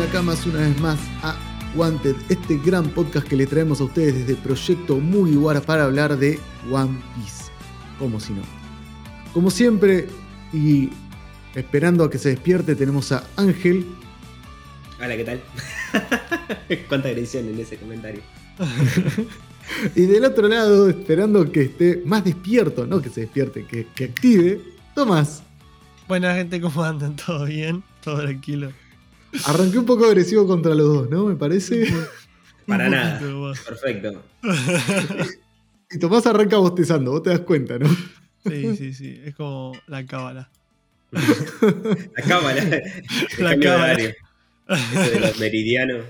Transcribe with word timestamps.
Nakamas 0.00 0.46
una 0.46 0.60
vez 0.60 0.80
más 0.80 0.98
a 1.22 1.36
Wanted, 1.76 2.16
este 2.30 2.56
gran 2.56 2.88
podcast 2.88 3.28
que 3.28 3.36
le 3.36 3.46
traemos 3.46 3.82
a 3.82 3.84
ustedes 3.84 4.14
desde 4.14 4.34
Proyecto 4.40 4.96
Mugiwara 4.96 5.60
para 5.60 5.84
hablar 5.84 6.16
de 6.16 6.38
One 6.70 6.98
Piece. 7.14 7.52
Como 7.98 8.18
si 8.18 8.32
no. 8.32 8.40
Como 9.34 9.50
siempre, 9.50 10.08
y 10.54 10.88
esperando 11.54 12.02
a 12.02 12.10
que 12.10 12.16
se 12.16 12.30
despierte, 12.30 12.74
tenemos 12.76 13.12
a 13.12 13.24
Ángel. 13.36 13.84
Hola, 14.98 15.18
¿qué 15.18 15.24
tal? 15.24 15.40
Cuánta 16.88 17.08
agresión 17.08 17.46
en 17.48 17.60
ese 17.60 17.76
comentario. 17.76 18.22
y 19.94 20.00
del 20.06 20.24
otro 20.24 20.48
lado, 20.48 20.88
esperando 20.88 21.52
que 21.52 21.64
esté 21.64 22.02
más 22.06 22.24
despierto, 22.24 22.86
no 22.86 23.02
que 23.02 23.10
se 23.10 23.20
despierte, 23.20 23.66
que, 23.66 23.86
que 23.94 24.04
active, 24.04 24.62
Tomás. 24.94 25.42
Buena 26.08 26.34
gente, 26.36 26.58
¿cómo 26.58 26.82
andan? 26.82 27.16
¿Todo 27.16 27.44
bien? 27.44 27.82
¿Todo 28.02 28.22
tranquilo? 28.22 28.72
Arranqué 29.44 29.78
un 29.78 29.86
poco 29.86 30.06
agresivo 30.06 30.46
contra 30.46 30.74
los 30.74 30.86
dos, 30.86 31.10
¿no? 31.10 31.26
Me 31.26 31.36
parece. 31.36 31.86
Para 32.66 32.88
nada. 32.88 33.20
Perfecto. 33.66 34.22
y 35.90 35.98
Tomás 35.98 36.26
arranca 36.26 36.56
bostezando, 36.58 37.12
vos 37.12 37.22
te 37.22 37.30
das 37.30 37.40
cuenta, 37.40 37.78
¿no? 37.78 37.88
Sí, 38.46 38.76
sí, 38.76 38.94
sí. 38.94 39.20
Es 39.24 39.34
como 39.34 39.72
la 39.86 40.06
cábala. 40.06 40.50
la 41.10 42.22
cábala. 42.26 42.62
La 43.38 43.58
cábala. 43.58 44.14
Eso 44.68 45.10
de 45.10 45.20
los 45.20 45.38
meridianos. 45.40 46.04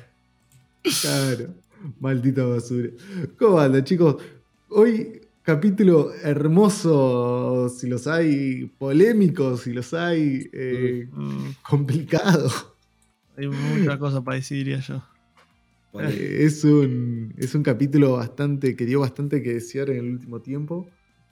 Claro. 1.00 1.54
Maldita 1.98 2.44
basura. 2.44 2.90
¿Cómo 3.38 3.58
anda, 3.58 3.82
chicos? 3.82 4.16
Hoy 4.68 5.22
capítulo 5.42 6.12
hermoso, 6.22 7.68
si 7.70 7.88
los 7.88 8.06
hay, 8.06 8.70
polémicos, 8.78 9.62
si 9.62 9.72
los 9.72 9.94
hay, 9.94 10.48
eh, 10.52 11.08
mm. 11.10 11.50
complicado. 11.62 12.69
Hay 13.36 13.48
mucha 13.48 13.98
cosa 13.98 14.22
para 14.22 14.36
decir, 14.36 14.58
diría 14.58 14.80
yo. 14.80 15.02
Es, 15.92 16.62
un, 16.62 17.34
es 17.36 17.52
un 17.56 17.64
capítulo 17.64 18.12
bastante 18.12 18.76
que 18.76 18.86
dio 18.86 19.00
bastante 19.00 19.42
que 19.42 19.54
desear 19.54 19.90
en 19.90 19.96
el 19.98 20.10
último 20.12 20.40
tiempo. 20.40 20.88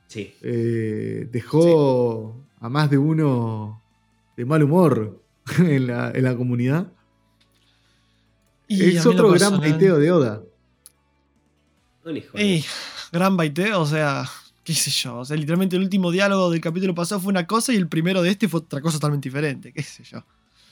Sí. 0.09 0.35
Eh, 0.43 1.29
dejó 1.31 2.45
a 2.59 2.69
más 2.69 2.91
de 2.91 2.99
uno 2.99 3.81
de 4.37 4.45
mal 4.45 4.63
humor 4.63 5.23
en 5.59 5.87
la, 5.87 6.11
en 6.11 6.25
la 6.25 6.37
comunidad. 6.37 6.93
es 8.69 9.07
otro 9.07 9.31
gran 9.31 9.61
baiteo 9.61 9.99
de 9.99 10.11
Oda. 10.11 10.43
gran 13.13 13.37
baiteo, 13.37 13.81
o 13.81 13.87
sea, 13.87 14.29
qué 14.65 14.75
sé 14.75 14.91
yo. 14.91 15.19
O 15.19 15.25
sea, 15.25 15.37
literalmente 15.37 15.77
el 15.77 15.83
último 15.83 16.11
diálogo 16.11 16.51
del 16.51 16.61
capítulo 16.61 16.95
pasado 16.95 17.21
fue 17.21 17.31
una 17.31 17.47
cosa 17.47 17.73
y 17.73 17.77
el 17.77 17.89
primero 17.89 18.23
de 18.23 18.31
este 18.31 18.49
fue 18.49 18.61
otra 18.61 18.81
cosa 18.81 18.97
totalmente 18.97 19.29
diferente, 19.29 19.73
qué 19.73 19.83
sé 19.83 20.03
yo. 20.05 20.25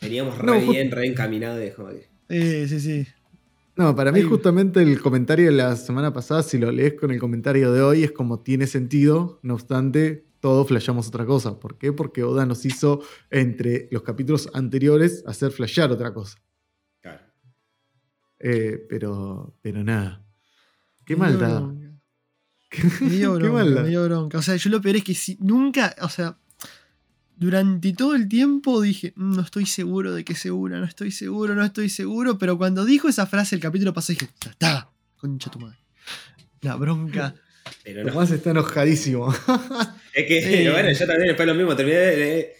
Veníamos 0.08 0.38
re 0.38 0.60
bien, 0.60 0.90
re 0.90 1.06
encaminados 1.06 1.58
de 1.58 1.72
joder. 1.72 2.08
Sí, 2.28 2.68
sí, 2.68 2.80
sí. 2.80 3.06
No, 3.76 3.94
para 3.94 4.10
mí 4.10 4.22
justamente 4.22 4.80
el 4.80 5.00
comentario 5.00 5.46
de 5.46 5.52
la 5.52 5.76
semana 5.76 6.12
pasada, 6.12 6.42
si 6.42 6.56
lo 6.56 6.72
lees 6.72 6.94
con 6.94 7.10
el 7.10 7.20
comentario 7.20 7.72
de 7.72 7.82
hoy, 7.82 8.04
es 8.04 8.12
como 8.12 8.40
tiene 8.40 8.66
sentido, 8.66 9.38
no 9.42 9.52
obstante, 9.52 10.24
todos 10.40 10.68
flashamos 10.68 11.08
otra 11.08 11.26
cosa. 11.26 11.60
¿Por 11.60 11.76
qué? 11.76 11.92
Porque 11.92 12.22
Oda 12.22 12.46
nos 12.46 12.64
hizo, 12.64 13.02
entre 13.30 13.88
los 13.90 14.02
capítulos 14.02 14.48
anteriores, 14.54 15.22
hacer 15.26 15.52
flashear 15.52 15.92
otra 15.92 16.14
cosa. 16.14 16.38
Claro. 17.02 17.22
Eh, 18.38 18.86
pero, 18.88 19.54
pero 19.60 19.84
nada. 19.84 20.24
Qué 21.04 21.14
maldad. 21.14 21.64
Qué, 22.70 22.82
qué 23.08 23.48
maldad. 23.48 24.34
O 24.34 24.42
sea, 24.42 24.56
yo 24.56 24.70
lo 24.70 24.80
peor 24.80 24.96
es 24.96 25.04
que 25.04 25.14
si 25.14 25.36
nunca, 25.40 25.94
o 26.00 26.08
sea, 26.08 26.38
durante 27.36 27.92
todo 27.92 28.14
el 28.14 28.28
tiempo 28.28 28.80
dije, 28.80 29.12
mm, 29.14 29.36
no 29.36 29.42
estoy 29.42 29.66
seguro 29.66 30.14
de 30.14 30.24
que 30.24 30.34
se 30.34 30.50
una, 30.50 30.80
no 30.80 30.86
estoy 30.86 31.10
seguro, 31.10 31.54
no 31.54 31.64
estoy 31.64 31.90
seguro, 31.90 32.38
pero 32.38 32.56
cuando 32.56 32.84
dijo 32.84 33.08
esa 33.08 33.26
frase 33.26 33.54
el 33.54 33.60
capítulo 33.60 33.92
pasado 33.92 34.18
dije, 34.18 34.32
está, 34.48 34.90
concha 35.16 35.50
tu 35.50 35.60
madre. 35.60 35.78
La 36.62 36.76
bronca. 36.76 37.34
Pero 37.84 38.04
no. 38.04 38.12
Tomás 38.12 38.30
está 38.30 38.50
enojadísimo. 38.50 39.32
es 40.14 40.26
que, 40.26 40.70
bueno, 40.72 40.90
yo 40.90 41.06
también 41.06 41.28
después 41.28 41.46
lo 41.46 41.54
mismo, 41.54 41.76
terminé 41.76 41.98
de... 41.98 42.56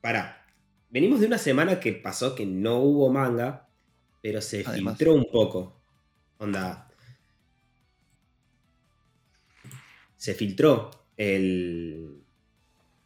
Pará, 0.00 0.46
venimos 0.90 1.20
de 1.20 1.26
una 1.26 1.38
semana 1.38 1.80
que 1.80 1.92
pasó 1.92 2.34
que 2.34 2.44
no 2.44 2.78
hubo 2.80 3.10
manga, 3.10 3.68
pero 4.22 4.40
se 4.42 4.62
filtró 4.62 5.14
un 5.14 5.26
poco. 5.30 5.80
Onda. 6.36 6.88
Se 10.16 10.34
filtró 10.34 10.90
el, 11.16 12.22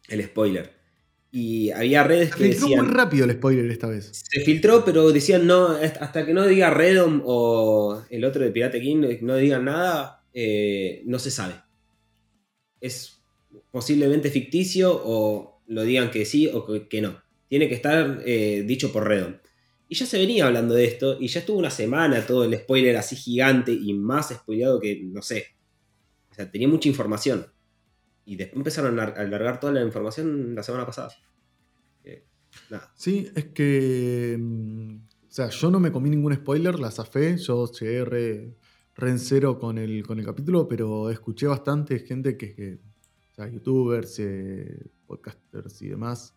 el 0.09 0.23
spoiler. 0.23 0.82
Y 1.35 1.71
había 1.71 2.03
redes 2.03 2.29
se 2.29 2.37
que 2.37 2.43
filtró 2.51 2.67
muy 2.67 2.93
rápido 2.93 3.25
el 3.25 3.31
spoiler 3.31 3.65
esta 3.71 3.87
vez. 3.87 4.11
Se 4.13 4.41
filtró, 4.41 4.85
pero 4.85 5.11
decían 5.11 5.47
no, 5.47 5.69
hasta 5.69 6.27
que 6.27 6.33
no 6.33 6.45
diga 6.45 6.69
Redom 6.69 7.23
o 7.25 8.03
el 8.11 8.23
otro 8.23 8.43
de 8.43 8.51
Pirate 8.51 8.79
King 8.79 9.17
no 9.21 9.35
digan 9.37 9.65
nada, 9.65 10.23
eh, 10.31 11.01
no 11.07 11.17
se 11.17 11.31
sabe. 11.31 11.55
Es 12.79 13.19
posiblemente 13.71 14.29
ficticio 14.29 14.91
o 14.93 15.63
lo 15.65 15.81
digan 15.81 16.11
que 16.11 16.23
sí 16.25 16.51
o 16.53 16.67
que 16.87 17.01
no. 17.01 17.19
Tiene 17.47 17.67
que 17.67 17.73
estar 17.73 18.21
eh, 18.27 18.63
dicho 18.67 18.93
por 18.93 19.07
Redom. 19.07 19.33
Y 19.89 19.95
ya 19.95 20.05
se 20.05 20.19
venía 20.19 20.45
hablando 20.45 20.75
de 20.75 20.85
esto 20.85 21.17
y 21.19 21.29
ya 21.29 21.39
estuvo 21.39 21.57
una 21.57 21.71
semana 21.71 22.27
todo 22.27 22.43
el 22.43 22.55
spoiler 22.55 22.95
así 22.95 23.15
gigante 23.15 23.71
y 23.71 23.91
más 23.95 24.29
spoileado 24.29 24.79
que, 24.79 25.01
no 25.01 25.23
sé. 25.23 25.47
O 26.29 26.35
sea, 26.35 26.51
tenía 26.51 26.67
mucha 26.67 26.89
información. 26.89 27.47
Y 28.25 28.35
después 28.35 28.57
empezaron 28.57 28.99
a 28.99 29.03
alargar 29.03 29.59
toda 29.59 29.73
la 29.73 29.83
información 29.83 30.55
la 30.55 30.63
semana 30.63 30.85
pasada. 30.85 31.11
Eh, 32.03 32.25
sí, 32.95 33.29
es 33.35 33.45
que. 33.45 34.37
Mm, 34.39 34.95
o 34.95 35.35
sea, 35.35 35.49
yo 35.49 35.71
no 35.71 35.79
me 35.79 35.91
comí 35.91 36.09
ningún 36.09 36.33
spoiler, 36.33 36.79
la 36.79 36.91
zafé. 36.91 37.37
Yo 37.37 37.69
llegué 37.71 38.05
re, 38.05 39.09
en 39.09 39.19
cero 39.19 39.59
con 39.59 39.77
el, 39.77 40.05
con 40.05 40.19
el 40.19 40.25
capítulo, 40.25 40.67
pero 40.67 41.09
escuché 41.09 41.47
bastante 41.47 41.99
gente 41.99 42.37
que. 42.37 42.79
o 43.31 43.35
sea, 43.35 43.49
youtubers, 43.49 44.19
eh, 44.19 44.91
podcasters 45.05 45.81
y 45.81 45.89
demás. 45.89 46.35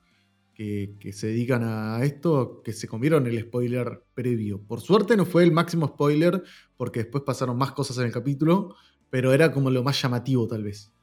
Que, 0.54 0.96
que, 0.98 1.12
se 1.12 1.26
dedican 1.26 1.62
a 1.64 2.02
esto, 2.02 2.62
que 2.64 2.72
se 2.72 2.88
comieron 2.88 3.26
el 3.26 3.38
spoiler 3.42 4.02
previo. 4.14 4.58
Por 4.62 4.80
suerte 4.80 5.14
no 5.14 5.26
fue 5.26 5.44
el 5.44 5.52
máximo 5.52 5.86
spoiler, 5.88 6.42
porque 6.78 7.00
después 7.00 7.24
pasaron 7.24 7.58
más 7.58 7.72
cosas 7.72 7.98
en 7.98 8.04
el 8.04 8.12
capítulo, 8.12 8.74
pero 9.10 9.34
era 9.34 9.52
como 9.52 9.70
lo 9.70 9.82
más 9.82 10.00
llamativo 10.00 10.48
tal 10.48 10.62
vez. 10.64 10.95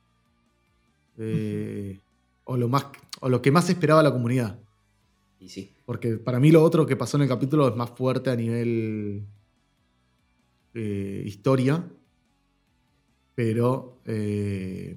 Eh, 1.18 2.00
o, 2.46 2.57
lo 2.57 2.68
más, 2.69 2.88
o 3.19 3.29
lo 3.29 3.41
que 3.41 3.51
más 3.51 3.69
esperaba 3.69 4.03
la 4.03 4.12
comunidad. 4.12 4.59
Y 5.40 5.50
sí. 5.50 5.74
Porque 5.85 6.18
para 6.18 6.40
mí 6.40 6.51
lo 6.51 6.63
otro 6.63 6.85
que 6.85 6.96
pasó 6.96 7.18
en 7.18 7.24
el 7.24 7.29
capítulo 7.29 7.68
es 7.68 7.75
más 7.75 7.90
fuerte 7.91 8.29
a 8.29 8.35
nivel 8.35 9.25
eh, 10.73 11.23
historia. 11.25 11.88
Pero 13.35 14.00
eh, 14.06 14.96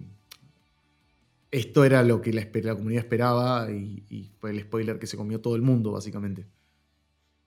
esto 1.50 1.84
era 1.84 2.02
lo 2.02 2.20
que 2.20 2.32
la, 2.32 2.74
comunidad 2.74 3.04
esperaba 3.04 3.70
y, 3.70 4.30
fue 4.38 4.50
el 4.50 4.60
spoiler 4.60 4.98
que 4.98 5.06
se 5.06 5.16
comió 5.16 5.40
todo 5.40 5.56
el 5.56 5.62
mundo, 5.62 5.92
básicamente. 5.92 6.46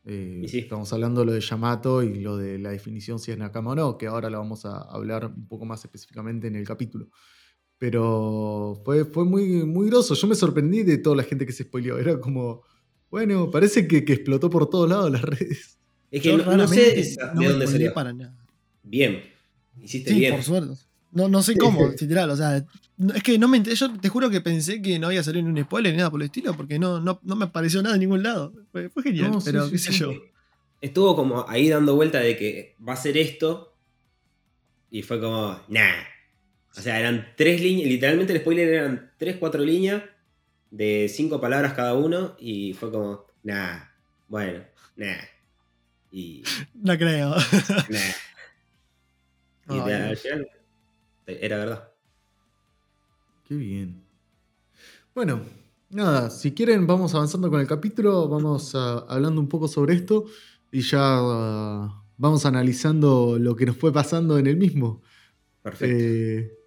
Estamos 0.04 0.92
hablando 0.92 1.20
de 1.20 1.28
lo 1.28 1.34
de 1.34 1.42
Yamato 1.42 2.02
y 2.02 2.20
lo 2.20 2.36
de 2.36 2.58
la 2.58 2.72
definición 2.72 3.20
si 3.20 3.32
es 3.32 3.38
Nakama 3.38 3.72
o 3.72 3.76
no, 3.76 3.98
que 3.98 4.08
ahora 4.08 4.32
lo 4.32 4.40
vamos 4.40 4.66
a 4.66 4.80
hablar 4.80 5.28
un 5.28 5.48
poco 5.48 5.66
más 5.66 5.86
específicamente 5.86 6.48
en 6.48 6.56
el 6.56 6.66
capítulo. 6.66 7.10
Pero 7.80 8.80
fue, 8.84 9.06
fue 9.06 9.24
muy, 9.24 9.64
muy 9.64 9.88
groso. 9.88 10.14
Yo 10.14 10.28
me 10.28 10.36
sorprendí 10.36 10.84
de 10.84 10.98
toda 10.98 11.16
la 11.16 11.24
gente 11.24 11.46
que 11.46 11.54
se 11.54 11.64
spoileó. 11.64 11.98
Era 11.98 12.20
como, 12.20 12.62
bueno, 13.10 13.50
parece 13.50 13.88
que, 13.88 13.98
explotó 13.98 14.50
por 14.50 14.70
todos 14.70 14.90
lados 14.90 15.10
las 15.10 15.22
redes. 15.22 15.78
Es 16.12 16.22
que 16.22 16.36
no, 16.36 16.68
sé 16.68 16.96
de 17.36 17.48
dónde 17.48 17.68
sería. 17.68 17.94
para 17.94 18.12
nada. 18.12 18.36
Bien. 18.84 19.24
Hiciste 19.82 20.12
sí, 20.12 20.20
bien. 20.20 20.36
por 20.36 20.44
suerte. 20.44 20.74
No, 21.12 21.30
no 21.30 21.42
sé 21.42 21.56
cómo, 21.58 21.88
literal. 22.00 22.30
O 22.30 22.36
sea, 22.36 22.58
es 22.58 23.24
que 23.24 23.40
no 23.40 23.48
me 23.48 23.64
Yo 23.64 23.98
te 23.98 24.10
juro 24.10 24.30
que 24.30 24.42
pensé 24.42 24.82
que 24.82 25.00
no 25.00 25.08
había 25.08 25.24
salido 25.24 25.44
ni 25.44 25.58
un 25.58 25.66
spoiler 25.66 25.94
ni 25.94 25.98
nada 25.98 26.12
por 26.12 26.22
el 26.22 26.26
estilo, 26.26 26.54
porque 26.56 26.78
no, 26.78 27.00
no, 27.00 27.20
me 27.24 27.46
apareció 27.46 27.82
nada 27.82 27.96
en 27.96 28.02
ningún 28.02 28.24
lado. 28.24 28.54
Fue, 28.74 28.90
genial, 29.04 29.38
pero 29.46 29.70
qué 29.70 29.78
sé 29.78 29.94
yo. 29.94 30.12
Estuvo 30.82 31.16
como 31.16 31.48
ahí 31.48 31.70
dando 31.70 31.96
vuelta 31.96 32.20
de 32.20 32.36
que 32.36 32.76
va 32.86 32.94
a 32.94 32.98
ser 32.98 33.18
esto. 33.18 33.74
Y 34.92 35.04
fue 35.04 35.22
como, 35.22 35.60
nah, 35.70 35.94
o 36.80 36.82
sea, 36.82 36.98
eran 36.98 37.34
tres 37.36 37.62
líneas, 37.62 37.90
literalmente 37.90 38.32
el 38.32 38.40
spoiler 38.40 38.70
eran 38.70 39.12
tres, 39.18 39.36
cuatro 39.38 39.62
líneas 39.62 40.02
de 40.72 41.12
cinco 41.14 41.42
palabras 41.42 41.74
cada 41.74 41.94
uno 41.94 42.38
y 42.40 42.72
fue 42.74 42.90
como, 42.90 43.26
nah, 43.44 43.80
bueno, 44.30 44.64
nah. 44.96 45.18
Y, 46.12 46.44
no 46.74 46.98
creo. 46.98 47.36
Nah. 49.68 49.88
Y 49.88 49.92
al 49.92 50.18
final 50.18 50.50
era 51.28 51.58
verdad. 51.58 51.92
Qué 53.48 53.54
bien. 53.54 54.02
Bueno, 55.14 55.44
nada, 55.92 56.32
si 56.32 56.54
quieren 56.54 56.88
vamos 56.88 57.14
avanzando 57.14 57.52
con 57.52 57.60
el 57.60 57.68
capítulo, 57.68 58.28
vamos 58.28 58.74
hablando 58.74 59.40
un 59.40 59.48
poco 59.48 59.68
sobre 59.68 59.94
esto 59.94 60.26
y 60.72 60.82
ya 60.82 61.22
uh, 61.22 61.92
vamos 62.18 62.48
analizando 62.48 63.38
lo 63.38 63.56
que 63.56 63.68
nos 63.68 63.78
fue 63.78 63.94
pasando 63.94 64.40
en 64.40 64.48
el 64.48 64.58
mismo. 64.58 65.04
Perfecto. 65.62 65.96
Eh, 65.96 66.59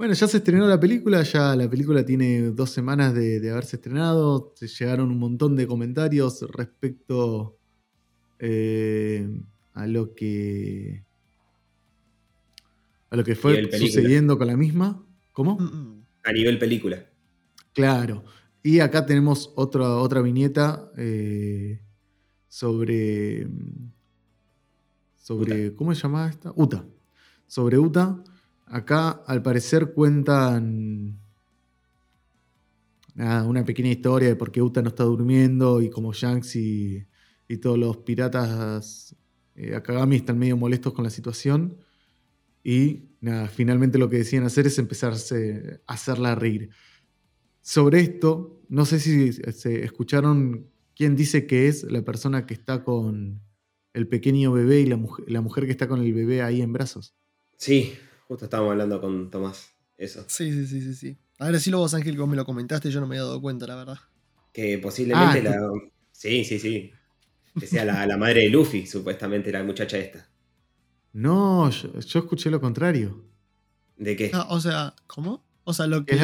bueno, 0.00 0.14
ya 0.14 0.26
se 0.26 0.38
estrenó 0.38 0.66
la 0.66 0.80
película, 0.80 1.22
ya 1.24 1.54
la 1.54 1.68
película 1.68 2.02
tiene 2.06 2.52
dos 2.52 2.70
semanas 2.70 3.14
de, 3.14 3.50
haberse 3.50 3.76
estrenado, 3.76 4.50
se 4.56 4.66
llegaron 4.66 5.10
un 5.10 5.18
montón 5.18 5.56
de 5.56 5.66
comentarios 5.66 6.40
respecto 6.52 7.58
eh, 8.38 9.28
a 9.74 9.86
lo 9.86 10.14
que. 10.14 11.04
a 13.10 13.16
lo 13.16 13.24
que 13.24 13.34
fue 13.34 13.70
sucediendo 13.78 14.38
con 14.38 14.46
la 14.46 14.56
misma. 14.56 15.04
¿Cómo? 15.32 15.58
Mm, 15.58 15.64
mm. 15.64 16.04
A 16.24 16.32
nivel 16.32 16.58
película. 16.58 17.04
Claro. 17.74 18.24
Y 18.62 18.80
acá 18.80 19.04
tenemos 19.04 19.52
otra, 19.54 19.96
otra 19.96 20.22
viñeta 20.22 20.90
eh, 20.96 21.78
sobre. 22.48 23.46
sobre. 25.14 25.74
¿Cómo 25.74 25.94
se 25.94 26.00
llamaba 26.00 26.30
esta? 26.30 26.54
Uta. 26.56 26.86
Sobre 27.46 27.78
Uta. 27.78 28.24
Acá, 28.70 29.22
al 29.26 29.42
parecer, 29.42 29.92
cuentan. 29.92 31.18
una 33.16 33.64
pequeña 33.64 33.90
historia 33.90 34.28
de 34.28 34.36
por 34.36 34.50
qué 34.50 34.62
Uta 34.62 34.80
no 34.80 34.88
está 34.88 35.04
durmiendo 35.04 35.82
y 35.82 35.90
como 35.90 36.12
Shanks 36.12 36.56
y, 36.56 37.06
todos 37.60 37.76
los 37.76 37.96
piratas 37.98 39.16
eh, 39.56 39.74
Akagami 39.74 40.14
están 40.16 40.38
medio 40.38 40.56
molestos 40.56 40.92
con 40.92 41.04
la 41.04 41.10
situación. 41.10 41.76
Y 42.62 43.08
finalmente 43.52 43.98
lo 43.98 44.08
que 44.08 44.18
decían 44.18 44.44
hacer 44.44 44.66
es 44.66 44.78
empezarse 44.78 45.80
a 45.86 45.94
hacerla 45.94 46.34
reír 46.34 46.70
sobre 47.62 48.00
esto, 48.00 48.60
no 48.68 48.84
sé 48.84 49.00
si 49.00 49.32
se 49.32 49.84
escucharon 49.84 50.66
quién 50.94 51.16
dice 51.16 51.46
que 51.46 51.68
es 51.68 51.84
la 51.84 52.02
persona 52.02 52.46
que 52.46 52.54
está 52.54 52.84
con 52.84 53.40
el 53.92 54.08
pequeño 54.08 54.52
bebé 54.52 54.80
y 54.80 54.86
la 54.86 54.96
mujer, 54.96 55.66
que 55.66 55.70
está 55.72 55.88
con 55.88 56.00
el 56.00 56.12
bebé 56.12 56.42
ahí 56.42 56.62
en 56.62 56.72
brazos. 56.72 57.14
Sí, 57.56 57.92
justo 58.30 58.44
estábamos 58.44 58.70
hablando 58.70 59.00
con 59.00 59.28
Tomás. 59.28 59.74
Eso. 59.98 60.24
Sí, 60.28 60.52
sí, 60.52 60.64
sí, 60.64 60.80
sí, 60.80 60.94
sí. 60.94 61.18
A 61.40 61.50
ver, 61.50 61.58
si 61.58 61.68
lo 61.68 61.78
vos, 61.78 61.94
Ángel, 61.94 62.16
como 62.16 62.28
me 62.28 62.36
lo 62.36 62.44
comentaste, 62.44 62.88
yo 62.88 63.00
no 63.00 63.08
me 63.08 63.16
había 63.16 63.24
dado 63.24 63.40
cuenta, 63.40 63.66
la 63.66 63.74
verdad. 63.74 63.98
Que 64.52 64.78
posiblemente 64.78 65.40
ah, 65.40 65.42
la. 65.42 65.70
Sí, 66.12 66.44
sí, 66.44 66.60
sí. 66.60 66.92
Que 67.58 67.66
sea 67.66 67.84
la, 67.84 68.16
madre 68.16 68.42
de 68.42 68.48
Luffy, 68.48 68.86
supuestamente, 68.86 69.50
la 69.50 69.64
muchacha 69.64 69.98
esta. 69.98 70.28
No, 71.12 71.68
yo, 71.70 71.90
escuché 71.98 72.50
lo 72.50 72.60
contrario. 72.60 73.24
¿De 73.96 74.14
qué? 74.14 74.30
Ah, 74.32 74.46
o 74.50 74.60
sea, 74.60 74.94
¿cómo? 75.08 75.44
O 75.64 75.74
sea, 75.74 75.88
lo 75.88 76.04
que. 76.04 76.14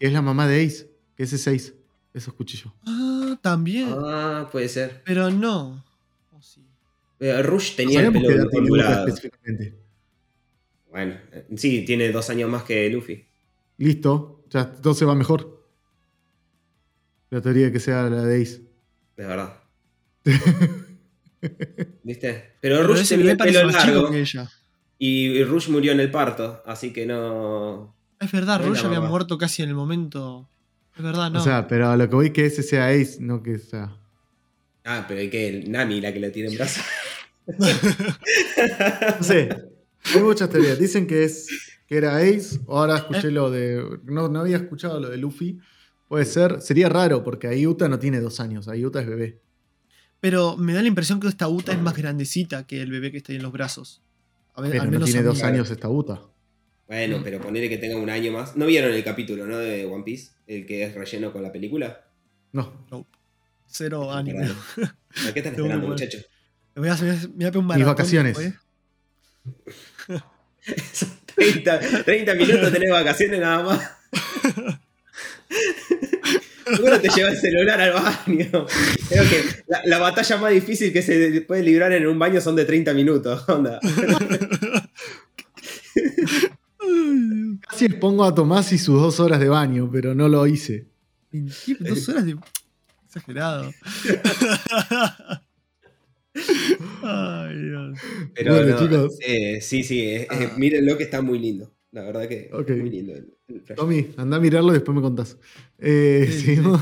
Es 0.00 0.12
la 0.12 0.22
mamá 0.22 0.48
de 0.48 0.64
Ace, 0.64 0.90
que 1.16 1.24
es 1.24 1.32
ese 1.34 1.54
Ace. 1.54 1.74
Eso 2.14 2.30
escuché 2.30 2.56
yo. 2.56 2.74
Ah, 2.86 3.38
también. 3.42 3.90
Ah, 3.92 4.48
puede 4.50 4.70
ser. 4.70 5.02
Pero 5.04 5.30
no. 5.30 5.84
Oh, 6.32 7.42
Rush 7.42 7.76
tenía 7.76 8.00
el 8.00 8.10
pelo 8.10 8.48
ondulado. 8.54 9.06
Bueno, 10.90 11.16
eh, 11.32 11.46
sí, 11.56 11.84
tiene 11.84 12.10
dos 12.10 12.30
años 12.30 12.50
más 12.50 12.62
que 12.64 12.88
Luffy. 12.90 13.26
Listo, 13.76 14.44
ya 14.50 14.72
se 14.94 15.04
va 15.04 15.14
mejor. 15.14 15.66
La 17.30 17.40
teoría 17.40 17.66
de 17.66 17.72
que 17.72 17.80
sea 17.80 18.04
la 18.04 18.22
de 18.22 18.42
Ace. 18.42 18.62
De 19.16 19.26
verdad. 19.26 19.60
¿Viste? 22.02 22.54
Pero 22.60 22.82
Rush 22.82 23.08
tenía 23.08 23.32
el 23.32 23.36
pelo 23.36 23.64
largo. 23.64 24.10
Y 24.98 25.44
Rush 25.44 25.68
murió 25.68 25.92
en 25.92 26.00
el 26.00 26.10
parto, 26.10 26.62
así 26.66 26.92
que 26.92 27.06
no. 27.06 27.94
Es 28.18 28.32
verdad, 28.32 28.64
Rush 28.64 28.84
había 28.84 29.00
muerto 29.00 29.38
casi 29.38 29.62
en 29.62 29.68
el 29.68 29.74
momento. 29.74 30.48
Es 30.96 31.02
verdad, 31.02 31.30
no. 31.30 31.40
O 31.40 31.42
sea, 31.42 31.68
pero 31.68 31.94
lo 31.96 32.08
que 32.08 32.14
voy 32.14 32.32
que 32.32 32.46
ese 32.46 32.62
sea 32.62 32.88
Ace, 32.88 33.18
no 33.20 33.42
que 33.42 33.58
sea. 33.58 33.96
Ah, 34.84 35.04
pero 35.06 35.20
hay 35.20 35.30
que 35.30 35.64
Nami 35.68 36.00
la 36.00 36.12
que 36.12 36.18
lo 36.18 36.32
tiene 36.32 36.48
en 36.48 36.56
brazos. 36.56 36.84
no 39.18 39.22
sé. 39.22 39.48
Hay 40.14 40.22
muchas 40.22 40.50
teorías. 40.50 40.78
Dicen 40.78 41.06
que 41.06 41.24
es 41.24 41.46
que 41.86 41.96
era 41.96 42.18
Ace. 42.18 42.60
Ahora 42.68 42.96
escuché 42.96 43.30
lo 43.30 43.50
de. 43.50 44.00
No, 44.04 44.28
no 44.28 44.40
había 44.40 44.56
escuchado 44.56 45.00
lo 45.00 45.08
de 45.08 45.16
Luffy. 45.16 45.58
Puede 46.08 46.24
ser. 46.24 46.60
Sería 46.60 46.88
raro 46.88 47.24
porque 47.24 47.48
Ayuta 47.48 47.88
no 47.88 47.98
tiene 47.98 48.20
dos 48.20 48.40
años. 48.40 48.68
Ayuta 48.68 49.00
es 49.00 49.06
bebé. 49.06 49.40
Pero 50.20 50.56
me 50.56 50.74
da 50.74 50.82
la 50.82 50.88
impresión 50.88 51.20
que 51.20 51.28
esta 51.28 51.48
Uta 51.48 51.72
es 51.72 51.80
más 51.80 51.96
grandecita 51.96 52.66
que 52.66 52.82
el 52.82 52.90
bebé 52.90 53.12
que 53.12 53.18
está 53.18 53.32
ahí 53.32 53.36
en 53.36 53.42
los 53.42 53.52
brazos. 53.52 54.02
A 54.54 54.62
ver, 54.62 54.80
al 54.80 54.88
menos 54.88 55.00
no 55.00 55.06
tiene 55.06 55.22
dos 55.22 55.42
años 55.42 55.70
esta 55.70 55.88
Uta. 55.88 56.20
Bueno, 56.88 57.20
pero 57.22 57.40
ponerle 57.40 57.68
que 57.68 57.78
tenga 57.78 57.96
un 57.96 58.10
año 58.10 58.32
más. 58.32 58.56
¿No 58.56 58.66
vieron 58.66 58.92
el 58.92 59.04
capítulo, 59.04 59.46
no? 59.46 59.58
De 59.58 59.84
One 59.84 60.04
Piece, 60.04 60.32
el 60.46 60.66
que 60.66 60.84
es 60.84 60.94
relleno 60.94 61.32
con 61.32 61.42
la 61.42 61.52
película. 61.52 62.06
No. 62.52 63.06
Cero 63.66 64.10
ánimo. 64.10 64.40
¿A 64.80 65.32
qué 65.32 65.40
están 65.40 65.54
esperando, 65.54 65.86
muchachos? 65.86 66.26
Me 66.74 66.80
voy 66.80 66.88
a, 66.88 66.92
hacer 66.94 67.28
un 67.28 67.38
maratón. 67.38 67.76
Mis 67.76 67.86
vacaciones. 67.86 68.38
30, 71.34 72.04
30 72.04 72.34
minutos 72.34 72.72
tenés 72.72 72.90
vacaciones 72.90 73.40
nada 73.40 73.62
más. 73.62 73.90
Seguro 76.66 77.00
te 77.00 77.08
lleva 77.08 77.30
el 77.30 77.36
celular 77.38 77.80
al 77.80 77.92
baño. 77.92 78.66
Creo 79.08 79.24
que 79.28 79.44
la, 79.66 79.80
la, 79.84 79.98
batalla 79.98 80.36
más 80.36 80.52
difícil 80.52 80.92
que 80.92 81.00
se 81.02 81.40
puede 81.42 81.62
librar 81.62 81.92
en 81.92 82.06
un 82.06 82.18
baño 82.18 82.40
son 82.40 82.56
de 82.56 82.64
30 82.64 82.92
minutos. 82.92 83.48
Onda. 83.48 83.80
Casi 87.60 87.88
pongo 87.88 88.24
a 88.24 88.34
Tomás 88.34 88.72
y 88.72 88.78
sus 88.78 89.00
dos 89.00 89.20
horas 89.20 89.40
de 89.40 89.48
baño, 89.48 89.88
pero 89.90 90.14
no 90.14 90.28
lo 90.28 90.46
hice. 90.46 90.86
Dos 91.32 92.08
horas 92.08 92.26
de. 92.26 92.36
Exagerado. 93.06 93.72
Ay, 97.02 97.56
Dios. 97.56 97.98
Pero 98.34 98.54
bueno, 98.54 98.78
chicos. 98.78 99.18
Eh, 99.26 99.60
sí, 99.60 99.82
sí, 99.82 100.00
eh, 100.00 100.22
eh, 100.22 100.26
ah. 100.30 100.54
mírenlo 100.56 100.96
que 100.96 101.04
está 101.04 101.22
muy 101.22 101.38
lindo. 101.38 101.72
La 101.90 102.02
verdad 102.02 102.28
que 102.28 102.50
muy 102.52 102.90
lindo. 102.90 103.14
Tommy, 103.74 104.08
anda 104.16 104.36
a 104.36 104.40
mirarlo 104.40 104.70
y 104.70 104.74
después 104.74 104.94
me 104.94 105.02
contás. 105.02 105.38
seguimos. 105.78 106.80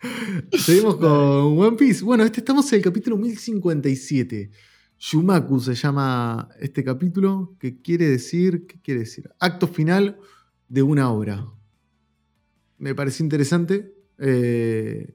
seguimos 0.58 0.96
con 0.96 1.58
One 1.58 1.76
Piece. 1.76 2.02
Bueno, 2.02 2.24
este 2.24 2.40
estamos 2.40 2.72
en 2.72 2.78
el 2.78 2.84
capítulo 2.84 3.16
1057. 3.16 4.50
Shumaku 4.98 5.60
se 5.60 5.74
llama 5.74 6.48
este 6.60 6.84
capítulo, 6.84 7.56
que 7.58 7.80
quiere 7.80 8.06
decir, 8.06 8.66
¿qué 8.66 8.80
quiere 8.80 9.00
decir? 9.00 9.30
Acto 9.38 9.66
final 9.66 10.18
de 10.68 10.82
una 10.82 11.10
obra. 11.10 11.46
Me 12.76 12.94
parece 12.94 13.22
interesante. 13.22 13.94
Eh, 14.18 15.14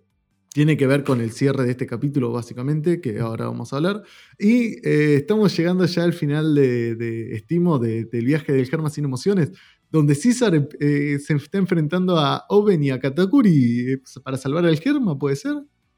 tiene 0.55 0.77
que 0.77 0.87
ver 0.87 1.03
con 1.03 1.19
el 1.19 1.31
cierre 1.31 1.65
de 1.65 1.71
este 1.71 1.85
capítulo, 1.85 2.31
básicamente, 2.31 3.01
que 3.01 3.19
ahora 3.19 3.47
vamos 3.47 3.73
a 3.73 3.75
hablar. 3.75 4.03
Y 4.39 4.87
eh, 4.87 5.15
estamos 5.15 5.53
llegando 5.57 5.83
ya 5.85 6.05
al 6.05 6.13
final 6.13 6.55
de, 6.55 7.35
estimo, 7.35 7.77
del 7.77 8.07
viaje 8.25 8.53
del 8.53 8.65
Germa 8.65 8.89
sin 8.89 9.03
emociones, 9.03 9.51
donde 9.91 10.15
César 10.15 10.69
eh, 10.79 11.19
se 11.19 11.33
está 11.33 11.57
enfrentando 11.57 12.17
a 12.17 12.45
Oven 12.47 12.81
y 12.85 12.89
a 12.89 13.01
Katakuri 13.01 14.01
para 14.23 14.37
salvar 14.37 14.65
al 14.65 14.79
Germa, 14.79 15.19
¿puede 15.19 15.35
ser? 15.35 15.55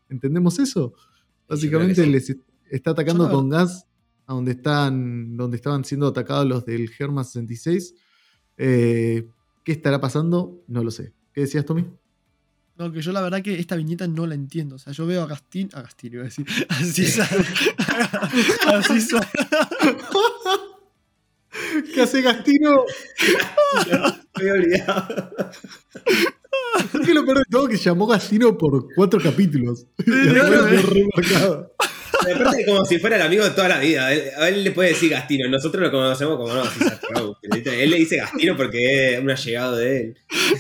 ¿Entendemos 0.10 0.58
eso? 0.58 0.96
Básicamente 1.48 2.08
les, 2.08 2.36
está 2.72 2.92
atacando 2.92 3.30
con 3.30 3.50
gas 3.50 3.86
a 4.26 4.34
donde, 4.34 4.54
están, 4.54 5.38
donde 5.38 5.58
estaban 5.58 5.86
siendo 5.86 6.08
atacados 6.08 6.48
los 6.48 6.66
del 6.66 6.90
Germa 6.90 7.24
66. 7.24 7.94
Eh, 8.58 9.30
¿Qué 9.64 9.72
estará 9.72 10.02
pasando? 10.02 10.64
No 10.66 10.84
lo 10.84 10.90
sé. 10.90 11.14
¿Qué 11.32 11.42
decías, 11.42 11.64
Tommy? 11.64 11.86
No, 12.78 12.92
que 12.92 13.02
yo 13.02 13.12
la 13.12 13.22
verdad 13.22 13.42
que 13.42 13.60
esta 13.60 13.76
viñeta 13.76 14.08
no 14.08 14.28
la 14.28 14.36
entiendo. 14.36 14.76
O 14.76 14.80
sea, 14.80 14.94
yo 14.94 15.08
veo 15.08 15.24
a 15.24 15.28
Gastín. 15.28 15.70
A 15.74 15.82
Gastín, 15.82 16.14
iba 16.14 16.22
a 16.22 16.26
decir. 16.26 16.46
A 16.70 16.84
César. 16.84 17.28
a 18.68 18.84
César. 18.84 19.28
¿Qué 21.94 22.02
hace 22.02 22.22
Gastino? 22.22 22.84
Me 24.40 24.48
he 24.48 24.52
olvidado. 24.52 25.32
Es 26.94 27.08
que 27.08 27.14
lo 27.14 27.26
peor 27.26 27.40
de 27.40 27.44
todo 27.50 27.68
que 27.68 27.78
llamó 27.78 28.06
Gastino 28.06 28.56
por 28.58 28.94
cuatro 28.94 29.20
capítulos. 29.20 29.88
remarcado. 30.06 31.74
Me 32.26 32.36
parece 32.36 32.66
como 32.66 32.86
si 32.86 33.00
fuera 33.00 33.16
el 33.16 33.22
amigo 33.24 33.44
de 33.44 33.52
toda 33.52 33.70
la 33.70 33.80
vida. 33.80 34.06
a 34.06 34.50
él 34.50 34.64
le 34.64 34.72
puede 34.72 34.90
decir 34.90 35.10
Gastino. 35.10 35.50
Nosotros 35.50 35.82
lo 35.82 35.92
conocemos 35.92 36.38
como 36.38 36.54
no. 36.54 37.36
Él 37.42 37.90
le 37.90 37.98
dice 37.98 38.18
Gastino 38.18 38.56
porque 38.56 39.16
es 39.16 39.20
un 39.20 39.32
allegado 39.32 39.78
de 39.78 39.98
él. 39.98 40.18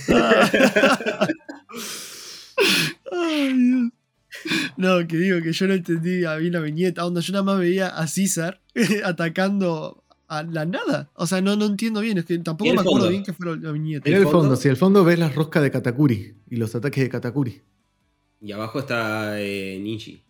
Ay, 3.11 3.53
Dios. 3.53 3.91
No, 4.77 5.07
que 5.07 5.17
digo 5.17 5.41
que 5.41 5.51
yo 5.51 5.67
no 5.67 5.73
entendí 5.73 6.25
a 6.25 6.37
mí 6.37 6.49
la 6.49 6.59
viñeta. 6.59 7.05
Onda, 7.05 7.21
yo 7.21 7.33
nada 7.33 7.43
más 7.43 7.59
veía 7.59 7.87
a 7.87 8.07
César 8.07 8.61
atacando 9.03 10.03
a 10.27 10.43
la 10.43 10.65
nada. 10.65 11.09
O 11.15 11.25
sea, 11.25 11.41
no, 11.41 11.55
no 11.55 11.65
entiendo 11.65 12.01
bien. 12.01 12.17
Es 12.17 12.25
que 12.25 12.37
tampoco 12.39 12.73
me 12.73 12.81
acuerdo 12.81 13.09
bien 13.09 13.23
qué 13.23 13.33
fue 13.33 13.57
la 13.57 13.71
viñeta. 13.71 14.09
En 14.09 14.15
el 14.15 14.27
fondo, 14.27 14.55
si 14.55 14.69
al 14.69 14.77
fondo 14.77 15.03
ves 15.03 15.19
las 15.19 15.33
roscas 15.33 15.63
de 15.63 15.71
Katakuri 15.71 16.35
y 16.49 16.55
los 16.57 16.73
ataques 16.75 17.03
de 17.03 17.09
Katakuri. 17.09 17.61
Y 18.41 18.51
abajo 18.51 18.79
está 18.79 19.41
eh, 19.41 19.79
Ninji. 19.81 20.23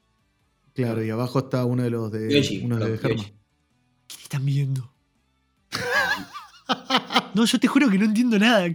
Claro, 0.73 1.03
y 1.03 1.09
abajo 1.09 1.39
está 1.39 1.65
uno 1.65 1.83
de 1.83 1.89
los 1.89 2.11
de, 2.11 2.61
uno 2.63 2.77
de 2.77 2.99
¿Qué 2.99 4.15
están 4.21 4.45
viendo? 4.45 4.93
no, 7.33 7.45
yo 7.45 7.59
te 7.59 7.67
juro 7.67 7.89
que 7.89 7.97
no 7.97 8.05
entiendo 8.05 8.37
nada. 8.37 8.67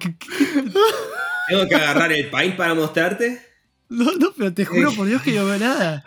¿Tengo 1.48 1.68
que 1.68 1.74
agarrar 1.74 2.12
el 2.12 2.30
paint 2.30 2.56
para 2.56 2.74
mostrarte? 2.74 3.40
No, 3.88 4.12
no, 4.12 4.32
pero 4.36 4.54
te 4.54 4.64
juro 4.64 4.92
por 4.92 5.06
Dios 5.06 5.22
que 5.22 5.32
no 5.32 5.44
veo 5.44 5.58
nada. 5.58 6.04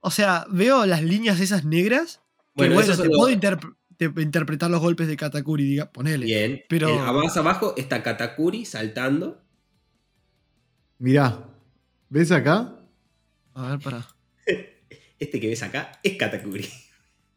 O 0.00 0.10
sea, 0.10 0.46
veo 0.50 0.86
las 0.86 1.02
líneas 1.02 1.40
esas 1.40 1.64
negras. 1.64 2.20
Que 2.56 2.68
bueno, 2.68 2.96
te 2.96 3.08
puedo 3.08 4.20
interpretar 4.20 4.70
los 4.70 4.80
golpes 4.80 5.08
de 5.08 5.16
Katakuri, 5.16 5.64
diga, 5.64 5.92
ponele. 5.92 6.26
Bien. 6.26 6.62
Pero... 6.68 6.96
más 7.12 7.36
abajo 7.36 7.74
está 7.76 8.02
Katakuri 8.02 8.64
saltando. 8.64 9.42
Mirá, 10.98 11.44
¿ves 12.08 12.32
acá? 12.32 12.74
A 13.54 13.70
ver, 13.70 13.80
para. 13.80 14.06
Este 15.18 15.40
que 15.40 15.48
ves 15.48 15.62
acá 15.62 15.92
es 16.02 16.16
Katakuri. 16.16 16.68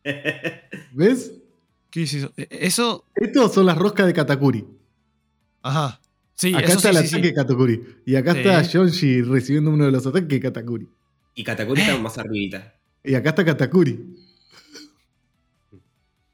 ¿Ves? 0.92 1.32
¿Qué 1.90 2.04
es 2.04 2.14
eso? 2.14 2.34
Eh, 2.38 2.48
Eso. 2.52 3.06
Estos 3.16 3.54
son 3.54 3.66
las 3.66 3.78
roscas 3.78 4.06
de 4.06 4.14
Katakuri. 4.14 4.66
Ajá. 5.62 6.00
Sí, 6.40 6.54
acá 6.56 6.68
está 6.68 6.80
sí, 6.80 6.88
el 6.88 7.04
sí, 7.04 7.08
ataque 7.16 7.28
de 7.28 7.34
Katakuri. 7.34 7.84
Y 8.06 8.16
acá 8.16 8.32
Sí. 8.34 8.40
está 8.40 8.62
Yonji 8.62 9.22
recibiendo 9.24 9.72
uno 9.72 9.86
de 9.86 9.92
los 9.92 10.06
ataques 10.08 10.30
de 10.30 10.40
Katakuri. 10.40 10.88
Y 11.36 11.44
Katakuri 11.44 11.82
está 11.82 11.98
más 11.98 12.18
arribita. 12.18 12.76
Y 13.04 13.14
acá 13.16 13.30
está 13.32 13.44
Katakuri. 13.44 14.00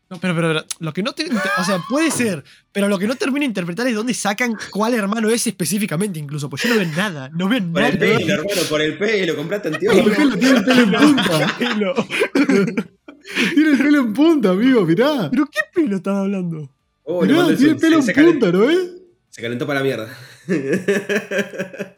No, 0.07 0.19
pero, 0.19 0.35
pero, 0.35 0.47
pero, 0.49 0.65
lo 0.79 0.93
que 0.93 1.01
no 1.01 1.13
te. 1.13 1.25
O 1.57 1.63
sea, 1.63 1.81
puede 1.89 2.11
ser, 2.11 2.43
pero 2.71 2.87
lo 2.87 2.99
que 2.99 3.07
no 3.07 3.15
termina 3.15 3.39
de 3.39 3.45
interpretar 3.47 3.87
es 3.87 3.95
dónde 3.95 4.13
sacan 4.13 4.55
cuál 4.69 4.93
hermano 4.93 5.29
es 5.31 5.47
específicamente, 5.47 6.19
incluso. 6.19 6.47
Pues 6.51 6.61
yo 6.61 6.69
no 6.69 6.75
veo 6.79 6.87
nada. 6.95 7.29
No 7.33 7.49
veo 7.49 7.59
Por 7.61 7.81
nada. 7.81 7.87
el 7.87 7.97
pelo, 7.97 8.33
hermano, 8.33 8.61
por 8.69 8.81
el 8.81 8.97
pelo. 8.99 9.35
Comprate 9.35 9.69
El 9.69 9.73
anteojos. 9.73 10.15
pelo 10.15 10.37
tiene 10.37 10.57
el 10.59 10.63
pelo 10.63 10.81
en 10.83 10.91
punta. 11.15 11.57
Tiene 13.55 13.71
el 13.71 13.77
pelo 13.79 13.99
en 14.01 14.13
punta, 14.13 14.49
amigo, 14.51 14.85
mirá. 14.85 15.29
¿Pero 15.31 15.45
qué 15.47 15.59
pelo 15.73 15.95
estás 15.97 16.15
hablando? 16.15 16.69
Oh, 17.01 17.23
Mirá, 17.25 17.47
el 17.47 17.57
tiene 17.57 17.71
el 17.71 17.77
pelo 17.77 17.99
en 17.99 18.05
punta, 18.05 18.51
¿no 18.51 18.59
ves? 18.59 18.91
Se 19.35 19.41
calentó 19.41 19.67
para 19.67 19.81
la 19.81 19.83
mierda. 19.85 20.17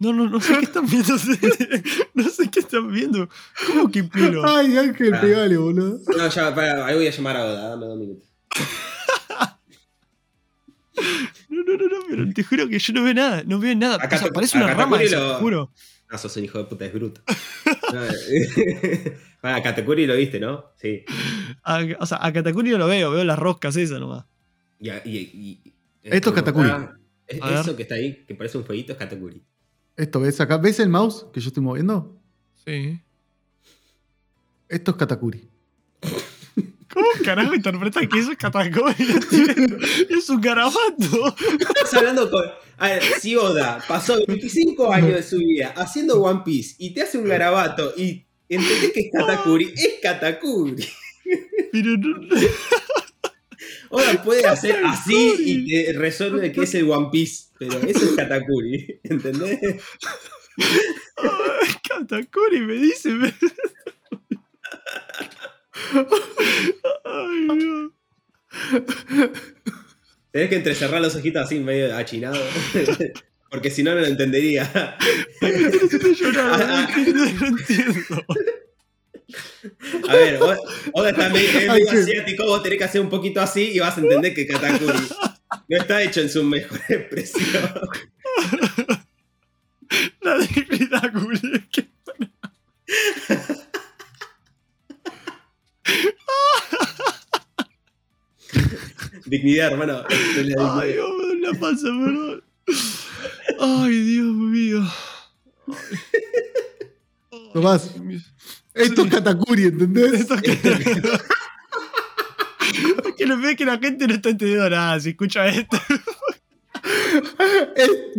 No, 0.00 0.12
no, 0.12 0.28
no 0.28 0.40
sé 0.40 0.54
qué 0.58 0.64
están 0.64 0.86
viendo. 0.86 1.14
No 2.14 2.28
sé 2.28 2.50
qué 2.50 2.60
están 2.60 2.92
viendo. 2.92 3.28
¿Cómo 3.68 3.90
que 3.90 4.02
pelo? 4.04 4.44
Ay, 4.56 4.76
Ángel, 4.76 5.14
Ah. 5.14 5.20
pegale, 5.20 5.56
boludo. 5.56 6.00
No, 6.18 6.28
ya, 6.28 6.54
para, 6.54 6.84
ahí 6.84 6.96
voy 6.96 7.06
a 7.06 7.10
llamar 7.10 7.36
a 7.36 7.44
Oda. 7.44 7.68
Dame 7.70 7.86
dos 7.86 7.98
minutos. 7.98 8.28
No, 11.48 11.62
no, 11.62 11.76
no, 11.76 11.88
no, 11.88 11.96
pero 12.10 12.32
te 12.34 12.42
juro 12.42 12.68
que 12.68 12.78
yo 12.78 12.92
no 12.92 13.04
veo 13.04 13.14
nada. 13.14 13.42
No 13.46 13.58
veo 13.60 13.74
nada. 13.76 13.96
Acá 13.96 14.16
o 14.16 14.18
sea, 14.18 14.30
parece 14.30 14.58
una 14.58 14.74
rama 14.74 15.00
eso, 15.00 15.16
lo- 15.20 15.34
te 15.36 15.40
juro. 15.40 15.72
Ah, 16.10 16.18
sos 16.18 16.36
un 16.36 16.44
hijo 16.44 16.58
de 16.58 16.64
puta, 16.64 16.84
es 16.84 16.92
bruto. 16.92 17.22
Eh, 17.94 19.16
Para, 19.40 19.62
Katakuri 19.62 20.06
lo 20.06 20.16
viste, 20.16 20.38
¿no? 20.40 20.66
Sí. 20.76 21.04
A- 21.62 21.80
o 22.00 22.06
sea, 22.06 22.18
a 22.20 22.32
Katakuri 22.32 22.70
no 22.70 22.78
lo 22.78 22.88
veo, 22.88 23.10
veo 23.12 23.24
las 23.24 23.38
roscas 23.38 23.76
esas 23.76 24.00
nomás. 24.00 24.24
Y, 24.80 24.90
y, 24.90 25.00
y- 25.04 25.73
Esto 26.04 26.30
es 26.30 26.34
Katakuri. 26.36 26.70
Es- 27.26 27.40
eso 27.60 27.74
que 27.76 27.82
está 27.82 27.94
ahí, 27.94 28.24
que 28.26 28.34
parece 28.34 28.58
un 28.58 28.64
fueguito, 28.64 28.92
es 28.92 28.98
Katakuri. 28.98 29.42
Esto, 29.96 30.20
¿ves 30.20 30.40
acá? 30.40 30.56
¿Ves 30.58 30.78
el 30.80 30.88
mouse 30.88 31.26
que 31.32 31.40
yo 31.40 31.48
estoy 31.48 31.62
moviendo? 31.62 32.20
Sí. 32.64 33.00
Esto 34.68 34.90
es 34.92 34.96
Katakuri. 34.96 35.48
¿Cómo 36.92 37.06
carajo 37.24 37.54
interpretan 37.54 38.08
que 38.08 38.18
eso 38.20 38.32
es 38.32 38.38
Katakuri? 38.38 38.94
Es 40.10 40.28
un 40.30 40.40
garabato. 40.40 41.36
Estás 41.58 41.94
hablando 41.94 42.30
con. 42.30 42.44
A 42.76 42.88
ver, 42.88 43.02
si 43.20 43.36
Oda 43.36 43.82
pasó 43.86 44.16
25 44.26 44.92
años 44.92 45.14
de 45.14 45.22
su 45.22 45.38
vida 45.38 45.72
haciendo 45.76 46.20
One 46.22 46.42
Piece 46.44 46.74
y 46.78 46.92
te 46.92 47.02
hace 47.02 47.18
un 47.18 47.24
garabato 47.24 47.92
y 47.96 48.26
entendés 48.48 48.92
que 48.92 49.00
es 49.00 49.10
Katakuri, 49.12 49.72
es 49.76 49.94
Katakuri. 50.02 50.84
Pero 51.72 51.96
no, 51.98 52.18
Oda 53.94 54.22
puede 54.22 54.46
hacer 54.46 54.76
así 54.84 55.34
y 55.38 55.68
te 55.86 55.92
resuelve 55.98 56.50
que 56.52 56.62
es 56.62 56.74
el 56.74 56.90
One 56.90 57.08
Piece, 57.12 57.44
pero 57.58 57.78
eso 57.80 58.04
es 58.04 58.12
Katakuri, 58.16 59.00
¿entendés? 59.04 59.82
Katakuri 61.88 62.60
me 62.60 62.74
dice. 62.74 63.10
me- 63.10 63.34
Ay, 67.04 67.46
no. 67.46 67.92
Tenés 70.30 70.48
que 70.48 70.56
entrecerrar 70.56 71.00
los 71.00 71.14
ojitos 71.14 71.44
así 71.44 71.60
medio 71.60 71.94
achinado. 71.96 72.38
Porque 73.50 73.70
si 73.70 73.82
no, 73.84 73.94
no 73.94 74.00
lo 74.00 74.06
entendería. 74.06 74.96
Entiendo, 75.40 77.24
no 77.40 77.46
entiendo. 77.46 78.24
A 80.08 80.14
ver, 80.14 80.42
Oda- 80.42 80.58
Oda 80.92 81.10
está 81.10 81.28
medio, 81.30 81.48
es 81.48 81.68
Ay, 81.68 81.82
medio 81.84 82.02
asiático, 82.02 82.44
vos 82.46 82.62
tenés 82.62 82.78
que 82.78 82.84
hacer 82.84 83.00
un 83.00 83.08
poquito 83.10 83.40
así 83.40 83.70
y 83.72 83.78
vas 83.78 83.96
a 83.96 84.00
entender 84.00 84.34
que 84.34 84.46
Katakuri 84.46 84.98
no 85.68 85.76
está 85.78 86.02
hecho 86.02 86.20
en 86.20 86.30
su 86.30 86.42
mejor 86.44 86.80
expresión. 86.88 87.70
La 90.22 90.38
dignidad, 90.38 91.12
Juli. 91.12 91.64
que- 91.70 91.88
Dignidad, 99.26 99.72
hermano. 99.72 100.02
La 100.02 100.80
Ay. 100.80 100.92
Dios, 100.92 101.08
me 101.32 101.40
la 101.40 101.58
panza, 101.58 101.86
perdón. 101.88 102.44
Ay, 103.60 103.98
Dios 104.02 104.26
mío. 104.34 104.82
Tomás. 107.52 107.90
Ay, 107.96 108.18
Esto 108.74 109.02
es 109.04 109.10
Katakuri, 109.10 109.64
¿entendés? 109.64 110.12
Esto 110.20 110.36
que... 110.42 110.52
Es 110.52 110.60
que 113.16 113.26
lo 113.26 113.36
peor 113.36 113.50
es 113.50 113.56
que 113.56 113.64
la 113.64 113.78
gente 113.78 114.06
no 114.08 114.14
está 114.14 114.30
entendiendo 114.30 114.70
nada 114.70 114.98
si 115.00 115.10
escucha 115.10 115.46
esto. 115.48 115.76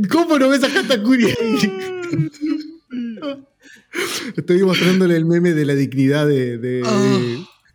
¿Cómo 0.09 0.39
no 0.39 0.47
ves 0.49 0.63
a 0.63 0.69
Katakuri 0.73 1.25
ahí? 1.25 1.59
Estoy 4.35 4.63
mostrándole 4.63 5.15
el 5.17 5.25
meme 5.25 5.53
de 5.53 5.65
la 5.65 5.75
dignidad 5.75 6.25
de, 6.27 6.57
de- 6.57 6.81
Ah. 6.85 7.19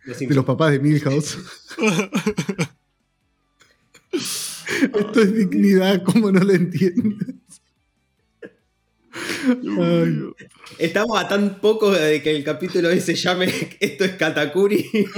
Los 0.05 0.17
de 0.17 0.33
los 0.33 0.45
papás 0.45 0.71
de 0.71 0.79
Milhouse. 0.79 1.37
Esto 4.81 5.21
es 5.21 5.35
dignidad, 5.35 6.01
¿cómo 6.03 6.31
no 6.31 6.39
lo 6.39 6.53
entiendes? 6.53 7.35
Ay, 9.13 10.21
Estamos 10.77 11.19
a 11.19 11.27
tan 11.27 11.59
poco 11.59 11.91
de 11.91 12.21
que 12.21 12.35
el 12.35 12.43
capítulo 12.43 12.89
ese 12.89 13.15
se 13.15 13.21
llame 13.21 13.53
Esto 13.79 14.05
es 14.05 14.11
Katakuri. 14.13 14.89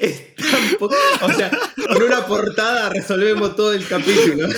Es 0.00 0.34
tan 0.36 0.76
poco- 0.78 0.94
O 1.22 1.32
sea, 1.32 1.50
con 1.88 2.02
una 2.02 2.24
portada 2.26 2.90
resolvemos 2.90 3.56
todo 3.56 3.72
el 3.72 3.86
capítulo. 3.86 4.48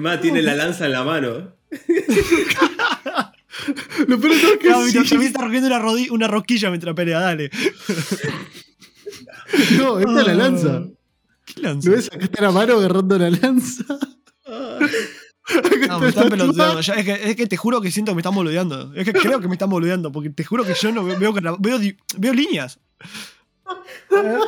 Es 0.00 0.02
más, 0.02 0.18
tiene 0.22 0.40
la 0.40 0.54
lanza 0.54 0.86
en 0.86 0.92
la 0.92 1.04
mano. 1.04 1.52
Lo 4.06 4.18
peor 4.18 4.32
es 4.32 4.56
que 4.58 4.70
No, 4.70 4.86
sí. 4.86 4.94
también 4.94 5.22
está 5.24 5.42
rompiendo 5.42 5.68
una, 5.68 5.78
una 6.10 6.26
rosquilla 6.26 6.70
mientras 6.70 6.94
pelea, 6.94 7.20
dale. 7.20 7.50
No, 9.76 9.98
esta 9.98 10.20
es 10.20 10.26
la 10.28 10.34
lanza. 10.34 10.84
¿Qué 11.44 11.60
lanza? 11.60 11.90
¿Lo 11.90 11.96
ves? 11.96 12.08
Acá 12.10 12.24
está 12.24 12.40
la 12.40 12.50
mano 12.50 12.78
agarrando 12.78 13.18
la 13.18 13.28
lanza. 13.30 13.84
No, 15.88 15.98
me 15.98 16.08
está 16.08 16.08
están 16.08 16.24
la 16.24 16.30
peloteando. 16.30 16.80
Ya, 16.80 16.94
es, 16.94 17.04
que, 17.04 17.30
es 17.30 17.36
que 17.36 17.46
te 17.46 17.58
juro 17.58 17.82
que 17.82 17.90
siento 17.90 18.12
que 18.12 18.14
me 18.14 18.20
están 18.20 18.34
boludeando. 18.34 18.94
Es 18.94 19.04
que 19.04 19.12
creo 19.12 19.38
que 19.40 19.48
me 19.48 19.56
están 19.56 19.68
boludeando, 19.68 20.10
porque 20.12 20.30
te 20.30 20.44
juro 20.44 20.64
que 20.64 20.72
yo 20.72 20.92
no 20.92 21.04
veo, 21.04 21.18
veo, 21.18 21.34
veo, 21.58 21.78
veo 22.16 22.32
líneas. 22.32 22.78
Pará. 24.08 24.38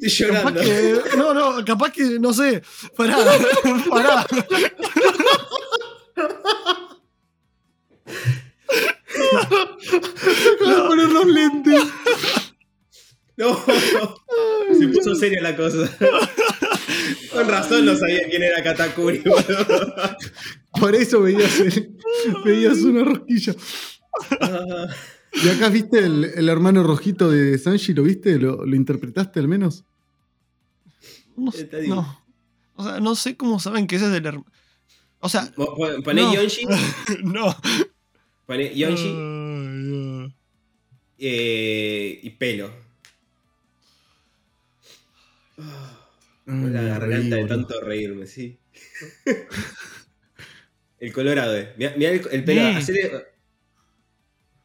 Estoy 0.00 0.26
Capaz 0.28 0.52
llorando. 0.52 0.60
que. 0.60 1.16
No, 1.16 1.34
no, 1.34 1.64
capaz 1.64 1.90
que, 1.92 2.18
no 2.18 2.32
sé. 2.32 2.62
Pará, 2.96 3.16
pará. 3.90 4.26
Voy 10.60 10.74
a 10.74 10.86
poner 10.86 11.08
los 11.08 11.26
lentes. 11.26 11.82
No. 13.36 13.54
Se 14.78 14.88
puso 14.88 15.14
seria 15.14 15.42
la 15.42 15.56
cosa. 15.56 15.90
Con 17.32 17.48
razón 17.48 17.84
no 17.84 17.94
sabía 17.96 18.22
quién 18.28 18.42
era 18.42 18.62
Katakuri, 18.62 19.18
boludo. 19.18 20.16
Por 20.80 20.94
eso 20.94 21.20
veías, 21.22 21.52
veías 22.44 22.78
una 22.78 23.04
rosquilla. 23.04 23.54
Y 25.44 25.48
acá 25.48 25.68
viste 25.68 25.98
el, 25.98 26.24
el 26.24 26.48
hermano 26.48 26.82
rojito 26.82 27.30
de 27.30 27.58
Sanji, 27.58 27.92
¿lo 27.94 28.02
viste? 28.02 28.38
¿Lo, 28.38 28.64
lo 28.64 28.74
interpretaste 28.76 29.38
al 29.40 29.48
menos? 29.48 29.84
No, 31.36 31.52
no. 31.88 32.22
O 32.74 32.84
sea, 32.84 33.00
no 33.00 33.14
sé 33.14 33.36
cómo 33.36 33.60
saben 33.60 33.86
que 33.86 33.96
ese 33.96 34.06
es 34.06 34.12
del 34.12 34.26
hermano. 34.26 34.50
O 35.20 35.28
sea, 35.28 35.50
Pon- 35.54 35.74
pon- 35.76 36.02
Poné 36.02 36.22
No. 36.22 36.34
Yonji. 36.34 36.66
no. 37.24 37.54
Poné 38.46 38.74
Yonji 38.74 39.08
Ay, 39.08 40.34
eh, 41.18 42.20
y 42.22 42.30
pelo. 42.30 42.70
La 45.56 46.52
me 46.52 46.70
garganta 46.88 47.36
de 47.36 47.44
tanto 47.46 47.80
reírme, 47.80 48.26
sí. 48.26 48.58
el 51.00 51.12
colorado, 51.12 51.56
eh. 51.56 51.74
Mirá, 51.76 51.94
mirá 51.96 52.10
el, 52.10 52.28
el 52.30 52.44
pelo. 52.44 52.60
Hacele- 52.78 53.24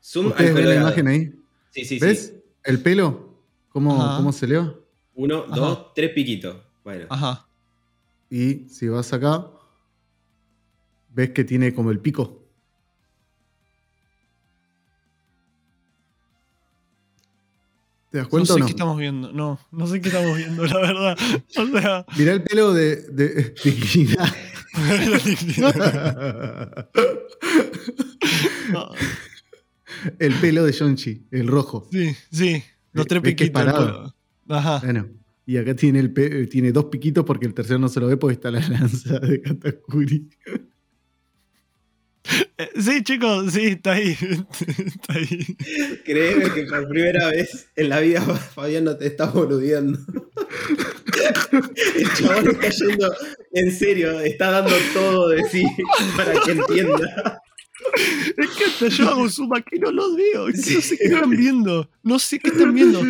Zoom 0.03 0.27
al 0.27 0.31
¿Ustedes 0.31 0.55
ven 0.55 0.69
la 0.69 0.75
imagen 0.75 1.07
ahí? 1.07 1.33
Sí, 1.69 1.85
sí, 1.85 1.99
¿Ves? 1.99 2.27
sí. 2.33 2.41
¿El 2.63 2.81
pelo? 2.81 3.35
¿Cómo, 3.69 3.95
cómo 4.17 4.31
se 4.31 4.47
le 4.47 4.57
va? 4.57 4.73
Uno, 5.15 5.45
Ajá. 5.47 5.55
dos, 5.55 5.93
tres 5.93 6.11
piquitos. 6.11 6.57
Bueno. 6.83 7.05
Ajá. 7.09 7.45
Y 8.29 8.67
si 8.69 8.87
vas 8.87 9.11
acá, 9.13 9.47
¿Ves 11.13 11.31
que 11.31 11.43
tiene 11.43 11.73
como 11.73 11.91
el 11.91 11.99
pico? 11.99 12.41
¿Te 18.09 18.17
das 18.17 18.27
cuenta 18.27 18.53
no 18.53 18.55
sé 18.55 18.57
o 18.59 18.59
no? 18.59 18.65
qué 18.65 18.71
estamos 18.71 18.97
viendo. 18.97 19.31
No, 19.31 19.59
no 19.71 19.87
sé 19.87 20.01
qué 20.01 20.09
estamos 20.09 20.35
viendo, 20.37 20.65
la 20.65 20.77
verdad. 20.79 21.17
O 21.57 21.67
sea. 21.67 22.05
Mirá 22.17 22.33
el 22.33 22.43
pelo 22.43 22.73
de, 22.73 22.95
de 22.95 23.53
dignidad. 23.63 24.27
el 30.19 30.33
pelo 30.35 30.65
de 30.65 30.71
Yonchi, 30.71 31.25
el 31.31 31.47
rojo. 31.47 31.87
Sí, 31.91 32.15
sí. 32.31 32.63
Los 32.93 33.07
tres 33.07 33.21
¿Ves 33.21 33.35
que 33.35 33.43
es 33.45 33.49
piquitos. 33.51 33.73
parado? 33.73 34.15
Ajá. 34.49 34.79
Bueno, 34.83 35.07
y 35.45 35.57
acá 35.57 35.75
tiene, 35.75 35.99
el 35.99 36.11
pe- 36.11 36.47
tiene 36.47 36.71
dos 36.71 36.85
piquitos 36.85 37.23
porque 37.25 37.45
el 37.45 37.53
tercero 37.53 37.79
no 37.79 37.89
se 37.89 37.99
lo 37.99 38.07
ve 38.07 38.17
porque 38.17 38.33
está 38.35 38.51
la 38.51 38.59
lanza 38.67 39.19
de 39.19 39.41
Katakuri. 39.41 40.29
Eh, 42.57 42.69
Sí, 42.79 43.03
chicos, 43.03 43.51
sí, 43.53 43.65
está 43.67 43.93
ahí. 43.93 44.15
está 44.77 45.13
ahí. 45.13 45.57
Créeme 46.05 46.51
que 46.53 46.63
por 46.63 46.87
primera 46.87 47.29
vez 47.29 47.67
en 47.75 47.89
la 47.89 47.99
vida 47.99 48.21
Fabián 48.21 48.83
no 48.83 48.95
te 48.97 49.07
está 49.07 49.25
boludeando. 49.31 49.97
El 51.95 52.13
chabón 52.13 52.49
está 52.51 52.69
yendo 52.69 53.13
en 53.53 53.71
serio, 53.71 54.19
está 54.19 54.51
dando 54.51 54.75
todo 54.93 55.29
de 55.29 55.43
sí 55.49 55.63
para 56.15 56.33
que 56.41 56.51
entienda. 56.51 57.41
Es 58.37 58.49
que 58.51 58.65
hasta 58.65 58.87
yo 58.87 59.09
hago 59.09 59.29
suma 59.29 59.61
que 59.61 59.77
no 59.79 59.91
los 59.91 60.15
veo. 60.15 60.47
No 60.47 60.53
sé 60.81 60.97
qué 60.97 61.05
están 61.05 61.29
viendo. 61.29 61.89
No 62.03 62.19
sé 62.19 62.39
qué 62.39 62.49
están 62.49 62.73
viendo. 62.73 63.01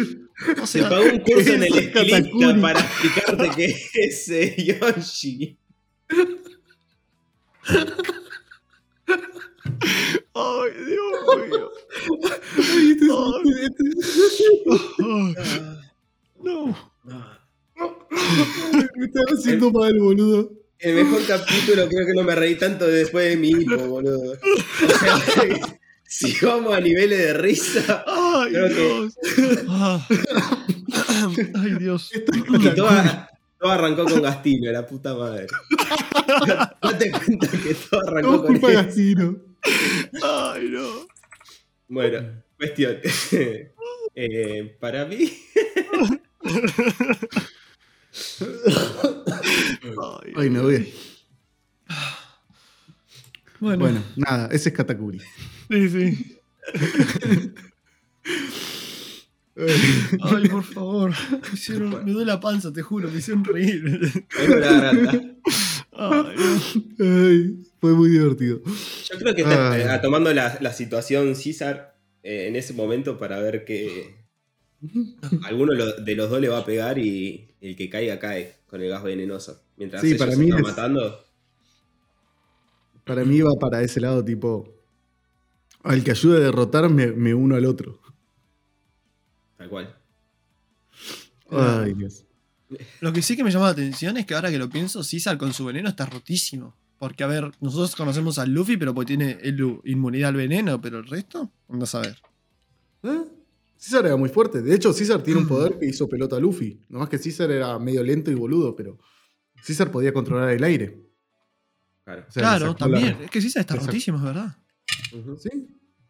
O 0.62 0.66
Se 0.68 0.80
sea, 0.80 0.90
pagó 0.90 1.04
un 1.06 1.20
curso 1.20 1.54
en 1.54 1.64
el 1.64 1.74
es 1.78 1.86
estilista 1.86 2.62
para 2.62 2.80
explicarte 2.80 3.52
qué 3.56 3.76
es 4.06 4.30
eh, 4.30 4.80
Yoshi. 4.82 5.58
ay, 10.34 10.72
Dios 10.86 11.48
mío. 11.50 11.72
Ay, 12.70 12.98
no. 16.44 16.92
Me 18.96 19.06
estaba 19.06 19.26
haciendo 19.32 19.72
mal, 19.72 20.00
boludo. 20.00 20.61
El 20.82 20.96
mejor 20.96 21.22
capítulo 21.28 21.88
creo 21.88 22.06
que 22.08 22.14
no 22.16 22.24
me 22.24 22.36
reí 22.36 22.56
tanto 22.56 22.88
después 22.88 23.30
de 23.30 23.38
mi 23.38 23.50
hipo, 23.50 23.78
boludo. 23.88 24.34
O 24.34 24.38
sea, 25.34 25.80
si 26.08 26.34
vamos 26.46 26.74
a 26.76 26.80
niveles 26.82 27.20
de 27.20 27.34
risa. 27.34 28.04
Ay, 28.08 28.52
Creo 28.52 28.68
que- 28.68 28.74
Dios. 28.76 29.14
Ah. 29.70 30.08
Ay, 31.56 31.72
Dios. 31.80 32.12
Y 32.16 32.20
todo, 32.76 32.90
todo 33.60 33.72
arrancó 33.72 34.06
con 34.06 34.22
Gastino, 34.24 34.72
la 34.72 34.86
puta 34.88 35.14
madre. 35.14 35.48
Date 36.82 37.12
cuenta 37.12 37.48
que 37.48 37.76
todo 37.76 38.02
arrancó 38.08 38.30
Todo 38.32 38.44
con 38.46 38.60
culpa. 38.60 38.72
Gacino. 38.72 39.38
Ay, 40.24 40.68
no. 40.70 41.08
Bueno, 41.88 42.44
cuestión. 42.58 42.98
Eh, 44.14 44.76
para 44.82 45.06
mí, 45.06 45.32
Ay, 50.24 50.34
Ay, 50.36 50.50
me 50.50 50.60
voy. 50.62 50.94
Bueno, 53.60 53.80
Bueno, 53.80 54.04
nada, 54.16 54.48
ese 54.52 54.70
es 54.70 54.76
Katakuri. 54.76 55.20
sí, 55.70 55.90
sí. 55.90 56.38
Ay, 60.24 60.48
por 60.50 60.64
favor. 60.64 61.12
Me, 61.32 61.50
hicieron- 61.54 62.04
me 62.06 62.12
duele 62.12 62.26
la 62.32 62.40
panza, 62.40 62.72
te 62.72 62.82
juro, 62.82 63.10
me 63.10 63.20
hicieron 63.20 63.44
reír. 63.44 63.84
Ay, 64.40 64.48
no. 65.04 66.26
Ay, 67.00 67.60
fue 67.80 67.94
muy 67.94 68.10
divertido. 68.10 68.62
Yo 68.66 69.18
creo 69.20 69.36
que 69.36 69.42
está 69.42 69.72
Ay. 69.74 69.82
eh, 69.82 70.00
tomando 70.02 70.34
la, 70.34 70.58
la 70.62 70.74
situación 70.74 71.36
César 71.36 71.98
eh, 72.24 72.48
en 72.48 72.56
ese 72.56 72.74
momento 72.74 73.18
para 73.20 73.40
ver 73.40 73.66
que 73.66 74.16
alguno 75.44 75.74
de 75.74 76.16
los 76.16 76.30
dos 76.30 76.42
le 76.42 76.50
va 76.50 76.60
a 76.60 76.66
pegar 76.66 76.98
y 76.98 77.48
el 77.62 77.76
que 77.76 77.90
caiga 77.90 78.20
cae 78.20 78.56
con 78.68 78.82
el 78.82 78.90
gas 78.90 79.04
venenoso. 79.04 79.62
Mientras 79.78 80.02
Sí, 80.02 80.10
ellos 80.10 80.20
para 80.20 80.32
se 80.32 80.38
mí 80.38 80.46
están 80.46 80.62
es- 80.62 80.68
matando. 80.68 81.26
Para 83.06 83.26
mí 83.26 83.36
iba 83.38 83.52
para 83.60 83.82
ese 83.82 84.00
lado, 84.00 84.24
tipo. 84.24 84.68
Al 85.84 86.04
que 86.04 86.12
ayude 86.12 86.38
a 86.38 86.42
derrotar, 86.42 86.90
me, 86.90 87.08
me 87.08 87.34
uno 87.34 87.56
al 87.56 87.66
otro. 87.66 88.00
Tal 89.58 89.70
cual. 89.70 89.96
Ay, 91.50 91.94
Dios. 91.94 92.24
Lo 93.02 93.12
que 93.12 93.22
sí 93.22 93.36
que 93.36 93.44
me 93.44 93.52
llama 93.52 93.66
la 93.66 93.72
atención 93.72 94.16
es 94.18 94.26
que 94.26 94.36
ahora 94.36 94.50
que 94.52 94.60
lo 94.60 94.70
pienso, 94.70 95.04
César 95.04 95.38
con 95.38 95.54
su 95.54 95.66
veneno 95.66 95.90
está 95.90 96.06
rotísimo. 96.06 96.76
Porque, 97.00 97.24
a 97.24 97.28
ver, 97.28 97.52
nosotros 97.60 97.96
conocemos 97.96 98.38
al 98.38 98.52
Luffy, 98.54 98.78
pero 98.78 98.94
pues 98.94 99.08
tiene 99.08 99.40
el- 99.42 99.80
inmunidad 99.86 100.30
al 100.30 100.36
veneno, 100.36 100.80
pero 100.80 101.00
el 101.00 101.08
resto, 101.08 101.52
anda 101.68 101.84
a 101.86 101.88
saber. 101.88 102.18
¿Eh? 103.04 103.24
César 103.82 104.06
era 104.06 104.16
muy 104.16 104.30
fuerte. 104.30 104.62
De 104.62 104.76
hecho, 104.76 104.94
César 104.94 105.24
tiene 105.24 105.40
un 105.40 105.48
poder 105.48 105.80
que 105.80 105.88
hizo 105.88 106.08
pelota 106.08 106.36
a 106.36 106.40
Luffy. 106.40 106.80
Nomás 106.88 107.10
que 107.10 107.18
César 107.18 107.50
era 107.50 107.80
medio 107.80 108.04
lento 108.04 108.30
y 108.30 108.36
boludo, 108.36 108.76
pero 108.76 109.00
César 109.64 109.90
podía 109.92 110.14
controlar 110.14 110.52
el 110.52 110.64
aire. 110.64 111.02
Claro. 112.04 112.26
O 112.28 112.32
sea, 112.32 112.42
le 112.44 112.48
claro, 112.60 112.72
sacó 112.74 112.88
la- 112.90 113.00
también. 113.00 113.18
Es 113.24 113.32
que 113.32 113.42
César 113.42 113.62
está 113.62 113.76
rotísimo, 113.76 114.18
es 114.20 114.24
verdad. 114.24 114.56
¿Sí? 115.40 115.50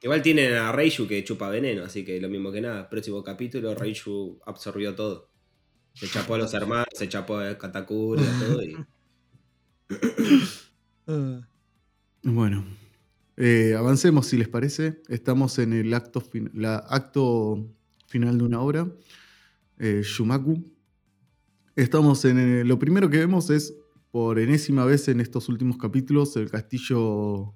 Igual 0.01 0.21
tienen 0.21 0.53
a 0.55 0.71
Reiju 0.73 1.07
que 1.07 1.23
chupa 1.23 1.47
veneno, 1.49 1.83
así 1.85 2.03
que 2.03 2.19
lo 2.19 2.27
mismo 2.27 2.51
que 2.51 2.59
nada. 2.59 2.89
Próximo 2.89 3.23
capítulo, 3.23 3.73
Reiju 3.73 4.39
absorbió 4.45 4.93
todo. 4.93 5.29
Se 5.93 6.07
chapó 6.09 6.35
a 6.35 6.39
los 6.39 6.53
hermanos, 6.53 6.87
se 6.93 7.07
chapó 7.07 7.37
a 7.37 7.57
Katakuri, 7.57 8.23
a 8.23 8.39
todo. 8.39 8.63
Y... 8.63 8.75
Ah, 11.07 11.47
Bueno. 12.23 12.65
Eh, 13.37 13.75
avancemos 13.77 14.27
si 14.27 14.37
les 14.37 14.47
parece. 14.47 15.01
Estamos 15.09 15.57
en 15.59 15.73
el 15.73 15.93
acto, 15.93 16.21
fin- 16.21 16.51
la 16.53 16.77
acto 16.77 17.67
final 18.07 18.37
de 18.37 18.43
una 18.43 18.61
obra. 18.61 18.91
eh, 19.79 20.01
Shumaku. 20.03 20.63
Estamos 21.75 22.23
en. 22.25 22.37
eh, 22.37 22.63
lo 22.65 22.77
primero 22.79 23.09
que 23.09 23.17
vemos 23.17 23.49
es, 23.49 23.73
por 24.11 24.39
enésima 24.39 24.85
vez 24.85 25.07
en 25.07 25.21
estos 25.21 25.47
últimos 25.49 25.77
capítulos, 25.77 26.35
el 26.35 26.49
castillo 26.51 27.53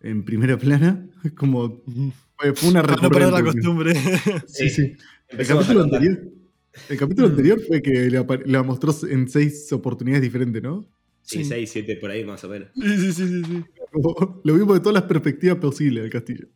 en 0.00 0.24
primera 0.24 0.58
plana. 0.58 1.06
Como. 1.36 1.82
Fue, 2.36 2.54
fue 2.54 2.70
una 2.70 2.82
Para 2.82 3.02
no 3.02 3.10
perder 3.10 3.32
la 3.32 3.40
recurrente. 3.40 3.60
costumbre. 3.60 4.42
Sí, 4.46 4.68
sí. 4.70 4.92
El 5.28 5.46
capítulo 5.46 5.82
anterior. 5.84 6.20
El 6.90 6.98
capítulo 6.98 7.28
anterior 7.28 7.60
fue 7.66 7.80
que 7.80 8.10
la, 8.10 8.62
mostró 8.62 8.94
en 9.08 9.28
seis 9.28 9.70
oportunidades 9.72 10.22
diferentes, 10.22 10.62
¿no? 10.62 10.86
Sí, 11.22 11.38
Sí. 11.38 11.44
6, 11.44 11.70
7 11.70 11.96
por 11.96 12.10
ahí 12.10 12.24
más 12.24 12.42
o 12.44 12.48
menos. 12.50 12.68
Sí, 12.74 12.82
sí, 12.98 13.12
sí, 13.12 13.28
sí, 13.28 13.42
sí. 13.44 13.64
Como 13.92 14.40
Lo 14.44 14.54
vimos 14.54 14.74
de 14.74 14.80
todas 14.80 14.94
las 14.94 15.04
perspectivas 15.04 15.58
posibles 15.58 16.02
del 16.02 16.12
castillo. 16.12 16.48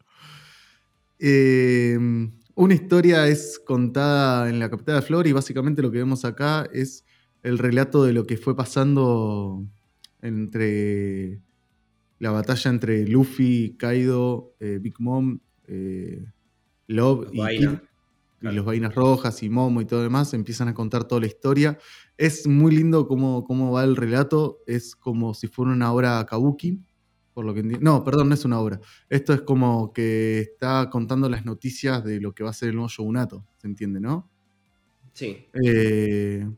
Eh, 1.18 1.98
una 2.54 2.74
historia 2.74 3.28
es 3.28 3.58
contada 3.58 4.48
en 4.48 4.58
la 4.58 4.70
capital 4.70 4.96
de 4.96 5.02
Flor 5.02 5.26
y 5.26 5.32
básicamente 5.32 5.82
lo 5.82 5.90
que 5.90 5.98
vemos 5.98 6.24
acá 6.24 6.68
es 6.72 7.04
el 7.42 7.58
relato 7.58 8.04
de 8.04 8.12
lo 8.12 8.26
que 8.26 8.36
fue 8.36 8.56
pasando 8.56 9.64
entre 10.22 11.40
la 12.18 12.30
batalla 12.30 12.70
entre 12.70 13.06
Luffy, 13.06 13.76
Kaido, 13.78 14.54
eh, 14.58 14.78
Big 14.80 14.94
Mom, 14.98 15.38
eh, 15.66 16.24
Love 16.86 17.28
y, 17.32 17.36
los 18.40 18.64
vainas 18.64 18.94
rojas 18.94 19.42
y 19.42 19.50
Momo 19.50 19.80
y 19.80 19.86
todo 19.86 20.02
demás, 20.02 20.32
empiezan 20.32 20.68
a 20.68 20.74
contar 20.74 21.04
toda 21.04 21.20
la 21.20 21.26
historia. 21.26 21.78
Es 22.16 22.46
muy 22.46 22.74
lindo 22.74 23.08
cómo, 23.08 23.44
cómo 23.44 23.72
va 23.72 23.84
el 23.84 23.96
relato, 23.96 24.60
es 24.66 24.94
como 24.94 25.34
si 25.34 25.48
fuera 25.48 25.72
una 25.72 25.92
obra 25.92 26.24
kabuki, 26.26 26.80
por 27.36 27.44
lo 27.44 27.52
que 27.52 27.62
No, 27.62 28.02
perdón, 28.02 28.30
no 28.30 28.34
es 28.34 28.46
una 28.46 28.58
obra. 28.58 28.80
Esto 29.10 29.34
es 29.34 29.42
como 29.42 29.92
que 29.92 30.40
está 30.40 30.88
contando 30.88 31.28
las 31.28 31.44
noticias 31.44 32.02
de 32.02 32.18
lo 32.18 32.32
que 32.34 32.42
va 32.42 32.48
a 32.48 32.54
ser 32.54 32.70
el 32.70 32.76
nuevo 32.76 32.88
shogunato, 32.88 33.46
¿se 33.58 33.66
entiende, 33.66 34.00
no? 34.00 34.30
Sí. 35.12 35.44
Eh, 35.62 36.48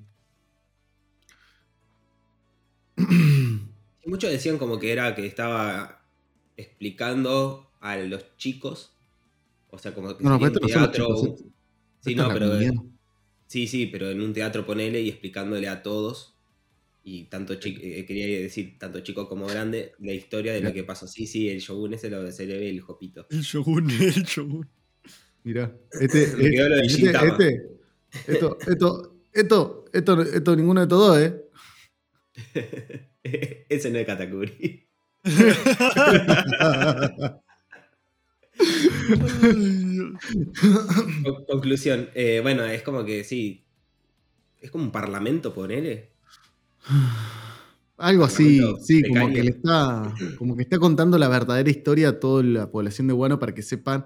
Muchos 4.06 4.30
decían 4.30 4.56
como 4.56 4.78
que 4.78 4.92
era 4.92 5.16
que 5.16 5.26
estaba 5.26 6.06
explicando 6.56 7.72
a 7.80 7.96
los 7.96 8.36
chicos. 8.36 8.96
O 9.70 9.78
sea, 9.78 9.92
como 9.92 10.16
que 10.16 10.22
No, 10.22 10.38
no, 10.38 10.52
teatro. 10.52 11.34
sí, 11.98 12.14
no, 12.14 12.28
pero. 12.28 12.52
Sí, 13.48 13.66
sí, 13.66 13.86
pero 13.86 14.10
en 14.10 14.20
un 14.20 14.32
teatro 14.32 14.64
ponele 14.64 15.00
y 15.00 15.08
explicándole 15.08 15.68
a 15.68 15.82
todos. 15.82 16.37
Y 17.10 17.24
tanto 17.24 17.54
chi- 17.54 17.78
eh, 17.82 18.04
quería 18.04 18.26
decir 18.40 18.76
tanto 18.78 19.00
chico 19.00 19.26
como 19.26 19.46
grande, 19.46 19.92
la 20.00 20.12
historia 20.12 20.52
de 20.52 20.60
lo 20.60 20.74
que 20.74 20.84
pasó. 20.84 21.06
Sí, 21.08 21.26
sí, 21.26 21.48
el 21.48 21.60
shogun 21.60 21.94
ese 21.94 22.10
lo, 22.10 22.30
se 22.30 22.44
le 22.46 22.58
ve 22.58 22.68
el 22.68 22.80
jopito. 22.82 23.26
El 23.30 23.40
Shogun, 23.40 23.88
el 24.00 24.24
Shogun. 24.24 24.68
Mirá, 25.42 25.74
este, 26.00 26.26
Me 26.36 26.50
quedó 26.50 26.68
lo 26.68 26.76
de 26.76 26.82
este, 26.86 27.10
este- 27.10 27.62
esto, 28.26 28.58
esto, 28.66 29.14
esto, 29.32 29.84
esto, 29.92 30.22
esto, 30.22 30.56
ninguno 30.56 30.80
de 30.80 30.84
estos 30.84 30.98
dos, 30.98 31.18
¿eh? 31.18 31.44
ese 33.70 33.90
no 33.90 33.98
es 33.98 34.06
Katakuri. 34.06 34.86
Conclusión. 41.46 42.10
eh, 42.14 42.40
bueno, 42.42 42.64
es 42.64 42.82
como 42.82 43.04
que 43.04 43.24
sí. 43.24 43.64
Es 44.60 44.70
como 44.70 44.84
un 44.84 44.92
parlamento, 44.92 45.54
ponele. 45.54 46.10
Algo 47.98 48.24
así, 48.24 48.60
sí, 48.80 49.02
como 49.02 49.28
que 49.32 49.42
le 49.42 49.50
está, 49.50 50.14
como 50.38 50.56
que 50.56 50.62
está 50.62 50.78
contando 50.78 51.18
la 51.18 51.28
verdadera 51.28 51.68
historia 51.68 52.10
a 52.10 52.20
toda 52.20 52.44
la 52.44 52.70
población 52.70 53.08
de 53.08 53.14
Guano 53.14 53.38
para 53.40 53.54
que 53.54 53.62
sepan 53.62 54.04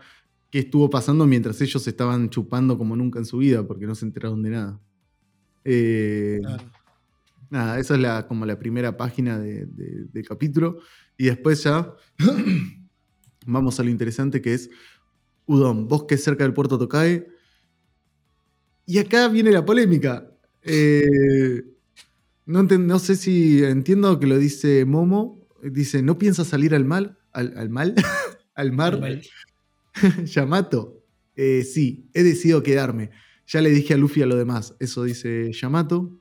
qué 0.51 0.61
estuvo 0.61 0.89
pasando 0.89 1.27
mientras 1.27 1.61
ellos 1.61 1.87
estaban 1.87 2.31
chupando 2.31 2.79
como 2.79 2.97
nunca 2.97 3.19
en 3.19 3.27
su 3.27 3.39
vida, 3.39 3.67
porque 3.67 3.87
no 3.87 3.95
se 3.95 4.07
enteraron 4.07 4.43
de 4.43 4.51
nada. 4.51 4.81
Eh, 5.65 6.41
nada, 7.51 7.79
esa 7.79 7.95
es 7.95 8.01
la, 8.01 8.27
como 8.27 8.47
la 8.47 8.59
primera 8.59 8.97
página 8.97 9.39
del 9.39 10.27
capítulo. 10.27 10.79
Y 11.19 11.27
después 11.27 11.63
ya 11.63 11.95
vamos 13.47 13.79
a 13.79 13.83
lo 13.83 13.91
interesante 13.91 14.41
que 14.41 14.55
es 14.55 14.71
Udon, 15.47 15.87
bosque 15.89 16.17
cerca 16.17 16.45
del 16.45 16.55
puerto 16.55 16.79
Tokae. 16.79 17.27
Y 18.87 18.99
acá 18.99 19.29
viene 19.29 19.51
la 19.51 19.65
polémica. 19.65 20.31
Eh, 20.63 21.72
no, 22.53 22.99
sé 22.99 23.17
si 23.17 23.65
entiendo 23.65 24.19
que 24.21 24.27
lo 24.27 24.39
dice 24.39 24.85
Momo. 24.85 25.41
Dice, 25.63 26.03
¿no 26.03 26.19
piensa 26.19 26.45
salir 26.45 26.75
al 26.75 26.85
mal? 26.85 27.19
¿Al, 27.33 27.71
mal? 27.71 27.95
¿Al 28.55 28.73
mar? 28.73 29.01
Yamato. 30.25 31.03
Eh, 31.35 31.65
sí, 31.65 32.11
he 32.13 32.23
decidido 32.23 32.63
quedarme. 32.63 33.11
Ya 33.47 33.61
le 33.61 33.71
dije 33.71 33.95
a 33.95 33.97
Luffy 33.97 34.23
a 34.23 34.27
lo 34.27 34.37
demás. 34.37 34.75
Eso 34.81 35.05
dice 35.05 35.53
Yamato. 35.53 36.21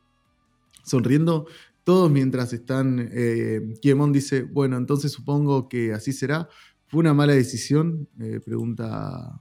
Sonriendo. 0.83 1.47
Todos 1.83 2.09
mientras 2.09 2.53
están. 2.53 3.09
Eh, 3.11 3.73
Kiemon 3.81 4.13
dice: 4.13 4.43
Bueno, 4.43 4.77
entonces 4.77 5.11
supongo 5.11 5.67
que 5.67 5.93
así 5.93 6.13
será. 6.13 6.47
¿Fue 6.87 6.99
una 6.99 7.13
mala 7.13 7.33
decisión? 7.33 8.07
Eh, 8.19 8.39
pregunta 8.43 9.39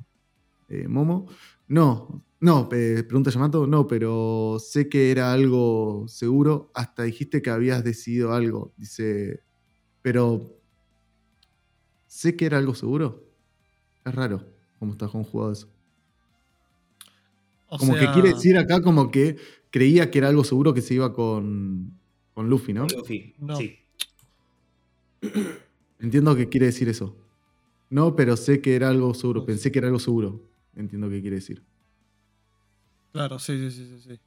Momo. 0.88 1.26
No, 1.68 2.24
no, 2.40 2.70
pregunta 2.70 3.30
Yamato, 3.30 3.66
no, 3.66 3.86
pero 3.86 4.56
sé 4.58 4.88
que 4.88 5.10
era 5.10 5.32
algo 5.32 6.06
seguro. 6.08 6.70
Hasta 6.74 7.02
dijiste 7.02 7.42
que 7.42 7.50
habías 7.50 7.84
decidido 7.84 8.32
algo. 8.32 8.72
Dice, 8.78 9.42
pero 10.00 10.58
sé 12.06 12.36
que 12.36 12.46
era 12.46 12.56
algo 12.56 12.74
seguro. 12.74 13.22
Es 14.06 14.14
raro 14.14 14.42
cómo 14.78 14.92
está 14.92 15.06
conjugado 15.06 15.52
eso. 15.52 15.68
como 17.78 17.94
que 17.94 18.10
quiere 18.12 18.30
decir 18.30 18.56
acá 18.56 18.80
como 18.80 19.10
que 19.10 19.36
creía 19.70 20.10
que 20.10 20.18
era 20.18 20.28
algo 20.28 20.42
seguro 20.42 20.72
que 20.72 20.80
se 20.80 20.94
iba 20.94 21.12
con, 21.12 22.00
con 22.32 22.48
Luffy, 22.48 22.72
¿no? 22.72 22.86
Luffy, 22.86 23.34
sí. 23.58 23.76
Entiendo 26.00 26.34
que 26.34 26.48
quiere 26.48 26.66
decir 26.66 26.88
eso. 26.88 27.14
No, 27.90 28.16
pero 28.16 28.38
sé 28.38 28.62
que 28.62 28.74
era 28.76 28.88
algo 28.88 29.12
seguro. 29.12 29.44
Pensé 29.44 29.70
que 29.70 29.80
era 29.80 29.88
algo 29.88 29.98
seguro. 29.98 30.48
Entiendo 30.74 31.10
qué 31.10 31.20
quiere 31.20 31.36
decir. 31.36 31.62
Claro, 33.12 33.38
sí, 33.38 33.70
sí, 33.70 33.86
sí, 33.86 34.00
sí. 34.00 34.20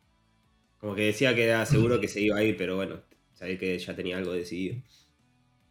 Como 0.80 0.96
que 0.96 1.04
decía 1.04 1.34
que 1.34 1.46
era 1.46 1.66
seguro 1.66 2.02
que 2.02 2.08
se 2.10 2.22
iba 2.22 2.38
a 2.38 2.44
ir, 2.44 2.58
pero 2.58 2.76
bueno, 2.76 3.02
sabía 3.34 3.58
que 3.58 3.80
ya 3.80 3.96
tenía 3.96 4.18
algo 4.18 4.34
decidido. 4.34 4.82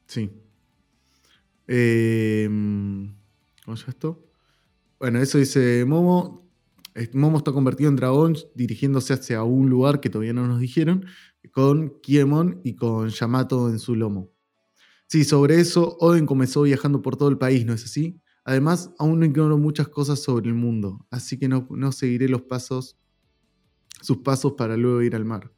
Sí. 0.06 0.30
Em, 1.66 3.14
¿Cómo 3.64 3.74
es 3.74 3.86
esto? 3.86 4.26
Bueno, 4.98 5.20
eso 5.20 5.38
dice 5.38 5.84
Momo. 5.84 6.50
Momo 7.12 7.38
está 7.38 7.52
convertido 7.52 7.88
en 7.88 7.96
dragón 7.96 8.36
dirigiéndose 8.54 9.14
hacia 9.14 9.42
un 9.42 9.68
lugar 9.68 10.00
que 10.00 10.10
todavía 10.10 10.32
no 10.32 10.46
nos 10.46 10.60
dijeron, 10.60 11.06
con 11.50 12.00
Kiemon 12.00 12.60
y 12.64 12.76
con 12.76 13.08
Yamato 13.08 13.68
en 13.70 13.78
su 13.78 13.96
lomo. 13.96 14.30
Sí, 15.06 15.24
sobre 15.24 15.60
eso, 15.60 15.96
Oden 16.00 16.26
comenzó 16.26 16.62
viajando 16.62 17.02
por 17.02 17.16
todo 17.16 17.28
el 17.28 17.38
país, 17.38 17.66
¿no 17.66 17.74
es 17.74 17.84
así? 17.84 18.20
Además, 18.44 18.90
aún 18.98 19.20
no 19.20 19.26
ignoro 19.26 19.58
muchas 19.58 19.88
cosas 19.88 20.22
sobre 20.22 20.48
el 20.48 20.54
mundo, 20.54 21.06
así 21.10 21.38
que 21.38 21.48
no, 21.48 21.66
no 21.70 21.92
seguiré 21.92 22.28
los 22.28 22.42
pasos 22.42 22.98
sus 24.02 24.18
pasos 24.18 24.52
para 24.52 24.76
luego 24.76 25.00
ir 25.00 25.16
al 25.16 25.24
mar. 25.24 25.50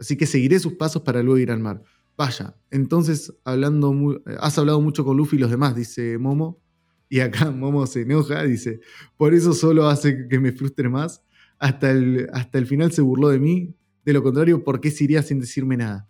Así 0.00 0.16
que 0.16 0.26
seguiré 0.26 0.58
sus 0.58 0.72
pasos 0.72 1.02
para 1.02 1.22
luego 1.22 1.38
ir 1.38 1.52
al 1.52 1.60
mar. 1.60 1.82
Vaya, 2.16 2.56
entonces 2.70 3.32
hablando 3.44 4.20
has 4.38 4.58
hablado 4.58 4.80
mucho 4.80 5.04
con 5.04 5.16
Luffy 5.16 5.36
y 5.36 5.40
los 5.40 5.50
demás, 5.50 5.76
dice 5.76 6.18
Momo. 6.18 6.60
Y 7.08 7.20
acá 7.20 7.50
Momo 7.50 7.86
se 7.86 8.02
enoja, 8.02 8.42
dice, 8.42 8.80
por 9.16 9.34
eso 9.34 9.52
solo 9.52 9.88
hace 9.88 10.26
que 10.28 10.40
me 10.40 10.52
frustre 10.52 10.88
más. 10.88 11.22
Hasta 11.58 11.92
el, 11.92 12.28
hasta 12.32 12.58
el 12.58 12.66
final 12.66 12.90
se 12.92 13.02
burló 13.02 13.28
de 13.28 13.38
mí. 13.38 13.74
De 14.04 14.12
lo 14.12 14.22
contrario, 14.22 14.64
¿por 14.64 14.80
qué 14.80 14.90
se 14.90 15.04
iría 15.04 15.22
sin 15.22 15.40
decirme 15.40 15.76
nada? 15.76 16.08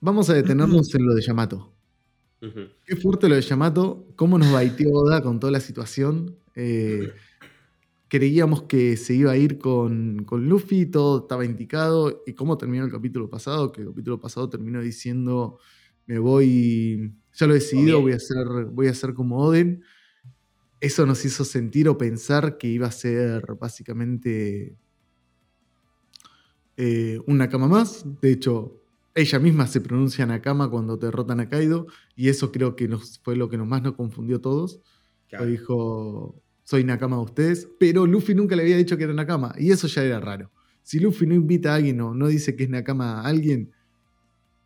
Vamos 0.00 0.30
a 0.30 0.34
detenernos 0.34 0.94
en 0.94 1.06
lo 1.06 1.14
de 1.14 1.22
Yamato. 1.22 1.72
Qué 2.84 2.96
fuerte 2.96 3.28
lo 3.28 3.34
de 3.34 3.40
Yamato, 3.40 4.06
cómo 4.14 4.38
nos 4.38 4.52
baiteó 4.52 4.92
Oda 4.92 5.22
con 5.22 5.40
toda 5.40 5.50
la 5.50 5.60
situación. 5.60 6.36
Eh, 6.54 7.12
creíamos 8.08 8.62
que 8.62 8.96
se 8.96 9.14
iba 9.14 9.32
a 9.32 9.36
ir 9.36 9.58
con, 9.58 10.24
con, 10.24 10.48
Luffy, 10.48 10.86
todo 10.86 11.22
estaba 11.22 11.44
indicado. 11.44 12.22
¿Y 12.26 12.34
cómo 12.34 12.56
terminó 12.58 12.84
el 12.84 12.92
capítulo 12.92 13.28
pasado? 13.28 13.72
Que 13.72 13.82
el 13.82 13.88
capítulo 13.88 14.20
pasado 14.20 14.48
terminó 14.48 14.80
diciendo, 14.80 15.58
me 16.06 16.18
voy, 16.18 17.12
ya 17.34 17.46
lo 17.46 17.54
he 17.54 17.58
decidido, 17.58 18.00
voy 18.00 18.12
a, 18.12 18.20
ser, 18.20 18.46
voy 18.72 18.88
a 18.88 18.94
ser 18.94 19.14
como 19.14 19.38
Oden. 19.38 19.82
Eso 20.80 21.06
nos 21.06 21.24
hizo 21.24 21.44
sentir 21.44 21.88
o 21.88 21.98
pensar 21.98 22.58
que 22.58 22.68
iba 22.68 22.86
a 22.86 22.92
ser 22.92 23.44
básicamente 23.58 24.76
eh, 26.76 27.18
una 27.26 27.48
cama 27.48 27.66
más. 27.66 28.04
De 28.20 28.30
hecho, 28.30 28.82
ella 29.14 29.38
misma 29.38 29.66
se 29.66 29.80
pronuncia 29.80 30.26
Nakama 30.26 30.70
cuando 30.70 30.96
derrotan 30.96 31.40
a 31.40 31.48
Kaido. 31.48 31.86
Y 32.14 32.28
eso 32.28 32.52
creo 32.52 32.76
que 32.76 32.86
nos, 32.86 33.18
fue 33.18 33.34
lo 33.34 33.48
que 33.48 33.58
más 33.58 33.82
nos 33.82 33.94
confundió 33.94 34.36
a 34.36 34.40
todos. 34.42 34.80
Lo 35.32 35.44
dijo 35.44 36.40
soy 36.66 36.82
Nakama 36.82 37.14
de 37.16 37.22
ustedes, 37.22 37.68
pero 37.78 38.08
Luffy 38.08 38.34
nunca 38.34 38.56
le 38.56 38.62
había 38.62 38.76
dicho 38.76 38.96
que 38.96 39.04
era 39.04 39.12
Nakama, 39.12 39.54
y 39.56 39.70
eso 39.70 39.86
ya 39.86 40.02
era 40.02 40.18
raro. 40.18 40.50
Si 40.82 40.98
Luffy 40.98 41.24
no 41.24 41.32
invita 41.32 41.72
a 41.72 41.76
alguien 41.76 42.00
o 42.00 42.12
no 42.12 42.26
dice 42.26 42.56
que 42.56 42.64
es 42.64 42.68
Nakama 42.68 43.20
a 43.20 43.26
alguien, 43.28 43.70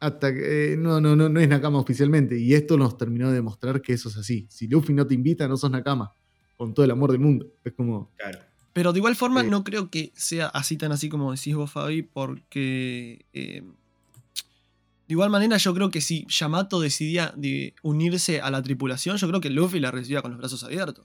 hasta 0.00 0.32
que, 0.32 0.72
eh, 0.72 0.76
no, 0.78 0.98
no, 0.98 1.14
no, 1.14 1.28
no 1.28 1.40
es 1.40 1.46
Nakama 1.46 1.78
oficialmente, 1.78 2.38
y 2.38 2.54
esto 2.54 2.78
nos 2.78 2.96
terminó 2.96 3.28
de 3.28 3.34
demostrar 3.34 3.82
que 3.82 3.92
eso 3.92 4.08
es 4.08 4.16
así. 4.16 4.46
Si 4.48 4.66
Luffy 4.66 4.94
no 4.94 5.06
te 5.06 5.12
invita, 5.12 5.46
no 5.46 5.58
sos 5.58 5.70
Nakama, 5.70 6.10
con 6.56 6.72
todo 6.72 6.86
el 6.86 6.90
amor 6.90 7.12
del 7.12 7.20
mundo. 7.20 7.52
Es 7.62 7.74
como... 7.74 8.10
Claro. 8.16 8.38
Pero 8.72 8.94
de 8.94 8.98
igual 8.98 9.14
forma 9.14 9.42
no 9.42 9.62
creo 9.62 9.90
que 9.90 10.10
sea 10.14 10.46
así 10.46 10.78
tan 10.78 10.92
así 10.92 11.10
como 11.10 11.30
decís 11.32 11.54
vos, 11.54 11.70
Fabi, 11.70 12.00
porque... 12.00 13.26
Eh, 13.34 13.62
de 13.62 15.12
igual 15.12 15.28
manera, 15.28 15.58
yo 15.58 15.74
creo 15.74 15.90
que 15.90 16.00
si 16.00 16.24
Yamato 16.30 16.80
decidía 16.80 17.34
de 17.36 17.74
unirse 17.82 18.40
a 18.40 18.50
la 18.50 18.62
tripulación, 18.62 19.18
yo 19.18 19.28
creo 19.28 19.42
que 19.42 19.50
Luffy 19.50 19.80
la 19.80 19.90
recibía 19.90 20.22
con 20.22 20.30
los 20.30 20.38
brazos 20.38 20.64
abiertos. 20.64 21.04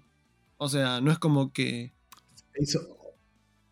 O 0.57 0.69
sea, 0.69 1.01
no 1.01 1.11
es 1.11 1.19
como 1.19 1.51
que. 1.51 1.93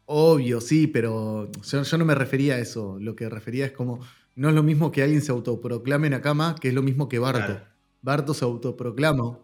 obvio, 0.06 0.62
sí, 0.62 0.88
pero 0.88 1.50
yo, 1.52 1.98
no 1.98 2.06
me 2.06 2.16
refería 2.16 2.56
a 2.56 2.60
eso. 2.60 2.98
Lo 3.00 3.16
que 3.16 3.30
refería 3.30 3.66
es 3.66 3.72
como. 3.72 4.00
No 4.36 4.50
es 4.50 4.56
lo 4.56 4.64
mismo 4.64 4.92
que 4.92 5.04
alguien 5.04 5.22
se 5.22 5.32
autoproclame 5.32 6.10
Nakama, 6.10 6.56
que 6.56 6.70
es 6.70 6.74
lo 6.74 6.82
mismo 6.82 7.08
que 7.08 7.20
Barto. 7.20 7.62
Barto 8.02 8.34
se 8.34 8.44
autoproclama 8.44 9.40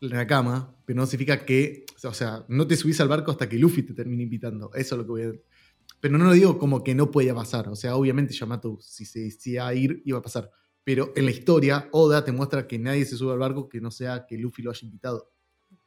Nakama, 0.00 0.76
pero 0.84 1.00
no 1.00 1.06
significa 1.06 1.44
que. 1.44 1.86
O 2.04 2.14
sea, 2.14 2.44
no 2.48 2.66
te 2.66 2.76
subís 2.76 3.00
al 3.00 3.08
barco 3.08 3.30
hasta 3.30 3.48
que 3.48 3.58
Luffy 3.58 3.82
te 3.82 3.94
termine 3.94 4.22
invitando. 4.22 4.70
Eso 4.74 4.94
es 4.94 4.98
lo 4.98 5.04
que 5.04 5.10
voy 5.10 5.22
a. 5.22 5.32
Pero 6.00 6.18
no 6.18 6.26
lo 6.26 6.32
digo 6.32 6.58
como 6.58 6.84
que 6.84 6.94
no 6.94 7.10
podía 7.10 7.34
pasar. 7.34 7.68
O 7.68 7.76
sea, 7.76 7.96
obviamente 7.96 8.34
Yamato, 8.34 8.78
si 8.80 9.04
se 9.04 9.20
decía 9.20 9.72
ir, 9.74 10.02
iba 10.04 10.18
a 10.18 10.22
pasar. 10.22 10.50
Pero 10.84 11.12
en 11.16 11.24
la 11.24 11.32
historia, 11.32 11.88
Oda 11.90 12.24
te 12.24 12.30
muestra 12.30 12.68
que 12.68 12.78
nadie 12.78 13.04
se 13.06 13.16
sube 13.16 13.32
al 13.32 13.38
barco 13.38 13.68
que 13.68 13.80
no 13.80 13.90
sea 13.90 14.24
que 14.24 14.38
Luffy 14.38 14.62
lo 14.62 14.70
haya 14.70 14.84
invitado. 14.84 15.32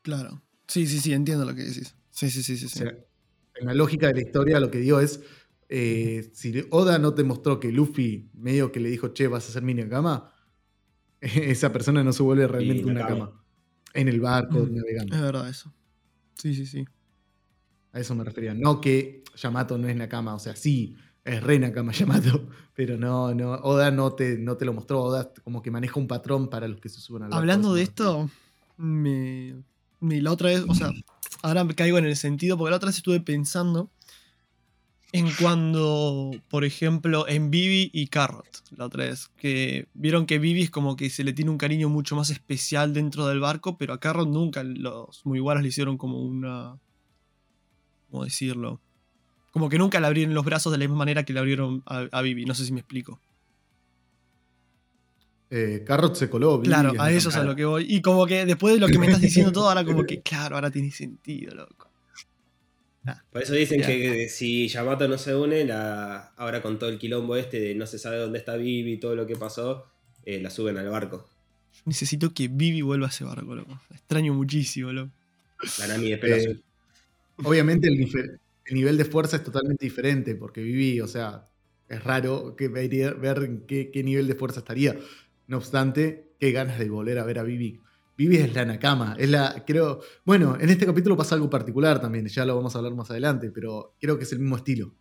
Claro. 0.01 0.41
Sí, 0.69 0.85
sí, 0.85 0.99
sí, 0.99 1.13
entiendo 1.13 1.45
lo 1.45 1.55
que 1.55 1.63
decís. 1.63 1.95
Sí, 2.11 2.29
sí, 2.29 2.43
sí, 2.43 2.57
sí. 2.57 2.83
en 2.83 3.65
la 3.65 3.73
lógica 3.73 4.07
de 4.07 4.13
la 4.13 4.21
historia, 4.21 4.59
lo 4.59 4.69
que 4.69 4.77
digo 4.77 4.99
es, 4.99 5.19
eh, 5.67 6.29
si 6.33 6.63
Oda 6.69 6.99
no 6.99 7.15
te 7.15 7.23
mostró 7.23 7.59
que 7.59 7.71
Luffy 7.71 8.29
medio 8.33 8.71
que 8.71 8.79
le 8.79 8.89
dijo, 8.89 9.09
che, 9.09 9.27
vas 9.27 9.45
a 9.45 9.49
hacer 9.49 9.63
mini 9.63 9.87
cama, 9.89 10.31
esa 11.21 11.73
persona 11.73 12.03
no 12.03 12.13
se 12.13 12.21
vuelve 12.21 12.47
realmente 12.47 12.85
una 12.85 13.07
cama. 13.07 13.31
En 13.95 14.07
el 14.07 14.19
barco, 14.19 14.59
mm, 14.59 14.75
navegando. 14.75 15.15
Es 15.15 15.21
verdad 15.21 15.49
eso. 15.49 15.73
Sí, 16.35 16.53
sí, 16.53 16.67
sí. 16.67 16.85
A 17.91 17.99
eso 17.99 18.13
me 18.13 18.23
refería. 18.23 18.53
No 18.53 18.79
que 18.79 19.23
Yamato 19.35 19.75
no 19.79 19.87
es 19.87 19.95
Nakama, 19.95 20.35
o 20.35 20.39
sea, 20.39 20.55
sí, 20.55 20.95
es 21.25 21.41
re 21.41 21.57
Nakama 21.57 21.91
Yamato, 21.93 22.47
pero 22.75 22.95
no, 22.95 23.33
no, 23.33 23.53
Oda 23.53 23.89
no 23.89 24.13
te, 24.13 24.37
no 24.37 24.55
te 24.55 24.65
lo 24.65 24.73
mostró, 24.73 25.01
Oda 25.01 25.33
como 25.43 25.63
que 25.63 25.71
maneja 25.71 25.99
un 25.99 26.07
patrón 26.07 26.47
para 26.47 26.67
los 26.67 26.79
que 26.79 26.89
se 26.89 27.01
suben 27.01 27.23
al 27.23 27.29
barco. 27.29 27.39
Hablando 27.39 27.73
de 27.73 27.81
esto, 27.81 28.29
me, 28.77 29.55
y 30.01 30.21
la 30.21 30.31
otra 30.31 30.49
vez, 30.49 30.63
o 30.67 30.73
sea, 30.73 30.91
ahora 31.41 31.63
me 31.63 31.75
caigo 31.75 31.97
en 31.97 32.05
el 32.05 32.15
sentido, 32.15 32.57
porque 32.57 32.71
la 32.71 32.77
otra 32.77 32.87
vez 32.87 32.97
estuve 32.97 33.19
pensando 33.19 33.89
en 35.11 35.29
cuando, 35.39 36.31
por 36.49 36.63
ejemplo, 36.63 37.27
en 37.27 37.49
Vivi 37.49 37.89
y 37.93 38.07
Carrot, 38.07 38.63
la 38.77 38.85
otra 38.85 39.05
vez, 39.05 39.29
que 39.37 39.87
vieron 39.93 40.25
que 40.25 40.37
Vivi 40.37 40.63
es 40.63 40.69
como 40.69 40.95
que 40.95 41.09
se 41.09 41.23
le 41.23 41.33
tiene 41.33 41.49
un 41.49 41.57
cariño 41.57 41.89
mucho 41.89 42.15
más 42.15 42.29
especial 42.29 42.93
dentro 42.93 43.27
del 43.27 43.39
barco, 43.39 43.77
pero 43.77 43.93
a 43.93 43.99
Carrot 43.99 44.29
nunca 44.29 44.63
los 44.63 45.25
muy 45.25 45.39
iguales 45.39 45.63
le 45.63 45.69
hicieron 45.69 45.97
como 45.97 46.21
una... 46.21 46.77
¿Cómo 48.11 48.23
decirlo? 48.23 48.79
Como 49.51 49.69
que 49.69 49.77
nunca 49.77 49.99
le 49.99 50.07
abrieron 50.07 50.33
los 50.33 50.45
brazos 50.45 50.71
de 50.71 50.77
la 50.77 50.83
misma 50.83 50.97
manera 50.97 51.23
que 51.23 51.33
le 51.33 51.39
abrieron 51.39 51.83
a, 51.85 52.07
a 52.11 52.21
Vivi, 52.21 52.45
no 52.45 52.53
sé 52.53 52.65
si 52.65 52.71
me 52.71 52.79
explico. 52.79 53.19
Eh, 55.51 55.83
Carrot 55.85 56.15
se 56.15 56.29
coló. 56.29 56.61
Claro, 56.61 56.93
a 56.99 57.11
eso 57.11 57.29
es 57.29 57.35
a 57.35 57.43
lo 57.43 57.55
que 57.55 57.65
voy. 57.65 57.85
Y 57.87 58.01
como 58.01 58.25
que 58.25 58.45
después 58.45 58.75
de 58.75 58.79
lo 58.79 58.87
que 58.87 58.99
me 58.99 59.07
estás 59.07 59.21
diciendo 59.21 59.51
todo, 59.51 59.69
ahora 59.69 59.83
como 59.83 60.05
que, 60.05 60.21
claro, 60.23 60.55
ahora 60.55 60.69
tiene 60.69 60.91
sentido, 60.91 61.55
loco. 61.55 61.89
Por 63.31 63.41
eso 63.41 63.53
dicen 63.53 63.81
que 63.81 64.29
si 64.29 64.67
Yamato 64.67 65.07
no 65.07 65.17
se 65.17 65.35
une, 65.35 65.71
ahora 65.71 66.61
con 66.61 66.77
todo 66.77 66.89
el 66.89 66.99
quilombo 66.99 67.35
este 67.35 67.59
de 67.59 67.75
no 67.75 67.87
se 67.87 67.97
sabe 67.97 68.17
dónde 68.17 68.37
está 68.37 68.55
Vivi 68.55 68.93
y 68.93 68.97
todo 68.97 69.15
lo 69.15 69.25
que 69.25 69.35
pasó, 69.35 69.87
eh, 70.25 70.39
la 70.39 70.51
suben 70.51 70.77
al 70.77 70.89
barco. 70.89 71.27
necesito 71.85 72.33
que 72.33 72.47
Vivi 72.49 72.81
vuelva 72.81 73.07
a 73.07 73.09
ese 73.09 73.23
barco, 73.23 73.55
loco. 73.55 73.79
extraño 73.91 74.33
muchísimo, 74.33 74.91
loco. 74.91 75.11
La 75.79 75.87
Nami 75.87 76.13
eh, 76.13 76.59
Obviamente 77.43 77.87
el, 77.87 78.39
nivel 78.71 78.97
de 78.97 79.05
fuerza 79.05 79.37
es 79.37 79.43
totalmente 79.43 79.85
diferente, 79.85 80.35
porque 80.35 80.61
Vivi, 80.61 81.01
o 81.01 81.07
sea, 81.07 81.47
es 81.87 82.03
raro 82.03 82.55
que 82.55 82.67
ver, 82.67 83.61
qué, 83.65 83.89
qué 83.91 84.03
nivel 84.03 84.27
de 84.27 84.35
fuerza 84.35 84.59
estaría. 84.59 84.95
No 85.49 85.57
obstante, 85.57 86.35
qué 86.39 86.51
ganas 86.51 86.77
de 86.77 86.87
volver 86.89 87.17
a 87.17 87.25
ver 87.25 87.39
a 87.39 87.43
Vivi 87.43 87.81
Vivi 88.15 88.37
es 88.37 88.53
la 88.53 88.65
Nakama. 88.65 89.15
Es 89.17 89.29
la, 89.29 89.63
creo, 89.65 90.01
bueno, 90.23 90.55
en 90.59 90.69
este 90.69 90.85
capítulo 90.85 91.17
pasa 91.17 91.33
algo 91.33 91.49
particular 91.49 91.99
también, 91.99 92.27
ya 92.27 92.45
lo 92.45 92.55
vamos 92.55 92.75
a 92.75 92.77
hablar 92.77 92.93
más 92.93 93.09
adelante, 93.09 93.49
pero 93.49 93.95
creo 93.99 94.15
que 94.17 94.25
es 94.25 94.31
el 94.31 94.39
mismo 94.39 94.57
estilo. 94.57 94.93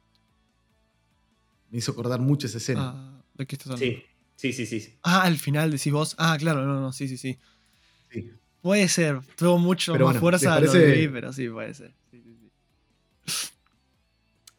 Me 1.69 1.79
hizo 1.79 1.93
acordar 1.93 2.21
mucho 2.21 2.47
esa 2.47 2.57
escena. 2.57 2.93
Ah, 2.95 3.23
¿De 3.35 3.45
qué 3.45 3.57
estás 3.57 3.73
hablando? 3.73 3.99
Sí, 4.37 4.53
sí, 4.53 4.67
sí, 4.67 4.81
sí. 4.81 4.99
Ah, 5.03 5.25
al 5.25 5.37
final 5.37 5.71
decís 5.71 5.93
vos. 5.93 6.15
Ah, 6.17 6.37
claro, 6.39 6.65
no, 6.65 6.81
no, 6.81 6.93
sí, 6.93 7.09
sí, 7.09 7.19
sí. 7.19 7.39
Puede 8.63 8.89
ser, 8.89 9.21
tuvo 9.37 9.59
mucho 9.59 9.95
más 9.99 10.17
fuerza 10.17 10.61
lo 10.61 10.73
de 10.73 10.93
Vivi, 10.93 11.13
pero 11.13 11.31
sí, 11.33 11.47
puede 11.51 11.75
ser. 11.75 11.95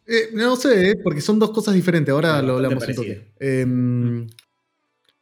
Eh, 0.05 0.29
no 0.33 0.55
sé, 0.55 0.91
eh, 0.91 0.95
porque 1.01 1.21
son 1.21 1.39
dos 1.39 1.49
cosas 1.49 1.73
diferentes. 1.73 2.11
Ahora 2.11 2.43
lo 2.43 2.57
hablamos 2.57 2.87
un 2.87 2.93
toque. 2.93 3.31
Eh, 3.39 4.27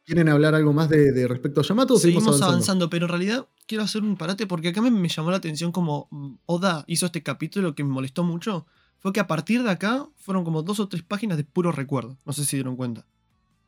¿Quieren 0.08 0.30
hablar 0.30 0.54
algo 0.54 0.72
más 0.72 0.88
de, 0.88 1.28
respecto 1.28 1.60
a 1.60 1.64
Yamato? 1.64 1.92
O 1.92 1.98
seguimos, 1.98 2.40
avanzando? 2.40 2.88
pero 2.88 3.04
en 3.04 3.10
realidad 3.10 3.46
quiero 3.66 3.84
hacer 3.84 4.02
un 4.02 4.16
parate 4.16 4.46
porque 4.46 4.68
acá 4.68 4.80
me, 4.80 4.90
me, 4.90 5.06
llamó 5.06 5.30
la 5.30 5.36
atención 5.36 5.70
como 5.70 6.08
Oda 6.46 6.82
hizo 6.86 7.04
este 7.04 7.22
capítulo 7.22 7.74
que 7.74 7.84
me 7.84 7.90
molestó 7.90 8.24
mucho. 8.24 8.64
Fue 9.00 9.12
que 9.12 9.20
a 9.20 9.26
partir 9.26 9.62
de 9.62 9.70
acá 9.70 10.08
fueron 10.16 10.44
como 10.44 10.62
dos 10.62 10.80
o 10.80 10.88
tres 10.88 11.02
páginas 11.02 11.36
de 11.36 11.44
puro 11.44 11.72
recuerdo. 11.72 12.16
No 12.24 12.32
sé 12.32 12.46
si 12.46 12.56
dieron 12.56 12.74
cuenta. 12.74 13.04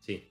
Sí. 0.00 0.30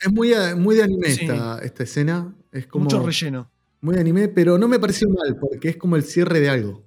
Es 0.00 0.10
muy, 0.10 0.32
muy 0.56 0.74
de 0.74 0.84
anime 0.84 1.08
esta, 1.08 1.60
escena. 1.84 2.34
Es 2.50 2.66
como, 2.66 2.84
Mucho 2.84 3.04
relleno. 3.04 3.50
Muy 3.82 3.96
de 3.96 4.00
anime, 4.00 4.28
pero 4.28 4.56
no 4.56 4.68
me 4.68 4.78
pareció 4.78 5.10
mal 5.10 5.36
porque 5.38 5.68
es 5.68 5.76
como 5.76 5.96
el 5.96 6.04
cierre 6.04 6.40
de 6.40 6.48
algo. 6.48 6.82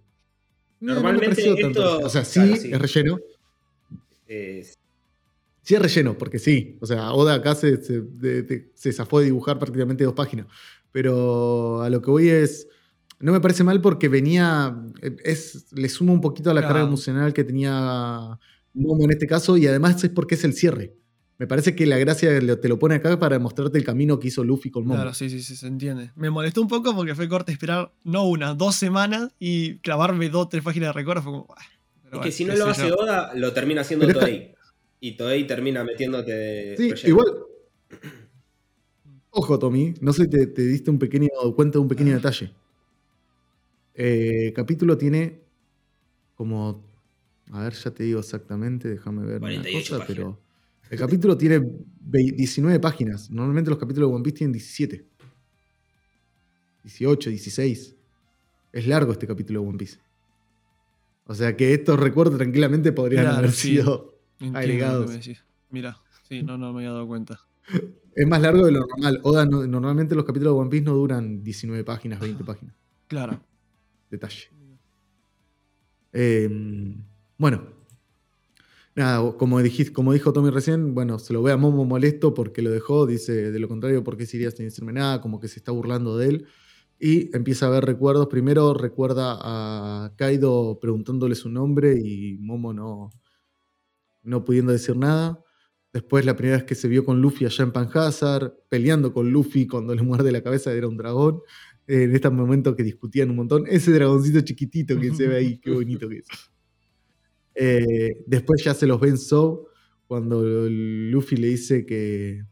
Normalmente 0.79 1.53
esto, 1.53 1.99
O 1.99 2.09
sea, 2.09 2.25
sí, 2.25 2.39
es 2.41 2.81
relleno. 2.81 3.19
Sí 5.67 5.75
es 5.75 5.81
relleno, 5.81 6.17
porque 6.17 6.39
sí. 6.39 6.77
O 6.79 6.85
sea, 6.85 7.11
Oda 7.11 7.33
acá 7.33 7.53
se, 7.53 7.81
se, 7.83 8.93
zafó 8.93 9.19
de 9.19 9.25
dibujar 9.25 9.59
prácticamente 9.59 10.05
dos 10.05 10.13
páginas. 10.13 10.47
Pero 10.93 11.81
a 11.81 11.89
lo 11.89 12.01
que 12.01 12.09
voy 12.09 12.29
es. 12.29 12.69
No 13.19 13.33
me 13.33 13.41
parece 13.41 13.65
mal 13.65 13.81
porque 13.81 14.07
venía. 14.07 14.81
Es, 15.25 15.73
le 15.73 15.89
suma 15.89 16.13
un 16.13 16.21
poquito 16.21 16.51
a 16.51 16.53
la 16.53 16.61
carga 16.61 16.83
emocional 16.83 17.33
que 17.33 17.43
tenía 17.43 18.39
Momo 18.73 19.03
en 19.03 19.11
este 19.11 19.27
caso. 19.27 19.57
Y 19.57 19.67
además 19.67 20.01
es 20.01 20.09
porque 20.09 20.35
es 20.35 20.45
el 20.45 20.53
cierre. 20.53 20.95
Me 21.37 21.47
parece 21.47 21.75
que 21.75 21.85
la 21.85 21.97
gracia 21.97 22.39
te 22.39 22.69
lo 22.69 22.79
pone 22.79 22.95
acá 22.95 23.19
para 23.19 23.37
mostrarte 23.37 23.77
el 23.77 23.83
camino 23.83 24.21
que 24.21 24.29
hizo 24.29 24.45
Luffy 24.45 24.71
con 24.71 24.83
Momo. 24.85 24.95
Claro, 24.95 25.13
sí, 25.13 25.29
sí, 25.29 25.43
sí, 25.43 25.57
se 25.57 25.67
entiende. 25.67 26.11
Me 26.15 26.29
molestó 26.29 26.61
un 26.61 26.69
poco 26.69 26.95
porque 26.95 27.13
fue 27.13 27.27
corte 27.27 27.51
esperar, 27.51 27.91
no 28.05 28.23
una, 28.23 28.53
dos 28.53 28.75
semanas 28.75 29.33
y 29.37 29.79
clavarme 29.79 30.29
dos, 30.29 30.47
tres 30.47 30.63
páginas 30.63 30.91
de 30.91 30.93
recuerdo. 30.93 31.23
Fue 31.23 31.31
como. 31.33 31.55
es 32.13 32.19
que 32.21 32.31
si 32.31 32.45
no 32.45 32.55
lo 32.55 32.67
hace 32.67 32.89
Oda, 32.89 33.33
lo 33.35 33.51
termina 33.51 33.81
haciendo 33.81 34.07
todo 34.07 34.23
ahí. 34.23 34.53
Y 34.99 35.15
Toei 35.15 35.45
termina 35.45 35.83
metiéndote. 35.83 36.75
Sí, 36.77 37.07
igual. 37.07 37.27
Ojo, 39.29 39.59
Tommy, 39.59 39.93
no 40.01 40.13
sé 40.13 40.23
si 40.23 40.29
te, 40.29 40.61
diste 40.63 40.89
un 40.89 40.97
pequeño 40.97 41.29
cuenta 41.55 41.77
de 41.77 41.81
un 41.83 41.87
pequeño 41.87 42.15
detalle. 42.15 42.51
El 43.93 44.47
eh, 44.47 44.53
capítulo 44.53 44.97
tiene 44.97 45.41
como. 46.35 46.83
A 47.51 47.63
ver, 47.63 47.73
ya 47.73 47.91
te 47.91 48.03
digo 48.03 48.19
exactamente, 48.19 48.89
déjame 48.89 49.25
ver 49.25 49.41
una 49.41 49.63
cosa, 49.71 50.03
pero. 50.07 50.39
El 50.89 50.97
capítulo 50.97 51.37
tiene 51.37 51.61
19 51.99 52.79
páginas. 52.79 53.29
Normalmente 53.29 53.69
los 53.69 53.77
capítulos 53.77 54.09
de 54.09 54.15
One 54.15 54.23
Piece 54.23 54.37
tienen 54.37 54.53
17. 54.53 55.05
18, 56.83 57.29
16. 57.29 57.95
Es 58.71 58.87
largo 58.87 59.11
este 59.11 59.27
capítulo 59.27 59.61
de 59.61 59.67
One 59.67 59.77
Piece. 59.77 59.99
O 61.25 61.35
sea 61.35 61.57
que 61.57 61.73
estos 61.73 61.99
recuerdos 61.99 62.37
tranquilamente 62.37 62.93
podrían 62.93 63.27
haber 63.27 63.51
sido 63.51 64.16
agregados. 64.53 65.11
Mira, 65.69 65.97
sí, 66.27 66.43
no, 66.43 66.57
no 66.57 66.71
me 66.73 66.79
había 66.79 66.91
dado 66.91 67.07
cuenta. 67.07 67.39
Es 68.15 68.27
más 68.27 68.41
largo 68.41 68.65
de 68.65 68.71
lo 68.71 68.79
normal. 68.79 69.19
Oda, 69.23 69.45
normalmente 69.45 70.15
los 70.15 70.25
capítulos 70.25 70.55
de 70.55 70.59
One 70.59 70.69
Piece 70.69 70.85
no 70.85 70.93
duran 70.93 71.43
19 71.43 71.83
páginas, 71.83 72.19
20 72.19 72.43
páginas. 72.45 72.75
Claro. 73.07 73.39
Detalle. 74.09 74.49
Em, 76.13 77.03
bueno. 77.37 77.77
Nada, 78.95 79.31
como, 79.37 79.61
dijiste, 79.61 79.93
como 79.93 80.13
dijo 80.13 80.33
Tommy 80.33 80.49
recién, 80.49 80.95
bueno, 80.95 81.19
se 81.19 81.31
lo 81.31 81.43
ve 81.43 81.51
a 81.51 81.57
Momo 81.57 81.85
molesto 81.85 82.33
porque 82.33 82.63
lo 82.63 82.71
dejó. 82.71 83.05
Dice, 83.05 83.51
de 83.51 83.59
lo 83.59 83.67
contrario, 83.67 84.03
¿por 84.03 84.17
qué 84.17 84.25
se 84.25 84.37
iría 84.37 84.49
sin 84.49 84.65
decirme 84.65 84.93
nada? 84.93 85.21
Como 85.21 85.39
que 85.39 85.47
se 85.47 85.59
está 85.59 85.71
burlando 85.71 86.17
de 86.17 86.29
él. 86.29 86.47
Y 86.99 87.35
empieza 87.37 87.67
a 87.67 87.69
ver 87.69 87.85
recuerdos. 87.85 88.25
Primero 88.25 88.73
recuerda 88.73 89.37
a 89.39 90.15
Kaido 90.15 90.79
preguntándole 90.81 91.35
su 91.35 91.49
nombre 91.49 91.93
y 91.93 92.39
Momo 92.39 92.73
no, 92.73 93.11
no 94.27 94.43
pudiendo 94.43 94.71
decir 94.71 94.95
nada. 94.95 95.43
Después 95.93 96.25
la 96.25 96.35
primera 96.35 96.57
vez 96.57 96.65
que 96.65 96.75
se 96.75 96.87
vio 96.87 97.05
con 97.05 97.21
Luffy 97.21 97.45
allá 97.45 97.63
en 97.63 97.71
Panhazard, 97.71 98.53
peleando 98.69 99.13
con 99.13 99.31
Luffy 99.31 99.67
cuando 99.67 99.95
le 99.95 100.03
muerde 100.03 100.31
la 100.31 100.43
cabeza 100.43 100.71
era 100.73 100.87
un 100.87 100.97
dragón. 100.97 101.41
en 101.87 102.13
este 102.13 102.29
momento 102.29 102.75
que 102.75 102.83
discutían 102.83 103.29
un 103.29 103.37
montón. 103.37 103.65
Ese 103.67 103.91
dragoncito 103.91 104.41
chiquitito 104.41 104.99
que 104.99 105.13
se 105.15 105.27
ve 105.27 105.37
ahí, 105.37 105.59
qué 105.59 105.71
bonito 105.71 106.07
que 106.07 106.17
es. 106.17 106.27
Eh, 107.59 108.23
después 108.27 108.63
ya 108.63 108.75
se 108.75 108.85
los 108.85 108.99
ven 108.99 109.15
en 109.15 109.57
cuando 110.05 110.43
Luffy 110.43 111.37
le 111.37 111.47
dice 111.47 111.87
que, 111.87 112.43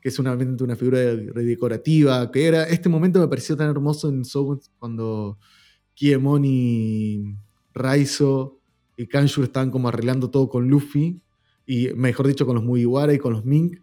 que 0.00 0.08
es 0.08 0.18
una, 0.18 0.32
una 0.32 0.74
figura 0.74 0.98
decorativa, 1.14 2.28
que 2.32 2.44
era... 2.44 2.64
Este 2.64 2.88
momento 2.88 3.20
me 3.20 3.28
pareció 3.28 3.56
tan 3.56 3.70
hermoso 3.70 4.08
en 4.08 4.24
Soul 4.24 4.58
cuando 4.80 5.38
Kiemon 5.94 6.44
y 6.44 7.36
Raizo 7.72 8.55
y 8.96 9.06
Kanju 9.06 9.42
están 9.42 9.70
como 9.70 9.88
arreglando 9.88 10.30
todo 10.30 10.48
con 10.48 10.68
Luffy, 10.68 11.20
y 11.66 11.88
mejor 11.94 12.26
dicho, 12.28 12.46
con 12.46 12.54
los 12.54 12.64
Mugiwara 12.64 13.12
y 13.12 13.18
con 13.18 13.32
los 13.32 13.44
Mink. 13.44 13.80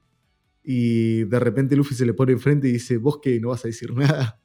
Y 0.64 1.26
de 1.26 1.40
repente 1.40 1.76
Luffy 1.76 1.94
se 1.96 2.06
le 2.06 2.14
pone 2.14 2.32
enfrente 2.32 2.70
y 2.70 2.74
dice: 2.74 2.98
Vos 2.98 3.20
que 3.22 3.40
no 3.40 3.50
vas 3.50 3.66
a 3.66 3.68
decir 3.68 3.94
nada. 3.94 4.40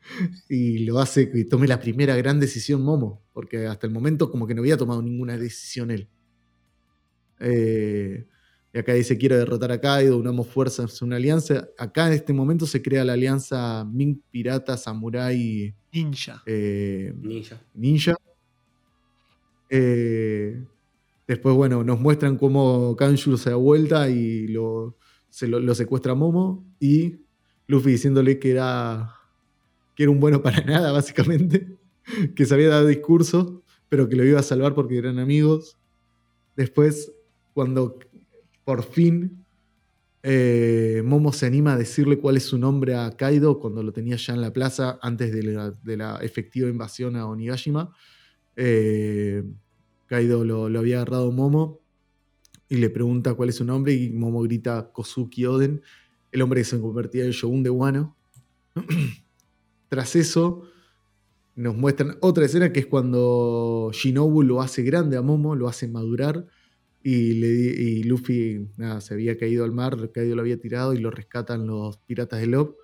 y 0.48 0.80
lo 0.80 0.98
hace 0.98 1.30
que 1.30 1.44
tome 1.44 1.66
la 1.66 1.80
primera 1.80 2.14
gran 2.16 2.38
decisión 2.38 2.82
Momo, 2.82 3.22
porque 3.32 3.66
hasta 3.66 3.86
el 3.86 3.92
momento 3.92 4.30
como 4.30 4.46
que 4.46 4.54
no 4.54 4.60
había 4.60 4.76
tomado 4.76 5.02
ninguna 5.02 5.36
decisión 5.36 5.90
él. 5.90 6.08
Eh, 7.40 8.26
y 8.74 8.78
acá 8.78 8.92
dice: 8.92 9.16
Quiero 9.16 9.38
derrotar 9.38 9.72
a 9.72 9.80
Kaido, 9.80 10.18
unamos 10.18 10.46
fuerzas, 10.46 11.00
una 11.00 11.16
alianza. 11.16 11.68
Acá 11.78 12.08
en 12.08 12.12
este 12.12 12.34
momento 12.34 12.66
se 12.66 12.82
crea 12.82 13.04
la 13.04 13.14
alianza 13.14 13.86
Mink 13.90 14.20
Pirata, 14.30 14.76
Samurai. 14.76 15.74
Ninja. 15.90 16.42
Eh, 16.44 17.14
ninja. 17.16 17.58
Ninja. 17.72 18.14
Eh, 19.68 20.64
después, 21.26 21.54
bueno, 21.54 21.84
nos 21.84 22.00
muestran 22.00 22.36
cómo 22.36 22.96
Kanju 22.96 23.36
se 23.36 23.50
da 23.50 23.56
vuelta 23.56 24.08
y 24.08 24.48
lo, 24.48 24.96
se 25.28 25.46
lo, 25.46 25.74
secuestra 25.74 26.14
Momo. 26.14 26.64
Y 26.80 27.16
Luffy 27.66 27.92
diciéndole 27.92 28.38
que 28.38 28.52
era, 28.52 29.14
que 29.94 30.04
era 30.04 30.12
un 30.12 30.20
bueno 30.20 30.42
para 30.42 30.60
nada, 30.64 30.92
básicamente. 30.92 31.76
Que 32.34 32.46
se 32.46 32.54
había 32.54 32.70
dado 32.70 32.86
discurso, 32.86 33.62
pero 33.88 34.08
que 34.08 34.16
lo 34.16 34.24
iba 34.24 34.40
a 34.40 34.42
salvar 34.42 34.74
porque 34.74 34.98
eran 34.98 35.18
amigos. 35.18 35.76
Después, 36.56 37.12
cuando 37.52 37.98
por 38.64 38.82
fin 38.82 39.44
eh, 40.22 41.02
Momo 41.04 41.32
se 41.32 41.46
anima 41.46 41.74
a 41.74 41.76
decirle 41.76 42.18
cuál 42.18 42.36
es 42.36 42.44
su 42.44 42.58
nombre 42.58 42.94
a 42.96 43.16
Kaido 43.16 43.60
cuando 43.60 43.82
lo 43.82 43.92
tenía 43.92 44.16
ya 44.16 44.34
en 44.34 44.40
la 44.40 44.52
plaza 44.52 44.98
antes 45.00 45.32
de 45.32 45.96
la 45.96 46.18
efectiva 46.22 46.68
invasión 46.68 47.16
a 47.16 47.26
Onigashima. 47.26 47.94
Eh, 48.60 49.44
Kaido 50.06 50.44
lo, 50.44 50.78
había 50.80 50.96
agarrado 50.96 51.30
Momo 51.30 51.80
y 52.68 52.78
le 52.78 52.90
pregunta 52.90 53.34
cuál 53.34 53.50
es 53.50 53.54
su 53.54 53.64
nombre 53.64 53.94
y 53.94 54.10
Momo 54.10 54.42
grita 54.42 54.90
Kozuki 54.92 55.46
Oden, 55.46 55.80
el 56.32 56.42
hombre 56.42 56.62
que 56.62 56.64
se 56.64 56.80
convertía 56.80 57.24
en 57.24 57.30
Shogun 57.30 57.62
de 57.62 57.70
Wano. 57.70 58.16
Tras 59.88 60.16
eso 60.16 60.64
nos 61.54 61.76
muestran 61.76 62.16
otra 62.20 62.46
escena 62.46 62.72
que 62.72 62.80
es 62.80 62.86
cuando 62.86 63.90
Shinobu 63.92 64.42
lo 64.42 64.60
hace 64.60 64.82
grande 64.82 65.16
a 65.16 65.22
Momo, 65.22 65.54
lo 65.54 65.68
hace 65.68 65.86
madurar 65.86 66.46
y, 67.00 68.02
Luffy 68.02 68.68
se 69.00 69.14
había 69.14 69.38
caído 69.38 69.64
al 69.64 69.72
mar, 69.72 70.10
Kaido 70.12 70.34
lo 70.34 70.42
había 70.42 70.58
tirado 70.58 70.94
y 70.94 70.98
lo 70.98 71.12
rescatan 71.12 71.64
los 71.64 71.98
piratas 71.98 72.40
de 72.40 72.48
Love. 72.48 72.74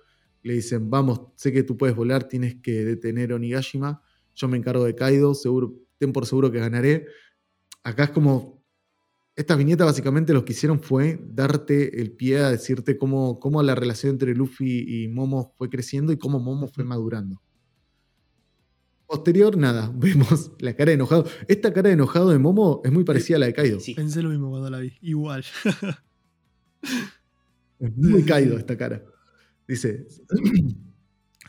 Le 0.41 0.53
dicen, 0.53 0.89
vamos, 0.89 1.21
sé 1.35 1.51
que 1.51 1.63
tú 1.63 1.75
puedes 1.75 1.97
volar, 1.97 2.29
tienes 2.29 2.55
que 2.61 2.85
detener 2.85 3.33
Onigashima 3.33 4.01
yo 4.35 4.47
me 4.47 4.57
encargo 4.57 4.83
de 4.85 4.95
Kaido, 4.95 5.33
seguro, 5.33 5.73
ten 5.97 6.11
por 6.13 6.25
seguro 6.25 6.51
que 6.51 6.59
ganaré. 6.59 7.07
Acá 7.83 8.05
es 8.05 8.09
como, 8.11 8.63
estas 9.35 9.57
viñetas 9.57 9.85
básicamente 9.85 10.33
lo 10.33 10.45
que 10.45 10.53
hicieron 10.53 10.81
fue 10.81 11.19
darte 11.25 12.01
el 12.01 12.11
pie 12.11 12.39
a 12.39 12.51
decirte 12.51 12.97
cómo, 12.97 13.39
cómo 13.39 13.61
la 13.63 13.75
relación 13.75 14.13
entre 14.13 14.33
Luffy 14.33 14.85
y 14.87 15.07
Momo 15.07 15.53
fue 15.57 15.69
creciendo 15.69 16.13
y 16.13 16.17
cómo 16.17 16.39
Momo 16.39 16.67
fue 16.67 16.83
madurando. 16.83 17.41
Posterior, 19.07 19.57
nada, 19.57 19.91
vemos 19.95 20.51
la 20.59 20.75
cara 20.75 20.89
de 20.89 20.95
enojado. 20.95 21.25
Esta 21.47 21.73
cara 21.73 21.89
de 21.89 21.93
enojado 21.93 22.29
de 22.29 22.39
Momo 22.39 22.81
es 22.83 22.91
muy 22.91 23.03
parecida 23.03 23.37
a 23.37 23.39
la 23.39 23.45
de 23.47 23.53
Kaido. 23.53 23.79
Sí. 23.79 23.93
Pensé 23.93 24.21
lo 24.21 24.29
mismo 24.29 24.49
cuando 24.49 24.69
la 24.69 24.79
vi, 24.79 24.93
igual. 25.01 25.43
es 27.79 27.97
muy 27.97 28.23
Kaido 28.23 28.57
esta 28.57 28.77
cara. 28.77 29.03
Dice, 29.67 30.07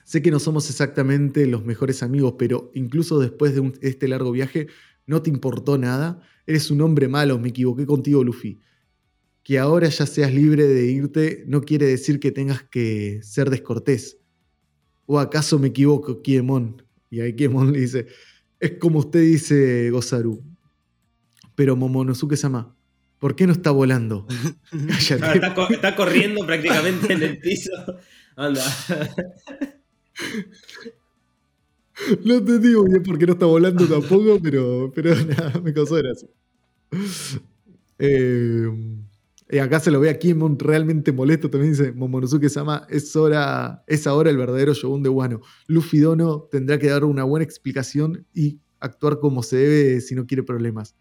sé 0.07 0.23
que 0.23 0.31
no 0.31 0.39
somos 0.39 0.71
exactamente 0.71 1.47
los 1.47 1.65
mejores 1.65 2.05
amigos, 2.05 2.37
pero 2.39 2.71
incluso 2.75 3.19
después 3.19 3.57
de 3.57 3.73
este 3.81 4.07
largo 4.07 4.31
viaje, 4.31 4.69
no 5.05 5.21
te 5.21 5.31
importó 5.31 5.79
nada. 5.79 6.23
Eres 6.47 6.71
un 6.71 6.81
hombre 6.81 7.09
malo, 7.09 7.41
me 7.41 7.49
equivoqué 7.49 7.87
contigo, 7.87 8.23
Luffy. 8.23 8.61
Que 9.43 9.59
ahora 9.59 9.89
ya 9.89 10.07
seas 10.07 10.33
libre 10.33 10.69
de 10.69 10.87
irte 10.87 11.43
no 11.49 11.61
quiere 11.61 11.87
decir 11.87 12.21
que 12.21 12.31
tengas 12.31 12.63
que 12.63 13.19
ser 13.25 13.51
descortés. 13.51 14.19
¿O 15.07 15.19
acaso 15.19 15.59
me 15.59 15.69
equivoco, 15.69 16.23
Kiemon? 16.23 16.85
Y 17.11 17.21
ahí 17.21 17.35
Kiemon 17.35 17.73
le 17.73 17.81
dice, 17.81 18.07
es 18.61 18.79
como 18.79 19.01
usted 19.01 19.23
dice, 19.23 19.91
Gozaru. 19.91 20.41
Pero 21.57 21.75
Momonosuke-sama, 21.75 22.77
¿por 23.19 23.35
qué 23.35 23.49
no 23.49 23.53
está 23.53 23.73
volando? 23.73 24.29
está, 25.01 25.97
corriendo 25.97 26.47
prácticamente 26.47 27.13
en 27.13 27.23
el 27.25 27.39
piso. 27.41 27.73
Anda. 28.37 28.63
No 32.25 32.45
te 32.45 32.59
digo 32.59 32.85
bien 32.85 33.03
por 33.03 33.19
qué 33.19 33.27
no 33.27 33.33
está 33.33 33.47
volando 33.47 33.87
tampoco, 33.87 34.39
pero, 34.43 34.93
pero 34.95 35.15
nada, 35.15 35.61
me 35.61 35.73
causó 35.73 35.95
gracia. 35.97 36.29
Eh, 37.99 38.69
y 39.49 39.59
acá 39.59 39.81
se 39.81 39.91
lo 39.91 40.01
ve 40.01 40.11
a 40.11 40.19
Kimon 40.19 40.59
realmente 40.59 41.13
molesto. 41.13 41.49
También 41.51 41.73
dice 41.73 41.93
Momonosuke 41.93 42.49
Sama: 42.49 42.87
es, 42.91 43.15
hora, 43.17 43.83
es 43.87 44.07
ahora 44.07 44.31
el 44.31 44.37
verdadero 44.37 44.75
Shogun 44.75 45.03
de 45.03 45.09
Wano. 45.09 45.41
Luffy 45.69 46.01
Dono 46.01 46.49
tendrá 46.51 46.79
que 46.79 46.89
dar 46.89 47.05
una 47.05 47.25
buena 47.25 47.45
explicación 47.45 48.27
y 48.35 48.61
actuar 48.81 49.19
como 49.19 49.43
se 49.43 49.57
debe 49.57 50.01
si 50.01 50.15
no 50.15 50.27
quiere 50.27 50.43
problemas. 50.43 50.95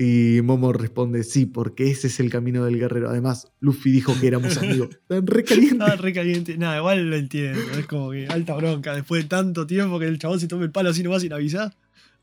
Y 0.00 0.42
Momo 0.42 0.72
responde: 0.72 1.24
Sí, 1.24 1.44
porque 1.44 1.90
ese 1.90 2.06
es 2.06 2.20
el 2.20 2.30
camino 2.30 2.64
del 2.64 2.78
guerrero. 2.78 3.10
Además, 3.10 3.48
Luffy 3.58 3.90
dijo 3.90 4.14
que 4.20 4.28
éramos 4.28 4.56
amigos. 4.58 4.90
Están 4.92 5.26
re 5.26 5.42
caliente. 5.42 5.84
Ah, 5.84 5.96
re 5.96 6.12
caliente. 6.12 6.56
Nada, 6.56 6.78
igual 6.78 7.10
lo 7.10 7.16
entiendo. 7.16 7.60
Es 7.76 7.86
como 7.86 8.12
que 8.12 8.28
alta 8.28 8.54
bronca. 8.54 8.94
Después 8.94 9.24
de 9.24 9.28
tanto 9.28 9.66
tiempo 9.66 9.98
que 9.98 10.06
el 10.06 10.20
chabón 10.20 10.38
se 10.38 10.46
tome 10.46 10.66
el 10.66 10.70
palo 10.70 10.90
así 10.90 11.02
nomás 11.02 11.22
sin 11.22 11.32
avisar. 11.32 11.74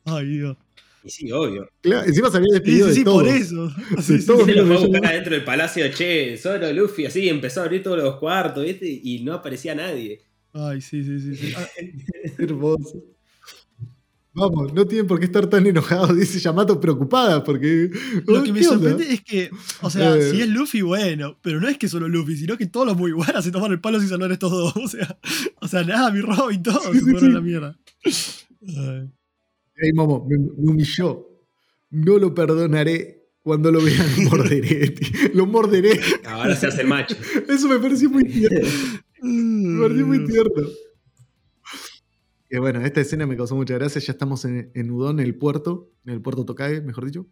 Ay, 0.06 0.26
Dios. 0.26 0.56
Y 1.04 1.10
sí, 1.10 1.30
obvio. 1.34 1.70
Claro, 1.82 2.08
encima 2.08 2.32
se 2.32 2.38
había 2.38 2.54
despedido 2.54 2.88
sí, 2.88 2.94
sí, 2.94 3.00
de 3.00 3.06
todo. 3.06 3.20
por 3.20 3.28
eso. 3.28 3.70
Sí, 4.02 4.20
sí, 4.20 4.26
todo 4.26 4.46
se 4.46 4.54
lo 4.54 4.66
fue 4.68 4.76
a 4.78 4.80
buscar 4.80 5.06
adentro 5.08 5.34
del 5.36 5.44
palacio, 5.44 5.92
che, 5.92 6.38
solo 6.38 6.72
Luffy, 6.72 7.06
así, 7.08 7.28
empezó 7.28 7.60
a 7.60 7.66
abrir 7.66 7.84
todos 7.84 7.98
los 7.98 8.16
cuartos, 8.16 8.64
¿viste? 8.64 9.02
Y 9.04 9.22
no 9.26 9.34
aparecía 9.34 9.76
nadie. 9.76 10.22
Ay, 10.54 10.80
sí, 10.80 11.04
sí, 11.04 11.20
sí. 11.20 11.36
sí. 11.36 11.54
Ah, 11.58 11.68
hermoso. 12.40 13.04
Vamos, 14.36 14.74
no 14.74 14.86
tienen 14.86 15.08
por 15.08 15.18
qué 15.18 15.26
estar 15.26 15.48
tan 15.48 15.66
enojados, 15.66 16.16
dice 16.18 16.40
Yamato 16.40 16.80
preocupada, 16.80 17.42
porque. 17.42 17.90
Lo 18.28 18.44
que 18.44 18.52
me 18.52 18.62
sorprende 18.62 19.14
es 19.14 19.22
que, 19.22 19.50
o 19.82 19.90
sea, 19.90 20.16
eh. 20.18 20.30
si 20.30 20.42
es 20.42 20.50
Luffy, 20.50 20.82
bueno, 20.82 21.38
pero 21.42 21.62
no 21.62 21.70
es 21.70 21.78
que 21.78 21.88
solo 21.88 22.10
Luffy, 22.10 22.36
sino 22.36 22.58
que 22.58 22.66
todos 22.66 22.86
los 22.86 22.98
muy 22.98 23.14
buenos 23.14 23.46
se 23.46 23.52
toman 23.52 23.72
el 23.72 23.80
palo 23.80 24.00
sin 24.00 24.10
salvar 24.10 24.32
estos 24.32 24.52
dos. 24.52 24.74
O 24.86 24.88
sea, 24.88 25.18
o 25.62 25.68
sea, 25.68 25.84
nada, 25.84 26.12
mi 26.12 26.22
Robin, 26.22 26.62
todos 26.62 26.84
se 26.84 27.00
fueron 27.00 27.32
a 27.32 27.34
la 27.36 27.42
mierda. 27.42 27.80
Ay. 28.04 29.10
Hey, 29.78 29.92
Momo, 29.94 30.26
me, 30.28 30.38
humilló. 30.38 31.28
No 31.90 32.18
lo 32.18 32.34
perdonaré 32.34 33.30
cuando 33.42 33.72
lo 33.72 33.82
vean, 33.82 34.08
morderé. 34.26 34.96
lo 35.34 35.46
morderé. 35.46 36.00
Ahora 36.26 36.56
se 36.56 36.68
hace 36.68 36.82
el 36.82 36.88
macho. 36.88 37.16
Eso 37.48 37.68
me 37.68 37.80
pareció 37.80 38.10
muy 38.10 38.26
tierno. 38.26 38.68
me 39.22 39.82
pareció 39.82 40.06
muy 40.06 40.26
tierno. 40.26 40.68
Y 42.50 42.58
bueno, 42.58 42.82
esta 42.86 43.02
escena 43.02 43.26
me 43.26 43.36
causó 43.36 43.56
mucha 43.56 43.74
gracia. 43.76 44.02
Ya 44.02 44.14
estamos 44.14 44.46
en, 44.46 44.72
en 44.74 44.92
Udon, 44.92 45.20
en 45.20 45.26
el 45.26 45.36
puerto, 45.36 45.92
en 46.06 46.14
el 46.14 46.22
puerto 46.22 46.46
Tokage, 46.46 46.82
mejor 46.82 47.06
dicho. 47.06 47.28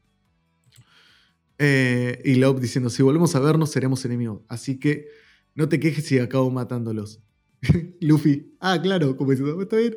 Eh, 1.59 2.21
y 2.25 2.35
Love 2.35 2.59
diciendo: 2.59 2.89
Si 2.89 3.03
volvemos 3.03 3.35
a 3.35 3.39
vernos, 3.39 3.71
seremos 3.71 4.03
enemigos. 4.05 4.41
Así 4.47 4.79
que 4.79 5.07
no 5.55 5.69
te 5.69 5.79
quejes 5.79 6.05
si 6.05 6.19
acabo 6.19 6.49
matándolos. 6.51 7.21
Luffy, 8.01 8.55
ah, 8.59 8.79
claro, 8.81 9.15
como 9.15 9.31
diciendo: 9.31 9.61
Está 9.61 9.77
bien. 9.77 9.95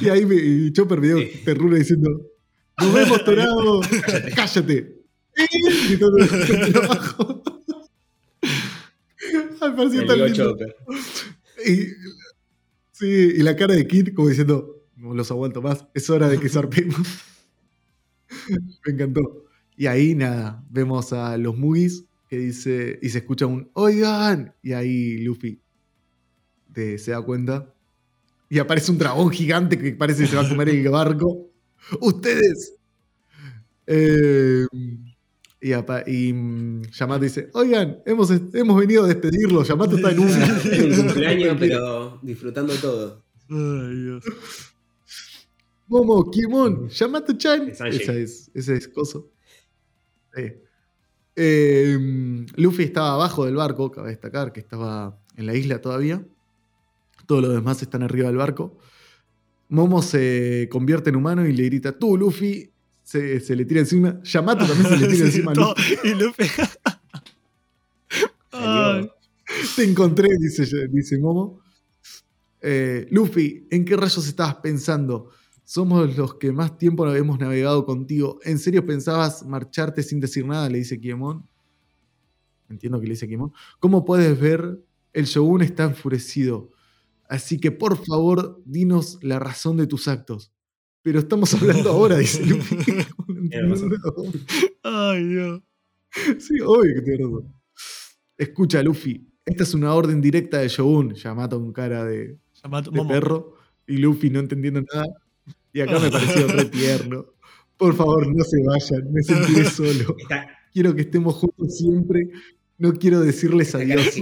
Y 0.00 0.08
ahí 0.08 0.26
me, 0.26 0.34
y 0.34 0.72
Chopper 0.72 1.00
me 1.00 1.06
dio 1.06 1.18
terrura 1.44 1.78
diciendo: 1.78 2.10
¡Nos 2.78 2.92
vemos, 2.92 3.24
Torado! 3.24 3.80
¡Cállate! 4.36 5.02
Y 5.88 5.96
todo 5.96 6.16
abajo. 6.82 7.42
Al 9.60 9.76
parecer 9.76 10.06
tan 10.06 10.24
lindo. 10.24 10.56
Y, 11.64 11.86
sí, 13.02 13.32
y 13.36 13.42
la 13.42 13.56
cara 13.56 13.74
de 13.74 13.86
Kid 13.86 14.14
como 14.14 14.28
diciendo: 14.28 14.82
No 14.96 15.14
los 15.14 15.30
aguanto 15.30 15.62
más, 15.62 15.86
es 15.94 16.08
hora 16.10 16.28
de 16.28 16.38
que 16.38 16.48
zarpemos. 16.50 17.06
me 18.86 18.92
encantó. 18.92 19.44
Y 19.76 19.86
ahí 19.86 20.14
nada, 20.14 20.64
vemos 20.70 21.12
a 21.12 21.36
los 21.38 21.56
Mugis 21.56 22.04
que 22.28 22.38
dice, 22.38 22.98
y 23.02 23.10
se 23.10 23.18
escucha 23.18 23.46
un 23.46 23.70
¡Oigan! 23.74 24.54
Y 24.62 24.72
ahí 24.72 25.18
Luffy 25.18 25.60
se 26.74 27.10
da 27.10 27.22
cuenta 27.22 27.72
y 28.50 28.58
aparece 28.58 28.92
un 28.92 28.98
dragón 28.98 29.30
gigante 29.30 29.78
que 29.78 29.92
parece 29.92 30.22
que 30.24 30.28
se 30.28 30.36
va 30.36 30.42
a 30.42 30.48
comer 30.48 30.68
el 30.70 30.88
barco. 30.88 31.50
¡Ustedes! 32.00 32.74
Eh, 33.86 34.66
y, 35.62 35.72
y 35.72 36.32
mm, 36.32 36.82
Yamato 36.90 37.24
dice, 37.24 37.48
oigan, 37.54 38.02
hemos, 38.04 38.30
hemos 38.30 38.80
venido 38.80 39.04
a 39.04 39.08
despedirlo, 39.08 39.62
Yamato 39.62 39.96
está 39.96 40.10
en 40.10 40.18
un 40.20 40.96
cumpleaños, 40.96 41.56
pero 41.58 42.18
disfrutando 42.22 42.74
todo. 42.74 43.22
Ay, 43.48 43.96
Dios. 43.96 44.24
Momo, 45.86 46.30
Kimon, 46.30 46.88
Yamato-chan. 46.88 47.68
Esa 47.68 47.88
es, 47.88 48.50
ese 48.54 48.76
es 48.76 48.88
coso. 48.88 49.30
Eh, 51.36 52.46
Luffy 52.56 52.84
estaba 52.84 53.14
abajo 53.14 53.44
del 53.44 53.56
barco, 53.56 53.90
cabe 53.90 54.10
destacar 54.10 54.52
que 54.52 54.60
estaba 54.60 55.18
en 55.36 55.46
la 55.46 55.54
isla 55.54 55.80
todavía 55.80 56.24
todos 57.26 57.42
los 57.42 57.54
demás 57.54 57.80
están 57.82 58.02
arriba 58.02 58.28
del 58.28 58.36
barco. 58.36 58.76
Momo 59.68 60.02
se 60.02 60.68
convierte 60.70 61.10
en 61.10 61.16
humano 61.16 61.46
y 61.46 61.52
le 61.52 61.64
grita, 61.64 61.98
tú, 61.98 62.16
Luffy, 62.18 62.71
se, 63.02 63.56
le 63.56 63.64
tira 63.64 63.80
encima. 63.80 64.20
Yamato 64.22 64.66
también 64.66 64.88
se 64.88 64.96
le 64.98 65.08
tira 65.08 65.24
encima 65.26 65.52
a 65.52 65.54
Luffy. 65.54 65.98
y 66.04 66.14
Luffy... 66.14 66.44
Te 69.76 69.84
encontré, 69.84 70.28
dice, 70.38 70.64
dice 70.88 71.18
Momo. 71.18 71.60
Eh, 72.60 73.06
Luffy, 73.10 73.66
¿en 73.70 73.84
qué 73.84 73.96
rayos 73.96 74.26
estabas 74.26 74.56
pensando? 74.56 75.30
Somos 75.64 76.16
los 76.16 76.34
que 76.34 76.52
más 76.52 76.78
tiempo 76.78 77.08
hemos 77.12 77.38
navegado 77.38 77.84
contigo. 77.84 78.38
¿En 78.44 78.58
serio 78.58 78.84
pensabas 78.86 79.44
marcharte 79.44 80.02
sin 80.02 80.20
decir 80.20 80.46
nada? 80.46 80.68
Le 80.68 80.78
dice 80.78 81.00
Kiemon. 81.00 81.46
Entiendo 82.68 83.00
que 83.00 83.06
le 83.06 83.12
dice 83.12 83.28
Kiemon. 83.28 83.52
¿Cómo 83.80 84.04
puedes 84.04 84.38
ver? 84.38 84.80
El 85.12 85.24
Shogun 85.26 85.62
está 85.62 85.84
enfurecido. 85.84 86.70
Así 87.28 87.58
que 87.58 87.70
por 87.70 88.04
favor, 88.04 88.60
dinos 88.64 89.18
la 89.22 89.38
razón 89.38 89.76
de 89.76 89.86
tus 89.86 90.08
actos. 90.08 90.52
Pero 91.02 91.18
estamos 91.18 91.52
hablando 91.54 91.90
ahora, 91.90 92.16
dice 92.18 92.44
Luffy. 92.46 92.76
Ay, 94.82 95.24
Dios. 95.24 95.62
Sí, 96.38 96.60
obvio 96.64 96.94
que 96.94 97.02
tiene 97.02 97.24
razón. 97.24 97.54
Escucha, 98.36 98.82
Luffy, 98.82 99.28
esta 99.44 99.64
es 99.64 99.74
una 99.74 99.94
orden 99.94 100.20
directa 100.20 100.58
de 100.58 100.68
Shogun. 100.68 101.14
Yamato 101.14 101.58
con 101.58 101.72
cara 101.72 102.04
de, 102.04 102.36
de 102.36 103.04
perro. 103.08 103.56
Y 103.86 103.96
Luffy 103.96 104.30
no 104.30 104.40
entendiendo 104.40 104.82
nada. 104.92 105.06
Y 105.72 105.80
acá 105.80 105.98
me 105.98 106.10
pareció 106.10 106.46
re 106.48 106.66
tierno. 106.66 107.26
Por 107.76 107.96
favor, 107.96 108.26
no 108.32 108.44
se 108.44 108.62
vayan, 108.62 109.12
me 109.12 109.22
sentiré 109.22 109.64
solo. 109.70 110.16
Quiero 110.72 110.94
que 110.94 111.02
estemos 111.02 111.34
juntos 111.34 111.76
siempre. 111.76 112.28
No 112.78 112.92
quiero 112.92 113.20
decirles 113.20 113.74
adiós. 113.74 114.16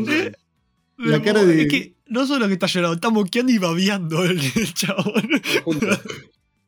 La 0.96 1.20
cara 1.22 1.44
de. 1.44 1.62
Es 1.62 1.68
que 1.68 1.96
no 2.06 2.26
solo 2.26 2.46
que 2.46 2.54
está 2.54 2.66
llorando, 2.66 2.94
está 2.94 3.10
moqueando 3.10 3.52
y 3.52 3.58
babeando 3.58 4.24
el, 4.24 4.40
chabón. 4.74 5.28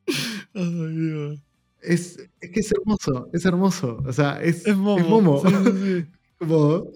Dios. 0.55 1.41
Es, 1.81 2.19
es, 2.41 2.51
que 2.51 2.61
es 2.61 2.73
hermoso, 2.73 3.29
es 3.33 3.45
hermoso. 3.45 4.03
O 4.07 4.13
sea, 4.13 4.41
es, 4.43 4.67
es 4.67 4.77
momo. 4.77 5.43
Como, 6.39 6.93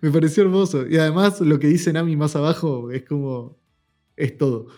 me 0.00 0.10
pareció 0.10 0.42
hermoso. 0.44 0.86
Y 0.86 0.96
además, 0.96 1.40
lo 1.40 1.58
que 1.58 1.66
dice 1.66 1.92
Nami 1.92 2.16
más 2.16 2.36
abajo 2.36 2.90
es 2.90 3.04
como. 3.04 3.58
Es 4.16 4.36
todo. 4.36 4.68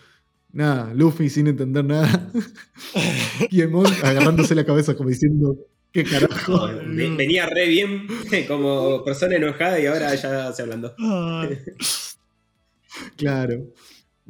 Nada, 0.51 0.93
Luffy 0.93 1.29
sin 1.29 1.47
entender 1.47 1.85
nada. 1.85 2.31
y 3.49 3.61
Emon 3.61 3.85
agarrándose 4.03 4.53
la 4.55 4.65
cabeza, 4.65 4.95
como 4.95 5.09
diciendo: 5.09 5.57
¿Qué 5.91 6.03
carajo? 6.03 6.69
Venía 6.85 7.45
re 7.47 7.67
bien 7.67 8.07
como 8.47 9.03
persona 9.03 9.35
enojada 9.35 9.79
y 9.79 9.85
ahora 9.85 10.13
ya 10.15 10.51
se 10.51 10.61
hablando. 10.61 10.93
claro. 13.15 13.67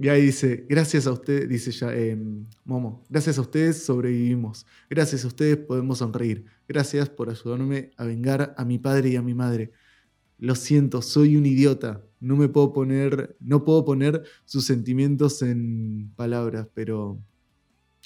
Y 0.02 0.10
ahí 0.10 0.24
dice, 0.24 0.66
gracias 0.68 1.06
a 1.06 1.12
ustedes, 1.12 1.48
dice 1.48 1.70
ya 1.72 1.94
eh, 1.94 2.18
Momo, 2.66 3.04
gracias 3.08 3.38
a 3.38 3.42
ustedes 3.42 3.84
sobrevivimos. 3.84 4.66
Gracias 4.90 5.24
a 5.24 5.28
ustedes 5.28 5.58
podemos 5.58 6.00
sonreír. 6.00 6.44
Gracias 6.68 7.08
por 7.08 7.30
ayudarme 7.30 7.92
a 7.98 8.06
vengar 8.06 8.56
a 8.58 8.66
mi 8.66 8.80
padre 8.80 9.10
y 9.10 9.16
a 9.16 9.22
mi 9.22 9.36
madre. 9.36 9.72
Lo 10.40 10.56
siento, 10.56 11.04
soy 11.04 11.36
un 11.36 11.46
idiota. 11.46 12.02
no 12.20 12.36
me 12.36 12.50
puedo 12.50 12.74
poner, 12.74 13.38
no 13.40 13.64
puedo 13.64 13.86
poner 13.86 14.24
sus 14.46 14.66
sentimientos 14.66 15.44
en 15.44 16.12
palabras, 16.16 16.68
pero... 16.74 17.20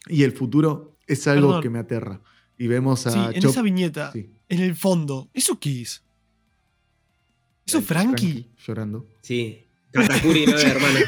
Y 0.07 0.23
el 0.23 0.33
futuro 0.33 0.97
es 1.07 1.25
algo 1.27 1.61
que 1.61 1.69
me 1.69 1.79
aterra. 1.79 2.21
Y 2.57 2.67
vemos 2.67 3.07
a... 3.07 3.11
Sí, 3.11 3.37
en 3.37 3.45
esa 3.47 3.61
viñeta, 3.61 4.11
en 4.13 4.59
el 4.59 4.75
fondo, 4.75 5.29
¿eso 5.33 5.57
qué 5.61 5.83
es? 5.83 6.03
¿Eso 7.65 7.77
es 7.77 7.85
Frankie? 7.85 8.51
Llorando. 8.67 9.07
Sí, 9.21 9.65
Katakuri 9.91 10.45
no 10.45 10.57
hermano. 10.57 10.99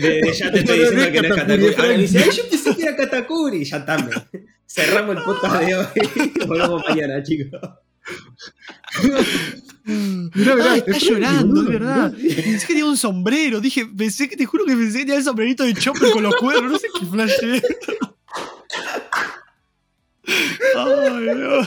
De, 0.00 0.32
ya 0.32 0.50
te 0.50 0.58
estoy 0.60 0.78
diciendo 0.78 1.12
que 1.12 1.22
no 1.22 1.28
es 1.28 1.40
Katakuri. 1.40 1.74
Ahora 1.74 1.88
me 1.88 1.98
dice, 1.98 2.30
yo 2.32 2.48
pensé 2.48 2.76
que 2.76 2.82
era 2.82 2.96
Katakuri. 2.96 3.64
Ya 3.64 3.84
también. 3.84 4.22
Cerramos 4.66 5.16
el 5.16 5.22
podcast 5.22 5.60
de 5.60 5.76
hoy. 5.76 6.32
Volvemos 6.46 6.82
mañana, 6.88 7.22
chicos. 7.22 7.60
Mirá, 9.84 10.76
está 10.76 10.98
llorando, 10.98 11.62
de 11.62 11.72
verdad. 11.72 12.12
Pensé 12.12 12.66
que 12.66 12.74
tenía 12.74 12.86
un 12.86 12.96
sombrero. 12.96 13.60
Dije, 13.60 13.86
pensé 13.86 14.28
que 14.28 14.36
te 14.36 14.46
juro 14.46 14.64
que 14.64 14.76
pensé 14.76 14.98
que 14.98 15.04
tenía 15.04 15.18
el 15.18 15.24
sombrerito 15.24 15.64
de 15.64 15.74
Chopper 15.74 16.10
con 16.10 16.22
los 16.22 16.36
cuernos. 16.36 16.72
No 16.72 16.78
sé 16.78 16.88
qué 16.98 17.06
flash 17.06 17.32
Ay, 20.76 21.34
Dios. 21.34 21.66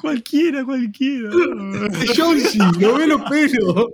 Cualquiera, 0.00 0.64
cualquiera. 0.64 1.30
Joyce, 2.16 2.58
no 2.78 2.94
ve 2.94 3.06
los 3.06 3.22
pelos. 3.22 3.86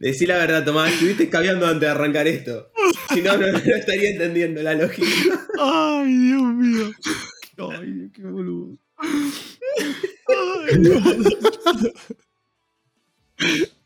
Decí 0.00 0.24
la 0.24 0.38
verdad, 0.38 0.64
Tomás, 0.64 0.94
estuviste 0.94 1.28
cambiando 1.28 1.66
antes 1.66 1.82
de 1.82 1.88
arrancar 1.88 2.26
esto. 2.26 2.72
Si 3.12 3.20
no, 3.20 3.36
no, 3.36 3.46
estaría 3.46 4.10
entendiendo 4.10 4.62
la 4.62 4.74
lógica. 4.74 5.06
Ay, 5.60 6.16
Dios 6.16 6.54
mío. 6.54 6.90
Ay, 7.58 8.10
qué 8.14 8.22
boludo. 8.22 8.78
Ay, 8.96 10.78
Dios. 10.78 11.02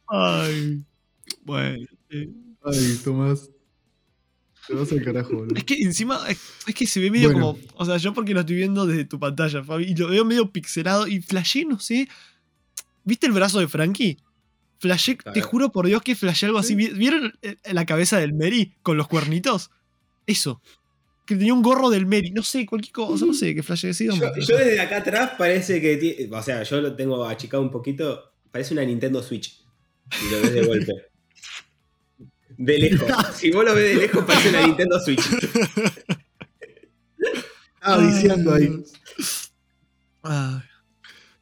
Ay. 0.06 0.84
Bueno. 1.42 1.84
Eh. 2.10 2.30
Ay, 2.62 3.00
Tomás. 3.02 3.50
Te 4.68 4.74
vas 4.74 4.92
al 4.92 5.02
carajo, 5.02 5.34
boludo. 5.34 5.56
Es 5.56 5.64
que 5.64 5.82
encima, 5.82 6.20
es, 6.28 6.38
que 6.76 6.86
se 6.86 7.00
ve 7.00 7.10
medio 7.10 7.32
como. 7.32 7.58
O 7.74 7.84
sea, 7.84 7.96
yo 7.96 8.14
porque 8.14 8.34
lo 8.34 8.40
estoy 8.40 8.54
viendo 8.54 8.86
desde 8.86 9.04
tu 9.04 9.18
pantalla, 9.18 9.64
Fabi, 9.64 9.86
y 9.86 9.96
lo 9.96 10.06
veo 10.06 10.24
medio 10.24 10.52
pixelado 10.52 11.08
y 11.08 11.20
flashé, 11.20 11.64
no 11.64 11.80
sé. 11.80 12.08
¿Viste 13.02 13.26
el 13.26 13.32
brazo 13.32 13.58
de 13.58 13.66
Frankie? 13.66 14.16
Flashé, 14.84 15.16
te 15.32 15.40
juro 15.40 15.72
por 15.72 15.86
Dios 15.86 16.02
que 16.02 16.14
flashé 16.14 16.44
algo 16.44 16.58
así. 16.58 16.74
¿Vieron 16.74 17.32
la 17.72 17.86
cabeza 17.86 18.18
del 18.18 18.34
Mary 18.34 18.74
con 18.82 18.98
los 18.98 19.08
cuernitos? 19.08 19.70
Eso. 20.26 20.60
Que 21.24 21.36
tenía 21.36 21.54
un 21.54 21.62
gorro 21.62 21.88
del 21.88 22.04
Mary. 22.04 22.32
No 22.32 22.42
sé, 22.42 22.66
cualquier 22.66 22.92
cosa, 22.92 23.24
no 23.24 23.32
sé 23.32 23.54
qué 23.54 23.62
flashé 23.62 23.94
Yo, 23.94 24.12
yo 24.12 24.58
desde 24.58 24.78
acá 24.78 24.98
atrás 24.98 25.30
parece 25.38 25.80
que. 25.80 26.28
O 26.30 26.42
sea, 26.42 26.64
yo 26.64 26.82
lo 26.82 26.94
tengo 26.94 27.24
achicado 27.24 27.62
un 27.62 27.70
poquito. 27.70 28.34
Parece 28.52 28.74
una 28.74 28.84
Nintendo 28.84 29.22
Switch. 29.22 29.58
Y 30.22 30.30
lo 30.30 30.42
ves 30.42 30.52
de 30.52 30.66
golpe. 30.66 30.92
De 32.58 32.78
lejos. 32.78 33.08
Si 33.34 33.50
vos 33.50 33.64
lo 33.64 33.74
ves 33.74 33.94
de 33.94 34.02
lejos, 34.02 34.22
parece 34.24 34.50
una 34.50 34.66
Nintendo 34.66 35.00
Switch. 35.00 35.22
Ah, 37.86 37.98
diciendo 37.98 38.54
ahí. 38.54 38.82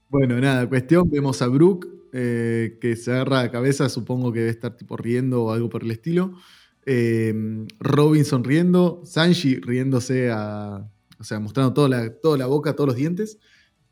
Bueno, 0.08 0.40
nada, 0.40 0.68
cuestión, 0.68 1.08
vemos 1.08 1.40
a 1.40 1.46
Brooke 1.46 1.86
eh, 2.12 2.78
que 2.80 2.94
se 2.96 3.10
agarra 3.10 3.42
la 3.42 3.50
cabeza, 3.50 3.88
supongo 3.88 4.32
que 4.32 4.40
debe 4.40 4.50
estar 4.50 4.76
tipo 4.76 4.96
riendo 4.96 5.44
o 5.44 5.50
algo 5.50 5.68
por 5.68 5.82
el 5.82 5.90
estilo. 5.90 6.34
Eh, 6.84 7.34
Robinson 7.80 8.44
riendo, 8.44 9.02
Sanji 9.04 9.56
riéndose 9.56 10.30
a. 10.30 10.88
O 11.18 11.24
sea, 11.24 11.38
mostrando 11.38 11.72
toda 11.72 11.88
la, 11.88 12.10
toda 12.10 12.36
la 12.36 12.46
boca, 12.46 12.74
todos 12.74 12.88
los 12.88 12.96
dientes. 12.96 13.38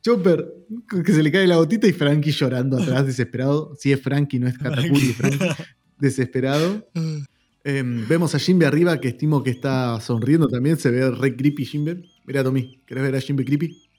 Chopper, 0.03 0.53
que 1.05 1.13
se 1.13 1.23
le 1.23 1.31
cae 1.31 1.47
la 1.47 1.57
gotita 1.57 1.87
y 1.87 1.93
Frankie 1.93 2.33
llorando 2.33 2.79
atrás, 2.79 3.07
desesperado. 3.07 3.75
Si 3.79 3.93
es 3.93 4.01
Frankie, 4.01 4.39
no 4.39 4.49
es 4.49 4.59
Katakuri, 4.59 5.13
Frankie 5.13 5.47
desesperado. 5.99 6.89
Em, 7.63 8.09
vemos 8.09 8.35
a 8.35 8.39
Jimbe 8.39 8.67
arriba, 8.67 8.99
que 9.01 9.09
estimo 9.09 9.43
que 9.43 9.51
está 9.51 10.01
sonriendo 10.01 10.49
también. 10.49 10.79
Se 10.79 10.91
ve 10.91 11.11
re 11.11 11.37
creepy 11.37 11.65
Jimbe. 11.65 12.03
Mira, 12.27 12.43
Tommy, 12.43 12.81
¿querés 12.87 13.05
ver 13.05 13.17
a 13.17 13.21
Jimbe 13.21 13.45
creepy? 13.45 13.90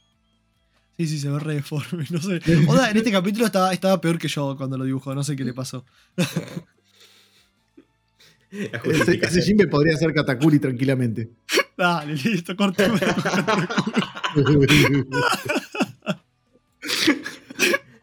Sí, 1.01 1.07
sí, 1.07 1.19
se 1.19 1.29
ve 1.31 1.39
re 1.39 1.55
deforme. 1.55 2.05
No 2.11 2.21
sé. 2.21 2.39
Oda, 2.67 2.91
en 2.91 2.97
este 2.97 3.11
capítulo 3.11 3.47
estaba, 3.47 3.73
estaba 3.73 3.99
peor 3.99 4.19
que 4.19 4.27
yo 4.27 4.55
cuando 4.55 4.77
lo 4.77 4.85
dibujó. 4.85 5.15
No 5.15 5.23
sé 5.23 5.35
qué 5.35 5.43
le 5.43 5.53
pasó. 5.53 5.83
ese, 8.51 9.41
Jimbe 9.41 9.65
podría 9.65 9.97
ser 9.97 10.13
Katakuri 10.13 10.59
tranquilamente. 10.59 11.31
Dale, 11.77 12.13
listo, 12.13 12.55
cortame. 12.55 12.99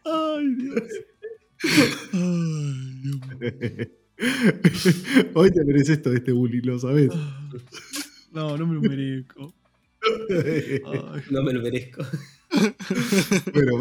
Ay, 0.03 0.55
Dios. 0.55 0.83
Hoy 5.33 5.51
te 5.51 5.63
mereces 5.63 5.89
esto 5.89 6.09
de 6.09 6.17
este 6.17 6.33
bullying, 6.33 6.63
¿lo 6.63 6.79
sabes? 6.79 7.11
No, 8.33 8.57
no 8.57 8.67
me 8.67 8.75
lo 8.75 8.81
merezco. 8.81 9.53
No 11.31 11.43
me 11.43 11.53
lo 11.53 11.61
merezco. 11.61 12.03
Bueno, 13.53 13.79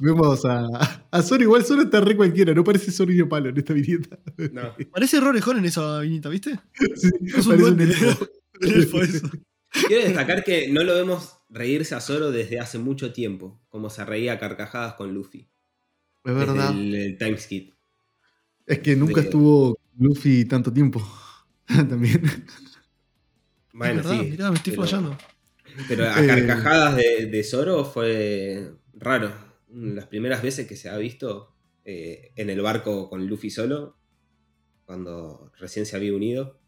vemos 0.00 0.44
a, 0.44 1.02
a 1.10 1.22
Sora. 1.22 1.42
Igual 1.42 1.64
Sora 1.64 1.82
está 1.82 2.00
re 2.00 2.16
cualquiera, 2.16 2.54
no 2.54 2.64
parece 2.64 2.90
Sora 2.90 3.12
Palo 3.28 3.50
en 3.50 3.58
esta 3.58 3.72
viñeta. 3.72 4.18
No. 4.52 4.74
Parece 4.92 5.20
Rorejón 5.20 5.58
en 5.58 5.64
esa 5.66 6.00
viñeta, 6.00 6.28
¿viste? 6.28 6.58
Sí, 6.96 7.10
es 7.36 7.46
un 7.46 7.76
parece 7.76 9.20
Quiero 9.88 10.04
destacar 10.04 10.44
que 10.44 10.68
no 10.70 10.84
lo 10.84 10.94
vemos 10.94 11.38
reírse 11.48 11.94
a 11.94 12.00
Zoro 12.00 12.30
desde 12.30 12.60
hace 12.60 12.78
mucho 12.78 13.12
tiempo, 13.12 13.60
como 13.68 13.90
se 13.90 14.04
reía 14.04 14.34
a 14.34 14.38
carcajadas 14.38 14.94
con 14.94 15.12
Luffy. 15.12 15.48
Es 16.24 16.34
verdad. 16.34 16.70
El, 16.70 16.94
el 16.94 17.18
es 18.66 18.78
que 18.78 18.96
nunca 18.96 19.20
estuvo 19.20 19.78
Luffy 19.98 20.44
tanto 20.46 20.72
tiempo. 20.72 21.02
También. 21.66 22.22
Bueno, 23.72 24.02
sí. 24.02 24.30
Mirá, 24.30 24.50
me 24.50 24.56
estoy 24.56 24.74
fallando. 24.74 25.16
Pero 25.88 26.04
a 26.04 26.22
eh, 26.22 26.26
carcajadas 26.26 26.96
de, 26.96 27.26
de, 27.26 27.44
Zoro 27.44 27.84
fue 27.84 28.72
raro. 28.94 29.32
Las 29.68 30.06
primeras 30.06 30.42
veces 30.42 30.66
que 30.66 30.76
se 30.76 30.88
ha 30.88 30.96
visto 30.96 31.54
eh, 31.84 32.32
en 32.36 32.48
el 32.48 32.60
barco 32.62 33.10
con 33.10 33.26
Luffy 33.26 33.50
solo, 33.50 33.96
cuando 34.86 35.52
recién 35.58 35.84
se 35.84 35.96
había 35.96 36.14
unido 36.14 36.58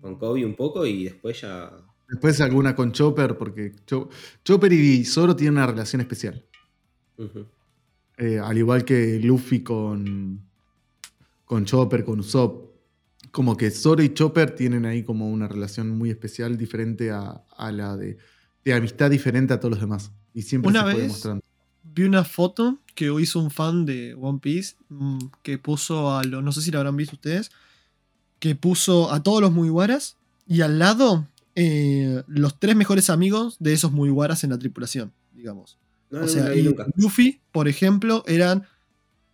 con 0.00 0.16
Kobe 0.18 0.44
un 0.44 0.56
poco 0.56 0.84
y 0.84 1.04
después 1.04 1.40
ya. 1.40 1.70
Después 2.08 2.40
alguna 2.40 2.74
con 2.74 2.92
Chopper, 2.92 3.38
porque 3.38 3.72
Chopper 4.44 4.72
y 4.72 5.04
Zoro 5.04 5.36
tienen 5.36 5.54
una 5.54 5.66
relación 5.66 6.00
especial. 6.00 6.44
Eh, 8.18 8.38
al 8.38 8.58
igual 8.58 8.84
que 8.84 9.18
Luffy 9.20 9.62
con, 9.62 10.42
con 11.44 11.64
Chopper, 11.64 12.04
con 12.04 12.20
Usopp. 12.20 12.71
Como 13.32 13.56
que 13.56 13.70
Zoro 13.70 14.02
y 14.02 14.14
Chopper 14.14 14.54
tienen 14.54 14.86
ahí 14.86 15.02
como 15.02 15.28
una 15.30 15.48
relación 15.48 15.90
muy 15.90 16.10
especial, 16.10 16.56
diferente 16.56 17.10
a, 17.10 17.42
la 17.72 17.96
de, 17.96 18.18
de, 18.64 18.74
amistad 18.74 19.10
diferente 19.10 19.54
a 19.54 19.58
todos 19.58 19.72
los 19.72 19.80
demás. 19.80 20.12
Y 20.34 20.42
siempre 20.42 20.70
una 20.70 20.90
se 20.90 20.96
vez 20.96 21.28
Vi 21.94 22.04
una 22.04 22.24
foto 22.24 22.78
que 22.94 23.12
hizo 23.20 23.40
un 23.40 23.50
fan 23.50 23.84
de 23.84 24.14
One 24.14 24.38
Piece 24.40 24.76
mm, 24.88 25.18
que 25.42 25.58
puso 25.58 26.16
a 26.16 26.22
los, 26.24 26.42
no 26.42 26.52
sé 26.52 26.62
si 26.62 26.70
lo 26.70 26.78
habrán 26.78 26.96
visto 26.96 27.16
ustedes, 27.16 27.50
que 28.38 28.54
puso 28.54 29.12
a 29.12 29.22
todos 29.22 29.40
los 29.40 29.52
Mugiwaras 29.52 30.16
y 30.46 30.60
al 30.60 30.78
lado 30.78 31.26
eh, 31.54 32.22
los 32.26 32.58
tres 32.58 32.76
mejores 32.76 33.10
amigos 33.10 33.56
de 33.60 33.72
esos 33.72 33.92
Mugiwaras 33.92 34.44
en 34.44 34.50
la 34.50 34.58
tripulación, 34.58 35.12
digamos. 35.32 35.78
o 36.10 36.28
sea, 36.28 36.50
Luffy, 36.96 37.40
por 37.50 37.68
ejemplo, 37.68 38.24
eran 38.26 38.66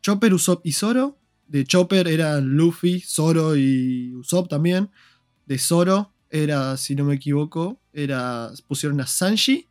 Chopper, 0.03 0.35
Usopp 0.35 0.67
y 0.67 0.73
Zoro 0.73 1.17
de 1.49 1.65
Chopper 1.65 2.07
eran 2.09 2.57
Luffy, 2.57 3.01
Zoro 3.01 3.57
y 3.57 4.15
Usopp 4.15 4.49
también. 4.49 4.91
De 5.47 5.59
Zoro 5.59 6.13
era, 6.31 6.77
si 6.77 6.95
no 6.95 7.05
me 7.05 7.15
equivoco, 7.15 7.81
era 7.93 8.51
pusieron 8.67 9.01
a 9.01 9.07
Sanji, 9.07 9.67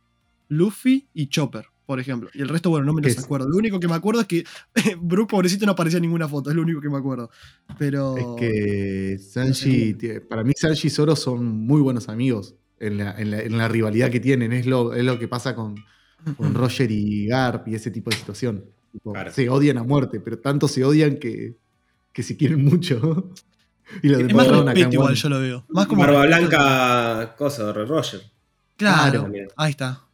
Luffy 0.48 1.08
y 1.14 1.28
Chopper, 1.28 1.66
por 1.86 2.00
ejemplo. 2.00 2.30
Y 2.34 2.42
el 2.42 2.48
resto, 2.48 2.68
bueno, 2.68 2.84
no 2.84 2.92
me 2.92 3.02
los 3.02 3.18
acuerdo. 3.18 3.48
Lo 3.48 3.56
único 3.56 3.78
que 3.78 3.86
me 3.86 3.94
acuerdo 3.94 4.20
es 4.20 4.26
que 4.26 4.44
Brook, 5.00 5.30
pobrecito, 5.30 5.66
no 5.66 5.72
aparecía 5.72 5.98
en 5.98 6.02
ninguna 6.02 6.28
foto. 6.28 6.50
Es 6.50 6.56
lo 6.56 6.62
único 6.62 6.80
que 6.80 6.90
me 6.90 6.98
acuerdo. 6.98 7.30
Pero. 7.78 8.16
Es 8.16 8.26
que 8.40 9.18
Sanji, 9.18 9.94
para 10.28 10.42
mí, 10.42 10.52
Sanji 10.56 10.88
y 10.88 10.90
Zoro 10.90 11.14
son 11.14 11.46
muy 11.46 11.80
buenos 11.80 12.08
amigos 12.08 12.56
en 12.80 12.98
la, 12.98 13.68
rivalidad 13.68 14.10
que 14.10 14.20
tienen. 14.20 14.52
Es 14.52 14.66
lo, 14.66 14.94
es 14.94 15.04
lo 15.04 15.18
que 15.18 15.28
pasa 15.28 15.54
con, 15.54 15.76
con 16.36 16.54
Roger 16.54 16.90
y 16.90 17.26
Garp 17.26 17.68
y 17.68 17.76
ese 17.76 17.92
tipo 17.92 18.10
de 18.10 18.16
situación. 18.16 18.64
Se 19.32 19.48
odian 19.48 19.78
a 19.78 19.84
muerte, 19.84 20.18
pero 20.18 20.38
tanto 20.38 20.66
se 20.66 20.84
odian 20.84 21.18
que 21.18 21.56
que 22.18 22.24
se 22.24 22.36
quieren 22.36 22.64
mucho. 22.64 23.32
y 24.02 24.08
lo 24.08 24.18
es 24.18 24.34
más 24.34 24.48
respeto 24.48 24.92
igual, 24.92 25.14
yo 25.14 25.28
lo 25.28 25.38
veo. 25.38 25.64
Más 25.68 25.86
como 25.86 26.00
Barba 26.00 26.26
Blanca, 26.26 27.36
cosa, 27.38 27.72
de 27.72 27.84
Roger. 27.84 28.20
Claro, 28.76 29.30
ahí 29.56 29.70
está. 29.70 30.04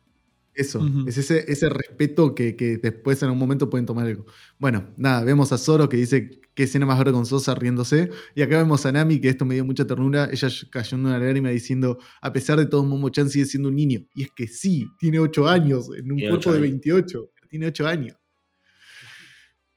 Eso, 0.53 0.87
es 1.07 1.17
ese, 1.17 1.51
ese 1.51 1.71
respeto 1.71 2.35
que, 2.35 2.57
que, 2.57 2.77
después 2.77 3.23
en 3.23 3.31
un 3.31 3.39
momento 3.39 3.71
pueden 3.71 3.87
tomar 3.87 4.07
algo. 4.07 4.27
Bueno, 4.59 4.85
nada, 4.99 5.25
vemos 5.25 5.51
a 5.53 5.57
Zoro 5.57 5.89
que 5.89 5.97
dice 5.97 6.43
que 6.55 6.65
escena 6.65 6.85
más 6.85 6.99
vergonzosa 6.99 7.55
riéndose. 7.55 8.11
Y 8.35 8.43
acá 8.43 8.59
vemos 8.59 8.85
a 8.85 8.93
Nami, 8.93 9.19
que 9.19 9.31
esto 9.31 9.47
me 9.47 9.55
dio 9.55 9.65
mucha 9.65 9.87
ternura, 9.87 10.29
ella 10.31 10.49
cayendo 10.71 11.09
una 11.09 11.19
lágrima 11.19 11.49
diciendo, 11.49 11.99
a 12.21 12.35
pesar 12.35 12.59
de 12.59 12.67
todo, 12.67 12.85
Momo-chan 12.85 13.31
sigue 13.31 13.47
siendo 13.47 13.71
un 13.71 13.77
niño. 13.77 14.01
Y 14.15 14.25
es 14.25 14.31
que 14.37 14.47
sí, 14.47 14.87
tiene 14.99 15.21
8 15.21 15.49
años, 15.49 15.89
en 15.97 16.13
un 16.13 16.21
cuerpo 16.21 16.53
de 16.53 16.61
28, 16.61 17.31
tiene 17.49 17.69
8 17.69 17.87
años. 17.87 18.17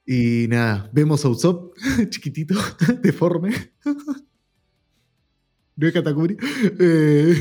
Y 0.09 0.47
nada, 0.47 0.89
vemos 0.93 1.23
a 1.25 1.29
Usopp, 1.29 1.75
chiquitito, 2.09 2.55
deforme. 3.03 3.51
No 5.79 5.85
es 5.85 5.93
Katakuri. 5.93 6.35
Eh, 6.79 7.39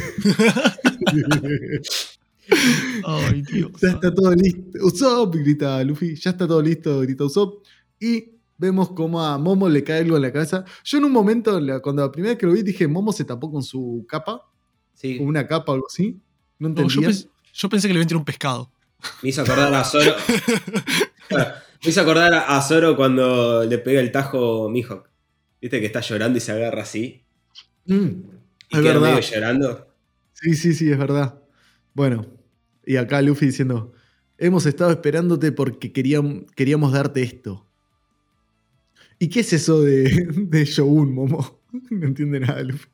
Ay, 3.04 3.42
Dios. 3.42 3.70
ya 3.80 3.88
está 3.92 4.14
todo 4.14 4.34
listo. 4.34 4.60
Usopp, 4.84 5.34
grita 5.36 5.82
Luffy. 5.84 6.14
Ya 6.16 6.30
está 6.32 6.46
todo 6.46 6.60
listo, 6.60 7.00
grita 7.00 7.24
Usopp. 7.24 7.64
Y 7.98 8.32
vemos 8.58 8.90
como 8.90 9.22
a 9.24 9.38
Momo 9.38 9.68
le 9.70 9.82
cae 9.82 10.00
algo 10.00 10.16
en 10.16 10.22
la 10.22 10.32
cabeza. 10.32 10.66
Yo 10.84 10.98
en 10.98 11.04
un 11.06 11.12
momento, 11.12 11.58
cuando 11.82 12.02
la 12.02 12.12
primera 12.12 12.32
vez 12.34 12.38
que 12.38 12.44
lo 12.46 12.52
vi, 12.52 12.62
dije, 12.62 12.86
Momo 12.86 13.10
se 13.12 13.24
tapó 13.24 13.50
con 13.50 13.62
su 13.62 14.04
capa. 14.06 14.42
Sí, 14.92 15.16
Con 15.18 15.28
una 15.28 15.46
capa 15.46 15.72
o 15.72 15.74
algo 15.76 15.86
así. 15.88 16.20
No 16.58 16.68
No, 16.68 16.74
yo, 16.76 16.82
entendía. 16.82 17.08
pens- 17.10 17.28
yo 17.54 17.68
pensé 17.70 17.88
que 17.88 17.94
le 17.94 17.98
iba 17.98 18.02
a 18.02 18.04
entrar 18.04 18.18
un 18.18 18.24
pescado. 18.26 18.70
me 19.22 19.30
hizo 19.30 19.40
acordar 19.42 19.72
a 19.74 19.82
Zoro. 19.82 20.14
Me 21.84 21.90
hizo 21.90 22.00
acordar 22.00 22.32
a 22.34 22.60
Zoro 22.62 22.96
cuando 22.96 23.64
le 23.64 23.78
pega 23.78 24.00
el 24.00 24.10
tajo 24.12 24.68
Mihawk. 24.68 25.08
Viste 25.60 25.80
que 25.80 25.86
está 25.86 26.00
llorando 26.00 26.38
y 26.38 26.40
se 26.40 26.52
agarra 26.52 26.82
así. 26.82 27.24
Mm, 27.86 27.94
Y 27.96 28.16
es 28.70 28.80
queda 28.80 28.82
verdad. 28.94 29.00
medio 29.00 29.20
llorando. 29.20 29.94
Sí, 30.32 30.54
sí, 30.54 30.74
sí, 30.74 30.90
es 30.90 30.98
verdad. 30.98 31.40
Bueno, 31.94 32.26
y 32.84 32.96
acá 32.96 33.22
Luffy 33.22 33.46
diciendo, 33.46 33.92
hemos 34.38 34.66
estado 34.66 34.90
esperándote 34.90 35.52
porque 35.52 35.92
queríamos, 35.92 36.44
queríamos 36.54 36.92
darte 36.92 37.22
esto. 37.22 37.66
¿Y 39.18 39.28
qué 39.28 39.40
es 39.40 39.52
eso 39.52 39.80
de, 39.82 40.04
de 40.36 40.64
Shogun, 40.64 41.14
Momo? 41.14 41.60
No 41.90 42.06
entiende 42.06 42.40
nada, 42.40 42.62
Luffy. 42.62 42.88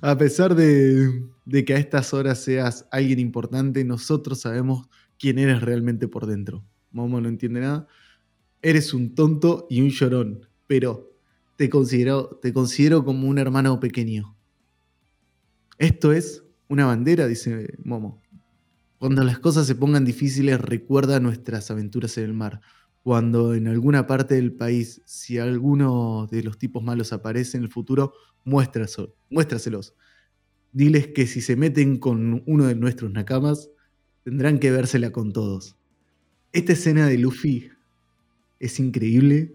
A 0.00 0.18
pesar 0.18 0.54
de, 0.56 1.22
de 1.44 1.64
que 1.64 1.74
a 1.74 1.78
estas 1.78 2.12
horas 2.12 2.42
seas 2.42 2.86
alguien 2.90 3.20
importante, 3.20 3.84
nosotros 3.84 4.40
sabemos 4.40 4.88
quién 5.20 5.38
eres 5.38 5.62
realmente 5.62 6.08
por 6.08 6.26
dentro. 6.26 6.64
Momo 6.90 7.20
no 7.20 7.28
entiende 7.28 7.60
nada. 7.60 7.86
Eres 8.60 8.92
un 8.92 9.14
tonto 9.14 9.66
y 9.70 9.80
un 9.82 9.90
llorón, 9.90 10.48
pero 10.66 11.12
te 11.56 11.68
considero, 11.68 12.38
te 12.42 12.52
considero 12.52 13.04
como 13.04 13.28
un 13.28 13.38
hermano 13.38 13.78
pequeño. 13.78 14.36
Esto 15.78 16.12
es 16.12 16.44
una 16.68 16.86
bandera, 16.86 17.26
dice 17.26 17.74
Momo. 17.84 18.20
Cuando 18.98 19.22
las 19.22 19.38
cosas 19.38 19.66
se 19.66 19.76
pongan 19.76 20.04
difíciles, 20.04 20.60
recuerda 20.60 21.20
nuestras 21.20 21.70
aventuras 21.70 22.18
en 22.18 22.24
el 22.24 22.34
mar. 22.34 22.60
Cuando 23.04 23.54
en 23.54 23.68
alguna 23.68 24.08
parte 24.08 24.34
del 24.34 24.52
país, 24.52 25.02
si 25.04 25.38
alguno 25.38 26.26
de 26.30 26.42
los 26.42 26.58
tipos 26.58 26.82
malos 26.82 27.12
aparece 27.12 27.56
en 27.56 27.62
el 27.62 27.70
futuro, 27.70 28.12
muéstraselos. 28.44 29.94
Diles 30.72 31.08
que 31.08 31.28
si 31.28 31.40
se 31.40 31.54
meten 31.54 31.98
con 31.98 32.42
uno 32.46 32.66
de 32.66 32.74
nuestros 32.74 33.12
nakamas, 33.12 33.70
tendrán 34.24 34.58
que 34.58 34.72
vérsela 34.72 35.12
con 35.12 35.32
todos. 35.32 35.76
Esta 36.52 36.72
escena 36.72 37.06
de 37.06 37.18
Luffy 37.18 37.70
es 38.58 38.78
increíble. 38.80 39.54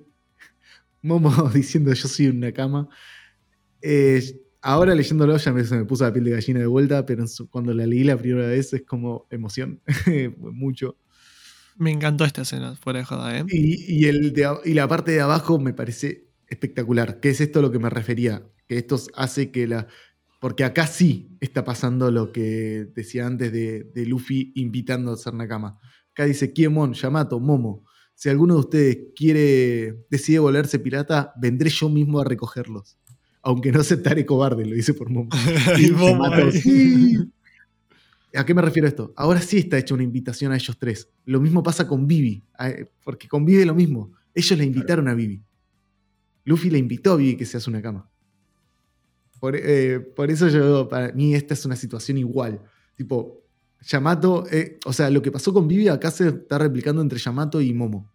Momo 1.01 1.29
diciendo 1.53 1.93
yo 1.93 2.07
soy 2.07 2.27
un 2.27 2.39
nakama. 2.39 2.87
Eh, 3.81 4.39
ahora 4.61 4.95
leyéndolo 4.95 5.35
ya 5.37 5.51
me, 5.51 5.63
se 5.65 5.75
me 5.75 5.85
puso 5.85 6.03
la 6.05 6.13
piel 6.13 6.25
de 6.25 6.31
gallina 6.31 6.59
de 6.59 6.65
vuelta, 6.67 7.05
pero 7.05 7.27
su- 7.27 7.49
cuando 7.49 7.73
la 7.73 7.85
leí 7.85 8.03
la 8.03 8.17
primera 8.17 8.47
vez 8.47 8.73
es 8.73 8.83
como 8.83 9.27
emoción. 9.29 9.81
Mucho. 10.37 10.97
Me 11.77 11.91
encantó 11.91 12.23
esta 12.23 12.43
escena, 12.43 12.75
fuera 12.75 12.99
de 12.99 13.05
joda, 13.05 13.37
¿eh? 13.39 13.45
Y, 13.49 14.01
y 14.01 14.05
el 14.05 14.31
de 14.33 14.47
y 14.63 14.73
la 14.73 14.87
parte 14.87 15.11
de 15.11 15.21
abajo 15.21 15.59
me 15.59 15.73
parece 15.73 16.27
espectacular. 16.47 17.19
Que 17.19 17.29
es 17.29 17.41
esto 17.41 17.59
a 17.59 17.61
lo 17.63 17.71
que 17.71 17.79
me 17.79 17.89
refería. 17.89 18.43
Que 18.67 18.77
esto 18.77 18.97
hace 19.15 19.51
que 19.51 19.67
la. 19.67 19.87
Porque 20.39 20.65
acá 20.65 20.85
sí 20.87 21.35
está 21.39 21.63
pasando 21.63 22.11
lo 22.11 22.31
que 22.31 22.87
decía 22.93 23.25
antes 23.25 23.51
de, 23.51 23.85
de 23.85 24.05
Luffy 24.05 24.51
invitando 24.55 25.13
a 25.13 25.17
ser 25.17 25.33
Nakama. 25.33 25.79
Acá 26.11 26.25
dice 26.25 26.53
Kiemon, 26.53 26.93
Yamato, 26.93 27.39
Momo. 27.39 27.85
Si 28.23 28.29
alguno 28.29 28.53
de 28.53 28.59
ustedes 28.61 28.97
quiere, 29.13 30.05
decide 30.09 30.39
volverse 30.39 30.79
pirata, 30.79 31.33
vendré 31.35 31.69
yo 31.69 31.89
mismo 31.89 32.21
a 32.21 32.23
recogerlos. 32.23 32.97
Aunque 33.41 33.69
no 33.69 33.81
aceptaré 33.81 34.25
cobarde, 34.25 34.65
lo 34.65 34.73
dice 34.73 34.93
por 34.93 35.09
Momo. 35.09 35.29
¿A 38.33 38.45
qué 38.45 38.53
me 38.53 38.61
refiero 38.61 38.87
esto? 38.87 39.11
Ahora 39.17 39.41
sí 39.41 39.57
está 39.57 39.77
hecha 39.77 39.93
una 39.93 40.03
invitación 40.03 40.53
a 40.53 40.55
ellos 40.55 40.77
tres. 40.79 41.09
Lo 41.25 41.41
mismo 41.41 41.63
pasa 41.63 41.85
con 41.85 42.07
Vivi, 42.07 42.45
porque 43.03 43.27
con 43.27 43.43
Vivi 43.43 43.59
es 43.59 43.67
lo 43.67 43.75
mismo. 43.75 44.13
Ellos 44.33 44.57
le 44.57 44.63
invitaron 44.63 45.09
a 45.09 45.15
Vivi. 45.15 45.43
Luffy 46.45 46.69
le 46.69 46.77
invitó 46.77 47.11
a 47.11 47.17
Vivi 47.17 47.35
que 47.35 47.45
se 47.45 47.57
hace 47.57 47.69
una 47.69 47.81
cama. 47.81 48.09
Por, 49.41 49.57
eh, 49.57 49.99
por 49.99 50.31
eso 50.31 50.47
yo, 50.47 50.87
para 50.87 51.11
mí, 51.11 51.35
esta 51.35 51.55
es 51.55 51.65
una 51.65 51.75
situación 51.75 52.19
igual. 52.19 52.61
Tipo, 52.95 53.42
Yamato, 53.85 54.45
eh, 54.49 54.79
o 54.85 54.93
sea, 54.93 55.09
lo 55.09 55.21
que 55.21 55.31
pasó 55.31 55.53
con 55.53 55.67
Vivi 55.67 55.87
acá 55.89 56.09
se 56.09 56.29
está 56.29 56.57
replicando 56.57 57.01
entre 57.01 57.19
Yamato 57.19 57.61
y 57.61 57.73
Momo. 57.73 58.09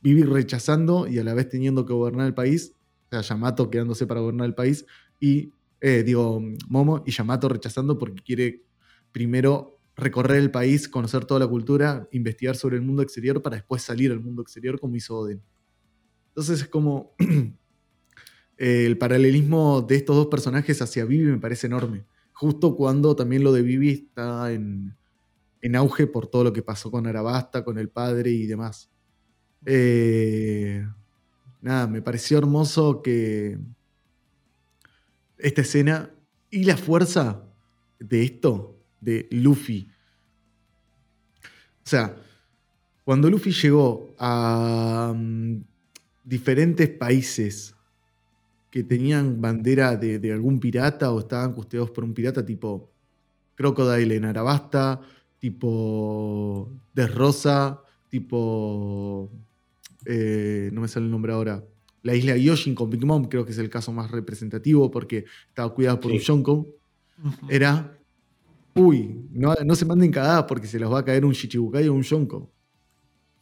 Vivi 0.00 0.22
rechazando 0.22 1.08
y 1.08 1.18
a 1.18 1.24
la 1.24 1.34
vez 1.34 1.48
teniendo 1.48 1.84
que 1.84 1.92
gobernar 1.92 2.26
el 2.26 2.34
país. 2.34 2.72
O 3.06 3.08
sea, 3.10 3.20
Yamato 3.22 3.68
quedándose 3.68 4.06
para 4.06 4.20
gobernar 4.20 4.46
el 4.46 4.54
país. 4.54 4.86
Y, 5.18 5.52
eh, 5.80 6.04
digo, 6.04 6.40
Momo 6.68 7.02
y 7.04 7.10
Yamato 7.10 7.48
rechazando 7.48 7.98
porque 7.98 8.22
quiere 8.22 8.62
primero 9.10 9.78
recorrer 9.96 10.38
el 10.38 10.52
país, 10.52 10.88
conocer 10.88 11.24
toda 11.24 11.40
la 11.40 11.48
cultura, 11.48 12.08
investigar 12.12 12.54
sobre 12.54 12.76
el 12.76 12.82
mundo 12.82 13.02
exterior 13.02 13.42
para 13.42 13.56
después 13.56 13.82
salir 13.82 14.12
al 14.12 14.20
mundo 14.20 14.42
exterior 14.42 14.78
como 14.78 14.94
hizo 14.94 15.16
Oden. 15.16 15.42
Entonces 16.28 16.62
es 16.62 16.68
como 16.68 17.16
eh, 18.56 18.86
el 18.86 18.96
paralelismo 18.96 19.82
de 19.82 19.96
estos 19.96 20.14
dos 20.14 20.28
personajes 20.28 20.80
hacia 20.80 21.04
Vivi 21.04 21.24
me 21.24 21.38
parece 21.38 21.66
enorme. 21.66 22.04
Justo 22.32 22.76
cuando 22.76 23.16
también 23.16 23.42
lo 23.42 23.52
de 23.52 23.62
Vivi 23.62 23.90
está 23.90 24.52
en, 24.52 24.96
en 25.60 25.76
auge 25.76 26.06
por 26.06 26.26
todo 26.26 26.44
lo 26.44 26.52
que 26.52 26.62
pasó 26.62 26.90
con 26.90 27.06
Arabasta, 27.06 27.64
con 27.64 27.78
el 27.78 27.88
padre 27.88 28.30
y 28.30 28.46
demás. 28.46 28.90
Eh, 29.66 30.86
nada, 31.60 31.86
me 31.86 32.02
pareció 32.02 32.38
hermoso 32.38 33.02
que 33.02 33.58
esta 35.38 35.62
escena 35.62 36.10
y 36.50 36.64
la 36.64 36.76
fuerza 36.76 37.42
de 37.98 38.22
esto, 38.22 38.76
de 39.00 39.28
Luffy. 39.30 39.90
O 41.84 41.88
sea, 41.88 42.16
cuando 43.04 43.30
Luffy 43.30 43.52
llegó 43.52 44.14
a 44.18 45.12
mm, 45.16 45.62
diferentes 46.24 46.88
países 46.90 47.74
que 48.70 48.84
tenían 48.84 49.40
bandera 49.40 49.96
de, 49.96 50.18
de 50.18 50.32
algún 50.32 50.60
pirata 50.60 51.10
o 51.10 51.20
estaban 51.20 51.54
custodiados 51.54 51.90
por 51.90 52.04
un 52.04 52.12
pirata 52.12 52.44
tipo 52.44 52.90
Crocodile 53.54 54.14
en 54.14 54.24
Arabasta, 54.24 55.00
tipo 55.38 56.70
Desrosa, 56.94 57.80
tipo... 58.10 59.30
eh, 60.04 60.70
no 60.72 60.80
me 60.80 60.88
sale 60.88 61.06
el 61.06 61.12
nombre 61.12 61.32
ahora. 61.32 61.64
La 62.02 62.14
isla 62.14 62.32
de 62.34 62.42
Yoshin 62.42 62.74
con 62.74 62.90
Big 62.90 63.04
Mom 63.04 63.24
creo 63.28 63.44
que 63.44 63.52
es 63.52 63.58
el 63.58 63.68
caso 63.68 63.92
más 63.92 64.10
representativo 64.10 64.90
porque 64.90 65.24
estaba 65.48 65.72
cuidado 65.74 66.00
por 66.00 66.10
Sí. 66.12 66.16
un 66.18 66.22
Yonko 66.22 66.52
Ujú. 67.24 67.46
era, 67.50 67.98
uy, 68.74 69.26
no, 69.32 69.54
no 69.64 69.74
se 69.74 69.84
manden 69.84 70.12
cagadas 70.12 70.44
porque 70.44 70.66
se 70.68 70.78
les 70.78 70.88
va 70.90 71.00
a 71.00 71.04
caer 71.04 71.24
un 71.24 71.32
Shichibukai 71.32 71.88
o 71.88 71.94
un 71.94 72.02
Yonko. 72.02 72.50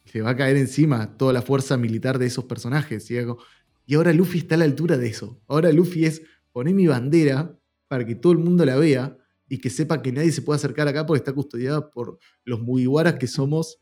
Se 0.05 0.21
va 0.21 0.31
a 0.31 0.35
caer 0.35 0.57
encima 0.57 1.17
toda 1.17 1.33
la 1.33 1.41
fuerza 1.41 1.77
militar 1.77 2.17
de 2.17 2.25
esos 2.25 2.45
personajes. 2.45 3.09
Y, 3.11 3.17
hago- 3.17 3.37
y 3.85 3.95
ahora 3.95 4.11
Luffy 4.13 4.39
está 4.39 4.55
a 4.55 4.57
la 4.57 4.65
altura 4.65 4.97
de 4.97 5.07
eso. 5.07 5.39
Ahora 5.47 5.71
Luffy 5.71 6.05
es 6.05 6.21
poner 6.51 6.73
mi 6.73 6.87
bandera 6.87 7.55
para 7.87 8.05
que 8.05 8.15
todo 8.15 8.31
el 8.33 8.39
mundo 8.39 8.65
la 8.65 8.75
vea 8.77 9.17
y 9.49 9.59
que 9.59 9.69
sepa 9.69 10.01
que 10.01 10.11
nadie 10.11 10.31
se 10.31 10.41
puede 10.41 10.57
acercar 10.57 10.87
acá 10.87 11.05
porque 11.05 11.19
está 11.19 11.33
custodiada 11.33 11.89
por 11.89 12.19
los 12.43 12.59
Mugiwaras 12.61 13.15
que 13.15 13.27
somos 13.27 13.79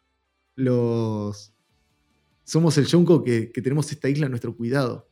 los... 0.56 1.52
Somos 2.44 2.78
el 2.78 2.86
Yonko 2.86 3.24
que, 3.24 3.52
que 3.52 3.62
tenemos 3.62 3.92
esta 3.92 4.08
isla 4.08 4.28
a 4.28 4.30
nuestro 4.30 4.56
cuidado. 4.56 5.10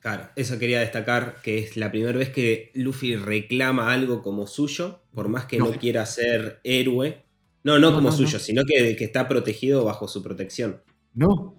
Claro, 0.00 0.30
eso 0.34 0.58
quería 0.58 0.80
destacar, 0.80 1.36
que 1.44 1.58
es 1.58 1.76
la 1.76 1.92
primera 1.92 2.18
vez 2.18 2.30
que 2.30 2.72
Luffy 2.74 3.14
reclama 3.14 3.92
algo 3.92 4.20
como 4.20 4.48
suyo, 4.48 5.00
por 5.14 5.28
más 5.28 5.44
que 5.44 5.58
no, 5.58 5.66
No. 5.70 5.78
quiera 5.78 6.04
ser 6.06 6.60
héroe. 6.64 7.24
No, 7.62 7.78
no, 7.78 7.90
No, 7.90 7.94
como 7.96 8.10
no, 8.10 8.16
suyo, 8.16 8.32
no. 8.38 8.38
sino 8.40 8.64
que, 8.64 8.96
que 8.96 9.04
está 9.04 9.28
protegido 9.28 9.84
bajo 9.84 10.08
su 10.08 10.20
protección. 10.20 10.82
No, 11.14 11.54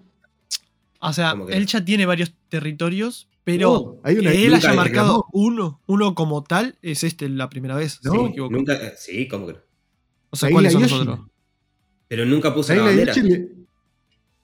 O 1.00 1.12
sea, 1.14 1.34
él 1.48 1.64
ya 1.66 1.82
tiene 1.82 2.04
varios 2.04 2.34
territorios, 2.50 3.28
pero 3.44 4.00
No, 4.04 4.10
una- 4.10 4.32
que 4.32 4.46
él 4.46 4.54
haya 4.54 4.72
marcado 4.72 5.26
uno, 5.32 5.80
uno 5.86 6.14
como 6.14 6.42
tal, 6.42 6.76
es 6.82 7.04
este 7.04 7.28
la 7.28 7.48
primera 7.50 7.76
vez, 7.76 8.00
No, 8.02 8.14
no 8.14 8.22
me 8.24 8.28
equivoco. 8.30 8.52
Nunca, 8.54 8.74
eh, 8.74 8.94
sí, 8.98 9.28
como 9.28 9.46
que 9.46 9.52
no. 9.54 9.58
o 10.30 10.36
sea, 10.36 10.48
la 10.48 10.52
¿cuáles 10.54 10.72
son 10.72 10.82
los 10.82 10.92
otros? 10.92 11.20
Pero 12.08 12.24
nunca 12.26 12.54
puso 12.54 12.72
la 12.74 12.80
la 12.80 12.86
bandera. 12.86 13.12
Yoshi 13.14 13.28
le- 13.28 13.48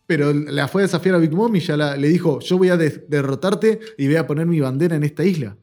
Pero 0.07 0.33
la 0.33 0.67
fue 0.67 0.83
a 0.83 0.87
desafiar 0.87 1.15
a 1.15 1.19
Big 1.19 1.31
Mom 1.33 1.55
y 1.55 1.61
ya 1.61 1.77
la- 1.77 1.97
le 1.97 2.09
dijo: 2.09 2.41
Yo 2.41 2.59
voy 2.59 2.69
a 2.69 2.77
derrotarte 2.77 3.79
y 3.97 4.07
voy 4.07 4.17
a 4.17 4.27
poner 4.27 4.45
mi 4.47 4.59
bandera 4.59 4.97
en 4.97 5.05
esta 5.05 5.25
isla. 5.25 5.57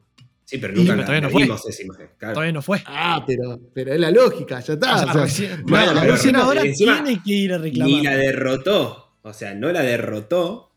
Sí, 0.44 0.56
pero 0.56 0.72
Y- 0.72 0.76
nunca 0.78 0.92
pero 0.92 0.96
la, 1.00 1.04
todavía 1.04 1.20
no 1.20 1.26
la 1.28 1.32
fue. 1.32 1.42
vimos 1.42 1.66
esa 1.68 1.82
imagen. 1.82 2.08
claro. 2.16 2.32
Todavía 2.34 2.52
no 2.54 2.62
fue. 2.62 2.82
Ah, 2.86 3.22
pero, 3.26 3.60
pero 3.74 3.92
es 3.92 4.00
la 4.00 4.10
lógica, 4.10 4.60
ya 4.60 4.72
está. 4.72 4.94
O 4.94 4.98
sea, 4.98 5.06
o 5.08 5.12
sea, 5.12 5.22
recién, 5.24 5.62
bueno, 5.66 5.92
pero 5.94 6.38
ahora 6.42 6.62
encima 6.62 7.04
tiene 7.04 7.22
que 7.22 7.32
ir 7.34 7.52
a 7.52 7.58
reclamar. 7.58 7.90
Ni 7.92 8.02
la 8.02 8.16
derrotó. 8.16 9.12
O 9.20 9.32
sea, 9.34 9.54
no 9.54 9.70
la 9.70 9.82
derrotó. 9.82 10.72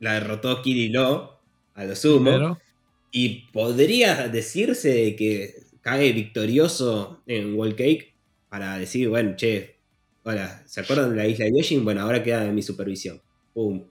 La 0.00 0.14
derrotó 0.14 0.60
Kirilo 0.62 1.35
a 1.76 1.84
lo 1.84 1.94
sumo. 1.94 2.30
Primero. 2.30 2.58
Y 3.12 3.46
podría 3.52 4.28
decirse 4.28 5.14
que 5.16 5.54
cae 5.80 6.12
victorioso 6.12 7.22
en 7.26 7.54
Wall 7.54 7.76
Cake 7.76 8.14
para 8.48 8.76
decir, 8.78 9.08
bueno, 9.08 9.36
che, 9.36 9.76
hola, 10.24 10.62
¿se 10.66 10.80
acuerdan 10.80 11.10
de 11.10 11.16
la 11.16 11.26
isla 11.26 11.44
de 11.44 11.52
Yoshin? 11.56 11.84
Bueno, 11.84 12.00
ahora 12.00 12.22
queda 12.22 12.44
en 12.44 12.54
mi 12.54 12.62
supervisión. 12.62 13.20
Pum. 13.54 13.84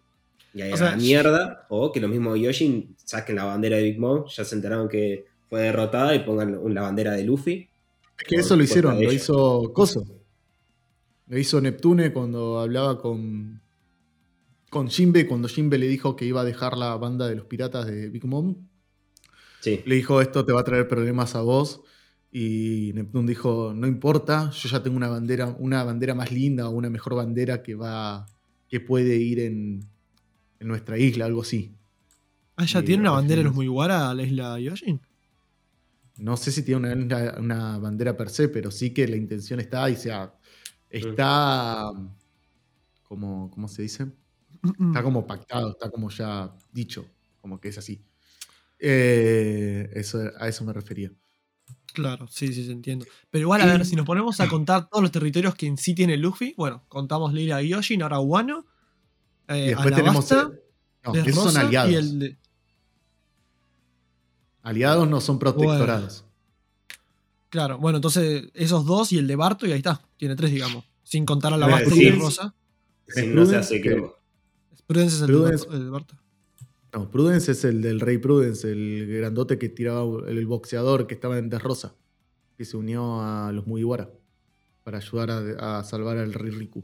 y 0.53 0.61
ahí 0.61 0.71
a 0.71 0.77
la 0.77 0.95
mierda, 0.95 1.65
o 1.69 1.91
que 1.91 1.99
lo 1.99 2.07
mismo 2.07 2.36
Yoshin 2.36 2.95
saquen 3.03 3.38
la 3.38 3.45
bandera 3.45 3.77
de 3.77 3.83
Big 3.83 3.99
Mom, 3.99 4.25
ya 4.27 4.43
se 4.43 4.55
enteraron 4.55 4.88
que 4.88 5.25
fue 5.49 5.61
derrotada 5.61 6.13
y 6.13 6.19
pongan 6.19 6.59
la 6.73 6.81
bandera 6.81 7.13
de 7.13 7.23
Luffy. 7.23 7.67
Es 8.17 8.27
que 8.27 8.36
eso 8.36 8.55
lo 8.55 8.63
hicieron, 8.63 9.01
lo 9.01 9.11
hizo 9.11 9.71
Coso. 9.73 10.05
Lo 11.27 11.38
hizo 11.38 11.59
Neptune 11.59 12.13
cuando 12.13 12.59
hablaba 12.59 13.01
con, 13.01 13.61
con 14.76 14.89
Jinbe, 14.89 15.26
cuando 15.26 15.47
Jinbe 15.47 15.78
le 15.78 15.88
dijo 15.88 16.17
que 16.17 16.26
iba 16.26 16.41
a 16.41 16.43
dejar 16.43 16.76
la 16.76 16.97
banda 16.97 17.30
de 17.30 17.36
los 17.36 17.45
piratas 17.45 17.86
de 17.86 18.09
Big 18.09 18.26
Mom. 18.26 18.67
Sí. 19.61 19.82
Le 19.86 19.95
dijo, 19.95 20.19
esto 20.19 20.43
te 20.43 20.51
va 20.51 20.59
a 20.59 20.63
traer 20.65 20.89
problemas 20.89 21.34
a 21.36 21.43
vos. 21.43 21.84
Y 22.30 22.91
Neptune 22.93 23.26
dijo, 23.26 23.71
no 23.73 23.88
importa, 23.88 24.51
yo 24.51 24.67
ya 24.67 24.84
tengo 24.84 24.97
una 24.97 25.07
bandera, 25.07 25.55
una 25.59 25.82
bandera 25.86 26.13
más 26.13 26.34
linda 26.34 26.67
o 26.67 26.71
una 26.71 26.89
mejor 26.89 27.15
bandera 27.15 27.63
que 27.63 27.73
va, 27.76 28.26
que 28.67 28.82
puede 28.82 29.15
ir 29.15 29.39
en, 29.39 29.88
en 30.59 30.67
nuestra 30.67 30.97
isla, 30.97 31.23
algo 31.23 31.43
así. 31.43 31.73
Ah, 32.57 32.65
¿ya 32.65 32.84
tiene 32.84 32.99
una 32.99 33.11
bandera 33.11 33.38
de 33.38 33.45
los 33.45 33.55
Mugiwara 33.55 34.13
la 34.13 34.23
isla 34.23 34.59
Yoshin? 34.59 34.99
No 36.17 36.36
sé 36.36 36.51
si 36.51 36.63
tiene 36.63 36.91
una, 36.91 37.78
bandera 37.78 38.17
per 38.17 38.30
se, 38.30 38.49
pero 38.49 38.71
sí 38.71 38.93
que 38.93 39.07
la 39.07 39.15
intención 39.15 39.61
está 39.61 39.89
y 39.89 39.95
sea, 39.95 40.36
está 40.89 41.93
como, 43.03 43.49
¿cómo 43.51 43.69
se 43.69 43.84
dice? 43.84 44.11
Está 44.66 45.03
como 45.03 45.26
pactado, 45.26 45.72
está 45.72 45.89
como 45.89 46.09
ya 46.09 46.53
dicho, 46.72 47.05
como 47.41 47.59
que 47.59 47.70
es 47.70 47.78
así. 47.78 48.01
Eh, 48.80 49.89
eso, 49.93 50.20
a 50.39 50.47
eso 50.47 50.63
me 50.66 50.74
refería. 50.74 51.11
Claro, 51.93 52.28
sí, 52.28 52.53
sí, 52.53 52.66
se 52.66 52.72
entiendo. 52.72 53.05
Pero 53.32 53.43
igual, 53.43 53.61
a 53.61 53.66
ver, 53.66 53.86
si 53.86 53.95
nos 53.95 54.05
ponemos 54.05 54.39
a 54.41 54.49
contar 54.49 54.89
todos 54.89 55.01
los 55.01 55.11
territorios 55.11 55.55
que 55.55 55.66
en 55.66 55.78
sí 55.78 55.95
tiene 55.95 56.18
Luffy, 56.18 56.53
bueno, 56.57 56.84
contamos 56.89 57.34
Lila 57.34 57.61
y 57.63 57.70
Yoshin, 57.70 58.03
ahora 58.03 58.20
Wano, 58.20 58.66
eh, 59.47 59.66
y 59.66 59.68
después 59.70 59.95
tenemos. 59.95 60.30
No, 60.32 61.13
esos 61.13 61.53
son 61.53 61.57
aliados. 61.57 62.13
Aliados 64.61 65.07
no 65.07 65.22
son 65.22 65.39
protectorados. 65.39 66.26
Claro, 67.49 67.78
bueno, 67.78 67.99
entonces 67.99 68.49
esos 68.53 68.86
dos 68.86 69.13
y 69.13 69.18
el 69.18 69.28
de 69.28 69.36
Barto, 69.38 69.66
y 69.66 69.72
ahí 69.72 69.78
está. 69.78 70.01
Tiene 70.18 70.36
tres, 70.36 70.51
digamos. 70.51 70.84
Sin 71.03 71.26
contar 71.26 71.53
a 71.53 71.57
la 71.57 71.68
Barto 71.68 71.95
y 71.95 72.09
Rosa. 72.09 72.53
no 73.28 73.45
se 73.45 73.55
hace, 73.55 73.80
creo. 73.80 74.20
Prudence 74.88 75.15
es 75.15 75.21
el, 75.21 75.83
de 75.83 75.89
Barto. 75.89 76.15
No, 76.93 77.09
Prudence 77.09 77.51
es 77.51 77.63
el 77.65 77.81
del 77.81 77.99
Rey 77.99 78.17
Prudence, 78.17 78.71
el 78.71 79.07
grandote 79.07 79.57
que 79.57 79.69
tiraba 79.69 80.05
el, 80.27 80.45
boxeador 80.45 81.07
que 81.07 81.15
estaba 81.15 81.38
en 81.38 81.51
Rosa, 81.51 81.95
que 82.57 82.65
se 82.65 82.77
unió 82.77 83.21
a 83.21 83.51
los 83.51 83.67
Mugiwara 83.67 84.09
para 84.83 84.99
ayudar 84.99 85.31
a, 85.59 85.83
salvar 85.83 86.17
al 86.17 86.33
Rey 86.33 86.51
Riku. 86.51 86.83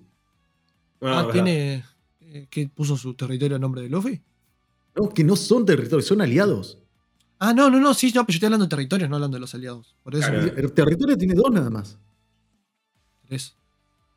ah, 1.01 1.29
tiene. 1.31 1.85
Eh, 2.19 2.47
¿Que 2.49 2.67
puso 2.67 2.97
su 2.97 3.13
territorio 3.13 3.57
a 3.57 3.59
nombre 3.59 3.81
de 3.81 3.89
Luffy? 3.89 4.21
No, 4.95 5.09
que 5.09 5.23
no 5.23 5.35
son 5.35 5.65
territorios, 5.65 6.05
son 6.05 6.21
aliados. 6.21 6.77
Ah, 7.39 7.53
no, 7.53 7.69
no, 7.69 7.79
no, 7.79 7.93
sí, 7.93 8.11
no, 8.13 8.25
pero 8.25 8.33
yo 8.33 8.37
estoy 8.37 8.47
hablando 8.47 8.65
de 8.65 8.69
territorios, 8.69 9.09
no 9.09 9.15
hablando 9.15 9.35
de 9.35 9.41
los 9.41 9.53
aliados. 9.53 9.95
Por 10.03 10.15
eso. 10.15 10.31
El 10.31 10.71
territorio 10.73 11.17
tiene 11.17 11.33
dos 11.33 11.51
nada 11.51 11.69
más. 11.69 11.97
Tres. 13.27 13.55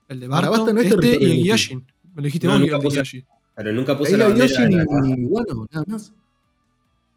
El 0.09 0.21
de 0.21 0.29
Barto, 0.29 0.73
no 0.73 0.81
este 0.81 1.25
y 1.25 1.41
el 1.41 1.45
Yoshin. 1.45 1.87
Me 2.15 2.23
lo 2.23 2.27
dijiste 2.27 2.47
vos, 2.47 2.61
el 2.61 2.91
Yoshin. 2.93 3.27
Pero 3.55 3.73
nunca 3.73 3.97
puso 3.97 4.17
la 4.17 4.29
bandera. 4.29 4.47
Yoshin 4.47 4.73
y 4.73 5.25
bueno, 5.27 5.67
nada 5.71 5.85
más. 5.87 6.13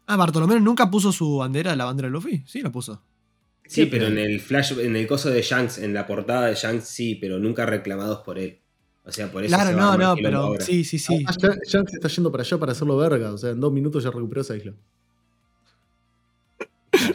Ah, 0.06 0.16
Bartolomé 0.16 0.58
nunca 0.60 0.90
puso 0.90 1.12
su 1.12 1.36
bandera, 1.36 1.76
la 1.76 1.84
bandera 1.84 2.08
de 2.08 2.12
Luffy. 2.12 2.42
Sí, 2.46 2.62
la 2.62 2.70
puso. 2.70 3.02
Sí, 3.66 3.84
pero 3.84 4.06
en 4.06 4.16
el 4.16 4.40
flash, 4.40 4.72
en 4.78 4.96
el 4.96 5.06
coso 5.06 5.28
de 5.28 5.42
Shanks, 5.42 5.78
en 5.78 5.92
la 5.92 6.06
portada 6.06 6.46
de 6.46 6.54
Shanks, 6.54 6.86
sí, 6.86 7.16
pero 7.16 7.38
nunca 7.38 7.66
reclamados 7.66 8.20
por 8.20 8.38
él. 8.38 8.58
O 9.04 9.12
sea, 9.12 9.30
por 9.30 9.44
eso. 9.44 9.54
Claro, 9.54 9.76
no, 9.76 9.98
no, 9.98 10.16
pero 10.16 10.54
sí, 10.60 10.84
sí, 10.84 10.98
sí. 10.98 11.22
Ah, 11.26 11.34
Shanks 11.66 11.92
está 11.92 12.08
yendo 12.08 12.32
para 12.32 12.42
allá 12.42 12.58
para 12.58 12.72
hacerlo 12.72 12.96
verga. 12.96 13.32
O 13.32 13.38
sea, 13.38 13.50
en 13.50 13.60
dos 13.60 13.72
minutos 13.72 14.02
ya 14.02 14.10
recuperó 14.10 14.40
esa 14.40 14.56
isla. 14.56 14.72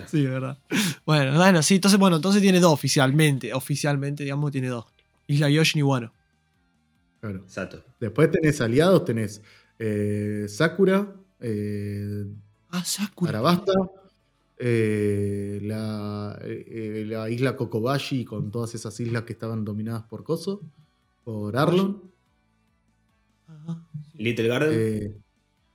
sí, 0.05 0.25
verdad. 0.27 0.59
Bueno, 1.05 1.35
bueno, 1.35 1.63
sí, 1.63 1.75
entonces, 1.75 1.99
bueno, 1.99 2.17
entonces 2.17 2.41
tiene 2.43 2.59
dos 2.59 2.71
oficialmente. 2.71 3.53
Oficialmente, 3.53 4.23
digamos, 4.23 4.51
tiene 4.51 4.67
dos. 4.67 4.85
Isla 5.25 5.49
Yoshin 5.49 5.79
y 5.79 5.83
Wano. 5.83 6.13
Claro. 7.23 7.39
Exacto. 7.39 7.81
Después 8.01 8.29
tenés 8.31 8.59
aliados, 8.59 9.05
tenés 9.05 9.41
eh, 9.79 10.45
Sakura, 10.49 11.15
eh, 11.39 12.25
ah, 12.71 12.83
Sakura. 12.83 13.29
Arabasta, 13.29 13.71
eh, 14.57 15.57
la, 15.61 16.37
la, 16.43 17.29
isla 17.29 17.55
Kokobashi 17.55 18.25
con 18.25 18.51
todas 18.51 18.75
esas 18.75 18.99
islas 18.99 19.23
que 19.23 19.31
estaban 19.31 19.63
dominadas 19.63 20.03
por 20.03 20.25
Koso, 20.25 20.63
por 21.23 21.55
Arlon. 21.55 22.11
Little 24.15 24.47
Garden. 24.49 25.23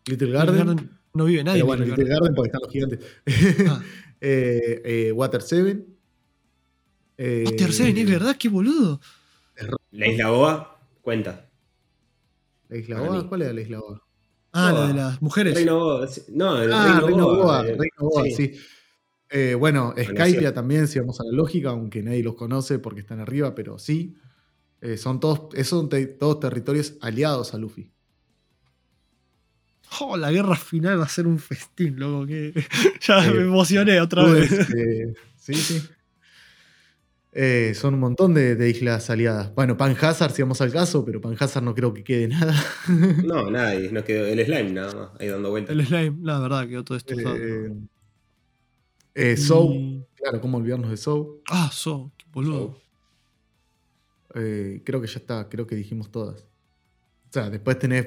Little 0.05 0.31
Garden. 0.31 0.91
No 1.15 1.25
vive 1.25 1.45
nadie. 1.45 1.61
Pero 1.61 1.67
bueno, 1.67 1.87
Little 1.87 2.05
Garden 2.11 2.35
porque 2.35 2.49
están 2.49 2.61
los 2.61 2.71
gigantes. 2.71 3.01
Ah. 3.71 3.83
Eh, 4.21 4.83
eh, 4.85 5.13
Water 5.13 5.41
7. 5.41 5.87
Eh, 7.19 7.45
Water 7.47 7.73
7, 7.73 8.01
es 8.01 8.11
verdad, 8.11 8.37
qué 8.37 8.49
boludo. 8.49 9.01
La 9.93 10.09
isla 10.09 10.31
Boa 10.31 10.78
cuenta. 11.09 11.49
¿La 12.69 12.77
isla 12.77 13.01
Boa? 13.01 13.27
¿Cuál 13.27 13.41
era 13.41 13.53
la 13.55 13.61
isla 13.63 13.79
Boa? 13.79 14.07
Ah, 14.53 14.73
la 14.73 14.89
de 14.89 14.93
las 14.93 15.23
mujeres. 15.23 15.55
Reino 15.55 15.79
Boa. 15.79 16.07
No, 16.29 16.61
el 16.61 16.71
ah, 16.71 17.01
Reino, 17.03 17.35
Boa. 17.35 17.63
Reino 17.63 17.81
Boa, 17.99 18.25
sí. 18.25 18.53
bueno, 19.59 19.95
Skypia 19.99 20.53
también, 20.53 20.87
si 20.87 20.99
vamos 20.99 21.19
a 21.19 21.25
la 21.25 21.33
lógica, 21.33 21.71
aunque 21.71 22.03
nadie 22.03 22.23
los 22.23 22.35
conoce 22.35 22.79
porque 22.79 23.01
están 23.01 23.21
arriba, 23.21 23.55
pero 23.55 23.79
sí. 23.79 24.17
son 24.99 25.19
todos, 25.19 25.49
son 25.67 25.89
todos 25.89 26.41
territorios 26.41 26.99
aliados 27.01 27.55
a 27.55 27.57
Luffy. 27.57 27.91
Oh, 30.01 30.19
la 30.19 30.31
guerra 30.31 30.57
final 30.57 31.01
va 31.01 31.05
a 31.05 31.09
ser 31.09 31.27
un 31.27 31.39
festín, 31.39 31.99
loco. 31.99 32.27
Que 32.27 32.53
ya 33.01 33.23
me 33.33 33.45
emocioné 33.45 33.99
otra 33.99 34.25
vez. 34.25 34.53
Eh, 34.77 35.15
sí, 35.39 35.55
sí. 35.55 35.83
Eh, 37.33 37.73
son 37.75 37.95
un 37.95 38.01
montón 38.01 38.35
de, 38.35 38.71
islas 38.71 39.11
aliadas. 39.11 39.55
Bueno, 39.55 39.77
Panhazard, 39.77 40.33
si 40.33 40.43
vamos 40.43 40.61
al 40.61 40.73
caso, 40.73 41.05
pero 41.05 41.21
Panhazard 41.21 41.63
no 41.63 41.75
creo 41.75 41.93
que 41.93 42.03
quede 42.03 42.29
nada. 42.29 42.55
no, 43.25 43.51
nadie. 43.51 43.93
No 43.93 44.03
quedó 44.03 44.27
el 44.27 44.45
slime 44.45 44.71
nada 44.71 44.95
más, 44.95 45.21
ahí 45.21 45.29
dando 45.29 45.51
vueltas. 45.51 45.77
El 45.77 45.87
slime, 45.87 46.19
la 46.23 46.39
verdad, 46.41 46.67
quedó 46.67 46.85
todo 46.85 46.97
esto. 46.97 47.15
Eh, 47.15 47.73
eh, 49.15 49.37
Soul, 49.37 50.07
claro, 50.15 50.41
¿cómo 50.41 50.59
olvidarnos 50.59 50.91
de 50.91 50.97
Soul? 50.97 51.43
Ah, 51.51 51.71
Soul, 51.73 52.11
qué 52.17 52.25
boludo. 52.33 52.81
creo 54.33 55.01
que 55.01 55.07
ya 55.07 55.19
está, 55.19 55.49
creo 55.49 55.67
que 55.67 55.77
dijimos 55.77 56.11
todas. 56.11 56.41
O 56.41 57.33
sea, 57.33 57.51
después 57.51 57.79
tenés 57.79 58.07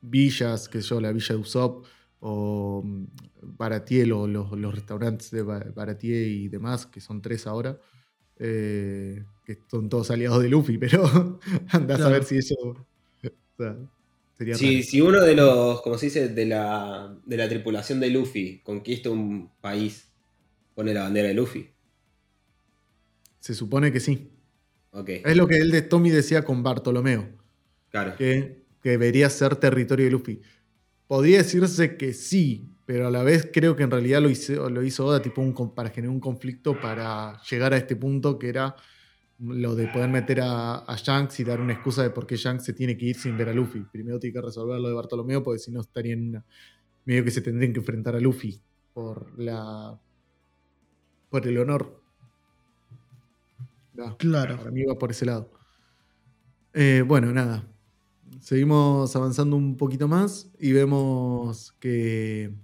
villas, 0.00 0.68
que 0.68 0.80
yo, 0.80 1.00
la 1.00 1.12
villa 1.12 1.34
de 1.34 1.40
Usopp, 1.40 1.86
o 2.20 2.82
mm, 2.84 3.04
Baratiel, 3.42 4.12
o 4.12 4.26
los, 4.26 4.74
restaurantes 4.74 5.30
de 5.30 5.42
Baratier 5.42 6.28
y 6.28 6.48
demás, 6.48 6.86
que 6.86 7.00
son 7.00 7.20
tres 7.20 7.46
ahora, 7.46 7.78
eh, 8.40 9.22
que 9.44 9.58
son 9.70 9.88
todos 9.88 10.10
aliados 10.10 10.42
de 10.42 10.48
Luffy, 10.48 10.78
pero 10.78 11.38
andás 11.68 12.00
a 12.00 12.08
ver 12.08 12.24
si 12.24 12.38
eso. 12.38 12.56
sería 14.36 14.54
si 14.56 15.00
uno 15.00 15.20
de 15.22 15.34
los, 15.36 15.82
como 15.82 15.96
se 15.96 16.06
dice, 16.06 16.28
de 16.28 16.46
la, 16.46 17.16
de 17.24 17.36
la 17.36 17.48
tripulación 17.48 18.00
de 18.00 18.10
Luffy 18.10 18.60
conquista 18.64 19.10
un 19.10 19.50
país, 19.60 20.08
pone 20.74 20.92
la 20.92 21.02
bandera 21.02 21.28
de 21.28 21.34
Luffy. 21.34 21.70
Se 23.38 23.54
supone 23.54 23.92
que 23.92 24.00
sí. 24.00 24.30
Es 25.06 25.36
lo 25.36 25.46
que 25.46 25.58
él 25.58 25.70
de 25.70 25.82
Tommy 25.82 26.10
decía 26.10 26.44
con 26.44 26.64
Bartolomeo. 26.64 27.28
Claro. 27.90 28.16
Que 28.16 28.60
que 28.82 28.90
debería 28.90 29.28
ser 29.30 29.56
territorio 29.56 30.06
de 30.06 30.10
Luffy. 30.10 30.40
Podría 31.10 31.38
decirse 31.38 31.96
que 31.96 32.12
sí, 32.12 32.72
pero 32.86 33.08
a 33.08 33.10
la 33.10 33.24
vez 33.24 33.50
creo 33.52 33.74
que 33.74 33.82
en 33.82 33.90
realidad 33.90 34.22
lo 34.22 34.30
hizo, 34.30 34.70
lo 34.70 34.80
hizo 34.84 35.06
Oda 35.06 35.20
tipo 35.20 35.42
un, 35.42 35.74
para 35.74 35.90
generar 35.90 36.14
un 36.14 36.20
conflicto 36.20 36.80
para 36.80 37.42
llegar 37.50 37.72
a 37.72 37.78
este 37.78 37.96
punto 37.96 38.38
que 38.38 38.48
era 38.48 38.76
lo 39.40 39.74
de 39.74 39.88
poder 39.88 40.08
meter 40.08 40.40
a, 40.40 40.76
a, 40.76 40.96
Shanks 40.96 41.40
y 41.40 41.42
dar 41.42 41.60
una 41.60 41.72
excusa 41.72 42.04
de 42.04 42.10
por 42.10 42.28
qué 42.28 42.36
Shanks 42.36 42.64
se 42.64 42.74
tiene 42.74 42.96
que 42.96 43.06
ir 43.06 43.16
sin 43.16 43.36
ver 43.36 43.48
a 43.48 43.52
Luffy. 43.52 43.80
Primero 43.90 44.20
tiene 44.20 44.34
que 44.34 44.40
resolver 44.40 44.78
lo 44.78 44.86
de 44.86 44.94
Bartolomeo 44.94 45.42
porque 45.42 45.58
si 45.58 45.72
no 45.72 45.80
estarían 45.80 46.44
medio 47.04 47.24
que 47.24 47.32
se 47.32 47.40
tendrían 47.40 47.72
que 47.72 47.80
enfrentar 47.80 48.14
a 48.14 48.20
Luffy 48.20 48.60
por 48.94 49.36
la 49.36 49.98
por 51.28 51.44
el 51.44 51.58
honor. 51.58 52.00
claro. 54.16 54.58
Para 54.58 54.70
mí 54.70 54.84
va 54.84 54.96
por 54.96 55.10
ese 55.10 55.26
lado. 55.26 55.50
Eh, 56.72 57.02
bueno, 57.04 57.32
nada. 57.32 57.66
Seguimos 58.38 59.14
avanzando 59.16 59.56
un 59.56 59.76
poquito 59.76 60.06
más 60.06 60.50
y 60.58 60.72
vemos 60.72 61.72
que, 61.80 62.54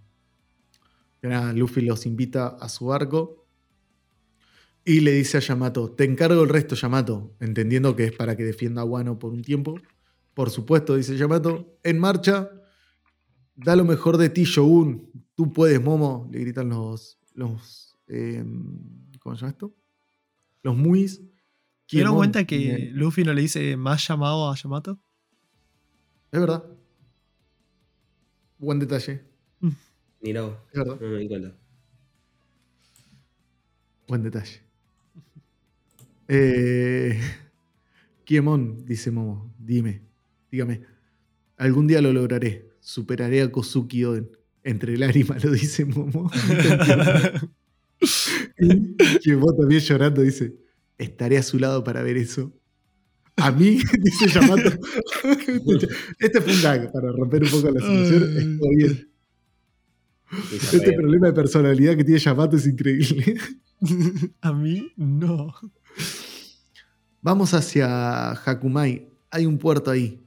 Luffy 1.23 1.81
los 1.81 2.07
invita 2.07 2.47
a 2.47 2.69
su 2.69 2.87
barco 2.87 3.47
y 4.85 5.01
le 5.01 5.11
dice 5.13 5.39
a 5.39 5.41
Yamato, 5.41 5.91
te 5.91 6.05
encargo 6.05 6.45
el 6.45 6.49
resto 6.49 6.77
Yamato, 6.77 7.35
entendiendo 7.41 7.97
que 7.97 8.05
es 8.05 8.13
para 8.13 8.37
que 8.37 8.45
defienda 8.45 8.83
a 8.83 8.85
Wano 8.85 9.19
por 9.19 9.33
un 9.33 9.43
tiempo. 9.43 9.75
Por 10.35 10.51
supuesto, 10.51 10.95
dice 10.95 11.17
Yamato, 11.17 11.77
en 11.83 11.99
marcha, 11.99 12.49
da 13.57 13.75
lo 13.75 13.85
mejor 13.85 14.19
de 14.19 14.29
ti 14.29 14.45
Shogun, 14.45 15.11
tú 15.35 15.53
puedes 15.53 15.83
Momo, 15.83 16.29
le 16.31 16.39
gritan 16.39 16.69
los, 16.69 17.19
los 17.35 17.97
em, 18.07 18.79
¿cómo 19.19 19.35
se 19.35 19.41
llama 19.41 19.51
esto? 19.51 19.75
Los 20.63 20.77
muis. 20.77 21.21
¿Dieron 21.91 22.15
cuenta 22.15 22.45
que 22.45 22.91
Luffy 22.93 23.25
no 23.25 23.33
le 23.33 23.43
dice 23.43 23.77
más 23.77 24.07
llamado 24.07 24.49
a 24.49 24.55
Yamato? 24.55 25.01
Es 26.33 26.41
verdad. 26.41 26.65
Buen 28.59 28.79
detalle. 28.79 29.23
Mira, 30.21 30.41
no 30.75 30.97
me 31.01 31.19
di 31.19 31.29
cuenta. 31.29 31.55
Buen 34.09 34.23
detalle. 34.23 34.61
Eh, 36.29 37.21
Kiemon, 38.25 38.85
dice 38.85 39.11
Momo, 39.11 39.55
dime, 39.59 40.03
dígame, 40.51 40.83
algún 41.57 41.87
día 41.87 42.01
lo 42.01 42.13
lograré, 42.13 42.71
superaré 42.81 43.43
a 43.43 43.51
Kozuki 43.53 44.05
Oden. 44.05 44.31
Entre 44.65 44.99
lágrimas 44.99 45.45
lo 45.45 45.53
dice 45.53 45.85
Momo. 45.85 46.29
Kiemon 49.23 49.57
también 49.57 49.81
llorando 49.81 50.23
dice, 50.23 50.57
estaré 50.99 51.39
a 51.39 51.43
su 51.43 51.59
lado 51.59 51.85
para 51.85 52.03
ver 52.03 52.17
eso. 52.17 52.53
A 53.37 53.51
mí, 53.51 53.79
dice 54.03 54.29
Yamato. 54.29 54.71
este 56.19 56.41
fue 56.41 56.55
un 56.55 56.63
gag 56.63 56.93
para 56.93 57.13
romper 57.13 57.43
un 57.45 57.51
poco 57.51 57.71
la 57.71 57.81
situación. 57.81 58.23
Estoy 58.37 58.77
bien. 58.77 59.09
Este 60.53 60.93
problema 60.93 61.29
de 61.29 61.33
personalidad 61.33 61.97
que 61.97 62.05
tiene 62.05 62.19
Yamato 62.19 62.57
es 62.57 62.67
increíble. 62.67 63.39
A 64.41 64.53
mí, 64.53 64.93
no. 64.97 65.55
Vamos 67.21 67.55
hacia 67.55 68.31
Hakumai. 68.33 69.09
Hay 69.31 69.47
un 69.47 69.59
puerto 69.59 69.91
ahí. 69.91 70.23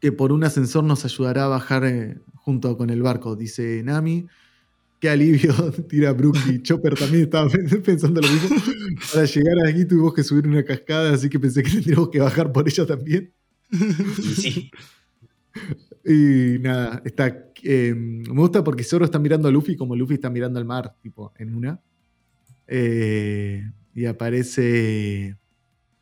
que 0.00 0.12
por 0.12 0.32
un 0.32 0.44
ascensor 0.44 0.84
nos 0.84 1.04
ayudará 1.04 1.44
a 1.44 1.48
bajar 1.48 1.84
eh, 1.84 2.18
junto 2.34 2.76
con 2.76 2.90
el 2.90 3.02
barco, 3.02 3.34
dice 3.36 3.82
Nami. 3.82 4.26
Qué 5.04 5.10
alivio, 5.10 5.52
tira 5.90 6.14
Brook 6.14 6.38
y 6.48 6.62
Chopper 6.62 6.94
también 6.94 7.24
estaba 7.24 7.50
pensando 7.84 8.22
lo 8.22 8.26
mismo. 8.26 8.56
Para 9.12 9.26
llegar 9.26 9.68
aquí 9.68 9.84
tuvimos 9.84 10.14
que 10.14 10.22
subir 10.22 10.48
una 10.48 10.64
cascada, 10.64 11.12
así 11.12 11.28
que 11.28 11.38
pensé 11.38 11.62
que 11.62 11.72
tendríamos 11.72 12.08
que 12.08 12.20
bajar 12.20 12.50
por 12.50 12.66
ella 12.66 12.86
también. 12.86 13.30
Sí. 14.34 14.70
Y 16.06 16.58
nada, 16.58 17.02
está. 17.04 17.50
Em, 17.62 18.22
me 18.22 18.40
gusta 18.40 18.64
porque 18.64 18.82
Zoro 18.82 19.04
está 19.04 19.18
mirando 19.18 19.46
a 19.46 19.50
Luffy 19.50 19.76
como 19.76 19.94
Luffy 19.94 20.14
está 20.14 20.30
mirando 20.30 20.58
al 20.58 20.64
mar, 20.64 20.96
tipo, 21.02 21.34
en 21.36 21.54
una. 21.54 21.78
Eh, 22.66 23.62
y 23.94 24.06
aparece. 24.06 25.36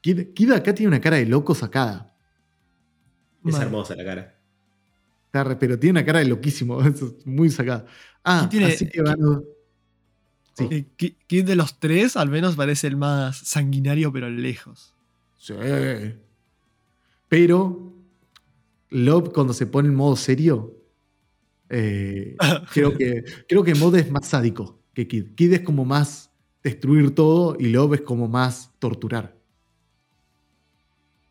Kid, 0.01 0.53
acá 0.53 0.73
tiene 0.73 0.87
una 0.87 1.01
cara 1.01 1.17
de 1.17 1.27
loco 1.27 1.57
sacada. 1.57 2.15
Es 3.45 3.57
hermosa 3.57 3.97
la 3.97 4.05
cara. 4.05 4.39
Pero 5.59 5.77
tiene 5.77 5.99
una 5.99 6.05
cara 6.05 6.21
de 6.21 6.27
loquísimo, 6.27 6.79
muy 7.25 7.51
sacada. 7.51 7.87
Ah, 8.25 8.49
tiene, 8.51 8.67
así 8.67 8.89
que 8.89 9.03
van. 9.03 9.19
Sí. 10.55 10.69
Eh, 10.71 11.43
de 11.43 11.57
los 11.57 11.79
tres 11.81 12.17
al 12.17 12.29
menos 12.29 12.57
parece 12.57 12.87
el 12.87 12.97
más 12.97 13.37
sanguinario, 13.39 14.13
pero 14.13 14.29
lejos. 14.29 14.95
Sí. 15.39 15.55
Pero 17.29 17.93
Love 18.91 19.33
cuando 19.33 19.55
se 19.55 19.67
pone 19.67 19.89
en 19.89 19.95
modo 19.95 20.17
serio, 20.17 20.77
eh, 21.71 22.37
creo, 22.73 22.97
que, 22.97 23.25
creo 23.49 23.65
que 23.65 23.75
Mod 23.75 23.97
es 23.97 24.11
más 24.11 24.29
sádico 24.29 24.79
que 24.93 25.09
Kid. 25.09 25.35
Kid 25.35 25.55
es 25.55 25.61
como 25.61 25.85
más 25.85 26.31
destruir 26.63 27.15
todo 27.15 27.57
y 27.59 27.71
Love 27.71 27.95
es 27.95 28.01
como 28.03 28.29
más 28.29 28.71
torturar. 28.79 29.35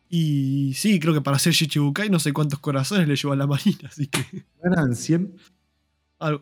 Y 0.08 0.74
sí, 0.74 1.00
creo 1.00 1.14
que 1.14 1.22
para 1.22 1.38
ser 1.38 1.54
Shichibukai 1.54 2.10
no 2.10 2.18
sé 2.18 2.34
cuántos 2.34 2.58
corazones 2.58 3.08
le 3.08 3.16
lleva 3.16 3.32
a 3.32 3.36
la 3.38 3.46
marina, 3.46 3.88
así 3.88 4.08
que. 4.08 4.44
¿Ganan 4.62 4.94
100? 4.94 5.36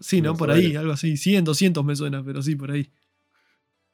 Sí, 0.01 0.21
¿no? 0.21 0.37
Por 0.37 0.51
ahí, 0.51 0.77
algo 0.77 0.93
así. 0.93 1.17
100, 1.17 1.45
200 1.45 1.85
me 1.85 1.97
suena, 1.97 2.25
pero 2.25 2.43
sí, 2.43 2.57
por 2.57 2.71
ahí. 2.71 2.91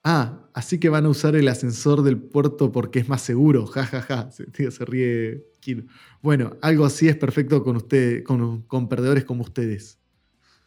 Ah, 0.09 0.49
así 0.55 0.78
que 0.78 0.89
van 0.89 1.05
a 1.05 1.09
usar 1.09 1.34
el 1.34 1.49
ascensor 1.49 2.03
del 2.03 2.16
puerto 2.16 2.70
porque 2.70 3.01
es 3.01 3.09
más 3.09 3.22
seguro. 3.22 3.66
Ja, 3.66 3.84
ja, 3.84 4.03
ja. 4.03 4.30
Se, 4.30 4.84
ríe 4.84 5.45
Kid. 5.59 5.84
Bueno, 6.22 6.57
algo 6.62 6.84
así 6.84 7.09
es 7.09 7.16
perfecto 7.16 7.64
con, 7.64 7.74
usted, 7.74 8.22
con, 8.22 8.62
con 8.62 8.89
perdedores 8.89 9.24
como 9.24 9.43
ustedes. 9.43 9.99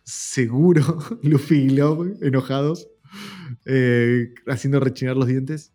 Seguro, 0.04 1.00
Luffy 1.24 1.56
y 1.56 1.70
Love 1.70 2.22
enojados, 2.22 2.90
eh, 3.66 4.34
haciendo 4.48 4.82
rechinar 4.82 5.16
los 5.16 5.28
dientes. 5.28 5.72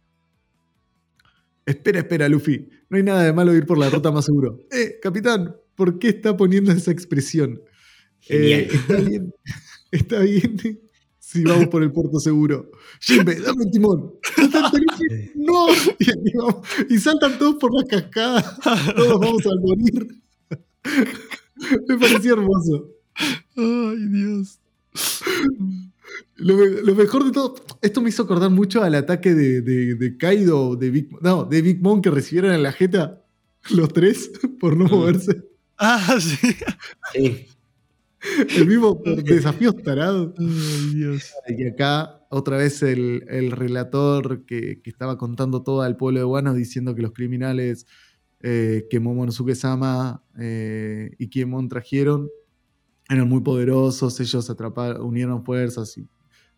Espera, 1.64 2.00
espera, 2.00 2.28
Luffy. 2.28 2.68
No 2.90 2.98
hay 2.98 3.02
nada 3.02 3.22
de 3.22 3.32
malo 3.32 3.54
ir 3.54 3.64
por 3.64 3.78
la 3.78 3.88
ruta 3.88 4.12
más 4.12 4.26
seguro. 4.26 4.60
Eh, 4.70 4.98
capitán, 5.00 5.56
¿por 5.74 5.98
qué 5.98 6.08
está 6.08 6.36
poniendo 6.36 6.70
esa 6.70 6.90
expresión? 6.90 7.60
Eh, 8.28 8.68
está 8.70 8.96
bien. 8.96 9.34
Está 9.90 10.18
bien 10.20 10.56
si 11.34 11.42
vamos 11.42 11.66
por 11.66 11.82
el 11.82 11.90
puerto 11.90 12.20
seguro. 12.20 12.70
Jimbe, 13.00 13.34
dame 13.40 13.64
un 13.64 13.70
timón. 13.70 14.12
no. 15.34 15.66
Y, 16.88 16.98
saltan 16.98 17.38
todos 17.40 17.56
por 17.56 17.74
la 17.74 17.84
cascada. 17.84 18.56
Todos 18.94 19.20
vamos 19.20 19.42
a 19.44 19.50
morir. 19.60 20.22
Me 21.88 21.98
pareció 21.98 22.34
hermoso. 22.34 22.88
Ay, 23.56 24.06
Dios. 24.10 24.60
Lo, 26.36 26.94
mejor 26.94 27.24
de 27.24 27.32
todo, 27.32 27.56
esto 27.82 28.00
me 28.00 28.10
hizo 28.10 28.22
acordar 28.22 28.50
mucho 28.50 28.84
al 28.84 28.94
ataque 28.94 29.34
de, 29.34 29.60
de, 29.60 30.16
Kaido, 30.16 30.76
de 30.76 30.90
Big, 30.90 31.08
no, 31.20 31.44
de 31.44 31.62
Big 31.62 31.82
Mom 31.82 32.00
que 32.00 32.10
recibieron 32.10 32.52
en 32.52 32.62
la 32.62 32.70
jeta 32.70 33.24
los 33.70 33.92
tres 33.92 34.30
por 34.60 34.76
no 34.76 34.84
mm. 34.84 34.90
moverse. 34.90 35.42
Ah, 35.78 36.16
sí. 36.20 37.46
El 38.56 38.66
mismo 38.66 39.00
desafío 39.24 39.72
tarado. 39.72 40.34
Y 40.38 41.66
acá, 41.66 42.20
otra 42.30 42.56
vez, 42.56 42.82
el, 42.82 43.50
relator 43.50 44.44
que, 44.44 44.80
estaba 44.84 45.18
contando 45.18 45.62
todo 45.62 45.82
al 45.82 45.96
pueblo 45.96 46.20
de 46.20 46.24
Wano 46.24 46.54
diciendo 46.54 46.94
que 46.94 47.02
los 47.02 47.12
criminales 47.12 47.86
eh, 48.40 48.86
que 48.90 49.00
Momonosuke-sama 49.00 50.22
eh, 50.38 51.12
y 51.18 51.28
Kiemon 51.28 51.68
trajeron 51.68 52.28
eran 53.08 53.28
muy 53.28 53.40
poderosos. 53.40 54.18
Ellos 54.20 54.48
atraparon, 54.50 55.02
unieron 55.02 55.44
fuerzas 55.44 55.96
y 55.98 56.08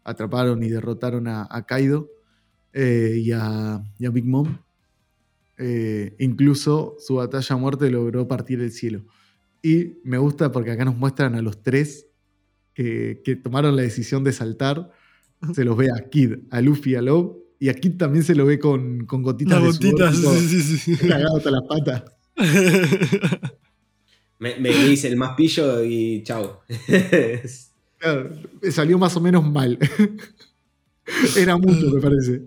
atraparon 0.04 0.62
y 0.62 0.68
derrotaron 0.68 1.26
a, 1.28 1.64
Kaido 1.66 2.08
eh, 2.72 3.18
y, 3.18 3.32
a, 3.32 3.82
Big 3.98 4.24
Mom. 4.24 4.58
Incluso 6.18 6.96
su 6.98 7.16
batalla 7.16 7.54
a 7.54 7.58
muerte 7.58 7.90
logró 7.90 8.28
partir 8.28 8.60
el 8.60 8.70
cielo. 8.70 9.04
Y 9.62 9.98
me 10.04 10.18
gusta 10.18 10.52
porque 10.52 10.70
acá 10.70 10.84
nos 10.84 10.96
muestran 10.96 11.34
a 11.34 11.42
los 11.42 11.62
tres 11.62 12.06
que 12.74 13.40
tomaron 13.42 13.74
la 13.74 13.82
decisión 13.82 14.22
de 14.22 14.32
saltar. 14.32 14.90
Se 15.54 15.64
los 15.64 15.76
ve 15.76 15.88
a 15.90 16.08
Kid, 16.08 16.34
a 16.50 16.60
Luffy, 16.60 16.94
a 16.94 17.02
Love. 17.02 17.36
Y 17.58 17.70
a 17.70 17.74
Kid 17.74 17.96
también 17.96 18.22
se 18.22 18.34
lo 18.34 18.44
ve 18.44 18.58
con, 18.58 19.06
con 19.06 19.22
gotitas 19.22 19.60
de 19.62 19.68
gotitas, 19.68 20.16
sí, 20.16 20.62
sí, 20.62 20.76
sí. 20.76 20.96
Cagado 20.96 21.38
hasta 21.38 21.50
las 21.50 21.62
patas. 21.62 22.04
me, 24.38 24.56
me 24.60 24.70
dice 24.70 25.08
el 25.08 25.16
más 25.16 25.34
pillo 25.36 25.82
y 25.82 26.22
chao. 26.22 26.60
salió 28.70 28.98
más 28.98 29.16
o 29.16 29.20
menos 29.20 29.50
mal. 29.50 29.78
Era 31.36 31.56
mucho, 31.56 31.90
me 31.90 32.00
parece. 32.00 32.42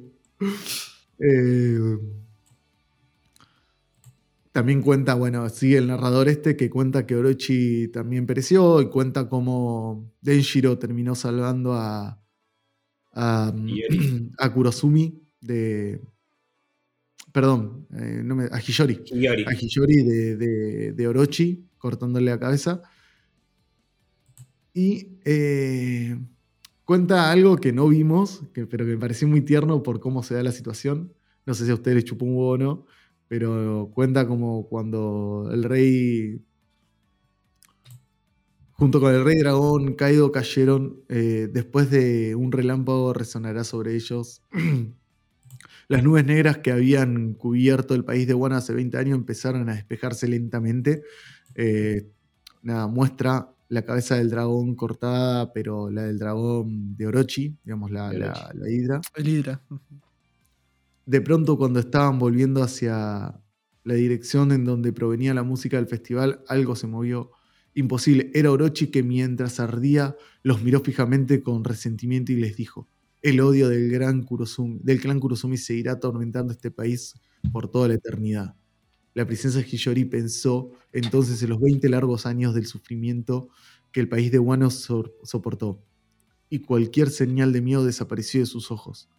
Eh, 1.20 1.98
también 4.52 4.82
cuenta, 4.82 5.14
bueno, 5.14 5.48
sigue 5.50 5.78
el 5.78 5.88
narrador 5.88 6.28
este 6.28 6.56
que 6.56 6.70
cuenta 6.70 7.06
que 7.06 7.16
Orochi 7.16 7.88
también 7.90 8.26
pereció 8.26 8.82
y 8.82 8.90
cuenta 8.90 9.30
cómo 9.30 10.12
Denshiro 10.22 10.80
terminó 10.80 11.14
salvando 11.14 11.74
a, 11.74 12.20
a, 13.14 13.54
a 14.38 14.54
Kurosumi 14.54 15.22
de. 15.42 16.02
Perdón, 17.32 17.86
eh, 17.94 18.50
a 18.52 18.60
Hiyori. 18.60 19.04
A 19.46 19.54
Hiyori 19.54 20.04
de, 20.04 20.94
de, 20.94 21.08
Orochi, 21.08 21.70
cortándole 21.78 22.32
la 22.32 22.40
cabeza. 22.40 22.82
Y 24.74 25.20
eh, 25.26 26.18
cuenta 26.86 27.32
algo 27.32 27.58
que 27.58 27.72
no 27.72 27.88
vimos, 27.88 28.42
que, 28.52 28.66
pero 28.66 28.84
que 28.84 28.94
me 28.94 28.98
pareció 28.98 29.28
muy 29.28 29.42
tierno 29.42 29.84
por 29.84 30.00
cómo 30.00 30.24
se 30.24 30.34
da 30.34 30.42
la 30.42 30.52
situación. 30.52 31.14
No 31.46 31.54
sé 31.54 31.66
si 31.66 31.72
a 31.72 31.76
ustedes 31.76 31.96
les 31.96 32.06
chupó 32.06 32.26
un 32.26 32.36
huevo 32.36 32.50
o 32.50 32.58
no, 32.58 32.86
pero 33.30 33.92
cuenta 33.94 34.28
como 34.28 34.68
cuando 34.68 35.50
el 35.54 35.64
rey, 35.64 36.44
junto 38.72 39.00
con 39.00 39.14
el 39.14 39.24
rey 39.24 39.38
dragón, 39.38 39.94
Kaido 39.94 40.32
cayeron, 40.32 41.04
eh, 41.10 41.48
después 41.54 41.92
de 41.92 42.34
un 42.34 42.52
relámpago 42.52 43.14
resonará 43.14 43.64
sobre 43.64 43.96
ellos. 43.96 44.42
Las 45.88 46.04
nubes 46.04 46.26
negras 46.26 46.58
que 46.58 46.72
habían 46.72 47.36
cubierto 47.36 47.94
el 47.94 48.04
país 48.04 48.28
de 48.28 48.34
Wano 48.34 48.56
hace 48.56 48.74
20 48.74 48.98
años 48.98 49.16
empezaron 49.16 49.70
a 49.70 49.76
despejarse 49.76 50.28
lentamente. 50.28 51.04
Eh, 51.54 52.10
nada, 52.64 52.88
muestra 52.88 53.54
la 53.68 53.84
cabeza 53.84 54.16
del 54.16 54.32
dragón 54.32 54.76
cortada, 54.76 55.54
pero 55.54 55.92
la 55.92 56.04
del 56.04 56.18
dragón 56.18 56.96
de 56.98 57.06
Orochi, 57.06 57.56
digamos, 57.64 57.92
la, 57.92 58.12
la, 58.12 58.52
la 58.56 58.70
hidra. 58.72 59.02
El 59.16 59.28
hidra 59.28 59.62
de 61.10 61.22
pronto 61.22 61.58
cuando 61.58 61.80
estaban 61.80 62.20
volviendo 62.20 62.62
hacia 62.62 63.42
la 63.84 63.94
dirección 63.96 64.52
en 64.52 64.64
donde 64.64 64.94
provenía 64.94 65.34
la 65.34 65.42
música 65.42 65.78
del 65.78 65.88
festival, 65.88 66.44
algo 66.48 66.76
se 66.76 66.86
movió. 66.86 67.32
Imposible. 67.74 68.30
Era 68.36 68.52
Orochi 68.52 68.92
que 68.92 69.02
mientras 69.02 69.60
ardía 69.60 70.16
los 70.44 70.62
miró 70.62 70.82
fijamente 70.82 71.42
con 71.42 71.64
resentimiento 71.64 72.32
y 72.32 72.36
les 72.36 72.56
dijo, 72.56 72.88
el 73.24 73.42
odio 73.42 73.70
del, 73.70 73.90
gran 73.90 74.24
del 74.84 75.02
clan 75.02 75.20
Kurosumi 75.20 75.58
seguirá 75.58 75.94
atormentando 75.94 76.54
este 76.54 76.70
país 76.70 77.16
por 77.52 77.72
toda 77.72 77.88
la 77.88 77.96
eternidad. 77.96 78.56
La 79.16 79.26
princesa 79.26 79.62
Hiyori 79.62 80.06
pensó 80.06 80.74
entonces 80.94 81.42
en 81.42 81.50
los 81.50 81.60
20 81.60 81.90
largos 81.90 82.28
años 82.28 82.54
del 82.54 82.68
sufrimiento 82.68 83.50
que 83.92 84.00
el 84.00 84.10
país 84.10 84.32
de 84.32 84.38
Wano 84.38 84.70
soportó, 84.70 85.84
y 86.52 86.60
cualquier 86.60 87.10
señal 87.10 87.52
de 87.52 87.62
miedo 87.62 87.84
desapareció 87.84 88.42
de 88.42 88.46
sus 88.46 88.70
ojos. 88.70 89.10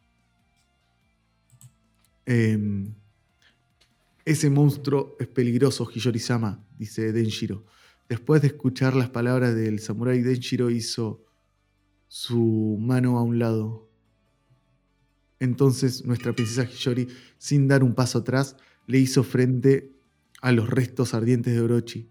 Em, 2.27 2.95
ese 4.25 4.51
monstruo 4.51 5.17
es 5.19 5.29
peligroso, 5.29 5.89
Hiyori-sama, 5.93 6.65
dice 6.79 7.13
Denjiro. 7.13 7.65
Después 8.09 8.43
de 8.43 8.49
escuchar 8.49 8.95
las 8.95 9.11
palabras 9.11 9.55
del 9.55 9.81
samurái, 9.81 10.23
Denjiro 10.23 10.71
hizo 10.71 11.25
su 12.09 12.77
mano 12.81 13.19
a 13.19 13.23
un 13.23 13.39
lado. 13.39 13.89
Entonces 15.39 16.05
nuestra 16.05 16.33
princesa 16.33 16.65
Hiyori, 16.65 17.09
sin 17.39 17.69
dar 17.69 17.83
un 17.83 17.95
paso 17.95 18.19
atrás, 18.19 18.57
le 18.87 18.99
hizo 18.99 19.23
frente 19.23 19.93
a 20.43 20.53
los 20.53 20.69
restos 20.69 21.15
ardientes 21.15 21.55
de 21.55 21.61
Orochi. 21.61 22.11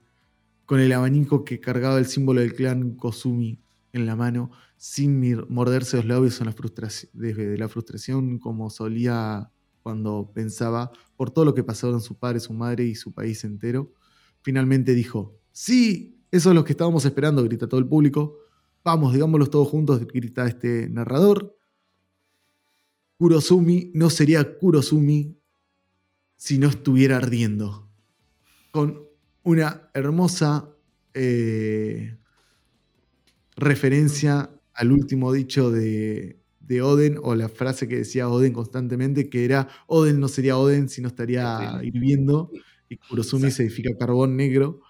Con 0.65 0.79
el 0.79 0.91
abanico 0.93 1.43
que 1.43 1.59
cargaba 1.59 1.99
el 1.99 2.05
símbolo 2.05 2.41
del 2.41 2.53
clan 2.53 2.95
Kosumi 2.95 3.59
en 3.91 4.05
la 4.05 4.15
mano, 4.15 4.51
sin 4.77 5.19
morderse 5.49 5.97
los 5.97 6.05
labios 6.05 6.39
la 6.41 6.55
desde 7.13 7.57
la 7.57 7.67
frustración 7.67 8.39
como 8.39 8.69
solía 8.69 9.51
cuando 9.81 10.31
pensaba 10.33 10.91
por 11.15 11.31
todo 11.31 11.45
lo 11.45 11.53
que 11.53 11.63
pasaron 11.63 12.01
su 12.01 12.17
padre, 12.17 12.39
su 12.39 12.53
madre 12.53 12.85
y 12.85 12.95
su 12.95 13.13
país 13.13 13.43
entero, 13.43 13.93
finalmente 14.41 14.93
dijo, 14.93 15.37
sí, 15.51 16.23
eso 16.31 16.49
es 16.49 16.55
lo 16.55 16.63
que 16.63 16.73
estábamos 16.73 17.05
esperando, 17.05 17.43
grita 17.43 17.67
todo 17.67 17.79
el 17.79 17.87
público. 17.87 18.37
Vamos, 18.83 19.13
digámoslo 19.13 19.47
todos 19.47 19.67
juntos, 19.67 20.05
grita 20.07 20.47
este 20.47 20.89
narrador. 20.89 21.57
Kurosumi 23.17 23.91
no 23.93 24.09
sería 24.09 24.57
Kurosumi 24.57 25.37
si 26.37 26.57
no 26.57 26.69
estuviera 26.69 27.17
ardiendo. 27.17 27.89
Con 28.71 29.03
una 29.43 29.89
hermosa 29.93 30.69
eh, 31.13 32.17
referencia 33.57 34.49
al 34.73 34.91
último 34.91 35.33
dicho 35.33 35.71
de, 35.71 36.38
de, 36.69 36.81
Oden, 36.81 37.19
o 37.21 37.35
la 37.35 37.49
frase 37.49 37.87
que 37.87 37.97
decía 37.97 38.29
Oden 38.29 38.53
constantemente, 38.53 39.29
que 39.29 39.43
era 39.43 39.67
Oden 39.87 40.19
no 40.19 40.27
sería 40.27 40.57
Oden 40.57 40.87
si 40.87 41.01
no 41.01 41.07
estaría 41.09 41.79
hirviendo, 41.83 42.51
y 42.87 42.97
Kurosumi 42.97 43.51
significa 43.51 43.97
carbón 43.97 44.37
negro, 44.37 44.81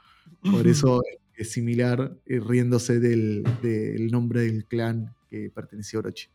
por 0.41 0.67
eso 0.67 1.01
es 1.35 1.51
similar, 1.51 2.17
eh, 2.25 2.39
riéndose 2.39 2.99
del, 2.99 3.43
del, 3.61 4.11
nombre 4.11 4.41
del 4.41 4.65
clan 4.65 5.15
que 5.29 5.49
pertenecía 5.49 5.97
a 5.97 6.01
Orochi. 6.01 6.27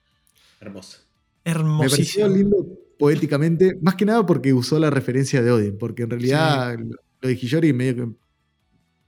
Hermoso. 0.60 1.00
Hermosísimo. 1.44 1.82
Me 1.82 1.90
pareció 1.90 2.28
lindo 2.28 2.78
poéticamente, 2.98 3.78
más 3.82 3.94
que 3.96 4.06
nada 4.06 4.24
porque 4.24 4.52
usó 4.52 4.78
la 4.78 4.90
referencia 4.90 5.42
de 5.42 5.50
Odin, 5.50 5.78
porque 5.78 6.04
en 6.04 6.10
realidad 6.10 6.78
lo 6.78 7.28
de 7.28 7.34
Hiyori 7.36 7.72
medio 7.72 7.94
que 7.96 8.12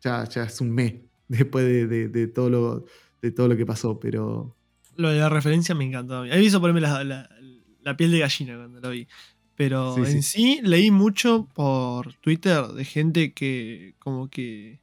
ya, 0.00 0.24
ya 0.28 0.44
es 0.44 0.60
un 0.60 0.70
me 0.70 1.06
después 1.28 1.64
de, 1.64 2.28
todo 2.28 2.50
lo, 2.50 2.84
de 3.22 3.30
todo 3.30 3.48
lo 3.48 3.56
que 3.56 3.66
pasó, 3.66 3.98
pero... 3.98 4.55
Lo 4.96 5.10
de 5.10 5.18
la 5.18 5.28
referencia 5.28 5.74
me 5.74 5.84
encantó. 5.84 6.18
A 6.18 6.22
mí 6.22 6.28
me 6.30 6.42
hizo 6.42 6.60
ponerme 6.60 6.80
la, 6.80 7.96
piel 7.96 8.10
de 8.10 8.18
gallina 8.18 8.56
cuando 8.56 8.80
lo 8.80 8.90
vi. 8.90 9.06
Pero 9.54 9.96
en 10.04 10.22
sí. 10.22 10.60
leí 10.62 10.90
mucho 10.90 11.48
por 11.54 12.14
Twitter 12.14 12.62
de 12.66 12.84
gente 12.84 13.32
que 13.32 13.94
como 13.98 14.28
que 14.28 14.80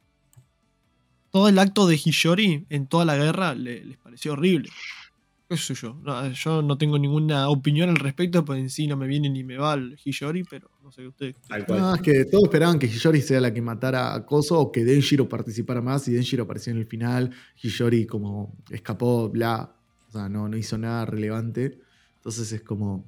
todo 1.30 1.48
el 1.48 1.58
acto 1.58 1.86
de 1.86 1.96
Hiyori 1.96 2.66
en 2.70 2.86
toda 2.88 3.04
la 3.04 3.16
guerra 3.16 3.54
les 3.54 3.96
pareció 3.98 4.32
horrible 4.32 4.70
qué 5.48 5.56
sé 5.56 5.74
yo. 5.74 5.96
No, 6.02 6.30
yo 6.30 6.62
no 6.62 6.78
tengo 6.78 6.98
ninguna 6.98 7.48
opinión 7.48 7.90
al 7.90 7.96
respecto, 7.96 8.44
pues 8.44 8.58
en 8.60 8.70
sí 8.70 8.86
no 8.86 8.96
me 8.96 9.06
viene 9.06 9.28
ni 9.28 9.44
me 9.44 9.56
va 9.56 9.74
el 9.74 9.96
Hiyori, 10.02 10.44
pero 10.44 10.70
no 10.82 10.90
sé 10.90 11.06
ustedes. 11.06 11.36
No, 11.68 11.94
es 11.94 12.02
que 12.02 12.24
todos 12.24 12.44
esperaban 12.44 12.78
que 12.78 12.86
Hiyori 12.86 13.20
sea 13.20 13.40
la 13.40 13.52
que 13.52 13.62
matara 13.62 14.14
a 14.14 14.24
Koso 14.24 14.58
o 14.58 14.72
que 14.72 14.84
Denjiro 14.84 15.28
participara 15.28 15.80
más 15.80 16.08
y 16.08 16.12
Denjiro 16.12 16.44
apareció 16.44 16.72
en 16.72 16.78
el 16.78 16.86
final. 16.86 17.30
Hiyori 17.62 18.06
como 18.06 18.56
escapó, 18.70 19.28
bla. 19.28 19.76
O 20.14 20.18
sea, 20.18 20.28
no, 20.28 20.48
no 20.48 20.56
hizo 20.56 20.78
nada 20.78 21.04
relevante. 21.06 21.78
Entonces 22.16 22.52
es 22.52 22.62
como. 22.62 23.04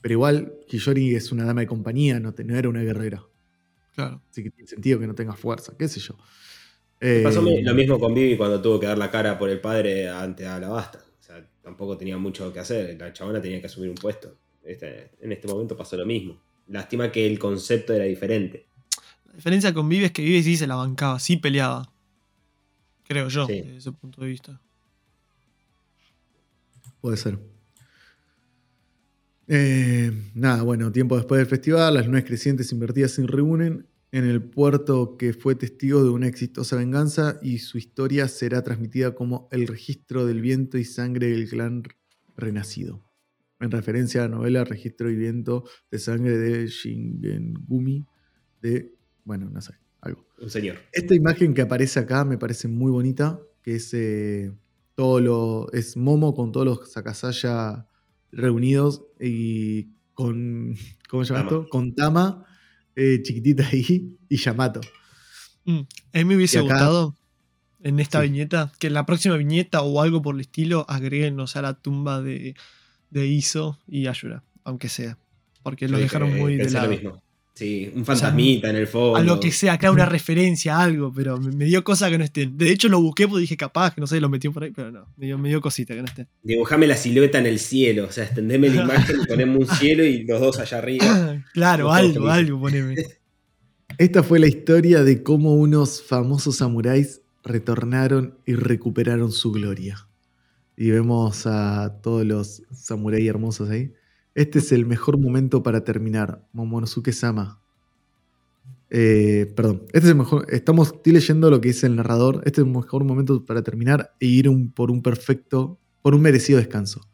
Pero 0.00 0.12
igual, 0.12 0.54
Hiyori 0.68 1.14
es 1.14 1.32
una 1.32 1.44
dama 1.44 1.62
de 1.62 1.66
compañía, 1.66 2.20
no, 2.20 2.34
no 2.36 2.56
era 2.56 2.68
una 2.68 2.82
guerrera. 2.82 3.24
Claro. 3.94 4.22
Así 4.30 4.42
que 4.42 4.50
tiene 4.50 4.68
sentido 4.68 5.00
que 5.00 5.06
no 5.06 5.14
tenga 5.14 5.34
fuerza, 5.34 5.74
qué 5.78 5.88
sé 5.88 6.00
yo. 6.00 6.16
Pasó 7.22 7.46
eh, 7.46 7.62
lo 7.62 7.74
mismo 7.74 7.98
con 7.98 8.14
Vivi 8.14 8.36
cuando 8.36 8.60
tuvo 8.60 8.80
que 8.80 8.86
dar 8.86 8.96
la 8.96 9.10
cara 9.10 9.38
por 9.38 9.50
el 9.50 9.60
padre 9.60 10.08
ante 10.08 10.46
Alabasta 10.46 11.06
tampoco 11.66 11.98
tenía 11.98 12.16
mucho 12.16 12.52
que 12.52 12.60
hacer. 12.60 12.96
La 12.96 13.12
chabona 13.12 13.42
tenía 13.42 13.60
que 13.60 13.66
asumir 13.66 13.90
un 13.90 13.96
puesto. 13.96 14.38
Este, 14.62 15.10
en 15.20 15.32
este 15.32 15.48
momento 15.48 15.76
pasó 15.76 15.96
lo 15.96 16.06
mismo. 16.06 16.40
Lástima 16.68 17.10
que 17.10 17.26
el 17.26 17.40
concepto 17.40 17.92
era 17.92 18.04
diferente. 18.04 18.68
La 19.26 19.32
diferencia 19.34 19.74
con 19.74 19.88
Vive 19.88 20.06
es 20.06 20.12
que 20.12 20.22
Vive 20.22 20.44
sí 20.44 20.56
se 20.56 20.68
la 20.68 20.76
bancaba, 20.76 21.18
sí 21.18 21.38
peleaba. 21.38 21.92
Creo 23.02 23.28
yo, 23.28 23.48
desde 23.48 23.78
ese 23.78 23.90
punto 23.90 24.20
de 24.20 24.28
vista. 24.28 24.60
Puede 27.06 27.18
ser. 27.18 27.38
Eh, 29.46 30.10
nada, 30.34 30.64
bueno, 30.64 30.90
tiempo 30.90 31.16
después 31.16 31.38
del 31.38 31.46
festival, 31.46 31.94
las 31.94 32.08
nueve 32.08 32.26
crecientes 32.26 32.72
invertidas 32.72 33.12
se 33.12 33.24
reúnen 33.24 33.86
en 34.10 34.24
el 34.24 34.42
puerto 34.42 35.16
que 35.16 35.32
fue 35.32 35.54
testigo 35.54 36.02
de 36.02 36.10
una 36.10 36.26
exitosa 36.26 36.74
venganza 36.74 37.38
y 37.42 37.58
su 37.58 37.78
historia 37.78 38.26
será 38.26 38.62
transmitida 38.64 39.14
como 39.14 39.48
el 39.52 39.68
registro 39.68 40.26
del 40.26 40.40
viento 40.40 40.78
y 40.78 40.84
sangre 40.84 41.28
del 41.28 41.48
clan 41.48 41.84
renacido, 42.36 43.04
en 43.60 43.70
referencia 43.70 44.24
a 44.24 44.28
la 44.28 44.34
novela 44.38 44.64
Registro 44.64 45.08
y 45.08 45.14
viento 45.14 45.62
de 45.92 46.00
sangre 46.00 46.36
de 46.36 46.66
Shingengumi 46.66 48.04
de, 48.62 48.96
bueno, 49.22 49.48
no 49.48 49.60
sé, 49.60 49.74
algo. 50.00 50.26
Un 50.40 50.50
señor. 50.50 50.78
Esta 50.90 51.14
imagen 51.14 51.54
que 51.54 51.62
aparece 51.62 52.00
acá 52.00 52.24
me 52.24 52.36
parece 52.36 52.66
muy 52.66 52.90
bonita, 52.90 53.40
que 53.62 53.76
es 53.76 53.94
eh, 53.94 54.50
todo 54.96 55.20
lo, 55.20 55.72
es 55.72 55.96
Momo 55.96 56.34
con 56.34 56.50
todos 56.50 56.66
los 56.66 56.90
Sakasaya 56.90 57.86
reunidos 58.32 59.04
y 59.20 59.90
con, 60.14 60.74
¿cómo 61.08 61.24
se 61.24 61.32
llama 61.32 61.44
esto? 61.44 61.68
Con 61.68 61.94
Tama 61.94 62.44
eh, 62.96 63.20
chiquitita 63.22 63.68
ahí 63.68 64.18
y 64.28 64.36
Yamato. 64.36 64.80
Mm, 65.64 65.80
a 66.12 66.18
mí 66.18 66.24
me 66.24 66.36
hubiese 66.36 66.60
gustado 66.60 67.14
en 67.82 68.00
esta 68.00 68.20
viñeta 68.20 68.72
que 68.78 68.86
en 68.88 68.94
la 68.94 69.06
próxima 69.06 69.36
viñeta 69.36 69.82
o 69.82 70.00
algo 70.00 70.22
por 70.22 70.34
el 70.34 70.40
estilo 70.40 70.86
agreguen 70.88 71.38
a 71.40 71.62
la 71.62 71.74
tumba 71.74 72.22
de, 72.22 72.56
de 73.10 73.26
Iso 73.26 73.78
y 73.86 74.06
Ayura, 74.06 74.42
aunque 74.64 74.88
sea. 74.88 75.18
Porque 75.62 75.88
lo 75.88 75.98
dejaron 75.98 76.36
muy 76.36 76.56
de 76.56 76.70
lado. 76.70 77.22
Sí, 77.56 77.90
un 77.94 78.04
fantasmita 78.04 78.68
en 78.68 78.76
el 78.76 78.86
fondo. 78.86 79.16
A 79.16 79.22
lo 79.22 79.40
que 79.40 79.50
sea, 79.50 79.72
acá 79.72 79.90
una 79.90 80.04
referencia 80.06 80.76
a 80.76 80.82
algo, 80.82 81.10
pero 81.10 81.38
me, 81.38 81.64
dio 81.64 81.82
cosa 81.82 82.10
que 82.10 82.18
no 82.18 82.24
estén. 82.24 82.58
De 82.58 82.70
hecho, 82.70 82.86
lo 82.90 83.00
busqué 83.00 83.26
porque 83.26 83.40
dije 83.40 83.56
capaz, 83.56 83.94
que 83.94 84.00
no 84.02 84.06
sé, 84.06 84.20
lo 84.20 84.28
metió 84.28 84.52
por 84.52 84.64
ahí, 84.64 84.72
pero 84.76 84.92
no, 84.92 85.06
me 85.16 85.24
dio, 85.24 85.38
me 85.38 85.48
dio 85.48 85.62
cosita 85.62 85.94
que 85.94 86.02
no 86.02 86.06
estén. 86.06 86.28
Dibujame 86.42 86.86
la 86.86 86.96
silueta 86.96 87.38
en 87.38 87.46
el 87.46 87.58
cielo, 87.58 88.08
o 88.08 88.12
sea, 88.12 88.24
extendeme 88.24 88.68
la 88.68 88.82
imagen 88.84 89.22
y 89.22 89.26
poneme 89.26 89.56
un 89.56 89.66
cielo 89.66 90.04
y 90.04 90.24
los 90.24 90.38
dos 90.38 90.58
allá 90.58 90.76
arriba. 90.76 91.42
claro, 91.54 91.90
algo, 91.90 92.28
algo, 92.28 92.60
poneme. 92.60 92.94
Esta 93.98 94.22
fue 94.22 94.38
la 94.38 94.48
historia 94.48 95.02
de 95.02 95.22
cómo 95.22 95.54
unos 95.54 96.02
famosos 96.02 96.56
samuráis 96.56 97.22
retornaron 97.42 98.36
y 98.44 98.52
recuperaron 98.52 99.32
su 99.32 99.50
gloria. 99.52 100.06
Y 100.76 100.90
vemos 100.90 101.46
a 101.46 102.00
todos 102.02 102.26
los 102.26 102.64
samuráis 102.74 103.26
hermosos 103.26 103.70
ahí. 103.70 103.94
Este 104.36 104.58
es 104.58 104.70
el 104.70 104.84
mejor 104.84 105.16
momento 105.16 105.62
para 105.62 105.82
terminar, 105.82 106.46
Momonosuke-sama. 106.52 107.58
Eh, 108.90 109.50
perdón, 109.56 109.84
este 109.86 110.00
es 110.00 110.04
el 110.08 110.14
mejor. 110.14 110.44
Estamos, 110.50 110.92
estoy 110.92 111.14
leyendo 111.14 111.50
lo 111.50 111.58
que 111.58 111.68
dice 111.68 111.86
el 111.86 111.96
narrador. 111.96 112.42
Este 112.44 112.60
es 112.60 112.66
el 112.66 112.70
mejor 112.70 113.02
momento 113.04 113.46
para 113.46 113.62
terminar 113.62 114.14
e 114.20 114.26
ir 114.26 114.50
por 114.74 114.90
un 114.90 115.00
perfecto, 115.00 115.78
por 116.02 116.14
un 116.14 116.20
merecido 116.20 116.58
descanso. 116.58 117.08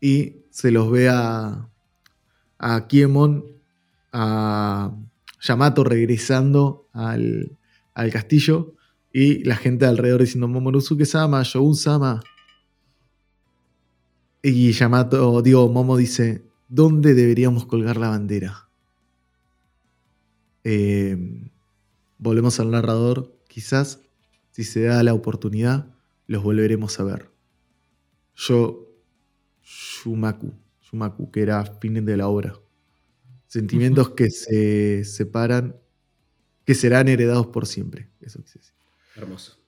Y 0.00 0.44
se 0.50 0.70
los 0.70 0.88
ve 0.88 1.08
a, 1.08 1.68
Kiemon, 2.88 3.44
a 4.12 4.96
Yamato 5.42 5.82
regresando 5.82 6.86
al, 6.92 7.58
al 7.92 8.10
castillo 8.12 8.74
y 9.12 9.42
la 9.42 9.56
gente 9.56 9.84
alrededor 9.84 10.20
diciendo 10.20 10.46
Momonosuke-sama, 10.46 11.42
Shogun-sama. 11.42 12.20
Y 14.42 14.72
Yamato, 14.72 15.42
digo, 15.42 15.68
Momo 15.68 15.96
dice, 15.96 16.44
¿dónde 16.68 17.14
deberíamos 17.14 17.66
colgar 17.66 17.96
la 17.96 18.10
bandera? 18.10 18.68
Em, 20.62 21.50
volvemos 22.18 22.58
al 22.60 22.70
narrador, 22.70 23.36
quizás, 23.48 24.00
si 24.50 24.64
se 24.64 24.82
da 24.82 25.02
la 25.02 25.14
oportunidad, 25.14 25.94
los 26.26 26.42
volveremos 26.42 26.98
a 27.00 27.04
ver. 27.04 27.30
Yo, 28.34 28.92
Shumaku, 29.62 30.52
Shumaku, 30.80 31.30
que 31.30 31.42
era 31.42 31.64
fin 31.64 32.04
de 32.04 32.16
la 32.16 32.28
obra. 32.28 32.58
Sentimientos 33.46 34.10
que 34.16 34.30
se 34.30 35.04
separan, 35.04 35.76
que 36.64 36.74
serán 36.74 37.08
heredados 37.08 37.46
por 37.48 37.66
siempre. 37.66 38.10
Eso. 38.20 38.42
Hermoso. 39.14 39.58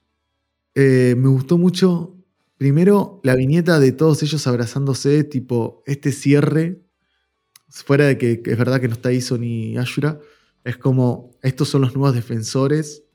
Eh, 0.75 1.15
me 1.17 1.27
gustó 1.29 1.57
mucho 1.57 2.18
Primero, 2.59 3.21
la 3.23 3.35
viñeta 3.35 3.79
de 3.79 3.93
todos 3.93 4.21
ellos 4.21 4.45
abrazándose, 4.45 5.23
tipo, 5.23 5.81
este 5.85 6.11
cierre, 6.11 6.81
fuera 7.69 8.05
de 8.05 8.17
que, 8.17 8.43
es 8.45 8.57
verdad 8.57 8.81
que 8.81 8.89
no 8.89 8.95
está 8.95 9.13
Iso 9.13 9.37
ni 9.37 9.77
Ashura, 9.77 10.19
Es 10.65 10.75
como, 10.75 11.31
estos 11.41 11.69
son 11.69 11.79
los 11.79 11.95
nuevos 11.95 12.13
defensores 12.13 13.05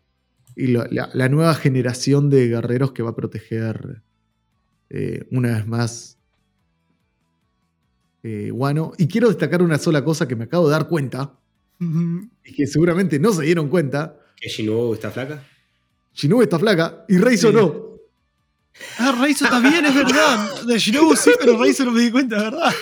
y 0.57 0.69
la, 0.69 1.29
nueva 1.29 1.55
generación 1.55 2.31
de 2.31 2.49
guerreros 2.49 2.93
que 2.93 3.03
va 3.03 3.11
a 3.11 3.15
proteger 3.15 4.01
eh, 4.89 5.27
una 5.31 5.53
vez 5.53 5.67
más 5.67 6.17
eh, 8.23 8.51
Wano. 8.51 8.93
Y 8.97 9.09
quiero 9.09 9.29
destacar 9.29 9.61
una 9.61 9.77
sola 9.77 10.03
cosa 10.03 10.27
que 10.27 10.37
me 10.37 10.45
acabo 10.45 10.69
de 10.69 10.73
dar 10.73 10.89
cuenta 10.89 11.39
y 11.79 12.55
que 12.55 12.67
seguramente 12.67 13.19
no 13.19 13.31
se 13.35 13.43
dieron 13.43 13.69
cuenta. 13.69 14.19
¿Que 14.37 14.49
Shinobu 14.49 14.95
está 14.95 15.11
flaca? 15.11 15.47
Shinobu 16.15 16.41
está 16.41 16.59
flaca 16.59 17.05
y 17.11 17.19
Reizo 17.19 17.53
no. 17.53 17.94
Ah, 18.99 19.17
Reizo 19.21 19.47
también, 19.47 19.85
es 19.85 19.95
verdad. 19.95 20.63
De 20.63 20.79
Shinobu 20.79 21.17
sí, 21.17 21.31
pero 21.39 21.57
Reizo 21.63 21.85
no 21.85 21.93
me 21.93 22.03
di 22.03 22.11
cuenta, 22.11 22.37
¿verdad? 22.37 22.73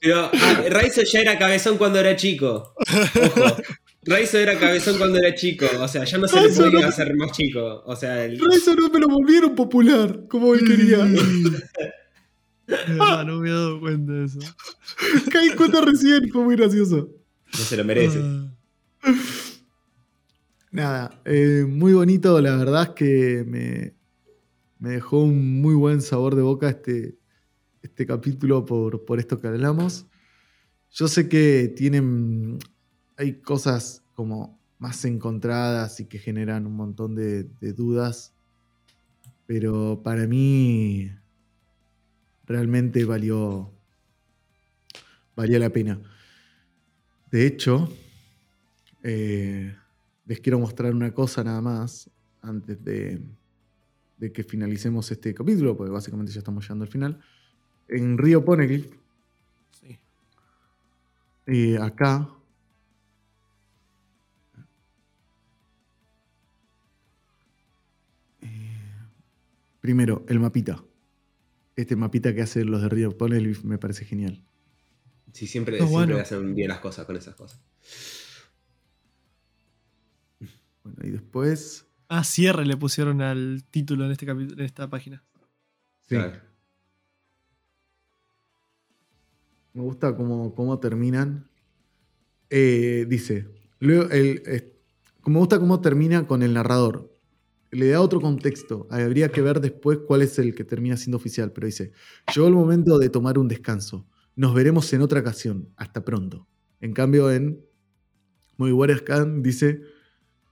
Pero 0.00 0.30
ah, 0.32 0.62
Raizo 0.70 1.02
ya 1.02 1.20
era 1.20 1.38
cabezón 1.38 1.76
cuando 1.76 1.98
era 1.98 2.14
chico. 2.16 2.74
Ojo. 2.76 3.56
Raizo 4.02 4.38
era 4.38 4.58
cabezón 4.58 4.96
cuando 4.96 5.18
era 5.18 5.34
chico. 5.34 5.66
O 5.80 5.88
sea, 5.88 6.04
ya 6.04 6.18
no 6.18 6.28
se 6.28 6.40
le 6.40 6.48
podía 6.50 6.86
hacer 6.88 7.14
más 7.16 7.32
chico. 7.32 7.82
O 7.84 7.96
sea, 7.96 8.24
el... 8.24 8.38
Raizo 8.38 8.74
no 8.74 8.88
me 8.88 9.00
lo 9.00 9.08
volvieron 9.08 9.54
popular, 9.54 10.26
como 10.28 10.54
él 10.54 10.64
quería. 10.64 10.98
no, 12.88 13.24
no 13.24 13.40
me 13.40 13.48
he 13.48 13.52
dado 13.52 13.80
cuenta 13.80 14.12
de 14.12 14.24
eso. 14.26 14.38
Caí 15.32 15.50
cuenta 15.50 15.80
recién, 15.80 16.30
fue 16.30 16.44
muy 16.44 16.56
gracioso. 16.56 17.10
No 17.52 17.58
se 17.58 17.76
lo 17.76 17.84
merece. 17.84 18.20
Ah. 18.22 19.14
Nada, 20.70 21.20
eh, 21.24 21.64
muy 21.66 21.94
bonito, 21.94 22.40
la 22.40 22.56
verdad 22.56 22.82
es 22.82 22.90
que 22.90 23.44
me, 23.46 23.94
me 24.78 24.90
dejó 24.90 25.22
un 25.22 25.60
muy 25.60 25.74
buen 25.74 26.00
sabor 26.00 26.34
de 26.34 26.42
boca 26.42 26.68
este, 26.68 27.18
este 27.82 28.06
capítulo 28.06 28.64
por, 28.64 29.04
por 29.04 29.18
esto 29.18 29.40
que 29.40 29.48
hablamos. 29.48 30.06
Yo 30.90 31.08
sé 31.08 31.28
que 31.28 31.72
tienen. 31.76 32.58
Hay 33.16 33.40
cosas 33.40 34.04
como 34.14 34.58
más 34.78 35.04
encontradas 35.04 36.00
y 36.00 36.06
que 36.06 36.18
generan 36.18 36.66
un 36.66 36.76
montón 36.76 37.14
de, 37.14 37.44
dudas. 37.72 38.34
Pero 39.46 40.00
para 40.02 40.26
mí. 40.26 41.10
Realmente 42.46 43.04
valió. 43.04 43.70
Valió 45.36 45.58
la 45.58 45.70
pena. 45.70 46.00
De 47.30 47.46
hecho. 47.46 47.92
Eh, 49.02 49.74
les 50.26 50.40
quiero 50.40 50.58
mostrar 50.58 50.94
una 50.94 51.12
cosa 51.12 51.42
nada 51.44 51.60
más. 51.60 52.10
Antes 52.40 52.82
de, 52.84 53.20
de 54.18 54.32
que 54.32 54.44
finalicemos 54.44 55.10
este 55.10 55.34
capítulo. 55.34 55.76
Porque 55.76 55.92
básicamente 55.92 56.32
ya 56.32 56.40
estamos 56.40 56.64
llegando 56.64 56.84
al 56.84 56.90
final 56.90 57.20
en 57.88 58.18
Río 58.18 58.44
Poneglyph. 58.44 58.92
Sí. 59.80 59.98
Eh, 61.46 61.78
acá. 61.78 62.28
Eh, 68.42 68.72
primero, 69.80 70.24
el 70.28 70.38
mapita. 70.40 70.84
Este 71.76 71.96
mapita 71.96 72.34
que 72.34 72.42
hacen 72.42 72.70
los 72.70 72.82
de 72.82 72.88
Río 72.88 73.16
Poneglyph 73.16 73.64
me 73.64 73.78
parece 73.78 74.04
genial. 74.04 74.44
Sí, 75.32 75.46
siempre, 75.46 75.78
siempre 75.86 76.20
hacen 76.20 76.54
bien 76.54 76.68
las 76.68 76.80
cosas 76.80 77.06
con 77.06 77.16
esas 77.16 77.34
cosas. 77.34 77.60
Bueno, 80.82 80.98
y 81.04 81.10
después. 81.10 81.87
Ah, 82.08 82.24
cierre 82.24 82.64
le 82.64 82.76
pusieron 82.76 83.20
al 83.20 83.64
título 83.70 84.06
en, 84.06 84.12
este 84.12 84.30
en 84.30 84.60
esta 84.60 84.88
página. 84.88 85.22
Sí. 86.08 86.16
Me 89.74 89.82
gusta 89.82 90.16
cómo, 90.16 90.78
terminan. 90.80 91.48
Eh, 92.50 93.04
dice, 93.08 93.46
luego 93.78 94.08
me 95.28 95.38
gusta 95.38 95.58
cómo 95.58 95.80
termina 95.80 96.26
con 96.26 96.42
el 96.42 96.54
narrador. 96.54 97.12
Le 97.70 97.90
da 97.90 98.00
otro 98.00 98.20
contexto. 98.20 98.86
Habría 98.90 99.28
que 99.28 99.42
ver 99.42 99.60
después 99.60 99.98
cuál 99.98 100.22
es 100.22 100.38
el 100.38 100.54
que 100.54 100.64
termina 100.64 100.96
siendo 100.96 101.18
oficial. 101.18 101.52
Pero 101.52 101.66
dice, 101.66 101.92
llegó 102.34 102.48
el 102.48 102.54
momento 102.54 102.98
de 102.98 103.10
tomar 103.10 103.38
un 103.38 103.46
descanso. 103.46 104.06
Nos 104.34 104.54
veremos 104.54 104.90
en 104.94 105.02
otra 105.02 105.20
ocasión. 105.20 105.68
Hasta 105.76 106.04
pronto. 106.04 106.48
En 106.80 106.94
cambio, 106.94 107.30
en 107.30 107.60
Muy 108.56 108.72
Scan 108.96 109.42
dice, 109.42 109.82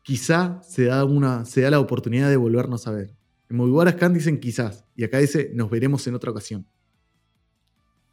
quizá 0.06 0.60
se 0.62 0.84
da, 0.84 1.04
una, 1.04 1.44
se 1.44 1.62
da 1.62 1.70
la 1.70 1.80
oportunidad 1.80 2.30
de 2.30 2.36
volvernos 2.36 2.86
a 2.86 2.92
ver. 2.92 3.12
En 3.50 3.56
Muy 3.56 3.90
Scan 3.90 4.14
dicen 4.14 4.38
quizás. 4.38 4.84
Y 4.94 5.02
acá 5.02 5.18
dice, 5.18 5.50
nos 5.52 5.68
veremos 5.68 6.06
en 6.06 6.14
otra 6.14 6.30
ocasión. 6.30 6.64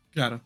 Claro. 0.10 0.42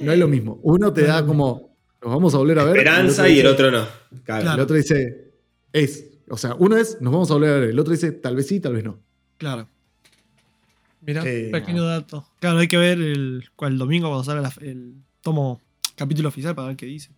No 0.00 0.12
es 0.12 0.18
lo 0.18 0.28
mismo. 0.28 0.60
Uno 0.62 0.92
te 0.92 1.02
da 1.02 1.26
como, 1.26 1.76
nos 2.00 2.12
vamos 2.12 2.32
a 2.32 2.38
volver 2.38 2.60
a 2.60 2.64
ver. 2.64 2.76
Esperanza 2.76 3.28
y 3.28 3.40
el 3.40 3.46
otro, 3.48 3.72
no. 3.72 3.86
El 4.26 4.60
otro 4.60 4.76
dice, 4.76 5.32
es. 5.72 6.06
O 6.28 6.36
sea, 6.36 6.54
uno 6.54 6.76
es, 6.76 7.00
nos 7.00 7.12
vamos 7.12 7.30
a 7.32 7.34
volver 7.34 7.50
a 7.50 7.58
ver. 7.58 7.70
El 7.70 7.78
otro 7.80 7.92
dice, 7.92 8.12
tal 8.12 8.36
vez 8.36 8.46
sí, 8.46 8.60
tal 8.60 8.74
vez 8.74 8.84
no. 8.84 9.00
Claro. 9.36 9.68
Mira, 11.00 11.22
eh, 11.26 11.48
pequeño 11.50 11.84
dato. 11.84 12.24
Claro, 12.38 12.58
hay 12.58 12.68
que 12.68 12.78
ver 12.78 12.98
el, 12.98 13.44
el 13.60 13.78
domingo 13.78 14.08
cuando 14.08 14.22
salga 14.22 14.52
el 14.60 14.94
tomo 15.22 15.60
capítulo 15.96 16.28
oficial 16.28 16.54
para 16.54 16.68
ver 16.68 16.76
qué 16.76 16.86
dice. 16.86 17.10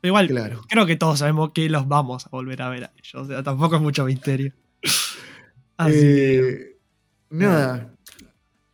Pero 0.00 0.10
igual, 0.10 0.28
claro. 0.28 0.62
creo 0.68 0.86
que 0.86 0.96
todos 0.96 1.18
sabemos 1.18 1.52
que 1.52 1.68
los 1.68 1.86
vamos 1.86 2.26
a 2.26 2.30
volver 2.30 2.62
a 2.62 2.70
ver 2.70 2.84
a 2.84 2.92
ellos. 2.96 3.14
O 3.14 3.26
sea, 3.26 3.42
tampoco 3.42 3.76
es 3.76 3.82
mucho 3.82 4.04
misterio. 4.04 4.52
Así 5.76 5.94
eh, 5.94 6.76
Nada. 7.30 7.94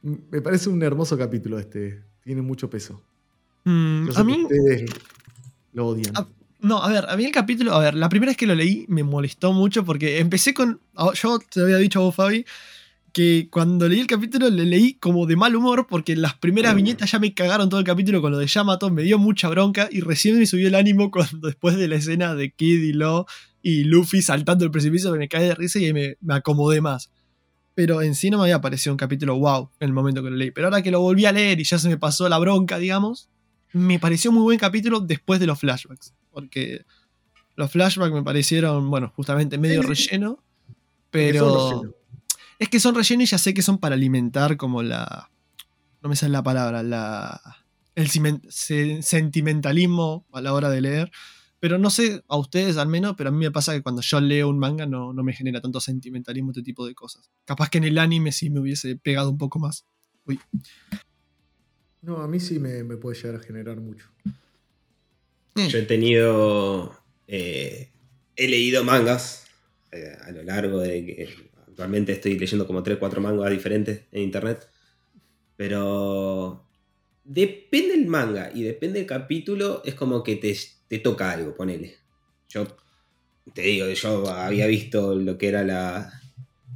Me 0.03 0.41
parece 0.41 0.69
un 0.69 0.83
hermoso 0.83 1.19
capítulo 1.19 1.59
este. 1.59 2.03
Tiene 2.23 2.43
mucho 2.43 2.71
peso. 2.71 3.03
Mm, 3.65 4.09
a 4.15 4.25
mí. 4.25 4.47
lo 5.73 5.89
odian. 5.89 6.13
no, 6.61 6.83
a 6.83 6.89
ver, 6.89 7.07
a 7.09 7.17
mí 7.17 7.25
el 7.25 7.33
capítulo. 7.33 7.75
A 7.75 7.81
ver, 7.81 7.95
la 7.95 8.09
primera 8.09 8.31
vez 8.31 8.37
que 8.37 8.47
lo 8.47 8.55
leí 8.55 8.87
me 8.89 9.03
molestó 9.03 9.53
mucho 9.53 9.85
porque 9.85 10.21
empecé 10.21 10.55
con. 10.55 10.81
Yo 11.15 11.39
te 11.39 11.61
había 11.61 11.77
dicho 11.77 12.01
a 12.01 12.03
vos, 12.03 12.15
Fabi, 12.15 12.47
que 13.17 13.49
cuando 13.51 13.89
leí 13.89 14.01
el 14.01 14.07
capítulo 14.07 14.51
le 14.51 14.67
leí 14.67 14.93
como 14.97 15.25
de 15.25 15.37
mal 15.37 15.57
humor 15.57 15.87
porque 15.89 16.15
las 16.15 16.35
primeras 16.35 16.75
viñetas 16.75 17.13
ya 17.13 17.19
me 17.19 17.33
cagaron 17.33 17.71
todo 17.71 17.81
el 17.81 17.87
capítulo 17.87 18.21
con 18.21 18.31
lo 18.31 18.37
de 18.37 18.47
Yamato, 18.47 18.91
me 18.91 19.05
dio 19.05 19.19
mucha 19.19 19.49
bronca 19.49 19.89
y 19.91 20.03
recién 20.03 20.39
me 20.39 20.45
subió 20.45 20.69
el 20.69 20.75
ánimo 20.75 21.11
cuando 21.11 21.47
después 21.47 21.79
de 21.79 21.89
la 21.89 21.97
escena 21.97 22.35
de 22.35 22.51
Kid 22.51 22.83
y 22.83 22.93
Lo 22.93 23.25
y 23.63 23.85
Luffy 23.85 24.21
saltando 24.21 24.67
el 24.67 24.71
precipicio 24.71 25.11
me 25.17 25.29
cae 25.29 25.45
de 25.45 25.55
risa 25.55 25.79
y 25.79 25.95
me, 25.95 26.19
me 26.21 26.35
acomodé 26.35 26.83
más 26.83 27.11
pero 27.75 28.03
en 28.03 28.15
sí 28.15 28.29
no 28.29 28.37
me 28.37 28.43
había 28.43 28.61
parecido 28.61 28.93
un 28.93 28.99
capítulo 28.99 29.39
wow 29.39 29.71
en 29.81 29.89
el 29.89 29.95
momento 29.95 30.23
que 30.23 30.29
lo 30.29 30.37
leí. 30.37 30.51
Pero 30.51 30.67
ahora 30.67 30.83
que 30.83 30.91
lo 30.91 31.01
volví 31.01 31.25
a 31.25 31.33
leer 31.33 31.59
y 31.59 31.65
ya 31.65 31.79
se 31.79 31.89
me 31.89 31.97
pasó 31.97 32.29
la 32.29 32.39
bronca, 32.39 32.79
digamos, 32.79 33.31
me 33.73 33.99
pareció 33.99 34.31
muy 34.31 34.43
buen 34.43 34.59
capítulo 34.59 35.01
después 35.01 35.41
de 35.41 35.47
los 35.47 35.59
flashbacks. 35.59 36.15
Porque 36.31 36.85
los 37.55 37.71
flashbacks 37.71 38.15
me 38.15 38.23
parecieron, 38.23 38.91
bueno, 38.91 39.13
justamente 39.17 39.59
medio 39.59 39.81
relleno. 39.83 40.43
Pero. 41.11 41.97
Es 42.59 42.69
que 42.69 42.81
son 42.81 42.95
relleno 42.95 43.23
y 43.23 43.27
ya 43.27 43.39
sé 43.39 43.55
que 43.55 43.63
son 43.63 43.79
para 43.79 43.95
alimentar 43.95 44.57
como 44.57 44.83
la. 44.83 45.31
No 46.03 46.09
me 46.09 46.17
sale 46.17 46.33
la 46.33 46.43
palabra, 46.43 46.83
la. 46.83 47.41
El 47.95 48.09
sentimentalismo 49.03 50.27
a 50.33 50.41
la 50.41 50.53
hora 50.53 50.69
de 50.69 50.81
leer. 50.81 51.11
Pero 51.59 51.79
no 51.79 51.89
sé, 51.89 52.23
a 52.29 52.37
ustedes 52.37 52.77
al 52.77 52.89
menos, 52.89 53.15
pero 53.17 53.31
a 53.31 53.33
mí 53.33 53.39
me 53.39 53.51
pasa 53.51 53.73
que 53.73 53.83
cuando 53.83 54.03
yo 54.03 54.21
leo 54.21 54.51
un 54.51 54.59
manga 54.59 54.85
no, 54.85 55.15
no 55.15 55.23
me 55.23 55.33
genera 55.33 55.63
tanto 55.63 55.81
sentimentalismo 55.81 56.51
este 56.51 56.63
tipo 56.63 56.87
de 56.87 56.95
cosas. 56.95 57.31
Capaz 57.47 57.71
que 57.71 57.79
en 57.79 57.85
el 57.85 57.99
anime 57.99 58.31
sí 58.33 58.51
me 58.51 58.61
hubiese 58.61 58.97
pegado 58.97 59.31
un 59.31 59.39
poco 59.39 59.59
más. 59.59 59.87
Uy. 60.27 60.39
No, 62.03 62.19
a 62.19 62.29
mí 62.29 62.39
sí 62.39 62.59
me, 62.59 62.85
puede 62.97 63.17
llegar 63.17 63.41
a 63.41 63.43
generar 63.43 63.81
mucho. 63.81 64.07
Mm. 65.55 65.67
Yo 65.67 65.79
he 65.79 65.83
tenido. 65.83 66.95
Eh, 67.27 67.91
he 68.37 68.49
leído 68.49 68.85
mangas 68.85 69.47
eh, 69.91 70.17
a 70.25 70.31
lo 70.31 70.43
largo 70.43 70.79
de 70.81 71.49
que. 71.77 71.83
Actualmente 71.83 72.13
estoy 72.13 72.39
leyendo 72.39 72.67
como 72.67 72.83
3, 72.83 72.99
4 72.99 73.21
mangas 73.21 73.51
diferentes 73.51 74.03
en 74.13 74.23
internet. 74.23 74.69
Pero. 75.57 76.63
Depende 77.25 77.97
del 77.97 78.07
manga 78.07 78.53
y 78.55 78.63
depende 78.63 79.01
del 79.01 79.09
capítulo, 79.09 79.83
es 79.85 79.95
como 79.95 80.23
que 80.23 80.37
te, 80.37 80.57
te 80.87 81.01
toca 81.01 81.33
algo, 81.33 81.57
ponele. 81.57 81.97
Yo 82.49 82.69
te 83.53 83.63
digo, 83.63 83.89
yo 83.89 84.29
había 84.29 84.67
visto 84.69 85.15
lo 85.15 85.37
que 85.37 85.49
era 85.49 85.65
la. 85.65 86.13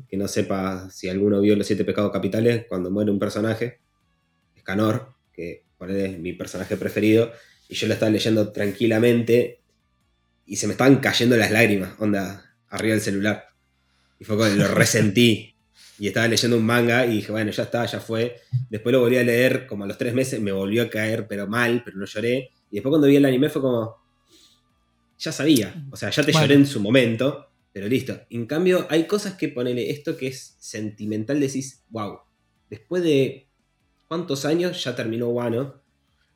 Que 0.09 0.17
no 0.17 0.27
sepa 0.27 0.91
si 0.91 1.09
alguno 1.09 1.41
vio 1.41 1.55
los 1.55 1.67
siete 1.67 1.85
pecados 1.85 2.11
capitales, 2.11 2.67
cuando 2.69 2.91
muere 2.91 3.13
un 3.13 3.21
personaje, 3.21 3.79
Escanor, 4.57 5.15
que 5.33 5.65
es 5.89 6.19
mi 6.19 6.33
personaje 6.33 6.77
preferido, 6.77 7.33
y 7.69 7.75
yo 7.75 7.87
lo 7.87 7.95
estaba 7.95 8.11
leyendo 8.11 8.53
tranquilamente 8.53 9.61
y 10.45 10.57
se 10.57 10.67
me 10.67 10.73
estaban 10.73 10.97
cayendo 10.97 11.37
las 11.37 11.51
lágrimas, 11.51 11.95
onda, 12.01 12.57
arriba 12.69 12.95
del 12.95 13.03
celular. 13.03 13.50
Y 14.21 14.25
fue 14.25 14.37
cuando 14.37 14.63
lo 14.63 14.69
resentí. 14.73 15.53
Y 15.99 16.07
estaba 16.07 16.29
leyendo 16.29 16.57
un 16.57 16.65
manga 16.65 17.05
y 17.05 17.17
dije, 17.17 17.33
bueno, 17.33 17.51
ya 17.51 17.65
está, 17.65 17.85
ya 17.87 17.99
fue. 17.99 18.41
Después 18.71 18.93
lo 18.93 19.01
volví 19.01 19.19
a 19.19 19.25
leer 19.25 19.67
como 19.67 19.83
a 19.83 19.87
los 19.89 19.99
tres 19.99 20.15
meses, 20.15 20.41
me 20.41 20.53
volvió 20.53 20.85
a 20.85 20.89
caer, 20.89 21.27
pero 21.27 21.49
mal, 21.49 21.83
pero 21.85 21.97
no 21.97 22.07
lloré. 22.07 22.51
Y 22.71 22.77
después 22.77 22.91
cuando 22.91 23.09
vi 23.09 23.17
el 23.17 23.25
anime 23.25 23.49
fue 23.49 23.61
como, 23.61 23.97
ya 25.19 25.33
sabía. 25.33 25.75
O 25.91 25.97
sea, 25.97 26.11
ya 26.11 26.23
te 26.23 26.33
lloré 26.33 26.55
en 26.55 26.67
su 26.67 26.81
momento, 26.81 27.49
pero 27.73 27.89
listo. 27.89 28.19
En 28.31 28.47
cambio, 28.47 28.87
hay 28.89 29.09
cosas 29.09 29.35
que 29.35 29.49
ponele 29.49 29.91
esto 29.91 30.17
que 30.17 30.29
es 30.29 30.55
sentimental, 30.61 31.41
decís, 31.41 31.83
wow. 31.91 32.21
Después 32.71 33.03
de 33.03 33.51
¿Cuántos 34.11 34.45
años 34.45 34.83
ya 34.83 34.97
terminó 34.97 35.29
Wano? 35.29 35.81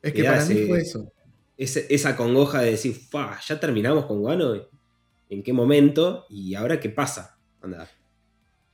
Es 0.01 0.13
que 0.13 0.23
para 0.23 0.45
mí 0.45 0.55
fue 0.65 0.79
eso. 0.79 1.11
esa 1.57 2.15
congoja 2.15 2.61
de 2.61 2.71
decir, 2.71 2.97
ya 3.45 3.59
terminamos 3.59 4.05
con 4.05 4.21
Guano, 4.21 4.69
¿en 5.29 5.43
qué 5.43 5.51
momento? 5.51 6.25
¿Y 6.29 6.55
ahora 6.55 6.79
qué 6.79 6.87
pasa? 6.89 7.34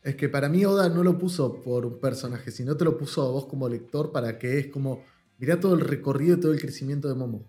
Es 0.03 0.15
que 0.15 0.29
para 0.29 0.49
mí 0.49 0.65
Oda 0.65 0.89
no 0.89 1.03
lo 1.03 1.17
puso 1.17 1.61
por 1.61 1.85
un 1.85 1.99
personaje, 1.99 2.51
sino 2.51 2.75
te 2.75 2.85
lo 2.85 2.97
puso 2.97 3.21
a 3.21 3.31
vos 3.31 3.45
como 3.45 3.69
lector 3.69 4.11
para 4.11 4.39
que 4.39 4.57
es 4.57 4.67
como, 4.67 5.03
mirá 5.37 5.59
todo 5.59 5.75
el 5.75 5.81
recorrido 5.81 6.37
y 6.37 6.39
todo 6.39 6.53
el 6.53 6.59
crecimiento 6.59 7.07
de 7.07 7.15
Momo. 7.15 7.45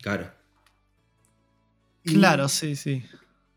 Claro. 0.00 0.30
claro, 2.04 2.48
sí, 2.48 2.76
sí. 2.76 3.02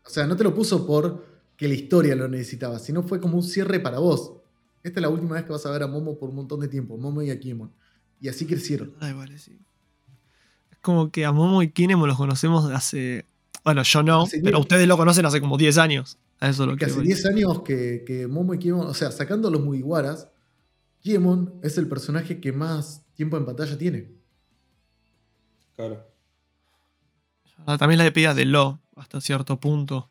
O 0.04 0.10
sea, 0.10 0.26
no 0.26 0.36
te 0.36 0.42
lo 0.42 0.52
puso 0.52 0.84
por 0.84 1.24
que 1.56 1.68
la 1.68 1.74
historia 1.74 2.16
lo 2.16 2.26
necesitaba, 2.26 2.80
sino 2.80 3.04
fue 3.04 3.20
como 3.20 3.36
un 3.36 3.44
cierre 3.44 3.78
para 3.78 4.00
vos. 4.00 4.32
Esta 4.82 4.98
es 4.98 5.02
la 5.02 5.08
última 5.08 5.36
vez 5.36 5.44
que 5.44 5.52
vas 5.52 5.64
a 5.64 5.70
ver 5.70 5.84
a 5.84 5.86
Momo 5.86 6.18
por 6.18 6.30
un 6.30 6.36
montón 6.36 6.58
de 6.58 6.66
tiempo, 6.66 6.96
Momo 6.96 7.22
y 7.22 7.30
a 7.30 7.38
Kiemon. 7.38 7.70
Y 8.20 8.28
así 8.28 8.46
crecieron. 8.46 8.94
Ay, 8.98 9.12
vale, 9.12 9.38
sí. 9.38 9.56
Es 10.72 10.78
como 10.78 11.12
que 11.12 11.24
a 11.24 11.30
Momo 11.30 11.62
y 11.62 11.70
Kinemon 11.70 12.08
los 12.08 12.16
conocemos 12.16 12.68
de 12.68 12.74
hace. 12.74 13.26
Bueno, 13.62 13.84
yo 13.84 14.02
no, 14.02 14.24
pero 14.42 14.58
ustedes 14.58 14.88
lo 14.88 14.96
conocen 14.96 15.24
hace 15.24 15.40
como 15.40 15.56
10 15.56 15.78
años. 15.78 16.18
Eso 16.48 16.66
lo 16.66 16.76
que 16.76 16.86
hace 16.86 17.00
10 17.00 17.26
años 17.26 17.62
que, 17.62 18.26
Momo 18.28 18.54
y 18.54 18.58
Kiemon, 18.58 18.86
o 18.86 18.94
sea, 18.94 19.10
sacando 19.12 19.50
los 19.50 19.62
Mugiwaras, 19.62 20.28
Kiemon 21.00 21.60
es 21.62 21.78
el 21.78 21.88
personaje 21.88 22.40
que 22.40 22.52
más 22.52 23.04
tiempo 23.14 23.36
en 23.36 23.44
pantalla 23.44 23.78
tiene. 23.78 24.12
Claro. 25.76 26.06
También 27.78 27.98
la 27.98 28.04
despedida 28.04 28.34
de 28.34 28.44
Lo, 28.44 28.80
hasta 28.96 29.20
cierto 29.20 29.60
punto. 29.60 30.08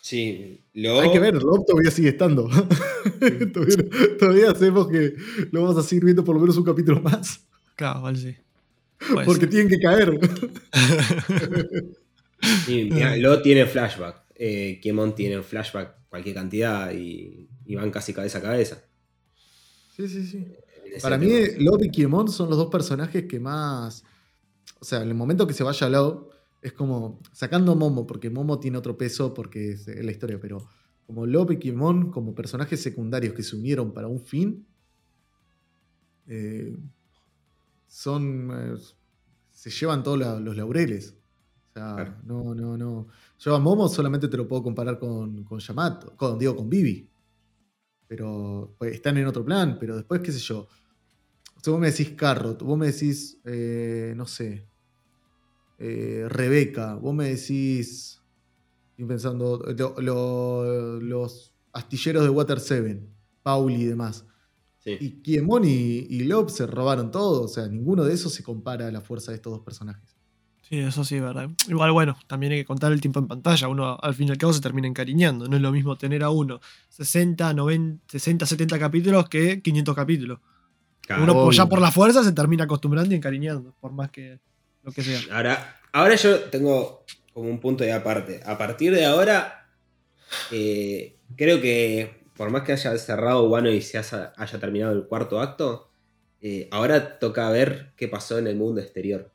Sí, 0.00 0.62
lo... 0.72 1.00
Hay 1.00 1.10
que 1.10 1.18
ver, 1.18 1.34
Lo 1.34 1.64
todavía 1.64 1.90
sigue 1.90 2.10
estando. 2.10 2.48
todavía, 4.20 4.52
hacemos 4.52 4.86
que 4.88 5.16
lo 5.50 5.62
vamos 5.62 5.76
a 5.78 5.82
seguir 5.82 6.04
viendo 6.04 6.24
por 6.24 6.36
lo 6.36 6.40
menos 6.40 6.56
un 6.56 6.64
capítulo 6.64 7.00
más. 7.00 7.40
Claro, 7.74 8.02
vale, 8.02 8.18
sí. 8.18 8.36
Porque 9.24 9.46
tienen 9.46 9.68
que 9.68 9.80
caer. 9.80 10.18
sí, 12.64 12.88
Lo 13.18 13.42
tiene 13.42 13.66
flashback. 13.66 14.25
Eh, 14.38 14.78
Kiemon 14.82 15.14
tiene 15.14 15.42
flashback 15.42 16.08
cualquier 16.08 16.34
cantidad 16.34 16.92
y, 16.92 17.48
van 17.74 17.90
casi 17.90 18.12
cabeza 18.12 18.38
a 18.38 18.42
cabeza. 18.42 18.82
Sí, 19.96 20.08
sí, 20.08 20.26
sí. 20.26 20.46
Para 21.02 21.18
mí, 21.18 21.28
Lo 21.58 21.82
y 21.82 21.90
Kiemon 21.90 22.28
son 22.28 22.48
los 22.48 22.58
dos 22.58 22.68
personajes 22.68 23.24
que 23.24 23.40
más. 23.40 24.04
O 24.80 24.84
sea, 24.84 25.02
en 25.02 25.08
el 25.08 25.14
momento 25.14 25.46
que 25.46 25.54
se 25.54 25.64
vaya 25.64 25.88
Lo, 25.88 26.30
es 26.62 26.72
como, 26.72 27.20
sacando 27.32 27.74
Momo, 27.76 28.06
porque 28.06 28.30
Momo 28.30 28.58
tiene 28.58 28.78
otro 28.78 28.96
peso 28.96 29.32
porque 29.34 29.72
es, 29.72 29.86
la 29.86 30.10
historia, 30.10 30.38
pero 30.40 30.68
como 31.06 31.26
Lop 31.26 31.52
y 31.52 31.58
Kimon 31.58 32.10
como 32.10 32.34
personajes 32.34 32.82
secundarios 32.82 33.34
que 33.34 33.42
se 33.42 33.56
unieron 33.56 33.92
para 33.92 34.08
un 34.08 34.20
fin, 34.20 34.66
eh, 36.26 36.76
son, 37.86 38.50
eh, 38.52 38.78
se 39.50 39.70
llevan 39.70 40.02
todos 40.02 40.18
los 40.40 40.56
laureles. 40.56 41.14
O 41.70 41.72
sea, 41.72 42.20
no, 42.24 42.54
no, 42.54 42.76
no. 42.76 43.08
Yo 43.38 43.54
a 43.54 43.58
Momo 43.58 43.88
solamente 43.88 44.28
te 44.28 44.36
lo 44.36 44.48
puedo 44.48 44.62
comparar 44.62 44.98
con, 44.98 45.44
con 45.44 45.58
Yamato, 45.58 46.16
con, 46.16 46.38
digo, 46.38 46.56
con 46.56 46.68
Vivi. 46.70 47.10
Pero 48.08 48.74
pues, 48.78 48.94
están 48.94 49.16
en 49.18 49.26
otro 49.26 49.44
plan, 49.44 49.76
pero 49.78 49.96
después, 49.96 50.20
qué 50.20 50.32
sé 50.32 50.38
yo. 50.38 50.68
O 51.66 51.70
vos 51.70 51.80
me 51.80 51.90
decís 51.90 52.10
Carrot, 52.10 52.62
vos 52.62 52.78
me 52.78 52.86
decís, 52.86 53.40
eh, 53.44 54.14
no 54.16 54.26
sé, 54.26 54.68
eh, 55.78 56.26
Rebeca, 56.28 56.94
vos 56.94 57.14
me 57.14 57.30
decís, 57.30 58.22
estoy 58.90 59.04
pensando, 59.06 59.58
los 60.90 61.52
astilleros 61.72 62.22
de 62.22 62.30
Water 62.30 62.60
7, 62.60 63.06
Pauli 63.42 63.82
y 63.82 63.84
demás. 63.86 64.24
Y 64.84 65.20
Kiemon 65.22 65.64
y, 65.64 66.06
y 66.08 66.24
Lob 66.24 66.48
se 66.48 66.64
robaron 66.64 67.10
todo, 67.10 67.42
o 67.42 67.48
sea, 67.48 67.66
ninguno 67.66 68.04
de 68.04 68.14
esos 68.14 68.32
se 68.32 68.44
compara 68.44 68.86
a 68.86 68.92
la 68.92 69.00
fuerza 69.00 69.32
de 69.32 69.36
estos 69.36 69.52
dos 69.52 69.62
personajes. 69.64 70.15
Sí, 70.68 70.80
eso 70.80 71.04
sí, 71.04 71.20
verdad. 71.20 71.48
Igual, 71.68 71.92
bueno, 71.92 72.18
también 72.26 72.52
hay 72.52 72.58
que 72.58 72.64
contar 72.64 72.90
el 72.90 73.00
tiempo 73.00 73.20
en 73.20 73.28
pantalla. 73.28 73.68
Uno 73.68 73.96
al 74.00 74.14
fin 74.14 74.26
y 74.26 74.30
al 74.32 74.38
cabo 74.38 74.52
se 74.52 74.60
termina 74.60 74.88
encariñando. 74.88 75.46
No 75.46 75.56
es 75.56 75.62
lo 75.62 75.70
mismo 75.70 75.96
tener 75.96 76.24
a 76.24 76.30
uno 76.30 76.60
60, 76.88 77.54
90, 77.54 78.04
60, 78.08 78.46
70 78.46 78.78
capítulos 78.78 79.28
que 79.28 79.62
500 79.62 79.94
capítulos. 79.94 80.40
uno 81.16 81.50
ya 81.52 81.66
por 81.66 81.80
la 81.80 81.92
fuerza 81.92 82.24
se 82.24 82.32
termina 82.32 82.64
acostumbrando 82.64 83.14
y 83.14 83.16
encariñando, 83.16 83.76
por 83.80 83.92
más 83.92 84.10
que 84.10 84.40
Ahora, 85.30 85.80
ahora 85.92 86.14
yo 86.14 86.40
tengo 86.44 87.04
como 87.32 87.48
un 87.48 87.60
punto 87.60 87.84
de 87.84 87.92
aparte. 87.92 88.40
A 88.44 88.58
partir 88.58 88.94
de 88.94 89.04
ahora, 89.04 89.68
eh, 90.50 91.16
creo 91.36 91.60
que 91.60 92.24
por 92.36 92.50
más 92.50 92.62
que 92.62 92.72
haya 92.72 92.96
cerrado 92.98 93.48
Wano 93.48 93.70
y 93.70 93.80
se 93.82 93.98
haya, 93.98 94.32
terminado 94.60 94.92
el 94.92 95.06
cuarto 95.06 95.40
acto, 95.40 95.90
eh, 96.40 96.68
ahora 96.70 97.18
toca 97.18 97.50
ver 97.50 97.92
qué 97.96 98.08
pasó 98.08 98.38
en 98.38 98.46
el 98.46 98.56
mundo 98.56 98.80
exterior. 98.80 99.32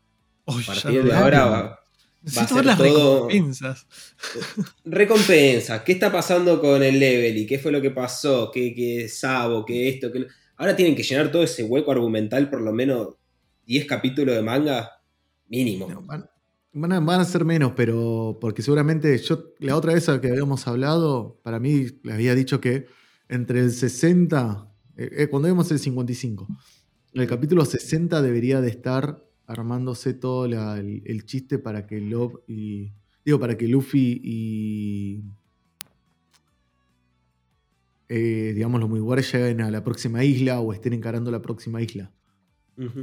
A 0.57 0.65
partir 0.65 1.03
de 1.03 1.13
ahora 1.13 1.45
va, 1.45 1.79
a 2.25 2.47
ser 2.47 2.65
las 2.65 2.77
todo... 2.77 3.27
recompensas. 3.27 3.87
recompensas. 4.85 5.81
¿Qué 5.81 5.93
está 5.93 6.11
pasando 6.11 6.59
con 6.59 6.83
el 6.83 6.99
level? 6.99 7.37
¿Y 7.37 7.45
qué 7.45 7.59
fue 7.59 7.71
lo 7.71 7.81
que 7.81 7.91
pasó? 7.91 8.51
¿Qué, 8.51 8.73
qué 8.73 9.09
Sabo? 9.09 9.65
¿Qué 9.65 9.89
esto? 9.89 10.11
Qué... 10.11 10.27
Ahora 10.57 10.75
tienen 10.75 10.95
que 10.95 11.03
llenar 11.03 11.31
todo 11.31 11.43
ese 11.43 11.63
hueco 11.63 11.91
argumental, 11.91 12.49
por 12.49 12.61
lo 12.61 12.71
menos 12.71 13.15
10 13.65 13.85
capítulos 13.85 14.35
de 14.35 14.41
manga 14.41 15.01
Mínimo. 15.51 15.87
van, 16.71 17.09
a, 17.09 17.25
ser 17.25 17.43
menos, 17.43 17.73
pero 17.75 18.37
porque 18.39 18.61
seguramente 18.61 19.17
yo, 19.17 19.51
la 19.59 19.75
otra 19.75 19.93
vez 19.93 20.05
que 20.21 20.29
habíamos 20.29 20.65
hablado, 20.65 21.41
para 21.43 21.59
mí 21.59 21.87
le 22.03 22.13
había 22.13 22.35
dicho 22.35 22.61
que 22.61 22.85
entre 23.27 23.59
el 23.59 23.73
60, 23.73 24.71
eh, 24.95 25.09
eh, 25.11 25.27
cuando 25.27 25.49
vemos 25.49 25.69
el 25.71 25.79
55, 25.79 26.47
el 27.15 27.27
capítulo 27.27 27.65
60 27.65 28.21
debería 28.21 28.61
de 28.61 28.69
estar 28.69 29.21
armándose 29.47 30.13
todo 30.13 30.45
el, 30.45 31.25
chiste 31.25 31.59
para 31.59 31.85
que 31.87 31.99
Love 31.99 32.39
y. 32.47 32.93
Digo, 33.23 33.39
para 33.39 33.57
que 33.57 33.67
Luffy 33.67 34.19
y. 34.23 35.23
Eh, 38.09 38.51
digamos, 38.53 38.81
los 38.81 38.89
muy 38.89 38.99
lleguen 39.21 39.61
a 39.61 39.71
la 39.71 39.83
próxima 39.83 40.23
isla 40.23 40.59
o 40.59 40.73
estén 40.73 40.93
encarando 40.93 41.31
la 41.31 41.41
próxima 41.41 41.81
isla. 41.81 42.11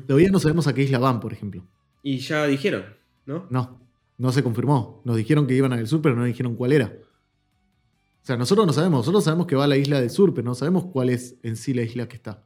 Todavía 0.06 0.30
no 0.30 0.38
sabemos 0.38 0.66
a 0.66 0.74
qué 0.74 0.82
isla 0.82 0.98
van, 0.98 1.20
por 1.20 1.32
ejemplo. 1.32 1.66
Y 2.02 2.18
ya 2.18 2.46
dijeron, 2.46 2.84
¿no? 3.26 3.46
No, 3.48 3.80
no 4.16 4.32
se 4.32 4.42
confirmó. 4.42 5.02
Nos 5.04 5.16
dijeron 5.16 5.46
que 5.46 5.54
iban 5.54 5.72
al 5.72 5.86
sur, 5.86 6.02
pero 6.02 6.16
no 6.16 6.24
dijeron 6.24 6.56
cuál 6.56 6.72
era. 6.72 6.92
O 8.22 8.26
sea, 8.26 8.36
nosotros 8.36 8.66
no 8.66 8.72
sabemos. 8.72 9.00
Nosotros 9.00 9.24
sabemos 9.24 9.46
que 9.46 9.56
va 9.56 9.64
a 9.64 9.68
la 9.68 9.76
isla 9.76 10.00
del 10.00 10.10
sur, 10.10 10.34
pero 10.34 10.44
no 10.44 10.54
sabemos 10.54 10.86
cuál 10.86 11.10
es 11.10 11.36
en 11.42 11.56
sí 11.56 11.72
la 11.72 11.82
isla 11.82 12.08
que 12.08 12.16
está. 12.16 12.44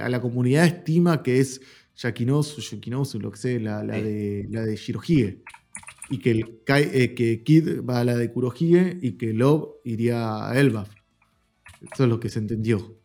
a 0.00 0.08
la 0.08 0.20
comunidad 0.20 0.64
estima 0.64 1.22
que 1.22 1.40
es 1.40 1.60
Yakinosu, 1.98 2.60
Yukinosu, 2.60 3.18
lo 3.18 3.30
que 3.32 3.38
sé, 3.38 3.60
la, 3.60 3.82
de, 3.82 4.46
la 4.50 4.64
de 4.64 4.76
Shirohige. 4.76 5.42
Y 6.10 6.18
que, 6.18 6.30
el, 6.30 6.60
eh, 6.66 7.14
que 7.14 7.42
Kid 7.42 7.84
va 7.84 8.00
a 8.00 8.04
la 8.04 8.16
de 8.16 8.32
Kurohige 8.32 8.98
y 9.02 9.12
que 9.18 9.34
Love 9.34 9.80
iría 9.84 10.48
a 10.48 10.58
Elbaf. 10.58 10.90
Eso 11.82 12.04
es 12.04 12.08
lo 12.08 12.18
que 12.18 12.30
se 12.30 12.38
entendió. 12.38 12.96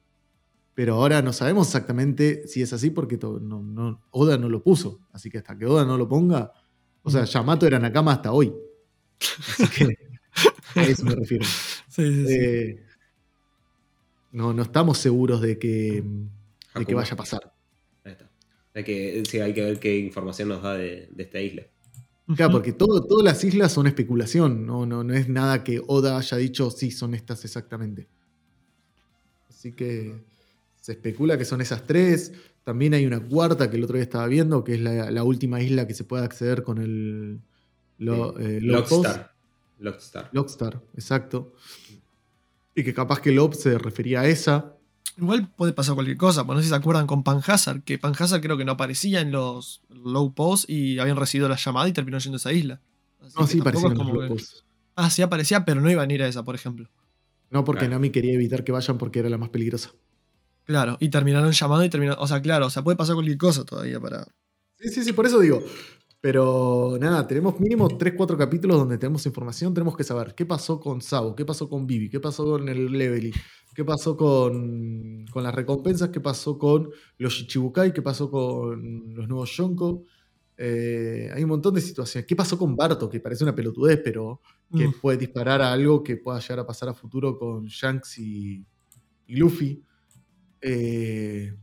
Pero 0.74 0.95
ahora 0.95 1.22
no 1.22 1.34
sabemos 1.34 1.68
exactamente 1.68 2.48
si 2.48 2.61
es 2.61 2.72
así 2.72 2.91
porque 2.91 3.18
no, 3.18 4.02
Oda 4.11 4.38
no 4.38 4.48
lo 4.48 4.64
puso. 4.64 5.02
Así 5.11 5.30
que 5.30 5.40
hasta 5.40 5.57
que 5.57 5.65
Oda 5.65 5.86
no 5.86 5.98
lo 5.98 6.07
ponga. 6.07 6.53
O 7.02 7.11
sea, 7.11 7.26
Yamato 7.26 7.68
era 7.68 7.80
Nakama 7.80 8.14
hasta 8.14 8.32
hoy. 8.32 8.53
Así 9.20 9.68
que 9.68 9.98
a 10.76 10.84
eso 10.84 11.03
me 11.03 11.15
refiero. 11.15 11.45
Eh, 11.98 12.84
no, 14.32 14.53
no 14.53 14.64
estamos 14.64 14.98
seguros 14.98 15.41
de 15.41 15.60
que, 15.60 16.03
de 16.76 16.86
que 16.86 16.95
vaya 16.95 17.14
a 17.14 17.18
pasar. 17.18 17.53
Hay 18.76 18.84
que, 18.84 19.24
sí, 19.30 19.40
hay 19.40 19.54
que 19.54 19.62
ver 19.62 19.80
qué 19.80 19.98
información 19.98 20.50
nos 20.50 20.64
da 20.64 20.76
de, 20.76 21.10
esta 21.18 21.40
isla. 21.40 21.64
Claro, 22.36 22.54
porque 22.54 22.72
todo, 22.72 23.06
todas 23.06 23.24
las 23.24 23.44
islas 23.44 23.72
son 23.74 23.86
especulación, 23.86 24.66
no, 24.66 24.86
no, 24.86 25.04
no 25.04 25.14
es 25.14 25.28
nada 25.28 25.64
que 25.64 25.82
Oda 25.86 26.18
haya 26.18 26.38
dicho, 26.38 26.72
sí, 26.72 26.90
son 26.90 27.14
estas 27.14 27.44
exactamente. 27.44 28.08
Así 29.50 29.74
que 29.74 30.24
se 30.82 30.94
especula 30.94 31.38
que 31.38 31.45
son 31.45 31.62
esas 31.62 31.86
tres. 31.86 32.34
También 32.64 32.94
hay 32.94 33.06
una 33.06 33.22
cuarta 33.22 33.70
que 33.70 33.78
el 33.78 33.84
otro 33.84 33.95
día 33.95 34.04
estaba 34.04 34.28
viendo, 34.28 34.64
que 34.64 34.76
es 34.76 34.82
la, 34.82 35.24
última 35.24 35.62
isla 35.62 35.88
que 35.88 35.94
se 35.94 36.04
puede 36.04 36.26
acceder 36.26 36.64
con 36.64 36.78
el 36.80 37.40
lo, 37.98 38.38
eh, 38.40 38.60
Lockstar. 38.62 39.34
Lockstar. 39.80 40.82
exacto. 40.95 41.54
Y 42.76 42.84
que 42.84 42.94
capaz 42.94 43.22
que 43.22 43.32
Lob 43.32 43.54
se 43.54 43.78
refería 43.78 44.22
a 44.22 44.28
esa. 44.28 44.73
Igual 45.18 45.48
puede 45.48 45.73
pasar 45.73 45.94
cualquier 45.94 46.18
cosa, 46.18 46.45
pues 46.45 46.56
no 46.56 46.61
sé 46.61 46.65
si 46.65 46.69
se 46.69 46.76
acuerdan 46.76 47.06
con 47.06 47.23
Panhazard, 47.23 47.84
que 47.84 47.99
Panhazard 47.99 48.41
creo 48.41 48.57
que 48.57 48.65
no 48.65 48.72
aparecía 48.72 49.22
en 49.22 49.31
los 49.31 49.81
low 49.90 50.34
posts 50.34 50.69
y 50.69 50.99
habían 50.99 51.18
recibido 51.18 51.48
la 51.48 51.56
llamada 51.56 51.88
y 51.88 51.94
terminó 51.94 52.18
yendo 52.18 52.35
a 52.35 52.38
esa 52.38 52.52
isla. 52.52 52.81
no, 53.38 53.48
sí 53.48 53.60
aparecía 53.60 53.90
en 53.90 53.98
los 53.98 54.07
low 54.07 54.27
posts. 54.27 54.64
Ah, 54.95 55.10
sí 55.10 55.22
aparecía, 55.22 55.65
pero 55.65 55.81
no 55.81 55.90
iban 55.90 56.10
a 56.10 56.14
ir 56.14 56.23
a 56.23 56.27
esa, 56.27 56.44
por 56.44 56.56
ejemplo. 56.56 56.90
No, 57.49 57.64
porque 57.64 57.88
Nami 57.88 58.10
quería 58.10 58.34
evitar 58.34 58.64
que 58.64 58.72
vayan 58.72 58.98
porque 58.98 59.19
era 59.19 59.30
la 59.30 59.38
más 59.38 59.49
peligrosa. 59.49 59.91
Claro, 60.65 60.98
y 60.99 61.10
terminaron 61.10 61.52
llamando 61.52 61.85
y 61.85 61.90
terminaron. 61.90 62.23
O 62.23 62.27
sea, 62.27 62.41
claro, 62.41 62.68
o 62.68 62.69
sea, 62.69 62.84
puede 62.84 62.98
pasar 62.98 63.15
cualquier 63.15 63.38
cosa 63.38 63.64
todavía 63.64 63.99
para. 63.99 64.26
Sí, 64.80 64.90
sí, 64.90 65.03
sí, 65.03 65.14
por 65.14 65.26
eso 65.26 65.40
digo. 65.40 65.64
Pero 66.22 66.98
nada, 67.02 67.27
tenemos 67.27 67.60
mínimo 67.60 67.90
3-4 67.90 68.38
capítulos 68.38 68.77
donde 68.77 68.98
tenemos 68.98 69.26
información. 69.26 69.73
Tenemos 69.73 69.98
que 69.98 70.03
saber 70.03 70.34
qué 70.35 70.45
pasó 70.45 70.80
con 70.80 71.02
Sabo, 71.02 71.35
qué 71.35 71.45
pasó 71.45 71.68
con 71.68 71.85
Vivi, 71.85 72.10
qué 72.10 72.19
pasó 72.19 72.45
con 72.45 72.69
el 72.69 72.91
Levely, 72.91 73.34
qué 73.74 73.84
pasó 73.86 74.16
con, 74.18 75.26
con 75.32 75.44
las 75.44 75.54
recompensas, 75.56 76.10
qué 76.10 76.20
pasó 76.20 76.58
con 76.58 76.90
los 77.18 77.34
Shichibukai, 77.34 77.94
qué 77.94 78.02
pasó 78.02 78.30
con 78.30 79.14
los 79.16 79.28
nuevos 79.28 79.56
Yonko. 79.56 80.04
Eh, 80.58 81.32
hay 81.34 81.44
un 81.44 81.50
montón 81.50 81.74
de 81.74 81.82
situaciones. 81.82 82.28
¿Qué 82.28 82.36
pasó 82.36 82.58
con 82.58 82.76
Barto? 82.76 83.10
Que 83.10 83.20
parece 83.20 83.44
una 83.44 83.56
pelotudez, 83.56 84.00
pero 84.04 84.40
que 84.76 84.88
Mm. 84.88 84.94
puede 85.02 85.18
disparar 85.18 85.62
a 85.62 85.72
algo 85.74 86.04
que 86.04 86.18
pueda 86.18 86.40
llegar 86.40 86.60
a 86.60 86.68
pasar 86.68 86.90
a 86.90 86.94
futuro 86.94 87.38
con 87.38 87.66
Shanks 87.66 88.20
y, 88.20 88.64
y 89.28 89.36
Luffy. 89.36 89.84
Eh, 90.62 91.54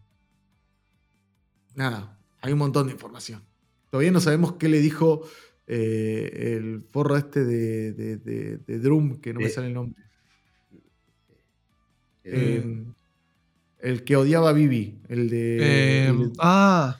nada, 1.74 2.18
hay 2.40 2.52
un 2.52 2.58
montón 2.58 2.86
de 2.86 2.92
información. 2.92 3.42
Todavía 3.90 4.10
no 4.12 4.20
sabemos 4.20 4.54
qué 4.54 4.68
le 4.68 4.80
dijo 4.80 5.22
eh, 5.66 6.56
el 6.58 6.82
forro 6.82 7.16
este 7.16 7.44
de, 7.44 7.92
de- 7.92 8.16
de- 8.16 8.58
de 8.58 8.78
Drum, 8.80 9.20
que 9.20 9.32
no 9.32 9.40
me 9.40 9.48
sale 9.48 9.68
el 9.68 9.74
nombre. 9.74 10.02
Eh, 12.32 12.62
Eh, 12.64 12.84
el 13.82 14.04
que 14.04 14.16
odiaba 14.16 14.50
a 14.50 14.52
Vivi, 14.52 14.98
el 15.08 15.30
de. 15.30 15.56
Eh, 15.58 16.08
el, 16.08 16.18
de- 16.18 16.32
ah. 16.38 16.98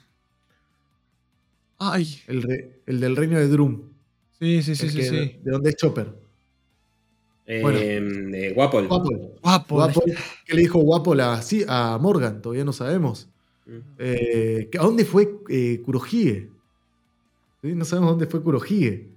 Ay. 1.77 2.21
el 2.27 2.41
re- 2.43 2.81
el 2.85 2.99
del 2.99 3.15
reino 3.15 3.37
de 3.39 3.47
Drum. 3.47 3.81
Sí, 4.39 4.61
sí, 4.63 4.75
sí, 4.75 4.85
el 4.85 4.91
sí, 4.91 4.97
que- 4.97 5.03
sí. 5.09 5.39
De 5.43 5.51
donde 5.51 5.69
es 5.69 5.75
Chopper. 5.75 6.13
eh, 7.47 7.59
bueno. 7.61 7.79
eh, 7.81 8.53
Guapol. 8.55 8.87
Wapol. 8.87 9.31
Guapo. 9.41 9.75
Wapol, 9.75 10.03
¿Qué 10.45 10.53
le 10.55 10.61
dijo 10.61 10.79
Wapol 10.79 11.19
a, 11.19 11.41
sí, 11.41 11.63
a 11.67 11.97
Morgan? 11.99 12.41
Todavía 12.41 12.63
no 12.65 12.73
sabemos. 12.73 13.27
Eh, 13.99 14.69
¿A 14.79 14.83
dónde 14.83 15.05
fue 15.05 15.37
eh, 15.49 15.81
Kurohige? 15.85 16.49
¿Sí? 17.61 17.75
No 17.75 17.85
sabemos 17.85 18.11
dónde 18.11 18.27
fue 18.27 18.41
Kurohige. 18.43 19.07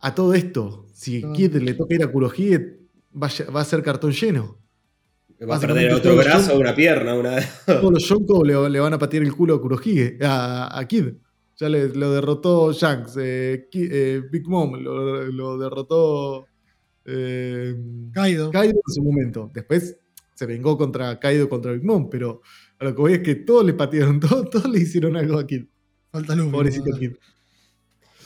A 0.00 0.14
todo 0.14 0.34
esto, 0.34 0.86
si. 0.92 1.22
Kid 1.34 1.54
le 1.56 1.74
toca 1.74 1.94
ir 1.94 2.02
a 2.02 2.10
Kurohige, 2.10 2.76
va, 3.20 3.28
a- 3.28 3.50
va 3.50 3.60
a 3.60 3.64
ser 3.64 3.82
cartón 3.82 4.12
lleno. 4.12 4.56
Va 5.48 5.56
a 5.56 5.60
perder 5.60 5.92
otro 5.92 6.16
brazo, 6.16 6.50
show. 6.52 6.60
una 6.60 6.74
pierna, 6.74 7.14
una. 7.14 7.36
Todos 7.66 7.92
los 7.92 8.08
Yonko 8.08 8.44
le, 8.44 8.70
le 8.70 8.80
van 8.80 8.92
a 8.94 8.98
patear 8.98 9.22
el 9.22 9.32
culo 9.34 9.54
a 9.54 9.60
Kurohige, 9.60 10.18
a, 10.22 10.78
a 10.78 10.88
Kid. 10.88 11.14
Ya 11.56 11.68
le- 11.68 11.88
lo 11.90 12.12
derrotó 12.12 12.72
Shanks. 12.72 13.14
eh, 13.20 13.68
Ki- 13.70 13.88
eh, 13.90 14.22
Big 14.30 14.46
Mom 14.48 14.74
lo, 14.82 15.24
lo 15.26 15.56
derrotó 15.58 16.46
eh, 17.04 17.74
Kaido. 18.12 18.50
Kaido 18.50 18.74
en 18.86 18.92
su 18.94 19.02
momento. 19.02 19.50
Después 19.54 19.96
se 20.34 20.46
vengó 20.46 20.76
contra 20.76 21.18
Kaido 21.20 21.48
contra 21.48 21.72
Big 21.72 21.84
Mom, 21.84 22.08
pero 22.10 22.40
a 22.78 22.84
lo 22.84 22.94
que 22.94 23.00
voy 23.00 23.12
es 23.14 23.20
que 23.20 23.36
todos 23.36 23.64
le 23.64 23.74
patearon, 23.74 24.18
todos, 24.20 24.50
todos 24.50 24.68
le 24.68 24.80
hicieron 24.80 25.16
algo 25.16 25.38
a 25.38 25.46
Kid. 25.46 25.64
Falta 26.10 26.34
Luffy. 26.34 26.50
Pobrecito. 26.50 26.98
Kid. 26.98 27.12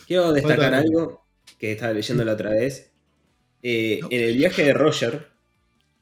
Quiero 0.06 0.32
destacar 0.32 0.72
Falta- 0.72 0.78
algo 0.78 1.26
que 1.58 1.72
estaba 1.72 1.92
leyendo 1.92 2.24
la 2.24 2.32
otra 2.32 2.50
vez. 2.50 2.92
Eh, 3.62 3.98
No. 4.02 4.08
En 4.10 4.22
el 4.22 4.36
viaje 4.36 4.62
de 4.64 4.72
Roger, 4.72 5.26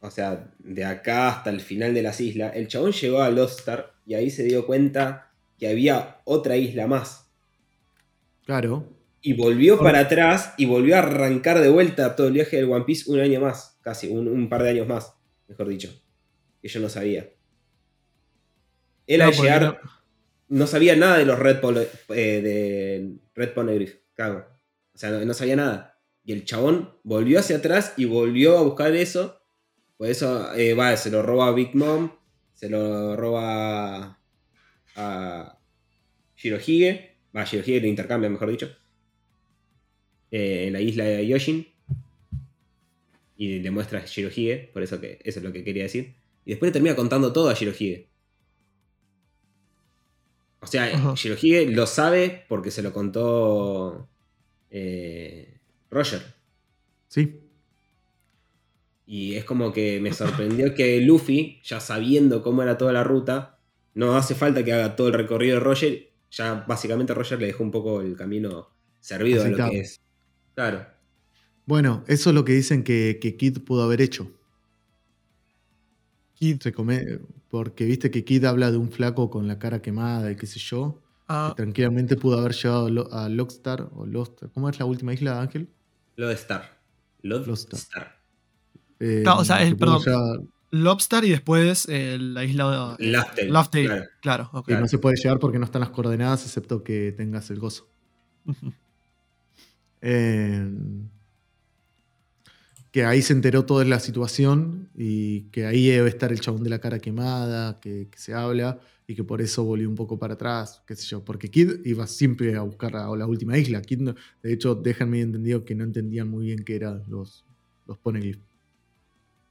o 0.07 0.11
sea, 0.11 0.53
de 0.59 0.85
acá 0.85 1.29
hasta 1.29 1.51
el 1.51 1.61
final 1.61 1.93
de 1.95 2.03
las 2.03 2.21
islas, 2.21 2.55
el 2.55 2.69
chabón 2.69 2.93
llegó 2.93 3.21
a 3.23 3.31
Lost 3.31 3.61
Star 3.61 3.93
y 4.07 4.15
ahí 4.15 4.31
se 4.31 4.45
dio 4.45 4.67
cuenta 4.67 5.33
que 5.59 5.69
había 5.69 6.21
otra 6.25 6.57
isla 6.57 6.87
más. 6.87 7.29
Claro. 8.45 8.89
Y 9.23 9.33
volvió 9.33 9.79
para 9.79 10.01
atrás 10.01 10.55
y 10.57 10.67
volvió 10.67 10.95
a 10.95 11.01
arrancar 11.01 11.61
de 11.61 11.69
vuelta 11.69 12.15
todo 12.15 12.29
el 12.29 12.35
viaje 12.35 12.57
del 12.57 12.71
One 12.71 12.85
Piece 12.85 13.11
un 13.11 13.19
año 13.19 13.41
más, 13.41 13.77
casi, 13.83 14.07
un, 14.09 14.29
un 14.29 14.49
par 14.49 14.63
de 14.63 14.71
años 14.71 14.87
más, 14.87 15.15
mejor 15.49 15.67
dicho. 15.69 15.93
Que 16.63 16.69
yo 16.69 16.79
no 16.81 16.89
sabía. 16.89 17.29
Él 19.07 19.19
No, 19.19 19.27
al 19.27 19.33
llegar 19.33 19.81
no 20.49 20.67
sabía 20.67 20.95
nada 20.95 21.19
de 21.19 21.25
los 21.25 21.39
Red, 21.39 21.61
Pole- 21.61 21.89
eh, 22.11 22.41
de 22.41 23.17
Red 23.35 23.53
Poneglyph, 23.55 23.95
claro. 24.15 24.47
O 24.95 24.99
sea, 24.99 25.11
no, 25.11 25.25
no 25.25 25.35
sabía 25.35 25.57
nada. 25.57 25.99
Y 26.25 26.33
el 26.33 26.45
chabón 26.45 26.95
volvió 27.03 27.39
hacia 27.41 27.57
atrás 27.57 27.95
y 27.97 28.05
volvió 28.05 28.59
a 28.59 28.63
buscar 28.63 28.95
eso. 28.95 29.41
Por 29.97 30.09
eso 30.09 30.55
eh, 30.55 30.75
va, 30.75 30.97
se 30.97 31.11
lo 31.11 31.23
roba 31.23 31.49
a 31.49 31.53
Big 31.53 31.75
Mom, 31.75 32.11
se 32.55 32.69
lo 32.69 33.17
roba 33.17 34.19
a 34.97 35.59
Shirohige. 36.37 37.17
Va, 37.37 37.45
Shirohige 37.45 37.81
lo 37.81 37.87
intercambia, 37.89 38.31
mejor 38.31 38.51
dicho. 38.51 38.71
eh, 40.31 40.67
en 40.67 40.73
la 40.73 40.81
isla 40.81 41.05
de 41.05 41.27
Yoshin. 41.27 41.67
Y 43.37 43.61
le 43.61 43.71
muestra 43.71 44.01
a 44.01 44.05
Shirohige, 44.07 44.71
por 44.73 44.83
eso 44.83 45.01
que 45.01 45.19
eso 45.25 45.39
es 45.41 45.45
lo 45.45 45.53
que 45.53 45.63
quería 45.65 45.85
decir. 45.85 46.17
Y 46.45 46.51
después 46.51 46.69
le 46.71 46.73
termina 46.73 46.97
contando 46.97 47.33
todo 47.33 47.49
a 47.51 47.55
Shirohige. 47.55 48.09
O 50.61 50.67
sea, 50.67 50.85
Ajá. 50.93 51.15
Shirohige 51.15 51.67
lo 51.71 51.87
sabe 51.87 52.45
porque 52.49 52.71
se 52.71 52.83
lo 52.83 52.93
contó 52.93 54.09
eh, 54.71 55.61
Roger. 55.91 56.23
Sí. 57.09 57.41
Y 59.07 59.37
es 59.37 59.45
como 59.45 59.73
que 59.73 60.01
me 60.01 60.13
sorprendió 60.13 60.75
que 60.75 61.01
Luffy, 61.01 61.61
ya 61.63 61.79
sabiendo 61.81 62.43
cómo 62.43 62.63
era 62.63 62.77
toda 62.77 62.93
la 62.93 63.05
ruta, 63.05 63.59
no 63.95 64.17
hace 64.17 64.35
falta 64.35 64.65
que 64.65 64.73
haga 64.73 64.97
todo 64.97 65.09
el 65.09 65.15
recorrido 65.15 65.55
de 65.55 65.61
Roger. 65.61 66.13
Ya 66.31 66.65
básicamente 66.67 67.15
Roger 67.15 67.41
le 67.41 67.47
dejó 67.47 67.63
un 67.63 67.71
poco 67.71 68.01
el 68.01 68.17
camino 68.17 68.69
servido 69.01 69.45
a 69.45 69.49
lo 69.49 69.71
que 69.71 69.81
es. 69.81 70.01
Claro. 70.55 70.87
Bueno, 71.67 72.05
eso 72.09 72.31
es 72.31 72.35
lo 72.35 72.45
que 72.45 72.53
dicen 72.53 72.83
que, 72.83 73.19
que 73.21 73.37
Kid 73.37 73.59
pudo 73.61 73.83
haber 73.85 74.01
hecho. 74.01 74.31
Kid. 76.35 76.61
Se 76.61 76.73
come, 76.73 77.21
porque 77.49 77.85
viste 77.85 78.11
que 78.11 78.25
Kid 78.25 78.45
habla 78.45 78.71
de 78.71 78.77
un 78.77 78.91
flaco 78.91 79.31
con 79.31 79.47
la 79.49 79.59
cara 79.59 79.81
quemada 79.81 80.31
y 80.31 80.37
qué 80.37 80.47
sé 80.47 80.59
yo. 80.59 81.03
Ah, 81.29 81.53
que 81.57 81.63
tranquilamente 81.63 82.17
pudo 82.17 82.39
haber 82.39 82.53
llegado 82.53 82.87
a 82.87 82.91
Lo- 82.91 83.13
a 83.13 83.29
Lockstar 83.29 83.89
o 83.95 84.07
Lost. 84.07 84.43
¿Cómo 84.53 84.69
es 84.69 84.79
la 84.79 84.85
última 84.85 85.15
isla, 85.15 85.41
Ángel? 85.41 85.69
Lo 86.17 86.29
de 86.29 86.37
Eh, 89.01 89.25
o 89.27 89.45
sea, 89.45 89.63
el- 89.63 89.77
perdón. 89.77 90.51
Lobster 90.73 91.25
y 91.25 91.31
después 91.31 91.87
eh, 91.89 92.19
la 92.19 92.45
isla. 92.45 92.97
Laughtale, 92.99 93.49
Laughtale, 93.51 93.85
claro. 93.87 94.05
Claro, 94.21 94.51
ok. 94.53 94.67
que 94.67 94.75
no 94.77 94.89
se 94.89 94.99
puede 94.99 95.17
llegar 95.17 95.39
porque 95.39 95.59
no 95.59 95.65
están 95.65 95.81
las 95.81 95.91
coordenadas, 95.91 96.45
excepto 96.45 96.83
que 96.83 97.13
tengas 97.13 97.51
el 97.51 97.59
gozo. 97.61 97.89
Eh, 100.03 100.71
que 102.93 103.05
ahí 103.05 103.21
se 103.23 103.33
enteró 103.33 103.65
toda 103.65 103.85
la 103.85 103.99
situación 104.01 104.89
y 104.95 105.43
que 105.51 105.67
ahí 105.67 105.89
debe 105.89 106.09
estar 106.09 106.33
el 106.33 106.41
chabón 106.41 106.63
de 106.63 106.71
la 106.71 106.79
cara 106.79 106.99
quemada, 106.99 107.81
que, 107.81 108.09
que 108.11 108.19
se 108.19 108.33
habla 108.33 108.79
y 109.07 109.15
que 109.15 109.25
por 109.25 109.41
eso 109.43 109.65
volvió 109.65 109.89
un 109.89 109.95
poco 109.95 110.19
para 110.19 110.35
atrás, 110.35 110.83
qué 110.87 110.95
sé 110.97 111.07
yo, 111.07 111.25
porque 111.25 111.51
Kid 111.51 111.85
iba 111.85 112.07
siempre 112.07 112.55
a 112.57 112.63
buscar 112.63 112.97
a 112.97 113.15
la 113.17 113.27
última 113.27 113.59
isla. 113.59 113.83
Kid 113.83 114.01
no- 114.01 114.15
de 114.43 114.53
hecho, 114.53 114.75
dejan 114.75 115.11
medio 115.11 115.25
entendido 115.25 115.65
que 115.65 115.75
no 115.75 115.85
entendían 115.85 116.29
muy 116.29 116.47
bien 116.47 116.65
qué 116.65 116.77
eran 116.77 117.03
los, 117.09 117.45
los 117.87 117.99
Poneglyph. 117.99 118.39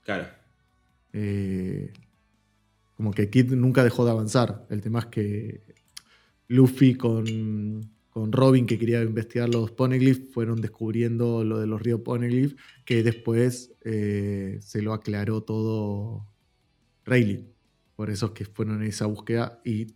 Claro. 0.06 0.28
Eh, 1.14 1.92
como 2.96 3.12
que 3.12 3.30
Kid 3.30 3.52
nunca 3.54 3.84
dejó 3.84 4.06
de 4.06 4.12
avanzar. 4.12 4.66
El 4.70 4.82
tema 4.82 5.00
es 5.00 5.06
que 5.08 5.62
Luffy 6.48 6.96
con, 6.96 7.82
con 8.10 8.32
Robin, 8.32 8.68
que 8.68 8.78
quería 8.78 9.02
investigar 9.02 9.50
los 9.50 9.72
Poneglyph, 9.72 10.32
fueron 10.32 10.62
descubriendo 10.62 11.44
lo 11.44 11.60
de 11.60 11.68
los 11.68 11.82
ríos 11.82 12.02
Poneglyph, 12.02 12.54
que 12.86 13.04
después 13.04 13.74
eh, 13.84 14.60
se 14.62 14.82
lo 14.82 14.94
aclaró 14.94 15.42
todo 15.42 16.28
Rayleigh. 17.04 17.52
Por 17.96 18.12
eso 18.12 18.28
es 18.28 18.32
que 18.34 18.46
fueron 18.46 18.84
en 18.84 18.90
esa 18.90 19.08
búsqueda 19.08 19.60
y 19.66 19.88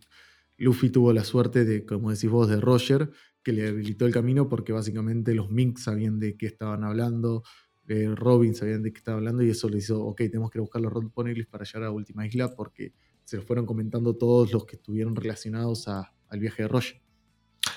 Luffy 0.58 0.90
tuvo 0.90 1.12
la 1.12 1.24
suerte 1.24 1.64
de, 1.64 1.86
como 1.86 2.10
decís 2.10 2.28
vos, 2.28 2.48
de 2.48 2.60
Roger, 2.60 3.10
que 3.42 3.52
le 3.52 3.68
habilitó 3.68 4.06
el 4.06 4.12
camino 4.12 4.48
porque 4.48 4.72
básicamente 4.72 5.34
los 5.34 5.50
Minks 5.50 5.84
sabían 5.84 6.18
de 6.18 6.36
qué 6.36 6.46
estaban 6.46 6.84
hablando, 6.84 7.44
eh, 7.90 8.14
Robin 8.14 8.54
sabían 8.54 8.82
de 8.82 8.92
qué 8.92 8.98
estaba 8.98 9.18
hablando 9.18 9.42
y 9.42 9.50
eso 9.50 9.68
le 9.68 9.78
hizo, 9.78 10.00
ok, 10.04 10.16
tenemos 10.18 10.50
que 10.50 10.60
buscar 10.60 10.80
los 10.82 10.92
Red 10.92 11.08
Poneglyphs 11.12 11.48
para 11.50 11.64
llegar 11.64 11.82
a 11.82 11.86
la 11.86 11.92
última 11.92 12.26
isla 12.26 12.54
porque 12.54 12.92
se 13.24 13.36
lo 13.36 13.42
fueron 13.42 13.66
comentando 13.66 14.14
todos 14.16 14.52
los 14.52 14.64
que 14.64 14.76
estuvieron 14.76 15.14
relacionados 15.16 15.88
a- 15.88 16.12
al 16.28 16.38
viaje 16.40 16.62
de 16.62 16.68
Roger. 16.68 17.00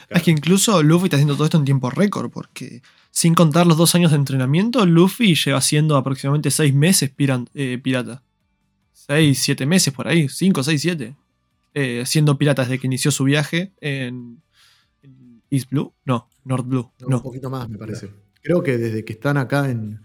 Es 0.10 0.23
que 0.23 0.31
incluso 0.31 0.81
Luffy 0.84 1.06
está 1.06 1.18
haciendo 1.18 1.34
todo 1.35 1.45
esto 1.45 1.57
en 1.57 1.65
tiempo 1.65 1.90
récord, 1.90 2.30
porque 2.31 2.81
sin 3.11 3.34
contar 3.35 3.65
los 3.68 3.77
dos 3.77 3.95
años 3.95 4.11
de 4.11 4.18
entrenamiento, 4.18 4.85
Luffy 4.85 5.35
lleva 5.35 5.61
siendo 5.61 5.98
aproximadamente 5.98 6.52
seis 6.52 6.73
meses 6.73 7.11
piran- 7.15 7.49
eh, 7.53 7.80
pirata. 7.81 8.23
Seis, 8.91 9.40
siete 9.40 9.65
meses 9.65 9.94
por 9.94 10.07
ahí, 10.07 10.30
cinco, 10.30 10.64
seis, 10.64 10.81
siete. 10.81 11.15
Eh, 11.73 12.03
siendo 12.06 12.38
pirata 12.38 12.61
desde 12.64 12.80
que 12.80 12.88
inició 12.88 13.11
su 13.11 13.23
viaje 13.23 13.73
en, 13.81 14.41
en 15.02 15.41
East 15.49 15.69
Blue. 15.72 15.94
No, 16.06 16.30
North 16.45 16.65
Blue. 16.68 16.91
No, 16.99 17.07
No. 17.10 17.18
Un 17.18 17.23
poquito 17.23 17.49
más, 17.49 17.68
me 17.69 17.77
parece. 17.77 18.10
Creo 18.44 18.61
que 18.61 18.78
desde 18.78 19.03
que 19.06 19.14
están 19.14 19.38
acá 19.38 19.70
en. 19.70 20.02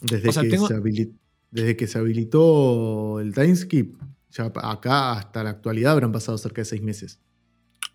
Desde, 0.00 0.28
O 0.28 0.32
sea, 0.32 0.42
que, 0.42 0.48
tengo- 0.48 0.68
se 0.68 0.76
habili- 0.76 1.12
desde 1.50 1.76
que 1.76 1.86
se 1.86 1.98
habilitó 1.98 3.20
el 3.20 3.34
timeskip, 3.34 3.96
ya 4.30 4.44
acá 4.62 5.12
hasta 5.12 5.42
la 5.42 5.50
actualidad 5.50 5.92
habrán 5.92 6.12
pasado 6.12 6.38
cerca 6.38 6.60
de 6.60 6.64
seis 6.66 6.82
meses. 6.82 7.18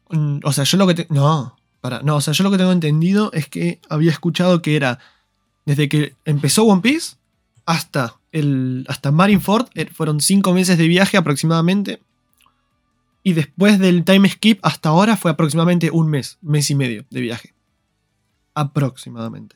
Mm, 0.09 0.39
O 0.43 0.51
sea, 0.51 0.63
yo 0.65 0.77
lo 0.77 0.85
que 0.87 0.95
te- 0.95 1.07
no, 1.09 1.55
para, 1.81 2.01
no, 2.01 2.17
o 2.17 2.21
sea, 2.21 2.33
yo 2.33 2.43
lo 2.43 2.51
que 2.51 2.57
tengo 2.57 2.71
entendido 2.71 3.31
es 3.33 3.47
que 3.47 3.79
había 3.89 4.11
escuchado 4.11 4.61
que 4.61 4.75
era 4.75 4.99
desde 5.65 5.87
que 5.89 6.15
empezó 6.25 6.63
One 6.65 6.81
Piece 6.81 7.15
hasta 7.65 8.19
el 8.33 8.85
hasta 8.89 9.11
Marineford 9.11 9.67
eh, 9.75 9.85
fueron 9.85 10.19
cinco 10.19 10.53
meses 10.53 10.77
de 10.77 10.87
viaje 10.87 11.15
aproximadamente 11.17 12.01
y 13.23 13.33
después 13.33 13.79
del 13.79 14.03
time 14.03 14.27
skip 14.27 14.59
hasta 14.63 14.89
ahora 14.89 15.15
fue 15.15 15.31
aproximadamente 15.31 15.89
un 15.91 16.09
mes, 16.09 16.37
mes 16.41 16.69
y 16.69 16.75
medio 16.75 17.05
de 17.09 17.21
viaje, 17.21 17.52
aproximadamente. 18.53 19.55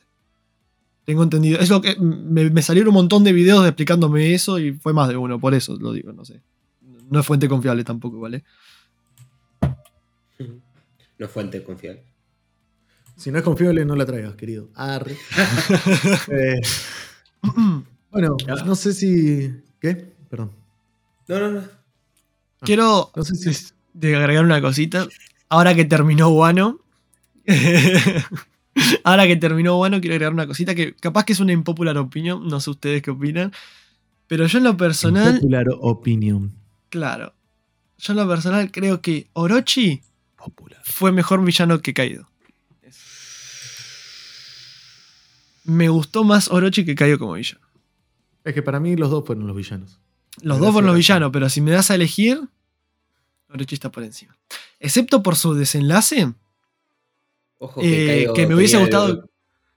Tengo 1.04 1.22
entendido, 1.22 1.58
es 1.58 1.70
lo 1.70 1.80
que 1.80 1.96
me, 1.98 2.50
me 2.50 2.62
salieron 2.62 2.88
un 2.88 2.94
montón 2.94 3.24
de 3.24 3.32
videos 3.32 3.66
explicándome 3.66 4.34
eso 4.34 4.58
y 4.58 4.72
fue 4.72 4.92
más 4.92 5.08
de 5.08 5.16
uno, 5.16 5.40
por 5.40 5.54
eso 5.54 5.76
lo 5.76 5.92
digo, 5.92 6.12
no 6.12 6.24
sé. 6.24 6.40
No 7.10 7.20
es 7.20 7.26
fuente 7.26 7.48
confiable 7.48 7.84
tampoco, 7.84 8.20
¿vale? 8.20 8.44
No 11.18 11.26
es 11.26 11.30
fuente 11.30 11.62
confiable. 11.62 12.04
Si 13.16 13.32
no 13.32 13.38
es 13.38 13.44
confiable, 13.44 13.84
no 13.84 13.96
la 13.96 14.06
traigas, 14.06 14.34
querido. 14.36 14.68
Arre. 14.74 15.16
Eh, 16.30 16.60
bueno, 18.10 18.36
no 18.66 18.74
sé 18.74 18.92
si. 18.92 19.52
¿Qué? 19.80 19.94
Perdón. 20.28 20.50
No, 21.28 21.38
no, 21.38 21.50
no. 21.52 21.60
Ah, 21.60 22.64
Quiero 22.64 23.12
no 23.14 23.22
sé 23.22 23.36
si... 23.36 23.72
de 23.94 24.16
agregar 24.16 24.44
una 24.44 24.60
cosita. 24.60 25.06
Ahora 25.48 25.74
que 25.74 25.84
terminó 25.84 26.28
Guano. 26.30 26.80
Ahora 29.04 29.26
que 29.26 29.36
terminó 29.36 29.76
Guano, 29.76 30.00
quiero 30.00 30.14
agregar 30.14 30.32
una 30.32 30.46
cosita 30.46 30.74
que 30.74 30.94
capaz 30.94 31.24
que 31.24 31.32
es 31.32 31.40
una 31.40 31.52
impopular 31.52 31.96
opinión. 31.98 32.46
No 32.46 32.60
sé 32.60 32.70
ustedes 32.70 33.02
qué 33.02 33.10
opinan. 33.10 33.52
Pero 34.26 34.46
yo 34.46 34.58
en 34.58 34.64
lo 34.64 34.76
personal. 34.76 35.34
Impopular 35.34 35.66
opinion. 35.80 36.52
Claro. 36.90 37.34
Yo 37.98 38.12
en 38.12 38.18
lo 38.18 38.28
personal 38.28 38.70
creo 38.70 39.00
que 39.00 39.28
Orochi 39.32 40.02
fue 40.82 41.12
mejor 41.12 41.44
villano 41.44 41.80
que 41.80 41.94
Kaido. 41.94 42.28
Me 45.64 45.88
gustó 45.88 46.24
más 46.24 46.50
Orochi 46.50 46.84
que 46.84 46.94
Kaido 46.94 47.18
como 47.18 47.34
villano. 47.34 47.60
Es 48.44 48.54
que 48.54 48.62
para 48.62 48.80
mí 48.80 48.96
los 48.96 49.10
dos 49.10 49.26
fueron 49.26 49.46
los 49.46 49.56
villanos. 49.56 49.98
Los 50.40 50.60
dos 50.60 50.72
fueron 50.72 50.86
los 50.86 50.96
villanos, 50.96 51.30
pero 51.32 51.48
si 51.48 51.60
me 51.60 51.72
das 51.72 51.90
a 51.90 51.96
elegir, 51.96 52.40
Orochi 53.50 53.74
está 53.74 53.90
por 53.90 54.04
encima. 54.04 54.36
Excepto 54.78 55.22
por 55.22 55.36
su 55.36 55.54
desenlace. 55.54 56.32
Ojo 57.58 57.80
que, 57.80 58.22
eh, 58.22 58.46
me 58.46 58.54
hubiese 58.54 58.78
gustado. 58.78 59.28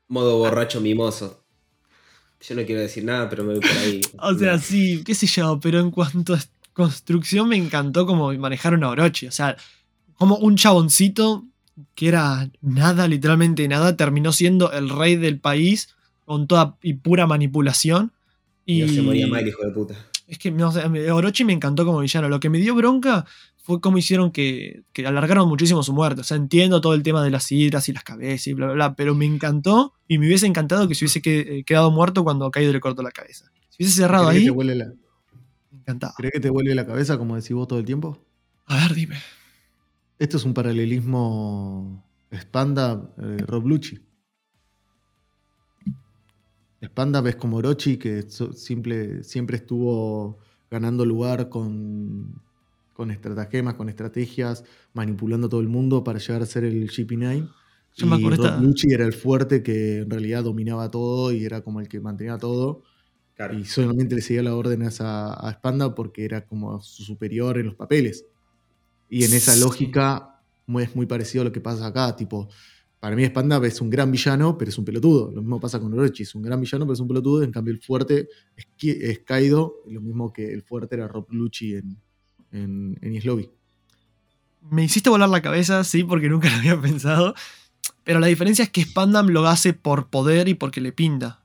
Modo 0.08 0.38
borracho 0.38 0.82
mimoso. 0.82 1.44
Yo 2.42 2.56
no 2.56 2.66
quiero 2.66 2.82
decir 2.82 3.04
nada, 3.04 3.30
pero 3.30 3.44
me 3.44 3.54
voy 3.54 3.62
por 3.62 3.78
ahí. 3.78 4.02
o 4.20 4.34
sea, 4.34 4.58
sí, 4.60 5.04
qué 5.06 5.14
sé 5.14 5.28
yo, 5.28 5.60
pero 5.62 5.80
en 5.80 5.92
cuanto 5.92 6.34
a 6.34 6.40
construcción 6.74 7.48
me 7.50 7.56
encantó 7.56 8.06
como 8.06 8.34
manejaron 8.34 8.84
a 8.84 8.90
Orochi. 8.90 9.28
O 9.28 9.32
sea, 9.32 9.56
como 10.16 10.38
un 10.38 10.56
chaboncito 10.56 11.46
que 11.96 12.08
era 12.08 12.50
nada, 12.62 13.08
literalmente 13.08 13.68
nada, 13.68 13.96
terminó 13.96 14.32
siendo 14.32 14.72
el 14.72 14.90
rey 14.90 15.16
del 15.16 15.40
país 15.40 15.90
con 16.26 16.48
toda 16.48 16.78
y 16.82 16.96
pura 16.96 17.28
manipulación. 17.28 18.12
Y 18.66 18.88
se 18.88 19.02
moría 19.02 19.28
mal, 19.28 19.48
hijo 19.48 19.64
de 19.66 19.72
puta. 19.72 19.96
Es 20.28 20.38
que 20.38 20.50
no 20.52 20.70
Orochi 20.70 21.44
me 21.44 21.54
encantó 21.54 21.86
como 21.86 22.00
villano. 22.00 22.30
Lo 22.30 22.40
que 22.40 22.50
me 22.50 22.60
dio 22.60 22.74
bronca 22.74 23.26
fue 23.72 23.80
cómo 23.80 23.98
hicieron 23.98 24.32
que, 24.32 24.84
que, 24.92 25.08
alargaron 25.08 25.48
muchísimo 25.48 25.82
su 25.82 25.94
muerte. 25.94 26.22
O 26.22 26.24
sea, 26.26 26.36
entiendo 26.36 26.82
todo 26.82 26.94
el 26.94 27.04
tema 27.04 27.24
de 27.24 27.32
las 27.32 27.50
hidras 27.52 27.88
y 27.88 27.94
las 27.94 28.04
cabezas 28.04 28.48
y 28.48 28.54
bla, 28.54 28.66
bla, 28.66 28.74
bla, 28.74 28.96
pero 28.96 29.16
me 29.16 29.26
encantó 29.26 29.94
y 30.10 30.18
me 30.18 30.28
hubiese 30.28 30.46
encantado 30.46 30.90
que 30.90 30.96
se 30.96 31.06
hubiese 31.06 31.22
eh, 31.24 31.64
quedado 31.64 31.90
muerto 31.90 32.26
cuando 32.26 32.52
Kaido 32.52 32.74
le 32.74 32.82
cortó 32.82 33.02
la 33.02 33.12
cabeza. 33.12 33.50
Si 33.70 33.82
hubiese 33.82 34.02
cerrado 34.02 34.28
ahí. 34.28 34.46
Que 34.46 34.52
te 34.52 34.76
la... 34.76 34.86
Me 35.72 35.80
encantaba. 35.80 36.14
¿Crees 36.18 36.34
que 36.34 36.40
te 36.42 36.50
vuelve 36.50 36.76
la 36.76 36.86
cabeza 36.86 37.18
como 37.18 37.36
decís 37.38 37.54
vos 37.54 37.68
todo 37.68 37.80
el 37.80 37.86
tiempo? 37.86 38.22
A 38.66 38.76
ver, 38.76 38.94
dime. 38.94 39.18
Esto 40.20 40.36
es 40.36 40.44
un 40.44 40.54
paralelismo 40.54 42.04
Spanda 42.34 43.14
eh, 43.18 43.38
Rob 43.48 43.68
Lucci. 43.68 44.00
Spanda 46.84 47.22
ves 47.22 47.38
como 47.38 47.58
Orochi, 47.58 47.98
que 47.98 48.26
simple, 48.30 49.24
siempre 49.24 49.58
estuvo 49.58 50.40
ganando 50.70 51.06
lugar 51.06 51.48
con, 51.48 52.42
con 53.02 53.10
estratagemas, 53.10 53.74
con 53.74 53.90
estrategias, 53.90 54.64
manipulando 54.94 55.48
a 55.48 55.50
todo 55.50 55.60
el 55.60 55.70
mundo 55.70 56.04
para 56.04 56.20
llegar 56.20 56.44
a 56.44 56.46
ser 56.46 56.66
el 56.66 56.88
GP9. 56.88 57.50
y 57.98 58.30
Rob 58.30 58.62
Lucci 58.62 58.94
era 58.94 59.06
el 59.06 59.14
fuerte 59.14 59.64
que 59.64 60.02
en 60.02 60.10
realidad 60.12 60.44
dominaba 60.44 60.92
todo 60.92 61.32
y 61.32 61.44
era 61.44 61.62
como 61.62 61.80
el 61.80 61.88
que 61.88 62.00
mantenía 62.00 62.38
todo. 62.38 62.84
Y 63.60 63.66
solamente 63.66 64.14
le 64.14 64.22
seguía 64.22 64.44
las 64.44 64.54
órdenes 64.54 65.02
a, 65.02 65.34
a 65.34 65.52
Spanda 65.54 65.96
porque 65.96 66.24
era 66.24 66.46
como 66.46 66.80
su 66.80 67.02
superior 67.02 67.58
en 67.58 67.66
los 67.66 67.76
papeles. 67.76 68.28
Y 69.10 69.24
en 69.24 69.34
esa 69.34 69.56
lógica 69.56 70.40
es 70.80 70.96
muy 70.96 71.08
parecido 71.08 71.42
a 71.42 71.46
lo 71.46 71.52
que 71.52 71.60
pasa 71.60 71.88
acá. 71.88 72.16
Tipo, 72.16 72.50
para 73.00 73.16
mí 73.16 73.26
Spanda 73.26 73.60
es 73.66 73.82
un 73.82 73.90
gran 73.90 74.12
villano, 74.12 74.56
pero 74.60 74.70
es 74.70 74.78
un 74.78 74.86
pelotudo. 74.86 75.32
Lo 75.32 75.42
mismo 75.42 75.60
pasa 75.60 75.80
con 75.80 75.92
Orochi, 75.92 76.22
es 76.22 76.36
un 76.36 76.44
gran 76.44 76.62
villano, 76.62 76.86
pero 76.86 76.94
es 76.94 77.00
un 77.00 77.08
pelotudo. 77.08 77.42
En 77.42 77.52
cambio, 77.52 77.74
el 77.74 77.82
fuerte 77.82 78.28
es, 78.56 78.68
es 78.80 79.20
Kaido, 79.22 79.78
lo 79.88 80.02
mismo 80.02 80.32
que 80.32 80.54
el 80.54 80.62
fuerte 80.62 80.98
era 80.98 81.08
Rob 81.08 81.26
Lucci 81.32 81.78
en, 81.78 81.98
en, 82.52 82.98
en 83.02 83.50
Me 84.70 84.84
hiciste 84.84 85.10
volar 85.10 85.30
la 85.30 85.42
cabeza, 85.42 85.84
sí, 85.84 86.04
porque 86.04 86.30
nunca 86.30 86.50
lo 86.50 86.58
había 86.58 86.80
pensado. 86.80 87.34
Pero 88.04 88.20
la 88.20 88.28
diferencia 88.28 88.64
es 88.64 88.70
que 88.70 88.84
Spandam 88.84 89.28
lo 89.28 89.48
hace 89.48 89.74
por 89.74 90.08
poder 90.08 90.48
y 90.48 90.54
porque 90.54 90.82
le 90.82 90.92
pinta. 90.92 91.42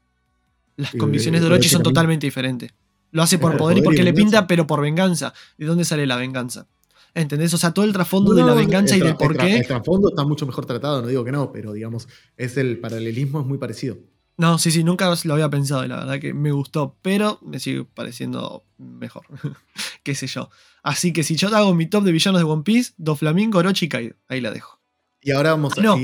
Las 0.76 0.92
condiciones 0.92 1.40
de 1.40 1.46
Orochi 1.46 1.68
son 1.68 1.82
totalmente 1.82 2.26
diferentes. 2.26 2.72
Lo 3.12 3.22
hace 3.22 3.38
por 3.38 3.56
poder, 3.56 3.78
y 3.78 3.82
porque 3.82 4.02
le 4.02 4.12
pinta, 4.12 4.46
pero 4.46 4.66
por 4.66 4.80
venganza. 4.80 5.32
¿De 5.56 5.66
dónde 5.66 5.84
sale 5.84 6.06
la 6.06 6.16
venganza? 6.16 6.66
¿Entendés? 7.14 7.54
O 7.54 7.58
sea, 7.58 7.72
todo 7.72 7.86
el 7.86 7.94
trasfondo 7.94 8.34
de 8.34 8.42
la 8.42 8.52
venganza 8.52 8.94
y 8.94 9.00
del 9.00 9.16
por 9.16 9.36
qué. 9.38 9.58
El, 9.58 9.66
trasfondo 9.66 10.10
está 10.10 10.24
mucho 10.24 10.44
mejor 10.44 10.66
tratado, 10.66 11.00
no 11.00 11.08
digo 11.08 11.24
que 11.24 11.32
no, 11.32 11.50
pero 11.50 11.72
digamos, 11.72 12.08
es 12.36 12.58
el 12.58 12.78
paralelismo 12.78 13.40
es 13.40 13.46
muy 13.46 13.56
parecido. 13.56 13.96
No, 14.38 14.58
sí, 14.58 14.70
sí, 14.70 14.84
nunca 14.84 15.10
lo 15.24 15.34
había 15.34 15.48
pensado 15.48 15.84
y 15.84 15.88
la 15.88 15.96
verdad 15.96 16.20
que 16.20 16.34
me 16.34 16.52
gustó, 16.52 16.96
pero 17.00 17.38
me 17.42 17.58
sigue 17.58 17.84
pareciendo 17.84 18.64
mejor. 18.76 19.24
Qué 20.02 20.14
sé 20.14 20.26
yo. 20.26 20.50
Así 20.82 21.12
que 21.12 21.22
si 21.22 21.36
yo 21.36 21.48
te 21.48 21.56
hago 21.56 21.74
mi 21.74 21.86
top 21.86 22.04
de 22.04 22.12
villanos 22.12 22.40
de 22.40 22.46
One 22.46 22.62
Piece, 22.62 22.92
Doflamingo, 22.98 23.58
Orochi 23.58 23.86
y 23.86 23.88
Kaido. 23.88 24.14
Ahí 24.28 24.40
la 24.40 24.50
dejo. 24.50 24.76
Y 25.22 25.32
ahora 25.32 25.50
vamos 25.50 25.76
a. 25.76 25.82
No, 25.82 25.98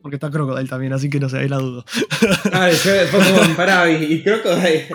porque 0.00 0.16
está 0.16 0.30
Crocodile 0.30 0.68
también, 0.68 0.94
así 0.94 1.10
que 1.10 1.20
no 1.20 1.28
sé, 1.28 1.40
ahí 1.40 1.48
la 1.48 1.58
dudo. 1.58 1.84
Ah, 2.52 2.70
Pokémon, 3.10 3.54
pará, 3.54 3.90
y, 3.90 4.14
y 4.14 4.22
Crocodile. 4.22 4.88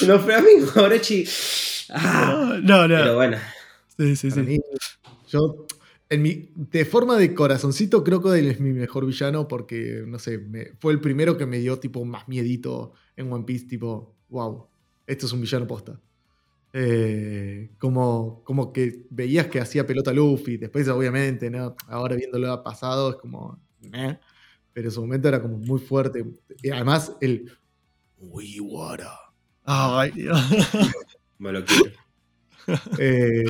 Doflamingo, 0.06 0.82
Orochi. 0.82 1.26
Ah, 1.90 2.58
no, 2.62 2.88
no. 2.88 2.96
Pero 2.96 3.14
bueno. 3.16 3.36
Sí, 3.98 4.16
sí, 4.16 4.30
sí. 4.30 4.60
yo, 5.28 5.66
en 6.10 6.22
mi, 6.22 6.50
de 6.54 6.84
forma 6.84 7.16
de 7.16 7.34
corazoncito, 7.34 8.02
creo 8.02 8.22
que 8.22 8.38
él 8.38 8.48
es 8.48 8.60
mi 8.60 8.72
mejor 8.72 9.04
villano 9.06 9.46
porque, 9.46 10.04
no 10.06 10.18
sé, 10.18 10.40
fue 10.78 10.92
el 10.92 11.00
primero 11.00 11.36
que 11.36 11.46
me 11.46 11.58
dio 11.58 11.78
tipo 11.78 12.04
más 12.04 12.28
miedito 12.28 12.92
en 13.16 13.30
One 13.32 13.44
Piece, 13.44 13.66
tipo, 13.66 14.16
wow, 14.28 14.66
esto 15.06 15.26
es 15.26 15.32
un 15.32 15.40
villano 15.40 15.66
posta. 15.66 16.00
Eh, 16.72 17.70
como, 17.78 18.42
como 18.44 18.72
que 18.72 19.06
veías 19.10 19.46
que 19.48 19.60
hacía 19.60 19.86
pelota 19.86 20.12
Luffy, 20.12 20.58
después 20.58 20.88
obviamente, 20.88 21.50
¿no? 21.50 21.74
ahora 21.88 22.14
viéndolo 22.14 22.62
pasado 22.62 23.10
es 23.10 23.16
como, 23.16 23.58
pero 24.72 24.88
en 24.88 24.90
su 24.90 25.00
momento 25.00 25.28
era 25.28 25.42
como 25.42 25.58
muy 25.58 25.80
fuerte. 25.80 26.24
Y 26.62 26.70
además 26.70 27.16
el 27.20 27.50
Wiwara. 28.18 29.12
Ay, 29.64 30.10
Dios. 30.12 30.40
Me 31.38 31.52
lo 31.52 31.64
quiero. 31.64 31.92
Eh, 32.98 33.44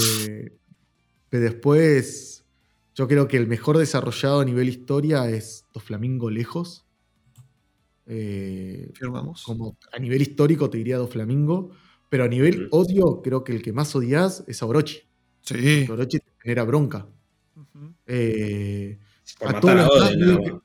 pero 1.29 1.43
después, 1.43 2.38
yo 2.99 3.07
creo 3.07 3.29
que 3.29 3.37
el 3.37 3.47
mejor 3.47 3.79
desarrollado 3.79 4.41
a 4.41 4.45
nivel 4.45 4.69
historia 4.69 5.31
es 5.31 5.65
Dos 5.73 5.85
Flamingo 5.85 6.31
Lejos. 6.31 6.85
Eh, 8.07 8.91
Firmamos. 8.93 9.45
Como 9.45 9.79
a 9.93 10.01
nivel 10.01 10.21
histórico 10.21 10.69
te 10.69 10.79
diría 10.79 10.99
Dos 10.99 11.11
Flamingo, 11.11 11.71
pero 12.09 12.25
a 12.25 12.29
nivel 12.29 12.67
odio, 12.73 13.23
creo 13.23 13.45
que 13.45 13.53
el 13.53 13.63
que 13.63 13.73
más 13.73 13.95
odias 13.95 14.43
es 14.49 14.63
a 14.65 14.67
Orochi. 14.67 15.03
Sí. 15.43 15.87
Orochi 15.89 16.19
te 16.19 16.33
genera 16.43 16.65
bronca. 16.65 17.07
Eh, 18.05 18.99
por 19.39 19.53
matar 19.53 19.79
a 19.79 19.87
Oden. 19.87 20.61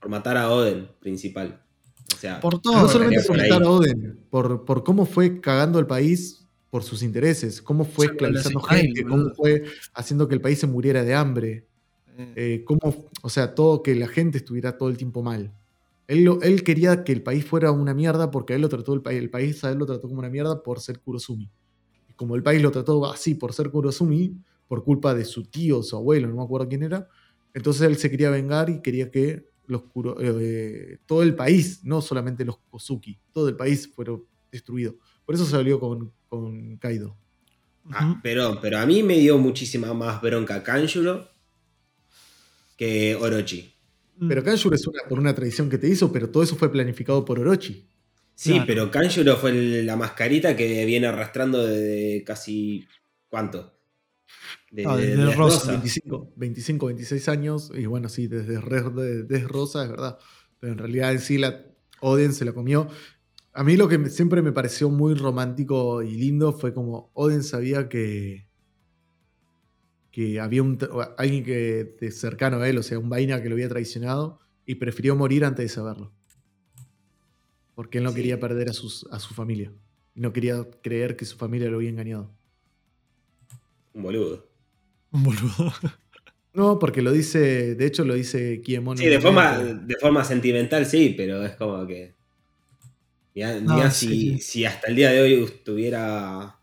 Por 0.00 0.10
matar 0.10 0.36
a 0.38 0.50
Oden, 0.50 0.90
principal. 0.98 1.62
O 2.12 2.16
sea, 2.16 2.40
por 2.40 2.60
todo. 2.60 2.82
No 2.82 2.88
solamente 2.88 3.22
por 3.22 3.36
matar 3.36 3.62
a 3.62 3.70
Oden, 3.70 4.26
por, 4.28 4.64
por 4.64 4.82
cómo 4.82 5.06
fue 5.06 5.40
cagando 5.40 5.78
el 5.78 5.86
país 5.86 6.48
por 6.70 6.84
sus 6.84 7.02
intereses, 7.02 7.60
cómo 7.60 7.84
fue 7.84 8.06
esclavizando 8.06 8.60
gente, 8.60 9.04
cómo 9.04 9.30
fue 9.34 9.64
haciendo 9.92 10.28
que 10.28 10.34
el 10.34 10.40
país 10.40 10.60
se 10.60 10.66
muriera 10.66 11.02
de 11.02 11.14
hambre, 11.14 11.66
eh. 12.16 12.32
Eh, 12.36 12.64
cómo, 12.64 13.08
o 13.22 13.30
sea, 13.30 13.54
todo 13.54 13.82
que 13.82 13.94
la 13.94 14.08
gente 14.08 14.38
estuviera 14.38 14.76
todo 14.76 14.88
el 14.88 14.96
tiempo 14.96 15.22
mal. 15.22 15.52
Él, 16.06 16.28
él 16.42 16.64
quería 16.64 17.04
que 17.04 17.12
el 17.12 17.22
país 17.22 17.44
fuera 17.44 17.70
una 17.72 17.94
mierda 17.94 18.30
porque 18.30 18.52
a 18.52 18.56
él 18.56 18.62
lo 18.62 18.68
trató 18.68 18.94
el, 18.94 19.02
el 19.16 19.30
país 19.30 19.62
a 19.64 19.70
él 19.70 19.78
lo 19.78 19.86
trató 19.86 20.02
como 20.08 20.18
una 20.18 20.28
mierda 20.28 20.62
por 20.62 20.80
ser 20.80 21.00
Kurosumi. 21.00 21.50
Y 22.08 22.12
como 22.14 22.36
el 22.36 22.42
país 22.42 22.60
lo 22.62 22.70
trató 22.70 23.06
así 23.10 23.34
por 23.34 23.52
ser 23.52 23.70
Kurosumi, 23.70 24.36
por 24.68 24.84
culpa 24.84 25.14
de 25.14 25.24
su 25.24 25.44
tío, 25.44 25.82
su 25.82 25.96
abuelo, 25.96 26.28
no 26.28 26.36
me 26.36 26.42
acuerdo 26.42 26.68
quién 26.68 26.82
era, 26.82 27.08
entonces 27.54 27.82
él 27.82 27.96
se 27.96 28.10
quería 28.10 28.30
vengar 28.30 28.70
y 28.70 28.80
quería 28.80 29.10
que 29.10 29.46
los 29.66 29.82
eh, 30.20 30.98
todo 31.06 31.22
el 31.22 31.34
país, 31.34 31.84
no 31.84 32.00
solamente 32.02 32.44
los 32.44 32.58
Kozuki, 32.70 33.18
todo 33.32 33.48
el 33.48 33.56
país 33.56 33.88
fuera 33.88 34.16
destruido. 34.50 34.96
Por 35.24 35.36
eso 35.36 35.44
salió 35.46 35.78
con, 35.78 36.12
con 36.30 36.76
Kaido. 36.78 37.16
Ah, 37.92 38.20
pero, 38.22 38.60
pero 38.62 38.78
a 38.78 38.86
mí 38.86 39.02
me 39.02 39.18
dio 39.18 39.36
muchísima 39.36 39.92
más 39.92 40.22
bronca 40.22 40.62
Kanjuro 40.62 41.28
que 42.76 43.16
Orochi. 43.16 43.74
Mm. 44.16 44.28
Pero 44.28 44.44
Kanjuro 44.44 44.76
es 44.76 44.86
una, 44.86 45.02
por 45.08 45.18
una 45.18 45.34
tradición 45.34 45.68
que 45.68 45.76
te 45.76 45.88
hizo, 45.88 46.12
pero 46.12 46.30
todo 46.30 46.42
eso 46.42 46.56
fue 46.56 46.70
planificado 46.70 47.24
por 47.24 47.38
Orochi. 47.40 47.86
Sí, 48.34 48.58
pero 48.66 48.90
Kanjuro 48.90 49.36
fue 49.36 49.52
la 49.82 49.96
mascarita 49.96 50.56
que 50.56 50.86
viene 50.86 51.08
arrastrando 51.08 51.66
desde 51.66 52.24
casi. 52.24 52.86
¿Cuánto? 53.28 53.76
De, 54.70 54.86
ah, 54.86 55.34
Rosa. 55.36 55.72
25, 55.72 56.32
25, 56.36 56.86
26 56.86 57.28
años. 57.28 57.72
Y 57.74 57.86
bueno, 57.86 58.08
sí, 58.08 58.28
desde, 58.28 58.58
desde 58.58 59.46
Rosa, 59.46 59.82
es 59.82 59.90
verdad. 59.90 60.18
Pero 60.58 60.72
en 60.72 60.78
realidad 60.78 61.12
en 61.12 61.20
sí 61.20 61.36
la 61.36 61.66
Odin 62.00 62.32
se 62.32 62.44
la 62.44 62.52
comió. 62.52 62.88
A 63.52 63.64
mí 63.64 63.76
lo 63.76 63.88
que 63.88 64.08
siempre 64.10 64.42
me 64.42 64.52
pareció 64.52 64.90
muy 64.90 65.14
romántico 65.14 66.02
y 66.02 66.14
lindo 66.14 66.52
fue 66.52 66.72
como 66.72 67.10
Oden 67.14 67.42
sabía 67.42 67.88
que. 67.88 68.46
que 70.12 70.40
había 70.40 70.62
un, 70.62 70.78
alguien 71.18 71.44
que 71.44 71.96
de 72.00 72.10
cercano 72.10 72.58
a 72.58 72.68
él, 72.68 72.78
o 72.78 72.82
sea, 72.82 72.98
un 72.98 73.08
vaina 73.08 73.42
que 73.42 73.48
lo 73.48 73.54
había 73.54 73.68
traicionado 73.68 74.38
y 74.66 74.76
prefirió 74.76 75.16
morir 75.16 75.44
antes 75.44 75.64
de 75.64 75.68
saberlo. 75.68 76.12
Porque 77.74 77.98
él 77.98 78.04
no 78.04 78.14
quería 78.14 78.38
perder 78.38 78.68
a, 78.68 78.72
sus, 78.72 79.06
a 79.10 79.18
su 79.18 79.34
familia. 79.34 79.72
No 80.14 80.32
quería 80.32 80.64
creer 80.82 81.16
que 81.16 81.24
su 81.24 81.36
familia 81.36 81.70
lo 81.70 81.78
había 81.78 81.90
engañado. 81.90 82.30
Un 83.94 84.02
boludo. 84.02 84.48
Un 85.10 85.24
boludo. 85.24 85.72
No, 86.52 86.80
porque 86.80 87.00
lo 87.00 87.12
dice, 87.12 87.76
de 87.76 87.86
hecho 87.86 88.04
lo 88.04 88.14
dice 88.14 88.60
Kiemon. 88.60 88.98
Sí, 88.98 89.06
de 89.06 89.20
forma, 89.20 89.56
de 89.58 89.94
forma 89.96 90.24
sentimental 90.24 90.84
sí, 90.84 91.14
pero 91.16 91.44
es 91.44 91.54
como 91.54 91.86
que... 91.86 92.16
Ya, 93.34 93.90
si, 93.90 94.64
hasta 94.64 94.88
el 94.88 94.96
día 94.96 95.10
de 95.10 95.22
hoy 95.22 95.44
estuviera... 95.44 96.56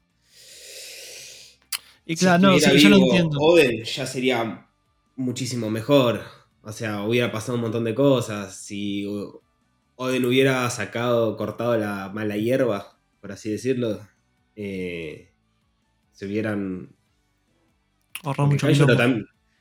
Y 2.06 2.16
claro, 2.16 2.52
no, 2.52 2.60
sí, 2.60 2.78
yo 2.80 2.90
lo 2.90 2.98
entiendo. 2.98 3.38
Oden 3.40 3.84
ya 3.84 4.06
sería 4.06 4.68
muchísimo 5.16 5.70
mejor. 5.70 6.22
O 6.62 6.72
sea, 6.72 7.04
hubiera 7.04 7.32
pasado 7.32 7.56
un 7.56 7.62
montón 7.62 7.84
de 7.84 7.96
cosas. 7.96 8.56
Si 8.56 9.06
Oden 9.96 10.26
hubiera 10.26 10.70
sacado, 10.70 11.36
cortado 11.36 11.78
la 11.78 12.10
mala 12.14 12.38
hierba, 12.38 12.98
por 13.20 13.32
así 13.32 13.50
decirlo, 13.50 14.00
eh, 14.56 15.32
se 16.12 16.26
hubieran... 16.26 16.96
Ahorrado 18.24 18.50
mucho 18.50 18.68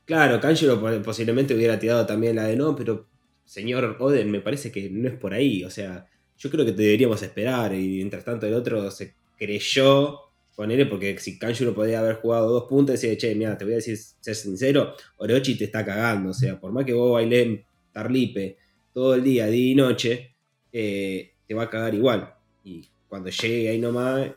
Claro, 0.04 0.40
Kanjuro 0.40 1.02
posiblemente 1.02 1.54
hubiera 1.54 1.80
tirado 1.80 2.06
también 2.06 2.36
la 2.36 2.44
de 2.44 2.56
no, 2.56 2.76
pero 2.76 3.08
señor 3.44 3.96
Oden, 3.98 4.30
me 4.30 4.40
parece 4.40 4.70
que 4.70 4.88
no 4.88 5.08
es 5.08 5.14
por 5.14 5.34
ahí. 5.34 5.64
O 5.64 5.70
sea, 5.70 6.06
yo 6.38 6.50
creo 6.50 6.64
que 6.64 6.72
deberíamos 6.72 7.22
esperar. 7.22 7.74
Y 7.74 7.96
mientras 7.96 8.24
tanto 8.24 8.46
el 8.46 8.54
otro 8.54 8.90
se 8.90 9.14
creyó 9.38 10.20
ponerle, 10.54 10.86
porque 10.86 11.18
si 11.18 11.38
Kanjuro 11.38 11.74
podía 11.74 12.00
haber 12.00 12.16
jugado 12.16 12.48
dos 12.50 12.64
puntos, 12.64 13.00
decía, 13.00 13.16
che, 13.16 13.34
mira, 13.34 13.58
te 13.58 13.64
voy 13.64 13.74
a 13.74 13.76
decir, 13.76 13.98
ser 13.98 14.34
sincero, 14.34 14.94
Orochi 15.18 15.56
te 15.56 15.64
está 15.64 15.84
cagando. 15.84 16.30
O 16.30 16.34
sea, 16.34 16.58
por 16.58 16.72
más 16.72 16.84
que 16.84 16.92
vos 16.92 17.12
bailes 17.12 17.60
Tarlipe 17.92 18.56
todo 18.92 19.14
el 19.14 19.22
día, 19.22 19.46
día 19.46 19.72
y 19.72 19.74
noche, 19.74 20.34
eh, 20.72 21.32
te 21.46 21.54
va 21.54 21.64
a 21.64 21.70
cagar 21.70 21.94
igual. 21.94 22.34
Y 22.64 22.88
cuando 23.08 23.28
llegue 23.30 23.68
ahí 23.68 23.78
nomás, 23.78 24.30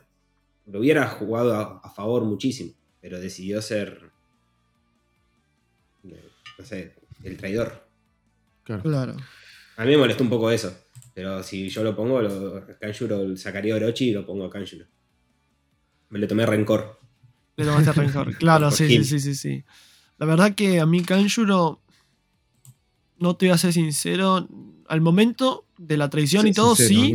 lo 0.66 0.80
hubiera 0.80 1.06
jugado 1.08 1.80
a 1.82 1.90
favor 1.90 2.24
muchísimo, 2.24 2.72
pero 3.00 3.18
decidió 3.18 3.62
ser 3.62 4.10
no 6.60 6.66
sé, 6.66 6.94
el 7.24 7.36
traidor. 7.36 7.86
Claro. 8.64 9.16
A 9.76 9.84
mí 9.84 9.90
me 9.92 9.96
molestó 9.96 10.22
un 10.22 10.30
poco 10.30 10.50
eso. 10.50 10.76
Pero 11.14 11.42
si 11.42 11.68
yo 11.68 11.82
lo 11.82 11.94
pongo, 11.94 12.20
lo, 12.20 12.64
Kanjuro 12.78 13.36
sacaría 13.36 13.74
Orochi 13.74 14.10
y 14.10 14.12
lo 14.12 14.24
pongo 14.24 14.44
a 14.44 14.50
Kanjuro. 14.50 14.86
Me 16.10 16.18
le 16.18 16.26
tomé 16.26 16.46
rencor. 16.46 17.00
Le 17.56 17.64
tomaste 17.64 17.92
rencor. 17.92 18.36
Claro, 18.38 18.70
sí, 18.70 18.88
sí, 18.88 19.04
sí, 19.04 19.20
sí, 19.20 19.34
sí. 19.34 19.64
La 20.18 20.26
verdad 20.26 20.54
que 20.54 20.80
a 20.80 20.86
mí 20.86 21.02
Kanjuro, 21.02 21.80
no 23.18 23.36
te 23.36 23.46
voy 23.46 23.54
a 23.54 23.58
ser 23.58 23.72
sincero, 23.72 24.48
al 24.88 25.00
momento 25.00 25.66
de 25.78 25.96
la 25.96 26.10
traición 26.10 26.46
y 26.46 26.52
todo, 26.52 26.74
sí, 26.76 27.14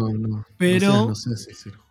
pero... 0.57 1.07
No, 1.07 1.15
sé, 1.15 1.35
sincero. 1.37 1.85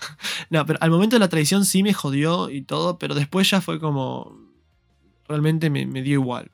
no, 0.50 0.66
pero 0.66 0.78
al 0.82 0.90
momento 0.90 1.16
de 1.16 1.20
la 1.20 1.28
traición 1.28 1.64
sí 1.64 1.82
me 1.82 1.92
jodió 1.94 2.50
y 2.50 2.62
todo, 2.62 2.98
pero 2.98 3.14
después 3.14 3.48
ya 3.50 3.60
fue 3.60 3.80
como 3.80 4.38
realmente 5.28 5.70
me, 5.70 5.86
dio 6.02 6.14
igual. 6.14 6.50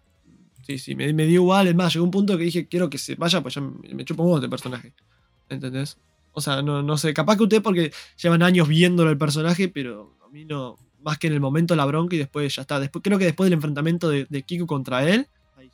Sí, 0.70 0.78
sí, 0.78 0.94
me, 0.94 1.12
dio 1.12 1.42
igual. 1.42 1.66
Es 1.66 1.74
más, 1.74 1.92
llegó 1.92 2.05
un 2.05 2.12
punto 2.12 2.38
que 2.38 2.44
dije, 2.44 2.68
quiero 2.68 2.88
que 2.88 2.97
se 2.97 3.16
vaya, 3.16 3.42
pues 3.42 3.55
ya 3.55 3.60
me, 3.60 4.05
chupo 4.05 4.22
un 4.22 4.36
este 4.36 4.48
personaje. 4.48 4.92
¿Entendés? 5.48 5.98
O 6.32 6.40
sea, 6.40 6.62
no, 6.62 6.80
no 6.80 6.97
sé, 6.97 7.12
capaz 7.12 7.36
que 7.36 7.42
usted 7.42 7.60
porque 7.60 7.92
llevan 8.22 8.44
años 8.44 8.68
viéndolo 8.68 9.10
el 9.10 9.18
personaje, 9.18 9.68
pero 9.68 10.16
a 10.24 10.28
mí 10.28 10.44
no, 10.44 10.78
más 11.02 11.18
que 11.18 11.26
en 11.26 11.32
el 11.32 11.40
momento 11.40 11.74
la 11.74 11.84
bronca 11.86 12.14
y 12.14 12.20
después 12.20 12.55
ya 12.55 12.62
está. 12.62 12.78
Después, 12.78 13.02
creo 13.02 13.18
que 13.18 13.24
después 13.24 13.47
del 13.47 13.55
enfrentamiento 13.55 14.09
de, 14.09 14.26
de 14.30 14.42
Kiko 14.42 14.68
contra 14.68 15.02
él, 15.09 15.26
ahí 15.56 15.68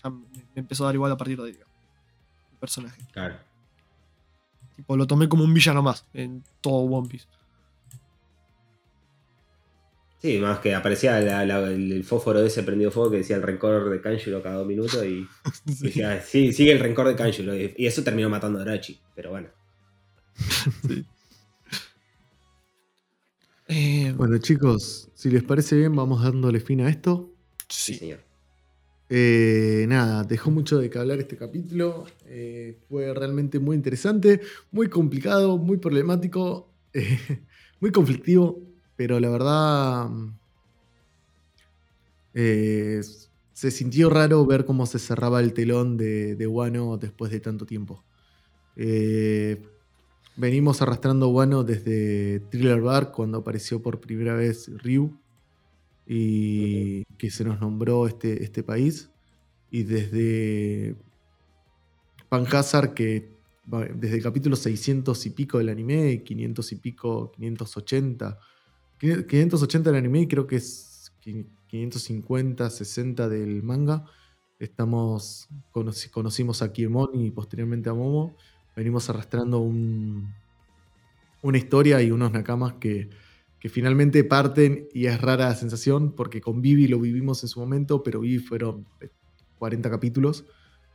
ya, 0.00 0.10
me, 0.10 0.24
empezó 0.54 0.84
a 0.84 0.86
dar 0.86 0.94
igual 0.94 1.10
a 1.10 1.16
partir 1.16 1.40
de 1.40 1.48
ahí. 1.48 1.58
El 2.52 2.58
personaje. 2.60 3.02
Claro. 3.10 3.34
Tipo, 4.76 4.96
lo 4.96 5.08
tomé 5.08 5.28
como 5.28 5.42
un 5.42 5.52
villano 5.52 5.82
más 5.82 6.04
en 6.14 6.44
todo 6.60 6.76
One 6.76 7.08
Piece. 7.08 7.26
Sí, 10.20 10.38
más 10.38 10.60
que 10.60 10.74
aparecía 10.74 11.18
el, 11.42 12.04
fósforo 12.04 12.40
de 12.40 12.48
ese 12.48 12.62
prendido 12.62 12.90
fuego 12.90 13.10
que 13.10 13.18
decía 13.18 13.36
el 13.36 13.42
rencor 13.42 13.90
de 13.90 14.00
Kanjuro 14.00 14.42
cada 14.42 14.56
dos 14.56 14.66
minutos 14.66 15.04
y, 15.04 15.26
decía, 15.82 16.22
sí, 16.22 16.52
sigue 16.52 16.72
el 16.72 16.80
rencor 16.80 17.08
de 17.08 17.16
Kanjuro. 17.16 17.54
Y, 17.56 17.74
eso 17.78 18.02
terminó 18.02 18.28
matando 18.28 18.58
a 18.58 18.62
Arachi, 18.62 19.00
pero 19.14 19.30
bueno. 19.30 19.48
Eh, 23.68 24.14
bueno, 24.16 24.38
chicos, 24.38 25.10
si 25.14 25.28
les 25.28 25.42
parece 25.42 25.76
bien, 25.76 25.96
vamos 25.96 26.22
dándole 26.22 26.60
fin 26.60 26.82
a 26.82 26.88
esto. 26.88 27.34
Sí, 27.68 27.94
señor. 27.94 28.20
Eh, 29.08 29.86
nada, 29.88 30.24
dejó 30.24 30.50
mucho 30.50 30.78
de 30.78 30.90
que 30.90 30.98
hablar 30.98 31.18
este 31.18 31.36
capítulo. 31.36 32.06
Eh, 32.26 32.78
fue 32.88 33.12
realmente 33.14 33.58
muy 33.58 33.76
interesante, 33.76 34.40
muy 34.70 34.88
complicado, 34.88 35.58
muy 35.58 35.78
problemático, 35.78 36.72
muy 37.80 37.90
conflictivo. 37.90 38.65
Pero 38.96 39.20
la 39.20 39.28
verdad. 39.28 40.10
Eh, 42.34 43.00
se 43.56 43.70
sintió 43.70 44.10
raro 44.10 44.44
ver 44.44 44.66
cómo 44.66 44.84
se 44.84 44.98
cerraba 44.98 45.40
el 45.40 45.54
telón 45.54 45.96
de, 45.96 46.36
de 46.36 46.46
Wano 46.46 46.98
después 46.98 47.30
de 47.32 47.40
tanto 47.40 47.64
tiempo. 47.64 48.04
Eh, 48.76 49.66
venimos 50.36 50.82
arrastrando 50.82 51.28
Wano 51.30 51.64
desde 51.64 52.40
Thriller 52.50 52.82
Bark 52.82 53.12
cuando 53.12 53.38
apareció 53.38 53.80
por 53.80 53.98
primera 53.98 54.34
vez 54.34 54.70
Ryu 54.82 55.18
y 56.06 57.04
que 57.16 57.30
se 57.30 57.44
nos 57.44 57.58
nombró 57.58 58.06
este, 58.06 58.44
este 58.44 58.62
país. 58.62 59.08
Y 59.70 59.84
desde 59.84 60.94
Pancasar, 62.28 62.92
que 62.92 63.30
desde 63.94 64.16
el 64.18 64.22
capítulo 64.22 64.54
600 64.54 65.24
y 65.24 65.30
pico 65.30 65.56
del 65.56 65.70
anime, 65.70 66.22
500 66.22 66.72
y 66.72 66.76
pico, 66.76 67.32
580 67.32 68.38
580 68.98 69.90
del 69.90 69.98
anime 69.98 70.26
creo 70.28 70.46
que 70.46 70.56
es 70.56 71.12
550, 71.20 72.70
60 72.70 73.28
del 73.28 73.62
manga. 73.62 74.04
Estamos, 74.58 75.48
conocimos 75.70 76.62
a 76.62 76.72
Kiemon 76.72 77.10
y 77.14 77.30
posteriormente 77.30 77.90
a 77.90 77.94
Momo. 77.94 78.36
Venimos 78.74 79.08
arrastrando 79.10 79.58
un, 79.58 80.32
una 81.42 81.58
historia 81.58 82.00
y 82.02 82.10
unos 82.10 82.32
nakamas 82.32 82.74
que, 82.74 83.10
finalmente 83.68 84.22
parten 84.22 84.86
y 84.94 85.06
es 85.06 85.20
rara 85.20 85.48
la 85.48 85.54
sensación 85.56 86.12
porque 86.12 86.40
con 86.40 86.62
Vivi 86.62 86.86
lo 86.86 87.00
vivimos 87.00 87.42
en 87.42 87.48
su 87.48 87.58
momento, 87.58 88.04
pero 88.04 88.20
Vivi 88.20 88.38
fueron 88.38 88.86
40 89.58 89.90
capítulos. 89.90 90.44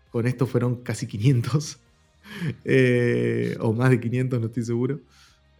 Con 0.09 0.25
esto 0.25 0.47
fueron 0.47 0.77
casi 0.77 1.07
500. 1.07 1.79
Eh, 2.63 3.57
o 3.59 3.73
más 3.73 3.89
de 3.89 3.99
500, 3.99 4.39
no 4.39 4.45
estoy 4.45 4.63
seguro. 4.63 5.01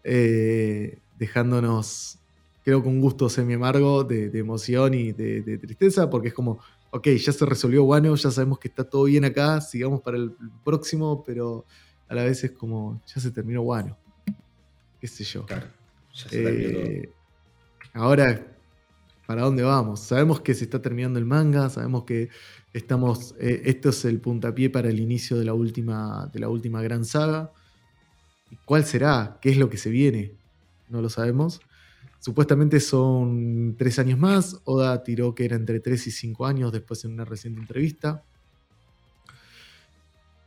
Eh, 0.03 0.99
dejándonos 1.17 2.20
creo 2.63 2.81
que 2.81 2.89
un 2.89 3.01
gusto 3.01 3.29
semi 3.29 3.53
amargo 3.53 4.03
de, 4.03 4.37
emoción 4.37 4.93
y 4.93 5.11
de, 5.11 5.57
tristeza, 5.57 6.09
porque 6.09 6.29
es 6.29 6.33
como, 6.33 6.59
ok, 6.91 7.07
ya 7.09 7.31
se 7.31 7.45
resolvió 7.45 7.83
Wano, 7.83 8.15
ya 8.15 8.31
sabemos 8.31 8.59
que 8.59 8.67
está 8.67 8.83
todo 8.83 9.05
bien 9.05 9.25
acá, 9.25 9.61
sigamos 9.61 10.01
para 10.01 10.17
el 10.17 10.33
próximo, 10.63 11.23
pero 11.23 11.65
a 12.07 12.15
la 12.15 12.23
vez 12.23 12.43
es 12.43 12.51
como, 12.51 13.01
ya 13.07 13.21
se 13.21 13.31
terminó 13.31 13.61
Wano. 13.61 13.97
Qué 14.99 15.07
sé 15.07 15.23
yo. 15.23 15.45
Claro, 15.45 15.67
ya 16.13 16.29
se 16.29 17.01
eh, 17.01 17.09
ahora, 17.93 18.45
¿para 19.25 19.41
dónde 19.41 19.63
vamos? 19.63 20.01
Sabemos 20.01 20.41
que 20.41 20.53
se 20.53 20.65
está 20.65 20.81
terminando 20.81 21.17
el 21.17 21.25
manga, 21.25 21.69
sabemos 21.69 22.03
que 22.03 22.29
estamos, 22.73 23.35
eh, 23.39 23.63
esto 23.65 23.89
es 23.89 24.05
el 24.05 24.19
puntapié 24.19 24.69
para 24.69 24.89
el 24.89 24.99
inicio 24.99 25.37
de 25.37 25.45
la 25.45 25.53
última, 25.53 26.29
de 26.31 26.39
la 26.39 26.49
última 26.49 26.81
gran 26.83 27.05
saga. 27.05 27.51
¿Cuál 28.65 28.85
será? 28.85 29.39
¿Qué 29.41 29.49
es 29.49 29.57
lo 29.57 29.69
que 29.69 29.77
se 29.77 29.89
viene? 29.89 30.33
No 30.89 31.01
lo 31.01 31.09
sabemos. 31.09 31.61
Supuestamente 32.21 32.79
son 32.79 33.75
tres 33.79 33.97
años 33.97 34.19
más. 34.19 34.61
Oda 34.65 35.01
tiró 35.03 35.33
que 35.33 35.43
era 35.43 35.55
entre 35.55 35.79
tres 35.79 36.05
y 36.05 36.11
cinco 36.11 36.45
años 36.45 36.71
después 36.71 37.03
en 37.03 37.13
una 37.13 37.25
reciente 37.25 37.59
entrevista. 37.59 38.23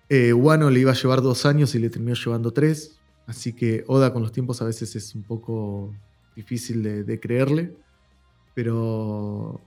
Eh, 0.08 0.32
Wano 0.32 0.70
le 0.70 0.78
iba 0.78 0.92
a 0.92 0.94
llevar 0.94 1.20
dos 1.20 1.44
años 1.44 1.74
y 1.74 1.80
le 1.80 1.90
terminó 1.90 2.14
llevando 2.14 2.52
tres. 2.52 3.00
Así 3.26 3.54
que 3.54 3.82
Oda 3.88 4.12
con 4.12 4.22
los 4.22 4.30
tiempos 4.30 4.62
a 4.62 4.66
veces 4.66 4.94
es 4.94 5.16
un 5.16 5.24
poco 5.24 5.92
difícil 6.36 7.04
de, 7.04 7.18
creerle. 7.18 7.74
Pero 8.54 9.60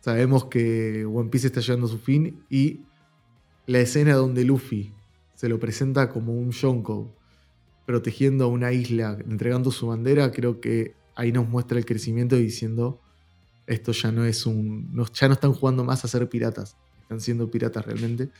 sabemos 0.00 0.46
que 0.46 1.04
One 1.04 1.28
Piece 1.28 1.48
está 1.48 1.60
llegando 1.60 1.88
a 1.88 1.90
su 1.90 1.98
fin 1.98 2.42
y 2.48 2.80
la 3.66 3.80
escena 3.80 4.14
donde 4.14 4.44
Luffy 4.44 4.94
se 5.34 5.50
lo 5.50 5.60
presenta 5.60 6.08
como 6.08 6.32
un 6.32 6.52
Yonko 6.52 7.14
protegiendo 7.84 8.44
a 8.44 8.48
una 8.48 8.72
isla, 8.72 9.18
entregando 9.28 9.70
su 9.70 9.88
bandera, 9.88 10.32
creo 10.32 10.58
que 10.62 10.98
ahí 11.20 11.32
nos 11.32 11.46
muestra 11.46 11.76
el 11.76 11.84
crecimiento 11.84 12.34
diciendo, 12.36 12.98
esto 13.66 13.92
ya 13.92 14.10
no 14.10 14.24
es 14.24 14.46
un, 14.46 14.90
ya 15.12 15.28
no 15.28 15.34
están 15.34 15.52
jugando 15.52 15.84
más 15.84 16.02
a 16.02 16.08
ser 16.08 16.26
piratas, 16.30 16.78
están 17.02 17.20
siendo 17.20 17.50
piratas 17.50 17.84
realmente 17.84 18.30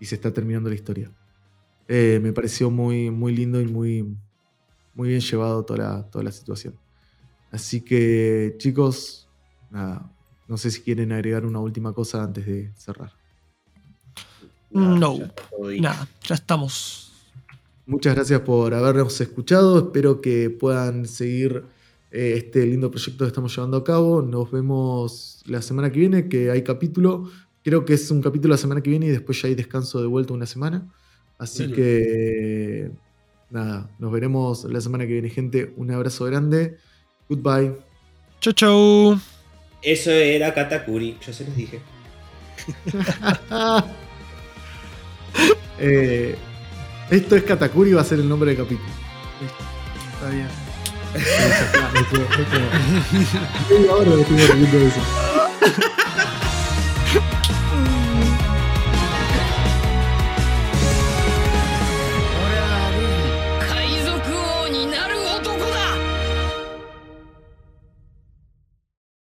y 0.00 0.06
se 0.06 0.14
está 0.14 0.32
terminando 0.32 0.70
la 0.70 0.74
historia. 0.74 1.12
Eh, 1.86 2.18
me 2.22 2.32
pareció 2.32 2.70
muy, 2.70 3.10
muy 3.10 3.36
lindo 3.36 3.60
y 3.60 3.66
muy, 3.66 4.16
muy 4.94 5.10
bien 5.10 5.20
llevado 5.20 5.62
toda 5.66 5.78
la, 5.78 6.02
toda 6.10 6.24
la 6.24 6.32
situación. 6.32 6.74
Así 7.50 7.82
que 7.82 8.54
chicos, 8.56 9.28
nada, 9.70 10.10
no 10.48 10.56
sé 10.56 10.70
si 10.70 10.80
quieren 10.80 11.12
agregar 11.12 11.44
una 11.44 11.60
última 11.60 11.92
cosa 11.92 12.22
antes 12.22 12.46
de 12.46 12.72
cerrar. 12.74 13.12
No, 14.70 15.18
nada, 15.78 16.08
ya 16.22 16.36
estamos. 16.36 17.12
Muchas 17.84 18.14
gracias 18.14 18.40
por 18.40 18.72
habernos 18.72 19.20
escuchado. 19.20 19.78
Espero 19.78 20.22
que 20.22 20.48
puedan 20.48 21.04
seguir 21.04 21.64
este 22.10 22.66
lindo 22.66 22.90
proyecto 22.90 23.24
que 23.24 23.28
estamos 23.28 23.54
llevando 23.54 23.76
a 23.76 23.84
cabo. 23.84 24.22
Nos 24.22 24.50
vemos 24.50 25.42
la 25.46 25.62
semana 25.62 25.90
que 25.90 26.00
viene, 26.00 26.28
que 26.28 26.50
hay 26.50 26.62
capítulo. 26.62 27.30
Creo 27.62 27.84
que 27.84 27.94
es 27.94 28.10
un 28.10 28.22
capítulo 28.22 28.52
la 28.52 28.58
semana 28.58 28.80
que 28.80 28.90
viene 28.90 29.06
y 29.06 29.10
después 29.10 29.40
ya 29.40 29.48
hay 29.48 29.54
descanso 29.54 30.00
de 30.00 30.06
vuelta 30.06 30.32
una 30.32 30.46
semana. 30.46 30.88
Así 31.38 31.70
que 31.72 32.90
nada, 33.50 33.90
nos 33.98 34.12
veremos 34.12 34.64
la 34.64 34.80
semana 34.80 35.06
que 35.06 35.12
viene, 35.12 35.30
gente. 35.30 35.72
Un 35.76 35.90
abrazo 35.90 36.24
grande. 36.24 36.76
Goodbye. 37.28 37.76
Chau, 38.40 38.52
chau. 38.52 39.20
Eso 39.82 40.10
era 40.10 40.52
Katakuri, 40.52 41.16
yo 41.24 41.32
se 41.32 41.44
los 41.44 41.56
dije. 41.56 41.80
Eh, 45.82 46.34
esto 47.10 47.36
es 47.36 47.42
Katakuri, 47.44 47.92
va 47.92 48.02
a 48.02 48.04
ser 48.04 48.18
el 48.18 48.28
nombre 48.28 48.50
del 48.50 48.58
capítulo. 48.58 48.90
Está 50.12 50.28
bien. 50.28 50.69
Ahora 53.90 54.10
lo 54.10 54.20
estoy 54.20 54.36
eso. 54.86 55.00